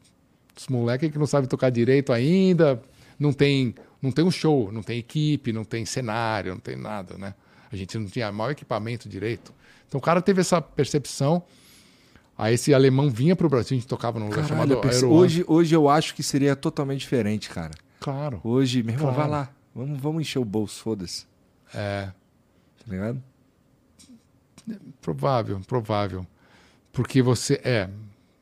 [0.56, 2.82] uns moleques que não sabem tocar direito ainda.
[3.20, 7.18] Não tem, não tem um show, não tem equipe, não tem cenário, não tem nada,
[7.18, 7.34] né?
[7.70, 9.54] A gente não tinha mau equipamento direito.
[9.90, 11.44] Então o cara teve essa percepção.
[12.38, 15.44] Aí esse alemão vinha pro Brasil, a gente tocava num lugar Caralho, chamado Aero hoje,
[15.46, 17.74] hoje eu acho que seria totalmente diferente, cara.
[18.00, 18.40] Claro.
[18.44, 19.30] Hoje, meu irmão, Claro.
[19.30, 19.54] vai lá.
[19.76, 21.26] Vamos, vamos encher o bolso, foda-se.
[21.74, 22.12] É,
[22.80, 23.22] Tá ligado?
[25.02, 26.26] provável, provável.
[26.92, 27.60] Porque você.
[27.64, 27.90] É.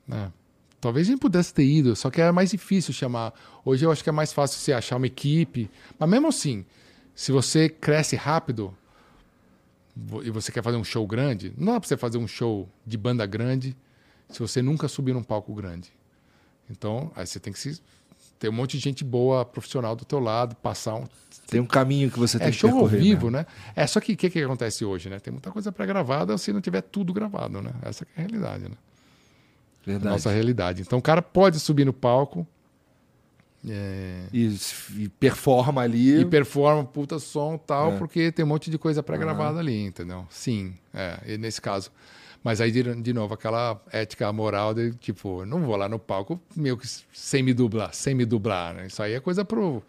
[0.07, 0.31] né?
[0.79, 3.33] Talvez a gente pudesse ter ido, só que era mais difícil chamar.
[3.63, 5.69] Hoje eu acho que é mais fácil você achar uma equipe.
[5.97, 6.63] Mas mesmo assim,
[7.15, 8.75] se você cresce rápido
[10.23, 12.97] e você quer fazer um show grande, não dá pra você fazer um show de
[12.97, 13.75] banda grande
[14.29, 15.91] se você nunca subir num palco grande.
[16.69, 17.81] Então, aí você tem que se,
[18.39, 21.05] ter um monte de gente boa, profissional do teu lado, passar um,
[21.47, 23.39] Tem um caminho que você tem é que show ao vivo, né?
[23.39, 23.45] né?
[23.75, 25.19] É só que o que, que acontece hoje, né?
[25.19, 27.71] Tem muita coisa pré-gravada se não tiver tudo gravado, né?
[27.81, 28.75] Essa é a realidade, né?
[28.75, 30.09] A Verdade.
[30.15, 30.81] nossa realidade.
[30.81, 32.45] Então o cara pode subir no palco
[33.67, 34.55] é, E,
[34.97, 36.21] e performa ali.
[36.21, 37.97] e performa puta som tal, É.
[37.97, 40.25] porque tem um monte de coisa pré-gravada ali, entendeu?
[40.29, 41.91] Sim, é, e nesse caso.
[42.45, 46.39] Mas aí, de, de novo, aquela ética moral de, tipo, não vou lá no palco
[46.55, 48.85] meio que sem me dublar, sem me dublar, né?
[48.85, 49.81] Isso aí é coisa pro,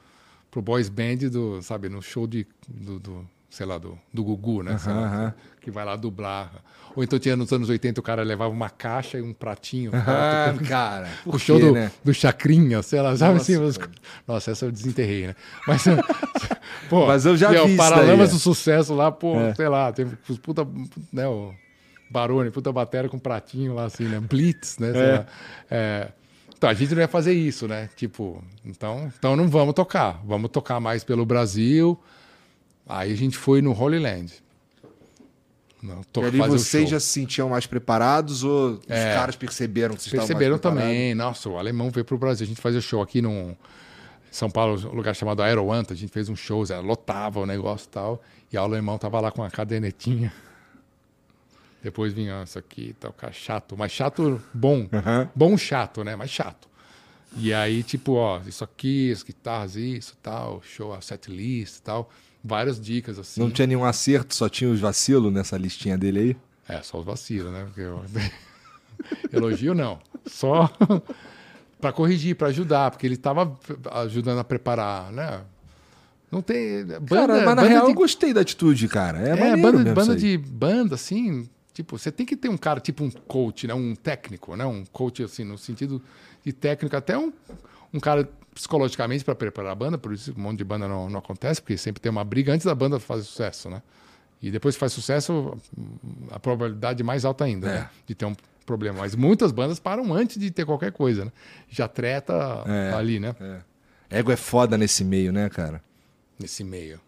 [0.50, 4.62] pro boys band do, sabe, no show de, do, do, sei lá, do, do Gugu,
[4.62, 4.74] né?
[4.86, 6.50] Lá, que vai lá dublar.
[6.96, 9.90] Ou então tinha nos anos 80 o cara levava uma caixa e um pratinho.
[9.94, 11.10] Ah, foto, cara.
[11.26, 11.92] o show quê, do, né?
[12.02, 13.62] do Chacrinha, sei lá, sabe Nossa, assim?
[13.62, 13.92] mas- cara.
[14.26, 15.34] Nossa, essa eu desenterrei, né?
[15.68, 15.84] Mas,
[16.88, 19.54] pô, Mas eu já ó, vi Paralamas do Sucesso lá, pô, É.
[19.54, 20.66] sei lá, teve os puta,
[21.12, 21.52] né, o
[22.10, 24.20] Barone, puta bateria com pratinho lá, assim, né?
[24.20, 24.92] Blitz, né?
[24.94, 25.26] É.
[25.70, 26.08] É,
[26.56, 27.88] Então, a gente não ia fazer isso, né?
[27.96, 30.20] Tipo, então, então não vamos tocar.
[30.24, 31.98] Vamos tocar mais pelo Brasil.
[32.88, 34.32] Aí a gente foi no Holy Land.
[35.82, 39.14] Não, to- E ali vocês já se sentiam mais preparados ou os É.
[39.14, 41.14] caras perceberam que vocês Perceberam também.
[41.14, 42.44] Nossa, o alemão veio pro Brasil.
[42.44, 43.56] A gente fazia show aqui num em
[44.32, 45.92] São Paulo, um lugar chamado Aeroanta.
[45.92, 48.22] A gente fez um show, lotava o negócio e tal.
[48.52, 50.32] E o alemão tava lá com a cadernetinha.
[51.86, 53.76] Depois vinha isso aqui, tal, cara chato.
[53.78, 54.88] Mas chato bom.
[54.92, 55.30] Aham.
[55.32, 56.16] Bom chato, né?
[56.16, 56.68] Mas chato.
[57.36, 62.10] E aí, tipo, ó, isso aqui, as guitarras, isso, tal, show, a setlist e tal.
[62.42, 63.40] Várias dicas, assim.
[63.40, 66.36] Não tinha nenhum acerto, só tinha os vacilos nessa listinha dele aí?
[66.76, 67.62] É, só os vacilos, né?
[67.66, 68.02] Porque eu...
[69.32, 70.00] Elogio não.
[70.26, 70.68] Só
[71.80, 73.56] para corrigir, para ajudar, porque ele estava
[73.92, 75.40] ajudando a preparar, né?
[76.32, 76.84] Não tem.
[76.84, 77.92] Banda, cara, mas na banda real de...
[77.92, 79.20] eu gostei da atitude, cara.
[79.20, 83.04] É, É, banda, banda de banda, assim, tipo, você tem que ter um cara, tipo
[83.04, 83.74] um coach, né?
[83.74, 84.64] Um técnico, né?
[84.64, 86.00] Um coach, assim, no sentido
[86.42, 87.30] de técnico, até um,
[87.92, 91.18] um cara psicologicamente para preparar a banda, por isso um monte de banda não, não
[91.18, 93.82] acontece, porque sempre tem uma briga antes da banda fazer sucesso, né?
[94.40, 95.54] E depois que faz sucesso,
[96.30, 97.74] a probabilidade é mais alta ainda, É.
[97.80, 97.90] né?
[98.06, 98.34] De ter um
[98.64, 99.00] problema.
[99.00, 101.32] Mas muitas bandas param antes de ter qualquer coisa, né?
[101.68, 102.32] Já treta
[102.66, 102.94] É.
[102.94, 103.36] ali, né?
[104.10, 104.18] É.
[104.18, 105.82] Ego é foda nesse meio, né, cara?
[106.38, 106.98] Nesse meio.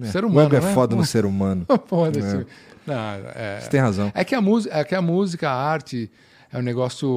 [0.00, 0.06] É.
[0.06, 0.74] Ser O humano, ego é né?
[0.74, 1.64] foda no ser humano.
[1.88, 2.46] Porra, desse-
[2.86, 2.94] Não,
[3.34, 4.12] é, Você tem razão.
[4.14, 6.10] É que a música, é que a música, a arte
[6.52, 7.08] é um negócio.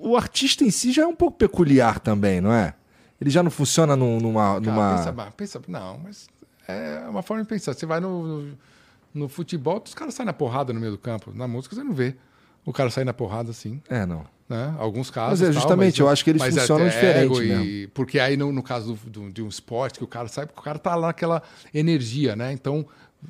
[0.00, 2.74] O artista em si já é um pouco peculiar também, não é?
[3.20, 4.60] Ele já não funciona num- numa.
[4.60, 4.96] Cara, numa...
[4.96, 6.28] pensa, pensa, não, mas
[6.68, 7.74] é uma forma de pensar.
[7.74, 8.58] Você vai no, no,
[9.12, 11.32] no futebol, os caras saem na porrada no meio do campo.
[11.34, 12.14] Na música você não vê
[12.64, 14.24] o cara sair na porrada assim, É, não.
[14.48, 14.74] né?
[14.78, 15.40] Alguns casos.
[15.40, 18.36] Mas é tal, justamente, eu acho que eles mas funcionam é diferente e- Porque aí
[18.36, 20.78] no, no caso do, do- de um esporte que o cara sai, porque o cara
[20.78, 21.42] tá lá naquela
[21.74, 22.52] energia, né?
[22.52, 22.86] Então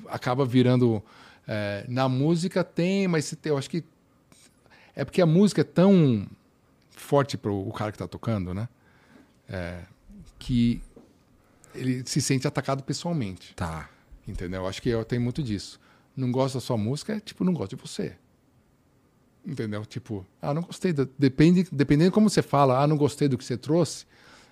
[0.08, 1.02] acaba virando.
[1.52, 3.82] É, na música tem, mas eu acho que
[4.94, 6.24] é porque a música é tão
[6.90, 8.68] forte para o cara que está tocando, né?
[9.48, 9.80] É,
[10.38, 10.80] que
[11.74, 13.90] ele se sente atacado pessoalmente, Tá.
[14.28, 14.64] entendeu?
[14.64, 15.80] Acho que eu tenho muito disso.
[16.16, 18.14] Não gosto da sua música, é tipo, não gosto de você.
[19.44, 19.84] Entendeu?
[19.84, 20.92] Tipo, ah, não gostei.
[20.92, 21.04] Da...
[21.18, 24.06] Depende, dependendo como você fala, ah, não gostei do que você trouxe,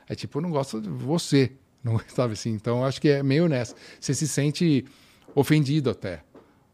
[0.09, 1.53] é tipo, eu não gosto de você.
[1.85, 2.51] Não, sabe assim?
[2.51, 3.73] Então, acho que é meio nessa.
[4.01, 4.85] Você se sente
[5.33, 6.25] ofendido até,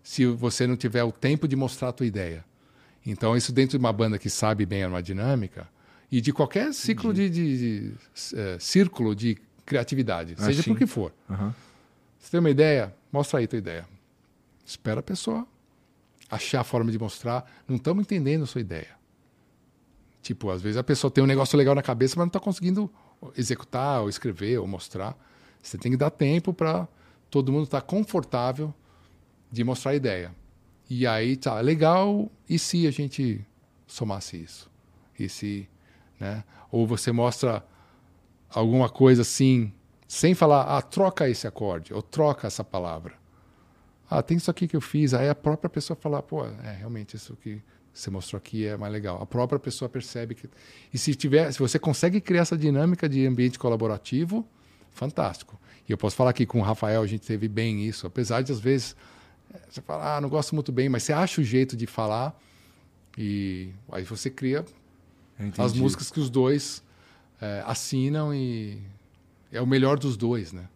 [0.04, 2.44] se você não tiver o tempo de mostrar a tua ideia.
[3.04, 5.66] Então, isso dentro de uma banda que sabe bem uma dinâmica
[6.12, 7.92] e de qualquer ciclo de, de- de,
[8.36, 9.36] eh, círculo de
[9.66, 10.70] criatividade, Ah, seja sim.
[10.70, 11.12] por que for.
[11.28, 11.52] Aham.
[12.20, 12.94] Você tem uma ideia?
[13.10, 13.86] Mostra aí tua ideia.
[14.64, 15.46] Espera a pessoa
[16.30, 17.44] achar a forma de mostrar.
[17.66, 18.88] Não estamos entendendo a sua ideia.
[20.22, 22.90] Tipo, às vezes a pessoa tem um negócio legal na cabeça, mas não está conseguindo
[23.36, 25.16] executar, ou escrever, ou mostrar.
[25.62, 26.88] Você tem que dar tempo para
[27.30, 28.72] todo mundo estar confortável
[29.50, 30.34] de mostrar a ideia.
[30.88, 33.44] E aí, tá, legal, e se a gente
[33.86, 34.70] somasse isso?
[35.18, 35.68] E se,
[36.18, 36.44] né?
[36.70, 37.64] Ou você mostra
[38.50, 39.72] alguma coisa assim,
[40.06, 43.14] sem falar, ah, troca esse acorde, ou troca essa palavra.
[44.08, 45.14] Ah, tem isso aqui que eu fiz.
[45.14, 47.62] Aí a própria pessoa fala, pô, é realmente isso que
[47.92, 49.22] você mostrou aqui é mais legal.
[49.22, 50.48] A própria pessoa percebe que.
[50.92, 54.46] E se tiver, se você consegue criar essa dinâmica de ambiente colaborativo,
[54.90, 55.58] fantástico.
[55.88, 58.52] E eu posso falar que com o Rafael a gente teve bem isso, apesar de
[58.52, 58.96] às vezes
[59.68, 62.38] você fala, ah, não gosto muito bem, mas você acha o jeito de falar
[63.16, 64.64] e aí você cria
[65.62, 66.82] as músicas que os dois
[67.40, 68.78] eh, assinam e
[69.52, 70.68] é o melhor dos dois, né?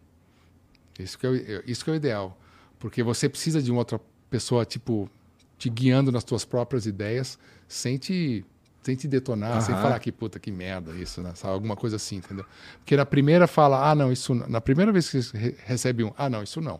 [0.97, 2.37] Isso que é, isso que é o ideal,
[2.77, 3.99] porque você precisa de uma outra
[4.29, 5.09] pessoa tipo
[5.57, 7.37] te guiando nas tuas próprias ideias,
[7.67, 8.45] sem te
[8.81, 11.33] sem te detonar, sem falar que puta que merda isso, né?
[11.35, 11.53] Sabe?
[11.53, 12.45] Alguma coisa assim, entendeu?
[12.79, 14.47] Porque na primeira fala, ah não, isso não.
[14.47, 16.79] na primeira vez que você re- recebe um, ah não, isso não.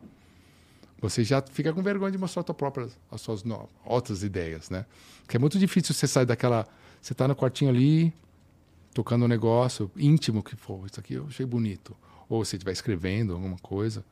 [1.02, 3.44] Você já fica com vergonha de mostrar a tua própria, as suas
[3.86, 4.86] outras ideias, né?
[5.28, 6.68] Que é muito difícil você sair daquela,
[7.02, 8.14] você tá no quartinho ali,
[8.94, 11.96] tocando um negócio íntimo que for, isso aqui eu achei bonito.
[12.28, 14.04] Ou você estiver escrevendo alguma coisa,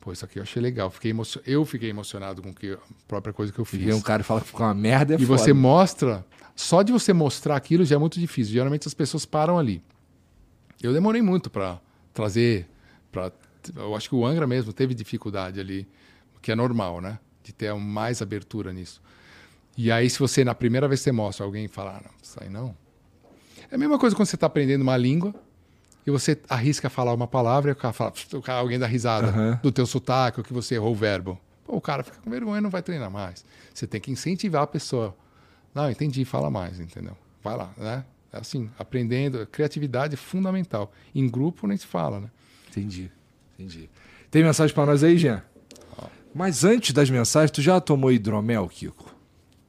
[0.00, 0.88] pô, isso aqui eu achei legal.
[0.88, 2.78] Fiquei emo- eu fiquei emocionado com que, a
[3.08, 3.80] própria coisa que eu E fiz.
[3.80, 5.38] vem um cara e fala que ficou uma merda, é E foda.
[5.38, 6.24] você mostra,
[6.54, 8.52] só de você mostrar aquilo já é muito difícil.
[8.52, 9.82] Geralmente as pessoas param ali.
[10.82, 11.80] Eu demorei muito para
[12.14, 12.68] trazer,
[13.10, 13.32] para
[13.74, 15.88] eu acho que o Angra mesmo teve dificuldade ali,
[16.46, 17.18] que é normal, né?
[17.42, 19.02] De ter mais abertura nisso.
[19.76, 22.38] E aí se você na primeira vez que você mostra alguém falar, ah, não, isso
[22.40, 22.72] aí não.
[23.68, 25.34] É a mesma coisa quando você está aprendendo uma língua
[26.06, 29.26] e você arrisca falar uma palavra e o cara fala, o cara, alguém dá risada
[29.26, 29.58] Aham.
[29.60, 31.36] do teu sotaque, ou que você errou o verbo.
[31.64, 33.44] Pô, o cara fica com vergonha e não vai treinar mais.
[33.74, 35.16] Você tem que incentivar a pessoa.
[35.74, 37.16] Não, entendi, fala mais, entendeu?
[37.42, 38.04] Vai lá, né?
[38.32, 40.92] É assim, aprendendo, criatividade é fundamental.
[41.12, 42.30] Em grupo nem se fala, né?
[42.68, 43.10] Entendi,
[43.58, 43.90] entendi.
[44.30, 45.42] Tem mensagem pra nós aí, Jean?
[46.36, 49.14] Mas antes das mensagens, tu já tomou hidromel, Kiko?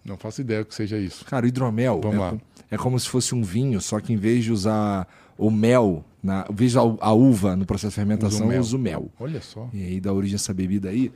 [0.04, 1.24] Não faço ideia que seja isso.
[1.26, 2.38] Cara, o hidromel Vamos é, lá.
[2.72, 5.08] é como se fosse um vinho, só que em vez de usar
[5.38, 8.60] o mel, na, em vez de a uva no processo de fermentação, Usa o mel.
[8.62, 9.10] usa o mel.
[9.20, 9.70] Olha só.
[9.74, 11.12] E aí dá origem a essa bebida aí.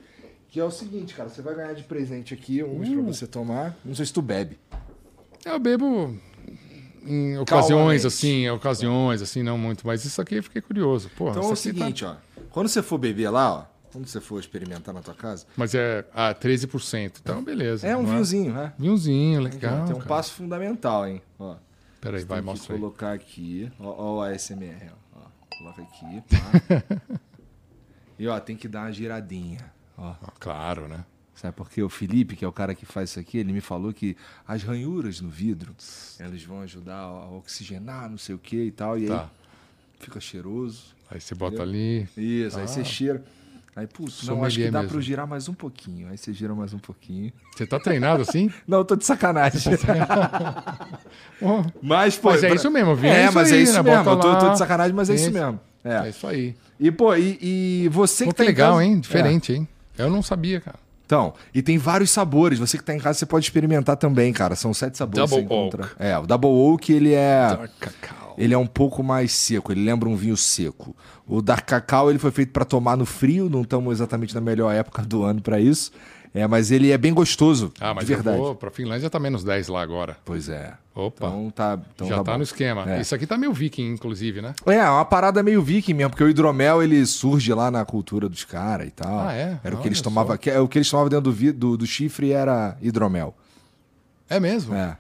[0.50, 2.94] Que é o seguinte, cara, você vai ganhar de presente aqui uns Uh.
[2.94, 3.78] pra você tomar.
[3.86, 4.58] Não sei se tu bebe.
[5.46, 6.14] Eu bebo
[7.06, 8.08] em ocasiões, Calmamente.
[8.08, 9.88] assim, em ocasiões, assim, não muito.
[9.88, 11.10] Mas isso aqui eu fiquei curioso.
[11.18, 12.16] Porra, Então é o tá- seguinte, ó.
[12.52, 13.71] Quando você for beber lá, ó.
[13.92, 17.20] Quando você for experimentar na tua casa, Mas é ah, 13%.
[17.22, 17.86] Então, beleza.
[17.88, 18.74] é um não vinhozinho, né?
[18.80, 19.86] Vinhozinho, legal.
[19.86, 20.08] Tem um cara.
[20.08, 21.22] passo fundamental, hein?
[21.38, 21.56] Ó.
[22.00, 22.80] Peraí, vai, mostra aí.
[22.80, 23.72] colocar aqui.
[23.80, 25.22] Ó, ó o ASMR, ó.
[25.58, 26.24] Coloca aqui.
[26.30, 27.20] pá.
[28.18, 29.60] e ó, tem que dar uma giradinha.
[29.98, 30.10] Ó.
[30.22, 31.04] Ah, claro, né?
[31.36, 31.82] Sabe por quê?
[31.82, 34.16] O Felipe, que é o cara que faz isso aqui, ele me falou que
[34.48, 35.76] as ranhuras no vidro,
[36.20, 38.98] elas vão ajudar a oxigenar, não sei o que e tal.
[38.98, 39.24] E Tá.
[39.24, 39.28] aí
[40.00, 40.96] fica cheiroso.
[41.10, 42.08] Aí você bota ali.
[42.16, 42.68] Isso, aí Ah.
[42.68, 43.24] você cheira.
[43.74, 44.98] Aí, putz, não, acho que dá pra mesmo.
[44.98, 46.10] eu girar mais um pouquinho.
[46.10, 47.32] Aí você gira mais um pouquinho.
[47.56, 48.52] Você tá treinado assim?
[48.68, 49.62] Não, eu tô de sacanagem.
[51.42, 53.74] Oh, mas, pô, Mas é pra- isso mesmo, Vi, É, é mas é aí, isso
[53.74, 53.82] né?
[53.82, 54.10] mesmo.
[54.12, 55.34] Eu tô, tô de sacanagem, mas é isso Isso.
[55.34, 55.60] mesmo.
[55.84, 56.10] é É.
[56.10, 56.56] isso aí.
[56.80, 57.38] E, pô, e,
[57.86, 58.94] e você Pô, que tá legal, casa- hein?
[58.94, 59.00] É.
[59.00, 59.68] Diferente, hein?
[59.98, 60.78] Eu não sabia, cara.
[61.12, 62.58] Então, e tem vários sabores.
[62.58, 64.56] Você que tá em casa, você pode experimentar também, cara.
[64.56, 65.84] São sete sabores que Double você encontra.
[65.84, 65.96] Oak.
[66.00, 67.48] É, o Double Oak, ele é...
[67.50, 68.36] Dark cacau.
[68.38, 70.96] Ele é um pouco mais seco, ele lembra um vinho seco.
[71.28, 74.74] O Dark Cacau ele foi feito para tomar no frio, não estamos exatamente na melhor
[74.74, 75.92] época do ano para isso.
[76.34, 78.38] É, mas ele é bem gostoso, Ah, mas de verdade.
[78.38, 80.16] eu vou pra Finlândia tá menos 10 lá agora.
[80.24, 80.72] Pois é.
[80.94, 81.28] Opa.
[81.28, 82.90] Então tá, então Já tá, tá, no esquema.
[82.90, 83.02] É.
[83.02, 84.54] Isso aqui tá meio viking, inclusive, né?
[84.66, 88.28] É, é uma parada meio viking mesmo, porque o hidromel ele surge lá na cultura
[88.28, 89.28] dos caras e tal.
[89.28, 89.60] Ah, é?
[89.64, 90.06] Era o que eles só.
[90.06, 93.34] tomavam, que, é o que eles tomavam dentro do, do, do chifre era hidromel.
[94.30, 94.76] É mesmo?
[94.76, 94.98] É.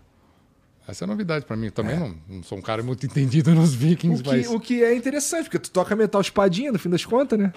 [0.88, 1.68] Essa é novidade pra mim.
[1.68, 4.48] Eu também não, não sou um cara muito entendido nos vikings, O que, mas...
[4.48, 7.54] o que é interessante, porque tu toca metal espadinha no fim das contas, né?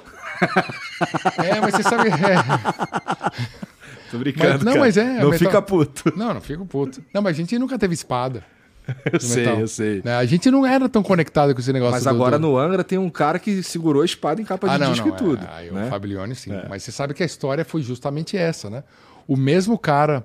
[1.38, 2.08] É, mas você sabe...
[2.08, 2.14] é.
[4.14, 4.48] Tô brincando.
[4.54, 4.80] Mas- não, cara.
[4.84, 6.12] mas é, Não metal- fica puto.
[6.16, 7.02] Não, não fico puto.
[7.12, 8.44] Não, mas a gente nunca teve espada.
[9.10, 9.60] Eu sei, metal.
[9.60, 10.02] eu sei.
[10.04, 10.14] né?
[10.16, 12.48] A gente não era tão conectado com esse negócio Mas do- agora do...
[12.48, 15.08] no Angra tem um cara que segurou a espada em capa de Ah, não, disco
[15.08, 15.14] não.
[15.14, 15.42] e tudo.
[15.44, 15.86] É, aí né?
[15.86, 16.50] O Fablione, sim.
[16.68, 18.84] Mas você sabe que a história foi justamente essa, né?
[19.26, 20.22] O mesmo cara,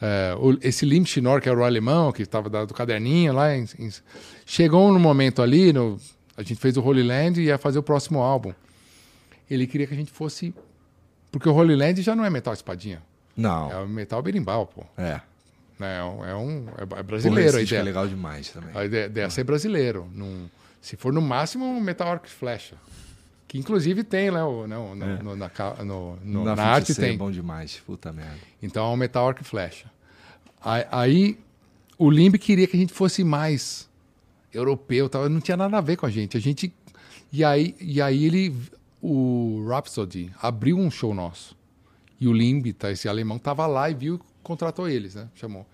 [0.00, 3.66] é, o- esse Lim Chinor, que era o alemão, que estava do caderninho lá, em-
[3.76, 3.90] em-
[4.46, 5.98] chegou no momento ali, no,
[6.36, 8.52] a gente fez o Holy Land e ia fazer o próximo álbum.
[9.50, 10.54] Ele queria que a gente fosse.
[11.32, 13.02] Porque o Holy Land já não é metal espadinha.
[13.36, 13.70] Não.
[13.70, 14.82] É o metal berimbau, pô.
[14.96, 15.20] É.
[15.78, 15.98] Né?
[15.98, 17.82] É um, é, um- é Porra, brasileiro a é ideia.
[17.82, 18.70] legal demais também.
[18.74, 20.08] A ideia ideia é ser brasileiro.
[20.14, 20.48] Num-
[20.80, 22.76] se for no máximo, um Metal Arc Flecha.
[23.48, 25.22] Que inclusive tem lá o- né, o- no, É.
[25.22, 25.50] no- na,
[25.84, 27.14] no- no- Na na arte tem.
[27.14, 27.80] É bom demais.
[27.86, 28.38] Puta merda.
[28.62, 29.90] Então é um Metal Arc Flecha.
[30.64, 31.38] Aí, aí
[31.98, 33.88] o Limb queria que a gente fosse mais
[34.52, 35.28] europeu, tal.
[35.28, 36.36] não tinha nada a ver com a gente.
[36.36, 36.72] A gente
[37.32, 38.54] e aí e aí ele
[39.02, 41.55] o Rhapsody abriu um show nosso.
[42.20, 45.28] E o Limb, tá, esse alemão tava lá e viu e contratou eles, né?
[45.34, 45.66] Chamou.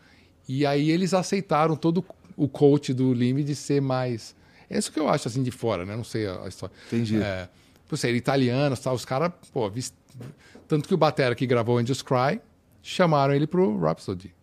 [0.48, 2.04] E aí eles aceitaram todo
[2.36, 4.34] o coach do Limb de ser mais
[4.70, 5.94] é isso que eu acho assim de fora, né?
[5.94, 6.74] Não sei a, a história.
[6.86, 7.20] Entendi.
[7.22, 7.46] É,
[7.86, 9.92] por ser italianos, tal, os caras, pô, vis-
[10.66, 12.40] tanto que o batera que gravou Angels Cry
[12.82, 14.34] chamaram ele pro Rhapsody,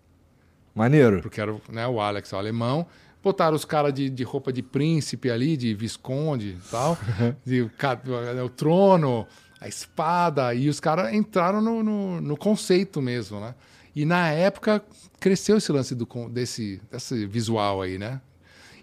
[0.75, 1.21] Maneiro.
[1.21, 2.85] porque era o- né, o Alex, o alemão.
[3.23, 6.95] Botaram os caras de, de roupa de príncipe ali, de visconde e tal,
[7.43, 7.99] de, o ca-
[8.45, 9.25] o trono,
[9.59, 13.53] a espada, e os caras entraram no, no, no conceito mesmo, né?
[13.95, 14.83] E na época
[15.19, 18.21] cresceu esse lance do, desse, desse visual aí, né?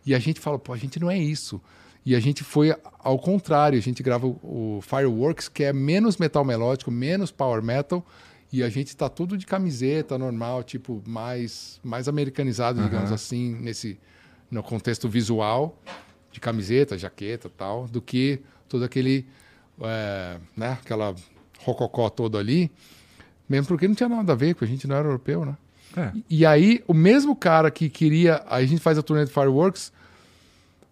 [0.04, 1.60] E a gente fala, pô, a gente não é isso.
[2.04, 6.16] E a gente foi ao contrário, a gente grava o, o Fireworks, que é menos
[6.16, 8.04] metal melódico, menos power metal,
[8.52, 13.98] e a gente tá tudo de camiseta normal, tipo, mais, mais americanizado, digamos assim, nesse
[14.50, 15.80] no contexto visual,
[16.30, 19.26] de camiseta, jaqueta tal, do que todo aquele,
[19.82, 21.14] é, né, aquela
[21.60, 22.70] rococó todo ali,
[23.48, 25.56] mesmo porque não tinha nada a ver, porque a gente não era europeu, né?
[25.96, 26.12] É.
[26.28, 28.42] E aí, o mesmo cara que queria.
[28.48, 29.92] Aí a gente faz a turnê do Fireworks.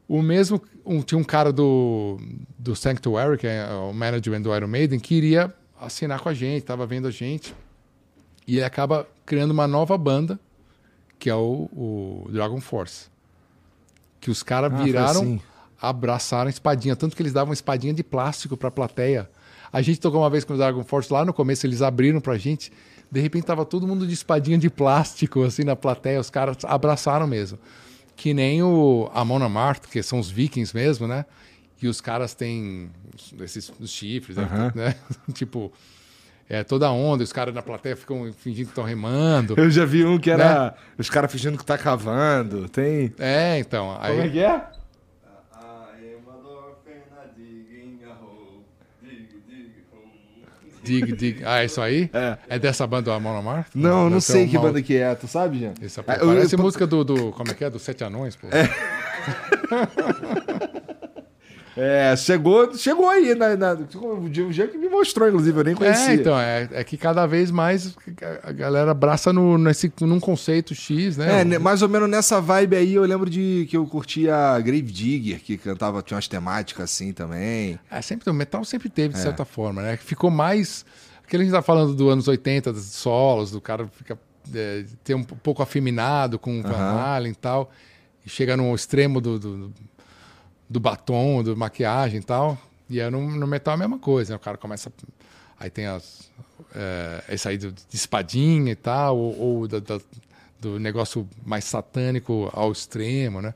[0.09, 0.61] O mesmo.
[0.85, 2.19] Um, tinha um cara do,
[2.59, 6.59] do Sanctuary, que é o management do Iron Maiden, que iria assinar com a gente,
[6.63, 7.55] estava vendo a gente.
[8.47, 10.39] E ele acaba criando uma nova banda,
[11.19, 13.09] que é o, o Dragon Force.
[14.21, 15.41] Que os caras Ah, viraram, assim.
[15.81, 16.97] Abraçaram a espadinha.
[16.97, 19.29] Tanto que eles davam espadinha de plástico pra plateia.
[19.73, 22.37] A gente tocou uma vez com o Dragon Force lá no começo, eles abriram pra
[22.39, 22.73] gente.
[23.11, 26.19] De repente tava todo mundo de espadinha de plástico, assim, na plateia.
[26.21, 27.59] Os caras abraçaram mesmo.
[28.17, 31.25] Que nem o Amon Amarth, que são os vikings mesmo, né?
[31.83, 32.91] E os caras têm
[33.41, 34.45] esses chifres, né?
[34.45, 34.73] Aham.
[34.75, 34.95] né?
[35.35, 35.73] tipo,
[36.49, 37.23] é toda onda.
[37.25, 39.55] Os caras na plateia ficam fingindo que estão remando.
[39.59, 40.73] Eu já vi um que era Né?
[40.99, 42.69] os caras fingindo que tá cavando.
[42.69, 43.13] Tem.
[43.19, 43.97] É, então.
[44.01, 44.47] Aí, Como é que é?
[44.47, 47.03] I am a dolphin
[47.37, 48.65] digging a hole.
[49.03, 50.71] Dig, dig, hole.
[50.85, 51.43] Dig, dig.
[51.45, 52.11] Ah, é isso aí?
[52.13, 52.59] É.
[52.59, 53.69] dessa banda do Amon Amarth?
[53.75, 55.15] Não, não Deve sei que banda que é.
[55.15, 55.73] Tu sabe, Jean?
[55.83, 57.33] Essa, pô, Ah, eu- parece eu- música do, do.
[57.33, 57.71] Como é que é?
[57.71, 58.47] Do Sete Anões, pô.
[58.49, 58.69] É,
[62.17, 63.35] chegou, chegou aí.
[63.35, 66.11] Na, na, o Jean que me mostrou, inclusive, eu nem conhecia.
[66.11, 67.97] É, então, é, é que cada vez mais
[68.43, 71.41] a galera abraça no, nesse, num conceito X, né?
[71.41, 74.83] É, né, mais ou menos nessa vibe aí, eu lembro de que eu curtia Grave
[74.83, 77.79] Digger, que cantava, tinha umas temáticas assim também.
[77.91, 79.17] É, sempre, o metal sempre teve, É.
[79.17, 79.97] de certa forma, né?
[79.97, 80.85] Ficou mais.
[81.27, 84.17] Aquele que a gente tá falando dos anos 80, dos solos, do cara fica.
[84.55, 86.77] é, ter um pouco afeminado com o Van.
[86.77, 87.71] Halen e tal.
[88.25, 89.75] e chega no extremo do, do, do
[90.81, 92.59] batom, do maquiagem e tal.
[92.89, 94.37] E é no, no metal a mesma coisa, né?
[94.37, 94.93] O cara começa.
[95.59, 96.31] Aí tem as.
[96.75, 100.01] É, esse aí de espadinha e tal, ou, ou da, da,
[100.61, 103.55] do negócio mais satânico ao extremo, né?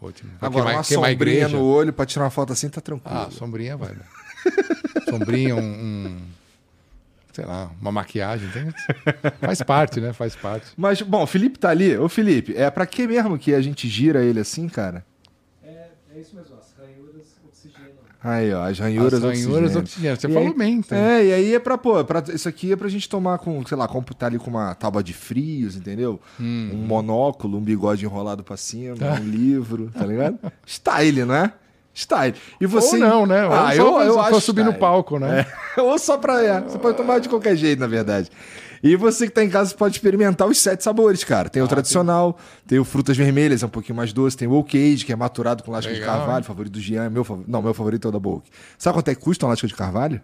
[0.00, 3.18] Vai Agora, queimar- uma sombrinha no olho pra tirar uma foto assim, tá tranquilo.
[3.18, 3.90] Ah, sombrinha vai.
[3.90, 4.00] né?
[5.10, 6.20] sombrinha, um, um-
[7.32, 8.48] Sei lá, uma maquiagem.
[8.50, 8.72] tem-
[9.40, 10.12] Faz parte, né?
[10.12, 10.66] Faz parte.
[10.76, 11.96] Mas, bom, o Felipe tá ali.
[11.96, 15.04] Ô, Felipe, é pra que mesmo que a gente gira ele assim, cara?
[16.20, 18.10] É, é isso mesmo, as ranhuras oxigenam.
[18.22, 19.80] Aí, ó, as ranhuras, As ranhuras oxigênio.
[19.80, 20.16] oxigênio.
[20.20, 20.74] Você E falou aí- bem.
[20.74, 20.98] então.
[20.98, 23.76] É, e aí é pra, pô, pra, isso aqui é pra gente tomar com, sei
[23.76, 26.20] lá, computar ali com uma tábua de frios, entendeu?
[26.38, 26.70] Hum.
[26.74, 30.38] Um monóculo, um bigode enrolado pra cima, um livro, tá ligado?
[30.66, 31.52] Style, não é?
[31.94, 32.34] Style.
[32.60, 32.96] E você...
[32.96, 33.46] Ou não, né?
[33.46, 34.80] Ou Ah, só eu, pra- eu pra acho subir no style.
[34.80, 35.46] palco, né?
[35.76, 36.42] É, ou só pra.
[36.42, 38.30] É, você pode tomar de qualquer jeito, na verdade.
[38.82, 41.48] E você que tá em casa pode experimentar os sete sabores, cara.
[41.48, 44.52] Ah, Tem o tradicional, tem o frutas vermelhas, é um pouquinho mais doce, tem o
[44.52, 46.44] oak age, que é maturado com lasca de Legal, carvalho, hein?
[46.44, 47.50] favorito do Jean, é meu favorito.
[47.50, 48.48] Não, meu favorito é o da Boak.
[48.78, 50.20] Sabe quanto é que custa uma lasca de carvalho?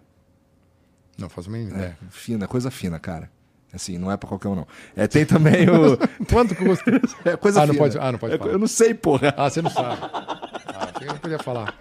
[1.17, 1.97] Não faço a mínima ideia.
[2.09, 3.29] Fina, coisa fina, cara.
[3.73, 4.67] Assim, não é pra qualquer um, não.
[4.95, 5.97] É, tem também o.
[6.31, 6.89] Quanto custa?
[7.25, 7.85] É coisa Ah, não fina.
[7.85, 8.51] pode- ah, não pode É, falar.
[8.51, 9.33] Eu não sei, porra.
[9.37, 9.97] Ah, você não sabe.
[10.01, 11.75] Ah, eu não podia falar.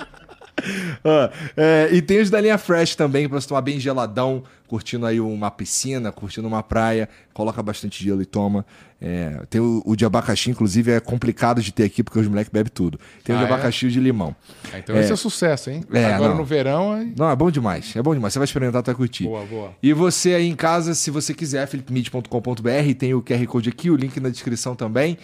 [1.05, 5.07] Ah, é, e tem os da linha Fresh também, pra você tomar bem geladão, curtindo
[5.07, 8.67] aí uma piscina, curtindo uma praia, coloca bastante gelo e toma.
[9.01, 12.51] É, tem o, o de abacaxi, inclusive, é complicado de ter aqui, porque os moleques
[12.53, 12.99] bebem tudo.
[13.23, 13.53] Tem o Ah, de é?
[13.55, 14.35] abacaxi e o de limão.
[14.73, 15.85] Ah, então esse é sucesso, hein?
[15.93, 16.39] É, Agora não.
[16.39, 17.13] no verão, aí...
[17.17, 18.33] Não, é bom demais, é bom demais.
[18.33, 19.25] Você vai experimentar, tu vai curtir.
[19.25, 19.73] Boa, boa.
[19.83, 23.97] E você aí em casa, se você quiser, philipmid.com.br, tem o QR Code aqui, o
[23.97, 25.19] link na descrição também.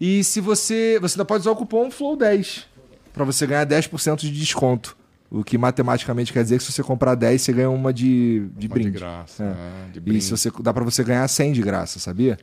[0.00, 0.98] E se você.
[1.00, 2.64] Você ainda pode usar o cupom FLOW10
[3.12, 4.96] para você ganhar 10% de desconto.
[5.30, 8.66] O que matematicamente quer dizer que se você comprar 10, você ganha uma de, de
[8.66, 8.90] Uma brinde.
[8.90, 9.44] de graça.
[9.44, 9.46] É.
[9.46, 12.36] ah, de E se você, dá para você ganhar 100 de graça, sabia?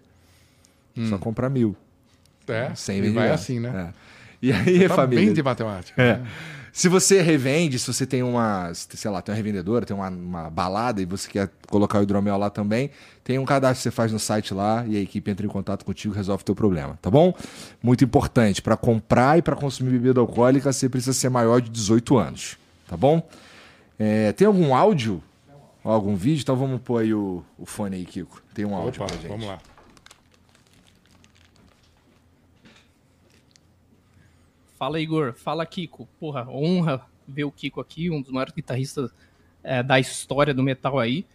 [1.10, 1.76] Só comprar mil.
[2.48, 3.34] É, 100 e vai graça.
[3.44, 3.94] assim, né?
[3.94, 4.08] É.
[4.42, 5.26] E aí, Tá família?
[5.26, 6.02] bem de matemática.
[6.02, 6.18] É.
[6.18, 6.28] né?
[6.78, 10.48] Se você revende, se você tem uma, sei lá, tem uma revendedora, tem uma, uma
[10.48, 12.92] balada e você quer colocar o hidromel lá também,
[13.24, 15.84] tem um cadastro que você faz no site lá e a equipe entra em contato
[15.84, 17.34] contigo e resolve o teu problema, tá bom?
[17.82, 22.16] Muito importante, para comprar e para consumir bebida alcoólica, você precisa ser maior de 18
[22.16, 23.28] anos, tá bom?
[23.98, 25.24] É, tem algum áudio?
[25.84, 26.44] Algum vídeo?
[26.44, 28.40] Então vamos pôr aí o, o fone aí, Kiko.
[28.54, 29.30] Tem um áudio Opa, pra gente.
[29.30, 29.58] vamos lá.
[34.78, 35.34] Fala, Igor.
[35.34, 36.08] Fala, Kiko.
[36.20, 39.12] Porra, honra ver o Kiko aqui, um dos maiores guitarristas
[39.64, 41.26] é, da história do metal aí.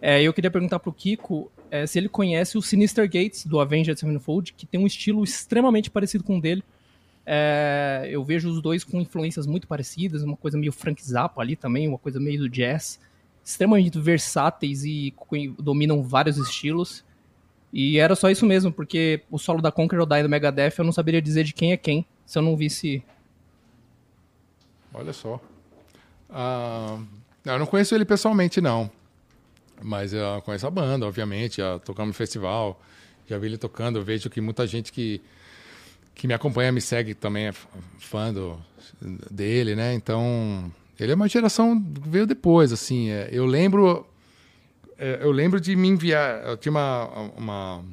[0.00, 3.98] É, eu queria perguntar pro Kiko é, se ele conhece o Sinister Gates, do Avenged
[3.98, 6.62] Sevenfold, que tem um estilo extremamente parecido com o dele.
[7.24, 11.56] É, eu vejo os dois com influências muito parecidas, uma coisa meio Frank Zappa ali
[11.56, 13.00] também, uma coisa meio do jazz.
[13.42, 15.14] Extremamente versáteis e
[15.58, 17.02] dominam vários estilos.
[17.72, 20.84] E era só isso mesmo, porque o solo da Conquer or Die do Megadeth eu
[20.84, 23.02] não saberia dizer de quem é quem, se eu não visse
[24.92, 25.40] Olha só.
[26.28, 26.98] Ah,
[27.44, 28.90] eu não conheço ele pessoalmente, não.
[29.82, 31.58] Mas eu conheço a banda, obviamente.
[31.58, 32.80] Já tocamos no festival,
[33.26, 33.98] já vi ele tocando.
[33.98, 35.20] Eu vejo que muita gente que,
[36.14, 37.52] que me acompanha, me segue também, é
[37.98, 38.58] fã do,
[39.30, 39.94] dele, né?
[39.94, 43.10] Então, ele é uma geração que veio depois, assim.
[43.10, 44.06] é, eu lembro...
[45.00, 46.44] é, eu lembro de me enviar...
[46.46, 47.06] Eu tinha uma,
[47.36, 47.84] uma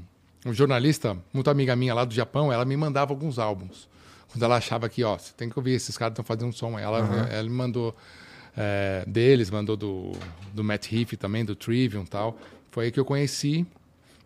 [0.46, 3.88] um jornalista, muito amiga minha lá do Japão, ela me mandava alguns álbuns.
[4.32, 6.78] Quando ela achava que, ó, você tem que ouvir, esses caras estão fazendo um som.
[6.78, 7.00] Ela,
[7.32, 7.96] ela me mandou
[8.56, 10.12] é, deles, mandou do,
[10.54, 12.38] do Matt Heath também, do Trivium e tal.
[12.72, 13.66] Foi aí que eu conheci.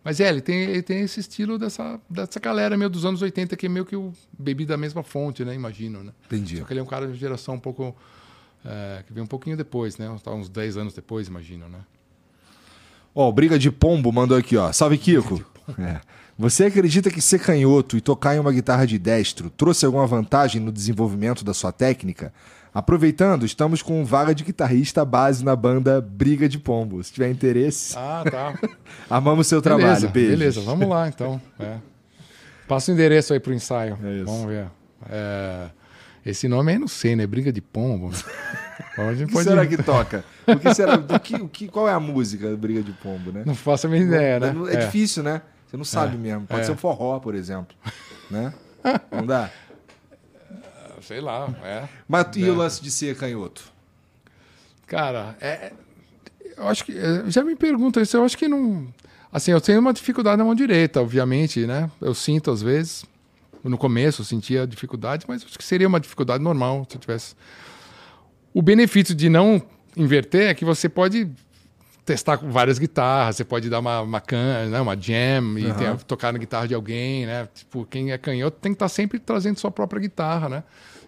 [0.03, 3.55] Mas é, ele tem, ele tem esse estilo dessa, dessa galera meio dos anos 80,
[3.55, 5.53] que é meio que o bebi da mesma fonte, né?
[5.53, 6.11] Imagino, né?
[6.25, 6.57] Entendi.
[6.57, 7.95] Só que ele é um cara de geração um pouco...
[8.65, 10.09] é, que veio um pouquinho depois, né?
[10.09, 11.79] Uns- Uns 10 anos depois, imagino, né?
[13.13, 14.71] Ó, o Briga de Pombo mandou aqui, ó.
[14.71, 15.43] Salve, Kiko.
[15.79, 16.01] É.
[16.37, 20.59] Você acredita que ser canhoto e tocar em uma guitarra de destro trouxe alguma vantagem
[20.59, 22.33] no desenvolvimento da sua técnica?
[22.73, 27.01] Aproveitando, estamos com vaga de guitarrista base na banda Briga de Pombo.
[27.03, 28.53] Se tiver interesse, Ah, tá.
[29.09, 30.09] amamos seu Beleza, trabalho.
[30.09, 30.29] Beijo.
[30.31, 31.39] beleza, vamos lá então.
[31.59, 31.77] É.
[32.67, 33.97] Passa o endereço aí pro ensaio.
[34.03, 34.25] É isso.
[34.25, 34.65] Vamos ver.
[35.09, 35.69] É,
[36.25, 37.25] esse nome aí não sei, né?
[37.27, 38.11] Briga de pombo.
[38.97, 40.25] A gente O que pode- será que toca?
[40.45, 43.31] O que será, do que, o que, qual é a música do Briga de Pombo,
[43.31, 43.43] né?
[43.45, 44.53] Não faço a minha ideia, né?
[44.69, 45.41] É, é difícil, né?
[45.67, 46.45] Você não sabe mesmo.
[46.45, 46.63] Pode é.
[46.65, 47.75] ser um forró, por exemplo.
[48.29, 48.53] Né?
[49.09, 49.49] Não dá?
[51.01, 51.87] Sei lá, é.
[52.07, 53.63] Mas e o lance de ser canhoto?
[54.85, 55.71] Cara, é,
[56.57, 56.97] eu acho que.
[56.97, 58.87] é, Já me perguntam isso, eu acho que não.
[59.31, 61.89] Assim, eu tenho uma dificuldade na mão direita, obviamente, né?
[62.01, 63.05] Eu sinto às vezes.
[63.63, 67.35] No começo eu sentia dificuldade, mas acho que seria uma dificuldade normal se eu tivesse.
[68.53, 69.61] O benefício de não
[69.95, 71.29] inverter é que você pode
[72.05, 75.73] testar com várias guitarras, você pode dar uma, uma can, né, uma jam e Aham.
[75.95, 77.47] tem- tocar na guitarra de alguém, né?
[77.53, 80.63] Tipo, quem é canhoto tem que estar sempre trazendo sua própria guitarra, né?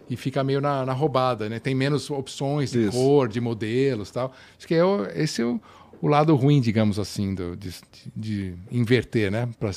[0.09, 1.59] E fica meio na, na roubada, né?
[1.59, 2.91] Tem menos opções de Isso.
[2.91, 4.33] cor, de modelos tal.
[4.57, 5.59] Acho que é o- esse é o,
[6.01, 7.73] o lado ruim, digamos assim, do- de,
[8.15, 9.49] de inverter, né?
[9.59, 9.71] Pra-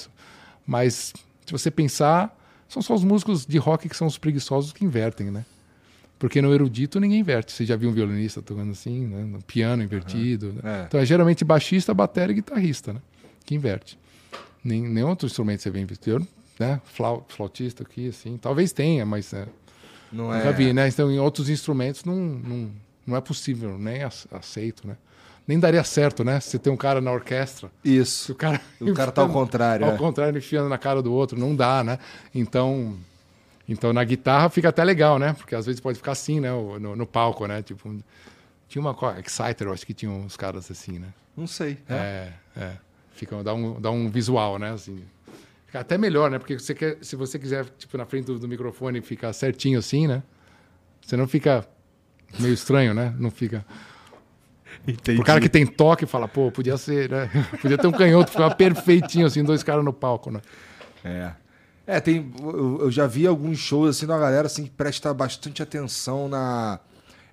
[0.66, 1.12] mas
[1.46, 2.36] se você pensar,
[2.68, 5.44] são só os músicos de rock que são os preguiçosos que invertem, né?
[6.18, 7.52] Porque no erudito ninguém inverte.
[7.52, 9.22] Você já viu um violinista tocando assim, né?
[9.24, 10.54] No piano invertido.
[10.54, 10.82] né?
[10.82, 10.84] É.
[10.88, 13.00] Então é geralmente baixista, bateria e guitarrista, né?
[13.44, 13.98] Que inverte.
[14.64, 16.26] Nem, nem outro instrumento você vê invertido,
[16.58, 16.80] né?
[16.84, 18.36] Flau, flautista aqui, assim.
[18.38, 19.46] Talvez tenha, mas é,
[20.10, 20.52] Não nunca é.
[20.52, 20.88] vi, né?
[20.88, 22.70] Então em outros instrumentos não, não,
[23.06, 24.96] não é possível, nem ace- aceito, né?
[25.46, 26.40] Nem daria certo, né?
[26.40, 28.32] Se você tem um cara na orquestra, Isso.
[28.32, 28.60] o cara...
[28.80, 29.86] O cara tá ao contrário.
[29.86, 29.96] Ao é.
[29.96, 32.00] contrário, enfiando na cara do outro, não dá, né?
[32.34, 32.96] Então,
[33.68, 35.32] então na guitarra fica até legal, né?
[35.32, 36.50] Porque às vezes pode ficar assim, né?
[36.50, 37.62] No, no palco, né?
[37.62, 37.96] Tipo,
[38.68, 41.08] tinha uma Exciter, eu acho que tinha uns caras assim, né?
[41.36, 41.78] Não sei.
[41.88, 42.72] É, é.
[43.12, 44.72] Fica, dá, um, dá um visual, né?
[44.72, 45.02] Assim.
[45.66, 46.38] Fica até melhor, né?
[46.38, 50.06] Porque você quer, se você quiser, tipo, na frente do, do microfone ficar certinho assim,
[50.06, 50.22] né?
[51.00, 51.66] Você não fica
[52.38, 53.14] meio estranho, né?
[53.18, 53.64] Não fica.
[54.86, 55.20] Entendi.
[55.20, 57.30] O cara que tem toque fala, pô, podia ser, né?
[57.60, 60.40] Podia ter um canhoto, ficar perfeitinho, assim, dois caras no palco, né?
[61.04, 61.32] É.
[61.86, 62.32] É, tem.
[62.40, 66.80] Eu, eu já vi alguns shows assim da galera assim, que presta bastante atenção na.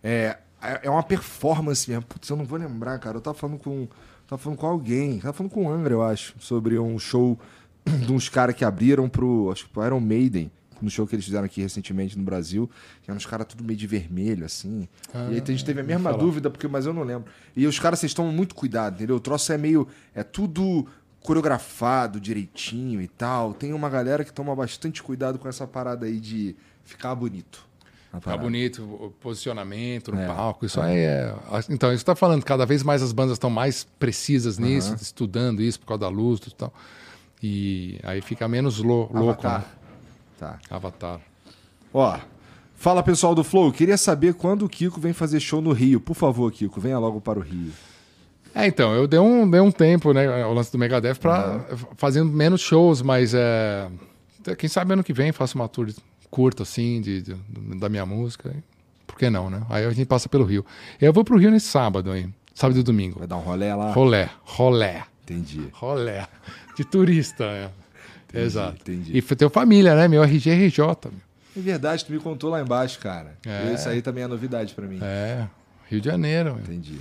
[0.03, 0.37] É,
[0.83, 2.05] é uma performance mesmo.
[2.05, 3.17] Putz, eu não vou lembrar, cara.
[3.17, 3.87] Eu tava falando com.
[4.27, 5.19] Tava falando com alguém.
[5.19, 6.35] Tava falando com o Angra, eu acho.
[6.39, 7.39] Sobre um show
[8.05, 9.49] de uns caras que abriram pro.
[9.51, 10.51] Acho que pro Iron Maiden.
[10.81, 12.69] No show que eles fizeram aqui recentemente no Brasil.
[13.01, 14.87] Que eram uns caras tudo meio de vermelho, assim.
[15.13, 17.31] e aí a gente teve a mesma dúvida, porque, mas eu não lembro.
[17.55, 19.15] E os caras, vocês tomam muito cuidado, entendeu?
[19.15, 19.87] O troço é meio.
[20.13, 20.85] É tudo
[21.23, 23.53] coreografado direitinho e tal.
[23.53, 27.65] Tem uma galera que toma bastante cuidado com essa parada aí de ficar bonito.
[28.13, 30.27] Ficar bonito, o posicionamento no É.
[30.27, 31.33] palco, isso aí é.
[31.67, 35.79] Então, isso está falando, cada vez mais as bandas estão mais precisas nisso, estudando isso
[35.79, 36.71] por causa da luz e tal.
[37.41, 39.61] E aí fica menos louco, Avatar.
[39.61, 39.65] né?
[40.37, 40.59] Tá.
[40.69, 41.19] Avatar.
[41.91, 42.19] Ó,
[42.75, 45.99] fala pessoal do Flow, queria saber quando o Kiko vem fazer show no Rio.
[45.99, 47.71] Por favor, Kiko, venha logo para o Rio.
[48.55, 51.61] É, então, eu dei um, dei um tempo, né, o lance do Megadeth, pra
[51.97, 53.89] fazendo menos shows, mas é,
[54.57, 55.89] quem sabe ano que vem faço uma tour
[56.29, 57.35] curta, assim, de, de-
[57.79, 58.53] da minha música.
[59.07, 59.61] Por que não, né?
[59.69, 60.65] Aí a gente passa pelo Rio.
[61.01, 63.19] Eu vou pro Rio nesse sábado aí, sábado e domingo.
[63.19, 63.91] Vai dar um rolé lá?
[63.91, 65.67] Rolé, rolé, Entendi.
[65.73, 66.27] rolé.
[66.75, 67.69] De turista, é.
[68.33, 68.77] Exato.
[68.81, 69.15] entendi.
[69.15, 70.07] E teu família, né?
[70.07, 70.79] Meu RG RJ.
[71.05, 71.13] meu.
[71.55, 73.35] É verdade, tu me contou lá embaixo, cara.
[73.45, 73.73] É.
[73.73, 74.97] Isso aí também é novidade pra mim.
[75.03, 75.45] É,
[75.87, 76.55] Rio de Janeiro.
[76.55, 76.63] meu.
[76.63, 76.97] Entendi.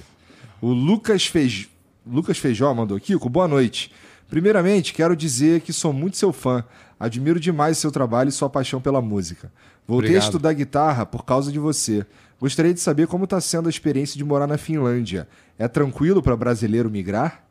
[0.62, 1.68] O Lucas, Fej...
[2.06, 2.98] Lucas Feijó mandou.
[2.98, 3.92] Kiko, boa noite.
[4.30, 6.64] Primeiramente, quero dizer que sou muito seu fã.
[6.98, 9.52] Admiro demais seu trabalho e sua paixão pela música.
[9.86, 10.22] Voltei Obrigado.
[10.22, 12.06] a estudar guitarra por causa de você.
[12.40, 15.28] Gostaria de saber como está sendo a experiência de morar na Finlândia.
[15.58, 17.44] É tranquilo para brasileiro migrar?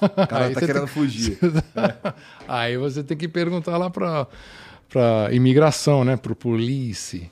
[0.00, 1.38] O cara Aí tá você querendo tem- fugir.
[2.48, 4.26] Aí você tem que perguntar lá para
[4.88, 6.16] para imigração, né?
[6.18, 7.30] Pro police,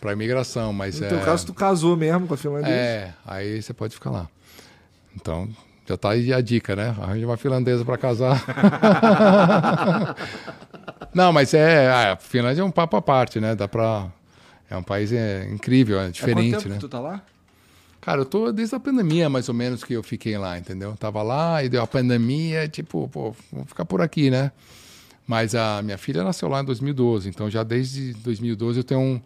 [0.00, 2.74] pra imigração, mas No é teu caso, tu casou mesmo com a finlandesa.
[2.74, 4.28] é, aí você pode ficar lá.
[5.14, 5.48] Então,
[5.86, 6.94] já tá aí a dica, né?
[7.00, 8.42] Arranja uma finlandesa para casar.
[11.12, 13.54] Não, mas é, a Finlândia é um papo à parte, né?
[13.54, 14.06] Dá para
[14.70, 16.74] é um país é, incrível, é Há quanto diferente, tempo né?
[16.76, 17.20] que tu tá lá?
[18.00, 20.94] Cara, eu tô desde a pandemia, mais ou menos, que eu fiquei lá, entendeu?
[20.98, 24.52] Tava lá e deu a pandemia, tipo, pô, vou ficar por aqui, né?
[25.26, 29.20] Mas a minha filha nasceu lá em 2012, então já desde 2012 eu tenho um,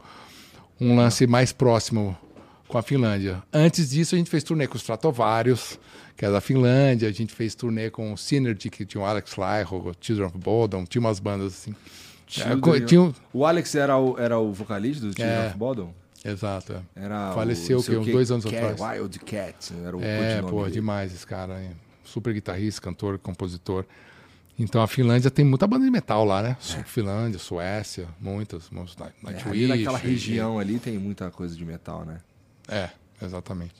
[0.81, 2.17] um lance mais próximo
[2.69, 3.43] com a Finlândia.
[3.53, 5.79] Antes disso, a gente fez turnê com os Stratovarius,
[6.17, 9.35] que é da Finlândia, a gente fez turnê com o Synergy, que tinha o Alex
[9.37, 11.75] Lyro, o Children of Bodom, tinha umas bandas assim.
[12.39, 15.47] É, tinha um- O Alex era o, era o vocalista do Children É.
[15.49, 15.93] of Bodom?
[16.25, 17.05] Exato, é.
[17.05, 18.99] Era Faleceu, o, não sei que, uns dois anos Cat- atrás.
[19.01, 20.73] Wild Cat, era o É, pô, dele.
[20.73, 21.63] demais esse cara.
[21.63, 21.71] hein?
[22.03, 23.85] Super guitarrista, cantor, compositor.
[24.59, 26.57] Então a Finlândia tem muita banda de metal lá, né?
[26.61, 28.71] Su- Finlândia, Suécia, muitas.
[28.73, 29.67] É, Nightwish.
[29.67, 32.19] naquela e- região ali tem muita coisa de metal, né?
[32.69, 32.89] É,
[33.21, 33.75] exatamente.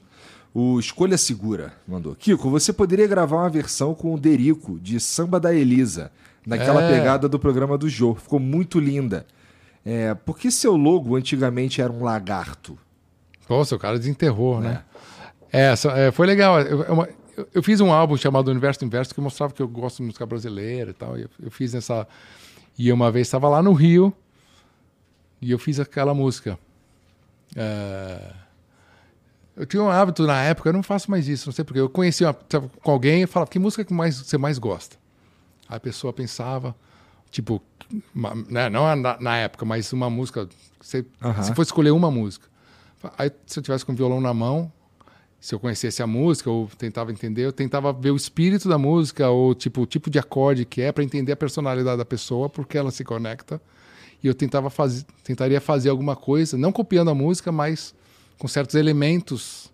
[0.53, 2.15] O Escolha Segura mandou.
[2.15, 6.11] Kiko, você poderia gravar uma versão com o Derico de Samba da Elisa,
[6.47, 6.89] naquela É.
[6.99, 8.15] pegada do programa do Jô.
[8.15, 9.27] Ficou muito linda.
[9.85, 12.79] É, por que seu logo antigamente era um lagarto?
[13.49, 14.83] Nossa, o cara desenterrou, né?
[15.53, 16.59] É, essa- é, foi legal.
[16.61, 19.69] É uma- eu- eu fiz um álbum chamado Universo do Inverso que mostrava que eu
[19.69, 21.19] gosto de música brasileira e tal.
[21.19, 22.07] e Eu, eu fiz essa.
[22.79, 24.13] E uma vez estava lá no Rio
[25.41, 26.59] e eu fiz aquela música.
[27.57, 28.33] É,
[29.57, 31.79] Eu tinha um hábito na época, eu não faço mais isso, não sei porque.
[31.79, 32.35] Eu conhecia uma,
[32.83, 34.97] com alguém e falava: que música que mais, você mais gosta?
[35.69, 36.75] Aí a pessoa pensava,
[37.31, 37.63] tipo,
[38.15, 40.49] uma- né, não na, na época, mas uma música.
[40.81, 41.43] Você, Aham.
[41.43, 42.47] Se fosse escolher uma música.
[43.17, 44.73] Aí, se eu tivesse com o violão na mão,
[45.45, 49.29] se eu conhecesse a música ou tentava entender, eu tentava ver o espírito da música
[49.29, 52.79] ou tipo o tipo de acorde que é para entender a personalidade da pessoa, porque
[52.79, 53.61] ela se conecta.
[54.23, 57.95] E eu tentava fazer, tentaria fazer alguma coisa, não copiando a música, mas
[58.39, 59.71] com certos elementos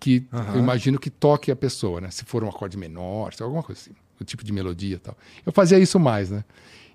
[0.00, 2.10] que eu imagino que toque a pessoa, né?
[2.10, 5.16] Se for um acorde menor, se alguma coisa assim, o tipo de melodia e tal.
[5.46, 6.42] Eu fazia isso mais, né?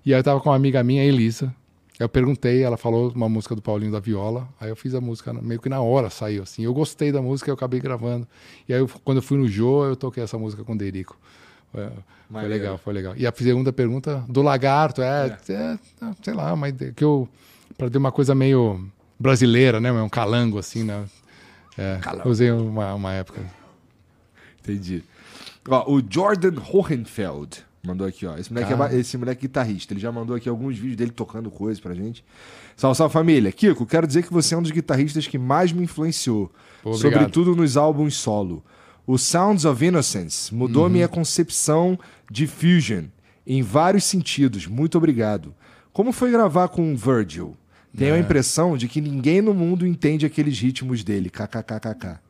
[0.04, 1.50] E aí eu tava com uma amiga minha, Elisa.
[2.00, 4.48] Eu perguntei, ela falou uma música do Paulinho da Viola.
[4.58, 6.62] Aí eu fiz a música meio que na hora, saiu assim.
[6.64, 8.26] Eu gostei da música, eu acabei gravando.
[8.66, 11.16] E aí eu- quando eu fui no Jô, eu toquei essa música com o Derico.
[11.74, 11.92] É, Foi
[12.30, 12.54] Maneiro.
[12.54, 13.14] legal, foi legal.
[13.16, 15.78] E a segunda pergunta do lagarto, é, é,
[16.22, 17.28] sei lá, mas que eu
[17.76, 18.88] para ter uma coisa meio
[19.18, 21.04] brasileira, né, um calango assim, né?
[21.78, 22.28] É, Calango.
[22.28, 23.40] usei uma, uma época.
[24.62, 25.02] Entendi.
[25.68, 28.36] Ó, o Jordan Hohenfeld mandou aqui, ó.
[28.36, 29.92] Esse moleque, é, esse moleque é guitarrista.
[29.94, 32.24] Ele já mandou aqui alguns vídeos dele tocando coisas pra gente.
[32.76, 33.50] Salve, salve família.
[33.52, 36.50] Kiko, quero dizer que você é um dos guitarristas que mais me influenciou.
[36.82, 38.62] Pô, sobretudo nos álbuns solo.
[39.06, 40.90] O Sounds of Innocence mudou Uhum.
[40.90, 41.98] minha concepção
[42.30, 43.04] de fusion
[43.46, 44.66] em vários sentidos.
[44.66, 45.54] Muito obrigado.
[45.92, 47.56] Como foi gravar com o Virgil?
[47.96, 48.20] Tenho a É.
[48.20, 51.28] impressão de que ninguém no mundo entende aqueles ritmos dele.
[51.28, 52.20] KKKKK.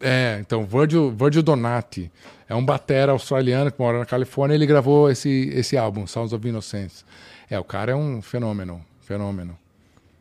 [0.00, 2.10] É, então, Virgil, Virgil Donati
[2.54, 4.54] é um batera australiano que mora na Califórnia.
[4.54, 7.04] Ele gravou esse, esse álbum, Sounds of Innocence.
[7.50, 9.58] É, o cara é um fenômeno, fenômeno.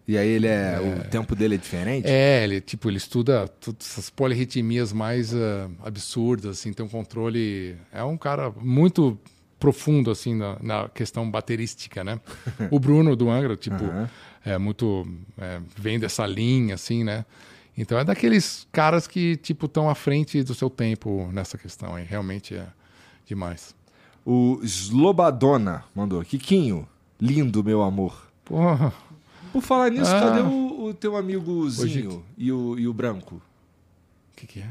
[0.07, 0.79] E aí ele é.
[0.81, 2.07] O tempo dele é diferente?
[2.07, 7.77] É, ele, tipo, ele estuda todas essas polirritmias mais ah, absurdas, assim, tem um controle...
[7.91, 9.17] É um cara muito
[9.59, 12.19] profundo, assim, na, na questão baterística, né?
[12.69, 13.83] o Bruno do Angra, tipo,
[14.43, 15.07] é muito...
[15.37, 17.23] é, vem dessa linha, assim, né?
[17.77, 22.03] Então é daqueles caras que, tipo, estão à frente do seu tempo nessa questão, aí.
[22.05, 22.67] Realmente é
[23.25, 23.73] demais.
[24.25, 26.23] O Slobadona mandou.
[26.23, 26.87] Kikinho,
[27.19, 28.29] lindo, meu amor.
[28.45, 28.93] Porra,
[29.51, 30.19] Por falar nisso, Ah.
[30.19, 33.35] cadê o, o teu amigozinho Hoje- e o, e o branco?
[33.35, 33.41] o
[34.35, 34.69] que que é?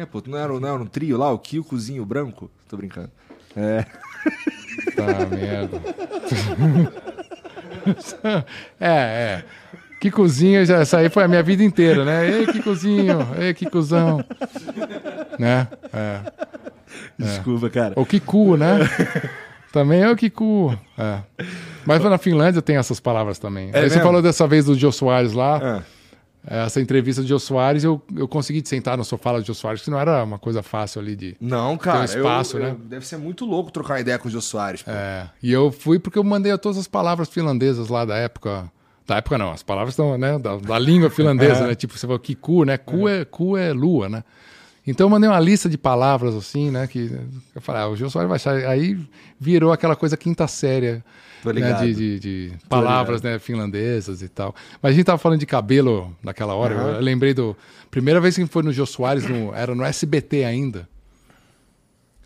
[0.00, 2.48] É, pô, não era, não era um trio lá, o Kikozinho, branco?
[2.68, 3.10] Tô brincando.
[3.56, 3.82] É.
[4.94, 5.80] Tá, merda.
[8.78, 9.44] é, é.
[10.00, 12.26] Que cozinha, já, essa aí foi a minha vida inteira, né?
[12.28, 14.24] Ei, que cozinho, ei, que cuzão.
[15.38, 15.68] Né?
[15.92, 16.20] É.
[17.18, 17.92] Desculpa, cara.
[17.96, 18.78] O Kiku, né?
[19.72, 20.76] Também é o Kiku.
[20.98, 21.18] É.
[21.84, 23.70] Mas na Finlândia tem essas palavras também.
[23.72, 25.82] É aí você falou dessa vez do Jô Soares lá.
[26.48, 29.82] Ah, Essa entrevista do Jô Soares, eu, eu consegui sentar no sofá do Jô Soares,
[29.82, 31.36] que não era uma coisa fácil ali de.
[31.40, 32.00] Não, cara.
[32.00, 32.70] Um espaço, eu- né?
[32.70, 34.82] eu- deve ser muito louco trocar uma ideia com o Jô Soares.
[34.82, 34.90] Pô.
[34.90, 38.64] É, e eu fui porque eu mandei todas as palavras finlandesas lá da época.
[39.10, 41.74] Da época não, as palavras estão, né, da, da língua finlandesa, né?
[41.74, 42.78] Tipo, você falou que cu, né?
[42.78, 44.22] Cu é, cu é lua, né?
[44.86, 46.86] Então eu mandei uma lista de palavras assim, né?
[46.86, 47.10] Que
[47.52, 48.54] eu falei, ah, o Gil Soares vai achar.
[48.70, 48.96] Aí
[49.38, 51.02] virou aquela coisa quinta série.
[51.60, 54.54] Né, de, de- de palavras né, finlandesas e tal.
[54.80, 56.76] Mas a gente tava falando de cabelo naquela hora.
[56.76, 56.90] Aham.
[56.94, 57.56] Eu lembrei do.
[57.90, 60.88] Primeira vez que foi no Jô Soares, no- era no SBT ainda.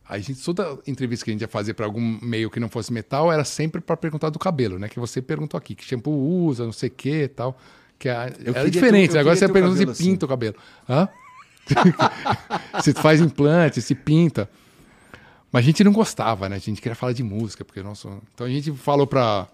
[0.06, 2.92] A gente, toda entrevista que a gente ia fazer para algum meio que não fosse
[2.92, 4.88] metal era sempre para perguntar do cabelo, né?
[4.88, 6.12] Que você perguntou aqui, que shampoo
[6.44, 7.58] usa, não sei o que e tal.
[7.98, 9.12] Que a- era diferente.
[9.12, 10.04] ter- Agora você pergunta se assim.
[10.10, 10.56] pinta o cabelo.
[10.88, 11.08] Hã?
[12.82, 14.50] se faz implante, se pinta.
[15.50, 16.56] Mas a gente não gostava, né?
[16.56, 18.08] A gente queria falar de música, porque nossa.
[18.34, 19.46] Então a gente falou para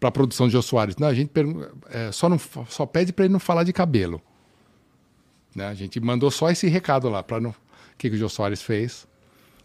[0.00, 1.28] para produção de Jô Soares, não, a gente
[1.90, 4.22] é, só não só pede para ele não falar de cabelo.
[5.54, 5.66] Né?
[5.66, 7.50] A gente mandou só esse recado lá para não.
[7.50, 7.54] O
[7.98, 9.07] que, que o Jô Soares fez?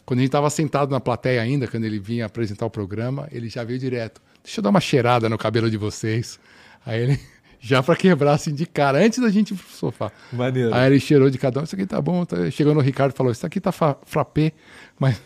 [0.06, 3.48] Quando a gente estava sentado na plateia ainda, quando ele vinha apresentar o programa, ele
[3.48, 4.22] já veio direto.
[4.44, 6.40] Deixa eu dar uma cheirada no cabelo de vocês.
[6.86, 7.20] Aí ele,
[7.60, 10.12] já para quebrar assim de cara, antes da gente ir pro sofá.
[10.32, 10.74] Maneiro.
[10.74, 12.26] Aí ele cheirou de cada um, isso aqui tá bom.
[12.26, 12.52] Tá...
[12.52, 14.52] Chegou no Ricardo e falou, isso aqui tá frappé.
[15.00, 15.22] Mas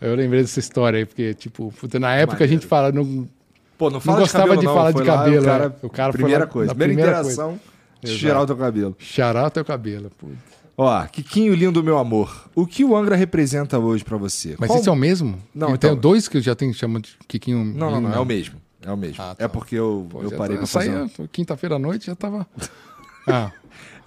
[0.00, 3.28] eu lembrei dessa história aí, porque, tipo, puta, na época a gente fala, não,
[3.76, 4.74] Pô, não não fala gostava de cabelo, de não.
[4.74, 5.42] falar Foi de lá, cabelo.
[5.42, 5.74] O cara, né?
[5.82, 6.74] o cara foi primeira lá coisa.
[6.74, 7.60] Primeira, primeira interação,
[8.02, 8.18] Exato.
[8.18, 8.96] cheirar o teu cabelo.
[8.98, 10.10] Cheirar o teu cabelo.
[10.16, 10.56] putz.
[10.76, 12.50] Ó, Kikinho lindo, meu amor.
[12.54, 14.56] O que o Angra representa hoje pra você?
[14.58, 15.38] Mas Qual- esse é o mesmo?
[15.54, 17.64] Não, eu então- tenho dois que eu já tenho chamando de Kikinho.
[17.64, 18.12] Não, não, não.
[18.14, 18.60] É o mesmo.
[18.82, 19.16] É o mesmo.
[19.22, 19.48] Ah, É tá.
[19.48, 20.90] porque eu, Pô, eu já parei tá- pra fazer.
[20.90, 22.46] saía um- Quinta-feira à noite já tava.
[23.28, 23.50] Ah,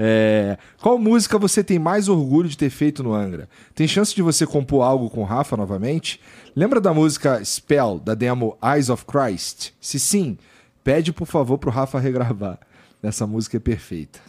[0.01, 3.49] É, Qual música você tem mais orgulho de ter feito no Angra?
[3.75, 6.21] Tem chance de você compor algo com o Rafa novamente?
[6.55, 9.71] Lembra da música Spell, da demo Eyes of Christ?
[9.81, 10.37] Se sim,
[10.85, 12.57] pede por favor pro Rafa regravar.
[13.03, 14.19] Essa música é perfeita.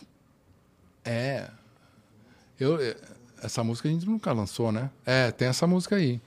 [1.05, 1.47] é.
[2.61, 2.95] Eu, eh,
[3.43, 4.91] essa música a gente nunca lançou, né?
[5.07, 6.21] É, tem essa música aí.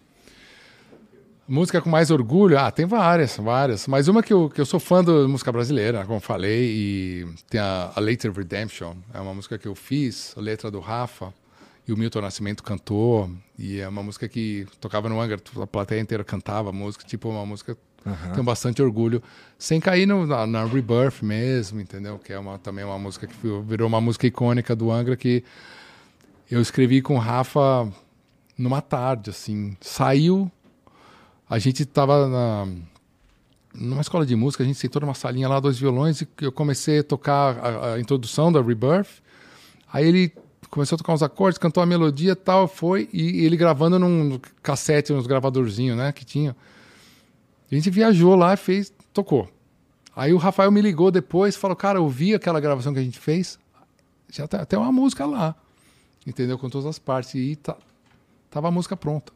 [1.47, 2.57] Música com mais orgulho?
[2.57, 3.85] Ah, tem várias, várias.
[3.85, 7.61] Mas uma que eu, que eu sou fã da música brasileira, como falei, e tem
[7.61, 8.95] a, a Later Redemption.
[9.13, 11.31] É uma música que eu fiz, a letra do Rafa,
[11.87, 13.29] e o Milton Nascimento cantou.
[13.59, 17.29] E é uma música que tocava no Angra, a plateia inteira cantava a música, tipo
[17.29, 19.21] uma música que tenho bastante orgulho.
[19.59, 22.17] Sem cair no, na, na Rebirth mesmo, entendeu?
[22.17, 23.35] Que é uma, também uma música que
[23.67, 25.43] virou uma música icônica do Angra que
[26.49, 27.91] Eu escrevi com o Rafa
[28.57, 29.75] numa tarde, assim.
[29.81, 30.51] Saiu,
[31.49, 32.67] a gente tava na,
[33.73, 36.99] numa escola de música, a gente sentou numa salinha lá, dois violões, e eu comecei
[36.99, 39.21] a tocar a, a introdução da Rebirth.
[39.91, 40.33] Aí ele
[40.69, 45.13] começou a tocar uns acordes, cantou a melodia tal, foi, e ele gravando num cassete,
[45.13, 46.55] uns gravadorzinhos, né, que tinha.
[47.71, 49.49] A gente viajou lá, fez, tocou.
[50.15, 53.19] Aí o Rafael me ligou depois, falou, cara, eu vi aquela gravação que a gente
[53.19, 53.57] fez,
[54.31, 55.55] já tá, tem uma música lá,
[56.25, 56.57] entendeu?
[56.57, 57.77] Com todas as partes, e tá,
[58.49, 59.31] tava a música pronta.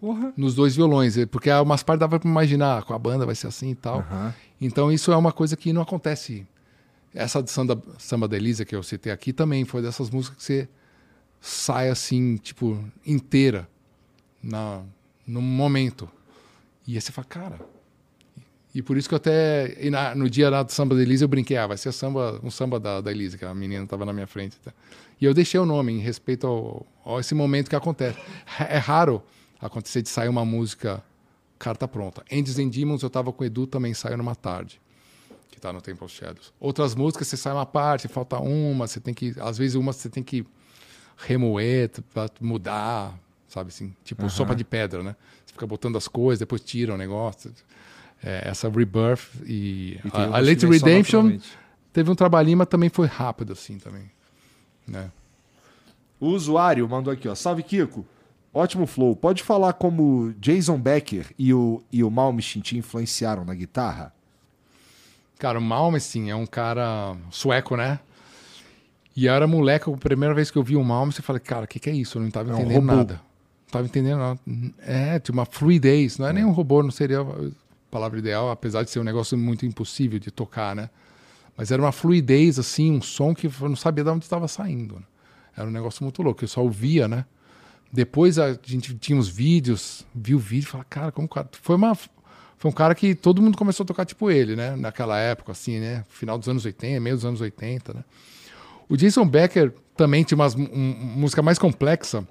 [0.00, 0.32] Porra.
[0.36, 3.46] Nos dois violões, eh, porque umas partes dava pra imaginar, com a banda vai ser
[3.46, 4.00] assim e tal.
[4.00, 4.34] Aham.
[4.60, 6.46] Então isso é uma coisa que não acontece.
[7.14, 10.42] Essa de samba, samba da Elisa que eu citei aqui também foi dessas músicas que
[10.44, 10.68] você
[11.40, 13.68] sai assim, tipo, inteira
[14.42, 14.82] na,
[15.26, 16.08] no momento.
[16.86, 17.60] E aí você fala, cara.
[18.74, 19.76] E por isso que eu até.
[19.80, 22.40] e na- no dia lá do samba da Elisa eu brinquei, ah, vai ser samba,
[22.42, 24.58] um samba da, da Elisa, que a menina estava na minha frente.
[24.58, 24.72] tá?
[25.20, 28.18] E eu deixei o nome em respeito ao, ao esse momento que acontece.
[28.68, 29.22] É raro
[29.60, 31.02] acontecer de sair uma música
[31.58, 32.22] carta pronta.
[32.30, 34.80] Angels and Demons eu tava com o Edu, também saiu numa tarde,
[35.50, 36.52] que tá no Temple Shadows.
[36.60, 40.10] Outras músicas você sai uma parte, falta uma, você tem que, às vezes uma você
[40.10, 40.44] tem que
[41.16, 41.90] remoer
[42.40, 43.18] mudar,
[43.48, 45.16] sabe assim, tipo sopa de pedra, né?
[45.46, 47.52] Você fica botando as coisas, depois tira o negócio.
[48.22, 51.38] É, essa Rebirth e, E a, a Late Redemption
[51.92, 54.10] teve um trabalhinho, mas também foi rápido assim também,
[54.86, 55.10] né?
[56.20, 57.34] O usuário mandou aqui, ó.
[57.34, 58.06] Salve, Kiko.
[58.52, 59.16] Ótimo flow.
[59.16, 64.14] Pode falar como Jason Becker e o, e o Malmsteen te influenciaram na guitarra?
[65.38, 67.98] Cara, o Malmsteen é um cara sueco, né?
[69.16, 71.64] E eu era moleque, a primeira vez que eu vi o Malmsteen, eu falei, cara,
[71.64, 72.18] o que, que é isso?
[72.18, 73.14] Eu não tava É um entendendo nada.
[73.14, 74.40] Não tava entendendo nada.
[74.78, 76.18] É, tinha uma fluidez.
[76.18, 77.50] Não é, nem um robô, não seria a
[77.90, 80.88] palavra ideal, apesar de ser um negócio muito impossível de tocar, né?
[81.56, 84.96] Mas era uma fluidez, assim, um som que eu não sabia de onde estava saindo.
[84.96, 85.02] né?
[85.56, 87.24] Era um negócio muito louco, eu só ouvia, né?
[87.92, 91.48] Depois a gente tinha uns vídeos, viu o vídeo e falava, cara, como cara.
[91.62, 94.74] Foi, uma, foi um cara que todo mundo começou a tocar tipo ele, né?
[94.74, 96.04] Naquela época, assim, né?
[96.08, 98.04] Final dos anos 80, meio dos anos 80, né?
[98.88, 102.26] O Jason Becker também tinha uma música mais complexa.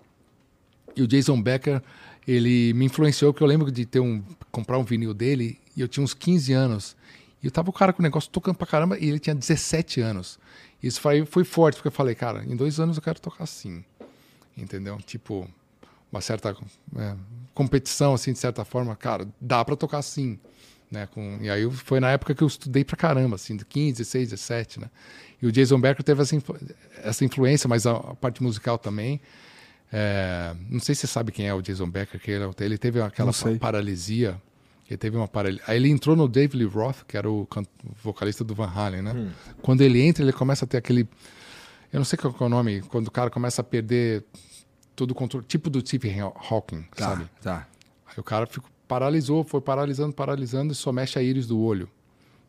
[0.95, 1.81] E o Jason Becker,
[2.27, 4.21] ele me influenciou, porque eu lembro de ter um,
[4.51, 6.95] comprar um vinil dele, e eu tinha uns 15 anos.
[7.43, 9.99] E eu tava o cara com o negócio tocando pra caramba, e ele tinha 17
[9.99, 10.39] anos.
[10.81, 13.83] Isso foi, foi forte, porque eu falei, cara, em dois anos eu quero tocar assim.
[14.57, 14.97] Entendeu?
[15.05, 15.47] Tipo,
[16.11, 16.55] uma certa
[16.95, 17.15] é,
[17.53, 20.39] competição, assim, de certa forma, cara, dá pra tocar assim.
[20.91, 23.93] Né, com, e aí foi na época que eu estudei pra caramba, assim, de 15,
[23.97, 24.91] 16, 17, né?
[25.41, 26.59] E o Jason Becker teve essa, influ-
[27.01, 29.19] essa influência, mas a, a parte musical também.
[29.91, 33.01] É, não sei se você sabe quem é o Jason Becker, que ele, ele teve
[33.01, 34.39] aquela paralisia.
[34.89, 35.63] Ele teve uma paralisia.
[35.67, 37.47] Aí ele entrou no David Lee Roth, que era o
[38.03, 39.13] vocalista do Van Halen, né?
[39.13, 39.29] Hum.
[39.61, 41.07] Quando ele entra, ele começa a ter aquele.
[41.91, 44.23] Eu não sei qual é o nome, quando o cara começa a perder
[44.95, 47.29] todo o controle, tipo do Stephen Hawking, Tá, sabe?
[47.41, 47.67] tá.
[48.07, 51.89] Aí o cara ficou, paralisou, foi paralisando, paralisando e só mexe a íris do olho.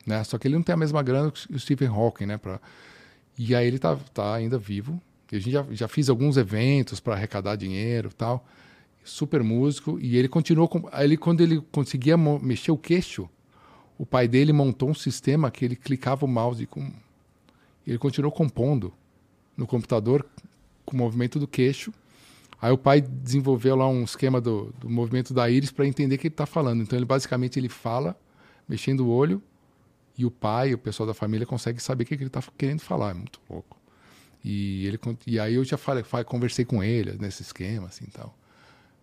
[0.07, 0.23] Né?
[0.25, 2.37] Só que ele não tem a mesma grana que o Stephen Hawking, né?
[2.37, 2.61] Pra...
[3.39, 5.01] E aí ele tá, tá ainda vivo.
[5.33, 8.47] E a gente já, já fiz alguns eventos para arrecadar dinheiro e tal.
[9.05, 9.99] Super músico.
[10.01, 10.67] E ele continuou.
[10.67, 10.89] Com...
[10.93, 13.29] Ele, quando ele conseguia mexer o queixo,
[13.97, 16.91] o pai dele montou um sistema que ele clicava o mouse com.
[17.87, 18.93] Ele continuou compondo
[19.57, 20.27] no computador
[20.85, 21.93] com o movimento do queixo.
[22.61, 26.19] Aí o pai desenvolveu lá um esquema do, do movimento da íris para entender o
[26.19, 26.83] que ele está falando.
[26.83, 28.19] Então ele basicamente ele fala
[28.67, 29.43] mexendo o olho
[30.17, 33.11] e o pai, o pessoal da família consegue saber o que, ele está querendo falar.
[33.11, 33.77] É muito louco.
[34.43, 38.35] E ele e aí eu já falei, conversei com ele nesse esquema assim tal.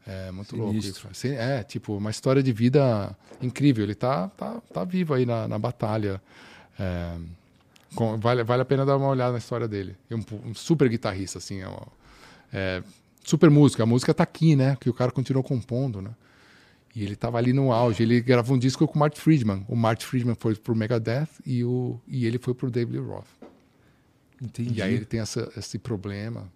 [0.05, 1.09] É muito louco Sinistro.
[1.11, 1.27] isso.
[1.27, 3.83] Assim, É, tipo, uma história de vida incrível.
[3.83, 6.21] Ele tá, tá, tá vivo aí na, na batalha.
[6.79, 7.17] É,
[7.95, 9.95] com- vale, vale a pena dar uma olhada na história dele.
[10.09, 11.61] É um, um super guitarrista, assim.
[11.61, 11.69] É,
[12.51, 12.83] é,
[13.23, 13.83] super música.
[13.83, 14.75] A música tá aqui, né?
[14.79, 16.11] Que o cara continuou compondo, né?
[16.95, 18.03] E ele tava ali no auge.
[18.03, 19.63] Ele gravou um disco com o Mark Friedman.
[19.69, 23.27] O Mark Friedman foi pro Megadeth e, o, e ele foi pro David Roth.
[24.41, 24.79] Entendi.
[24.79, 26.51] E aí ele tem essa, esse problema.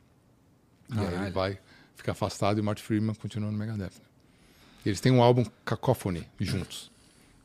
[0.93, 1.57] E aí ele vai
[1.95, 3.83] ficar afastado e o Mark Friedman continua no Megadeth.
[3.83, 4.05] né?
[4.85, 6.91] Eles têm um álbum Cacophony juntos.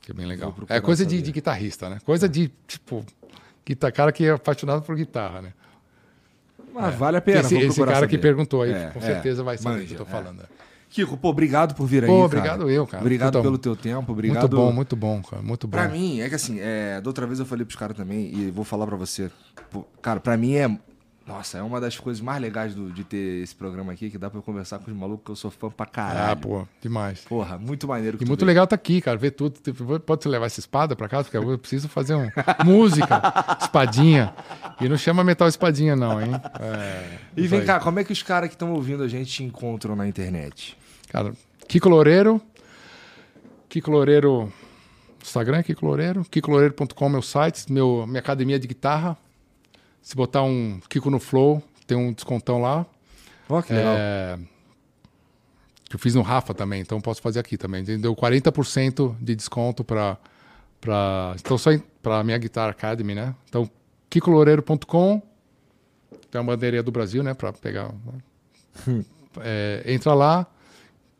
[0.02, 0.54] Que é bem legal.
[0.68, 1.98] É coisa de, de guitarrista, né?
[2.04, 3.04] Coisa de, tipo,
[3.64, 5.52] guitar, cara que é apaixonado por guitarra, né?
[6.72, 7.40] Mas vale a pena.
[7.40, 8.18] esse vou esse cara que saber.
[8.18, 10.06] perguntou aí, É, com é, certeza vai saber o que eu tô é.
[10.06, 10.42] falando.
[10.88, 12.08] Kiko, pô, obrigado por vir aí.
[12.08, 12.24] Pô, cara.
[12.26, 13.02] obrigado eu, cara.
[13.02, 14.40] Obrigado Puta, pelo teu tempo, obrigado.
[14.40, 15.42] Muito bom, muito bom, cara.
[15.42, 15.78] Muito bom.
[15.78, 18.50] Pra mim, é que assim, é, da outra vez eu falei pros caras também, e
[18.50, 19.30] vou falar pra você.
[19.70, 20.68] pô, cara, pra mim é
[21.30, 24.28] Nossa, é uma das coisas mais legais do- de ter esse programa aqui, que dá
[24.28, 26.32] pra eu conversar com os malucos que eu sou fã pra caralho.
[26.32, 27.20] Ah, pô, demais.
[27.20, 28.48] Porra, muito maneiro que E muito veio.
[28.48, 29.58] legal tá aqui, cara, ver tudo.
[30.00, 31.24] Pode levar essa espada pra casa?
[31.30, 32.28] Porque eu preciso fazer um
[32.64, 33.22] música,
[33.60, 34.34] espadinha.
[34.80, 36.30] E não chama metal espadinha, não, hein?
[36.60, 39.44] É, E vem cá, como é que os caras que estão ouvindo a gente te
[39.44, 40.76] encontram na internet?
[41.08, 41.32] Cara,
[41.68, 42.40] Kiko Loureiro.
[43.68, 44.52] Kiko Loureiro.
[45.22, 46.24] Instagram, é Kiko Loureiro.
[46.30, 49.16] KikoLoureiro.com, meu site, meu, minha academia de guitarra.
[50.02, 52.86] Se botar um Kiko no Flow, tem um descontão lá.
[53.48, 53.94] Ó, que legal.
[53.98, 54.38] É,
[55.88, 57.82] que eu fiz no Rafa também, então posso fazer aqui também.
[57.82, 60.16] Deu 40% de desconto para
[60.80, 61.70] para então só
[62.02, 63.34] para minha Guitar Academy, né?
[63.48, 63.68] Então
[64.08, 65.20] kikoloureiro.com
[66.30, 67.92] tem uma bandeirinha do Brasil, né, para pegar.
[69.40, 70.44] É, entra lá,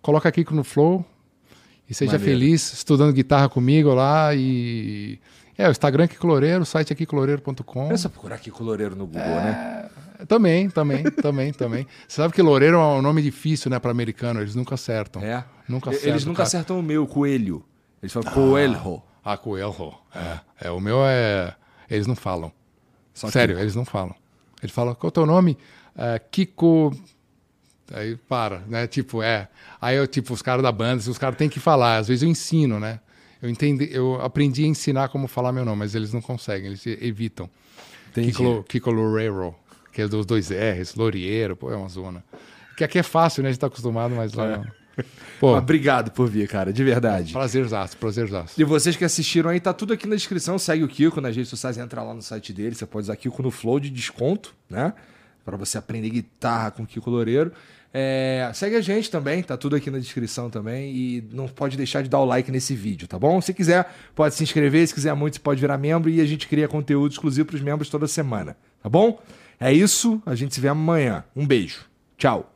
[0.02, 1.04] coloca Kiko no Flow
[1.88, 2.32] e seja Maneiro.
[2.32, 5.20] feliz estudando guitarra comigo lá e
[5.60, 7.92] é, o Instagram é Kiko Loureiro, o site é kikoloureiro.com.
[7.92, 9.88] É só procurar aqui coloreiro no Google, né?
[10.28, 11.86] Também, também, também, também.
[12.06, 15.22] Você sabe que Loureiro é um nome difícil, né, para americano, eles nunca acertam.
[15.22, 15.44] É.
[15.68, 16.10] Nunca acertam.
[16.10, 16.46] Eles nunca cara.
[16.46, 17.64] acertam o meu, coelho.
[18.02, 19.02] Eles falam coelho.
[19.24, 19.94] Ah, coelho.
[20.14, 20.66] É.
[20.68, 21.54] é, o meu é.
[21.90, 22.52] Eles não falam.
[23.12, 24.14] Só que- Sério, eles não falam.
[24.62, 25.56] Eles falam, qual é o teu nome?
[25.96, 26.94] É, Kiko.
[27.92, 28.86] Aí para, né?
[28.86, 29.48] Tipo, é.
[29.80, 31.98] Aí eu, tipo, os caras da banda, os caras têm que falar.
[31.98, 33.00] Às vezes eu ensino, né?
[33.42, 36.86] Eu, entendi, eu aprendi a ensinar como falar meu nome, mas eles não conseguem, eles
[36.86, 37.48] evitam.
[38.12, 39.54] Kiko, Kiko Loureiro,
[39.92, 42.24] que é dos dois R's, Lorieiro, pô, é uma zona.
[42.76, 43.48] Que aqui é fácil, né?
[43.48, 44.80] A gente tá acostumado, mas lá não.
[45.38, 47.32] Pô, Obrigado por vir, cara, de verdade.
[47.32, 48.60] prazerzaço, prazerzaço.
[48.60, 50.58] E vocês que assistiram aí, tá tudo aqui na descrição.
[50.58, 52.74] Segue o Kiko nas redes sociais, entra lá no site dele.
[52.74, 54.92] Você pode usar Kiko no Flow de desconto, né?
[55.44, 57.52] Pra você aprender guitarra com o Kiko Loureiro.
[57.92, 60.94] É, segue a gente também, tá tudo aqui na descrição também.
[60.94, 63.40] E não pode deixar de dar o like nesse vídeo, tá bom?
[63.40, 64.86] Se quiser, pode se inscrever.
[64.86, 66.10] Se quiser muito, você pode virar membro.
[66.10, 69.20] E a gente cria conteúdo exclusivo pros membros toda semana, tá bom?
[69.58, 71.24] É isso, a gente se vê amanhã.
[71.36, 71.84] Um beijo.
[72.16, 72.50] Tchau.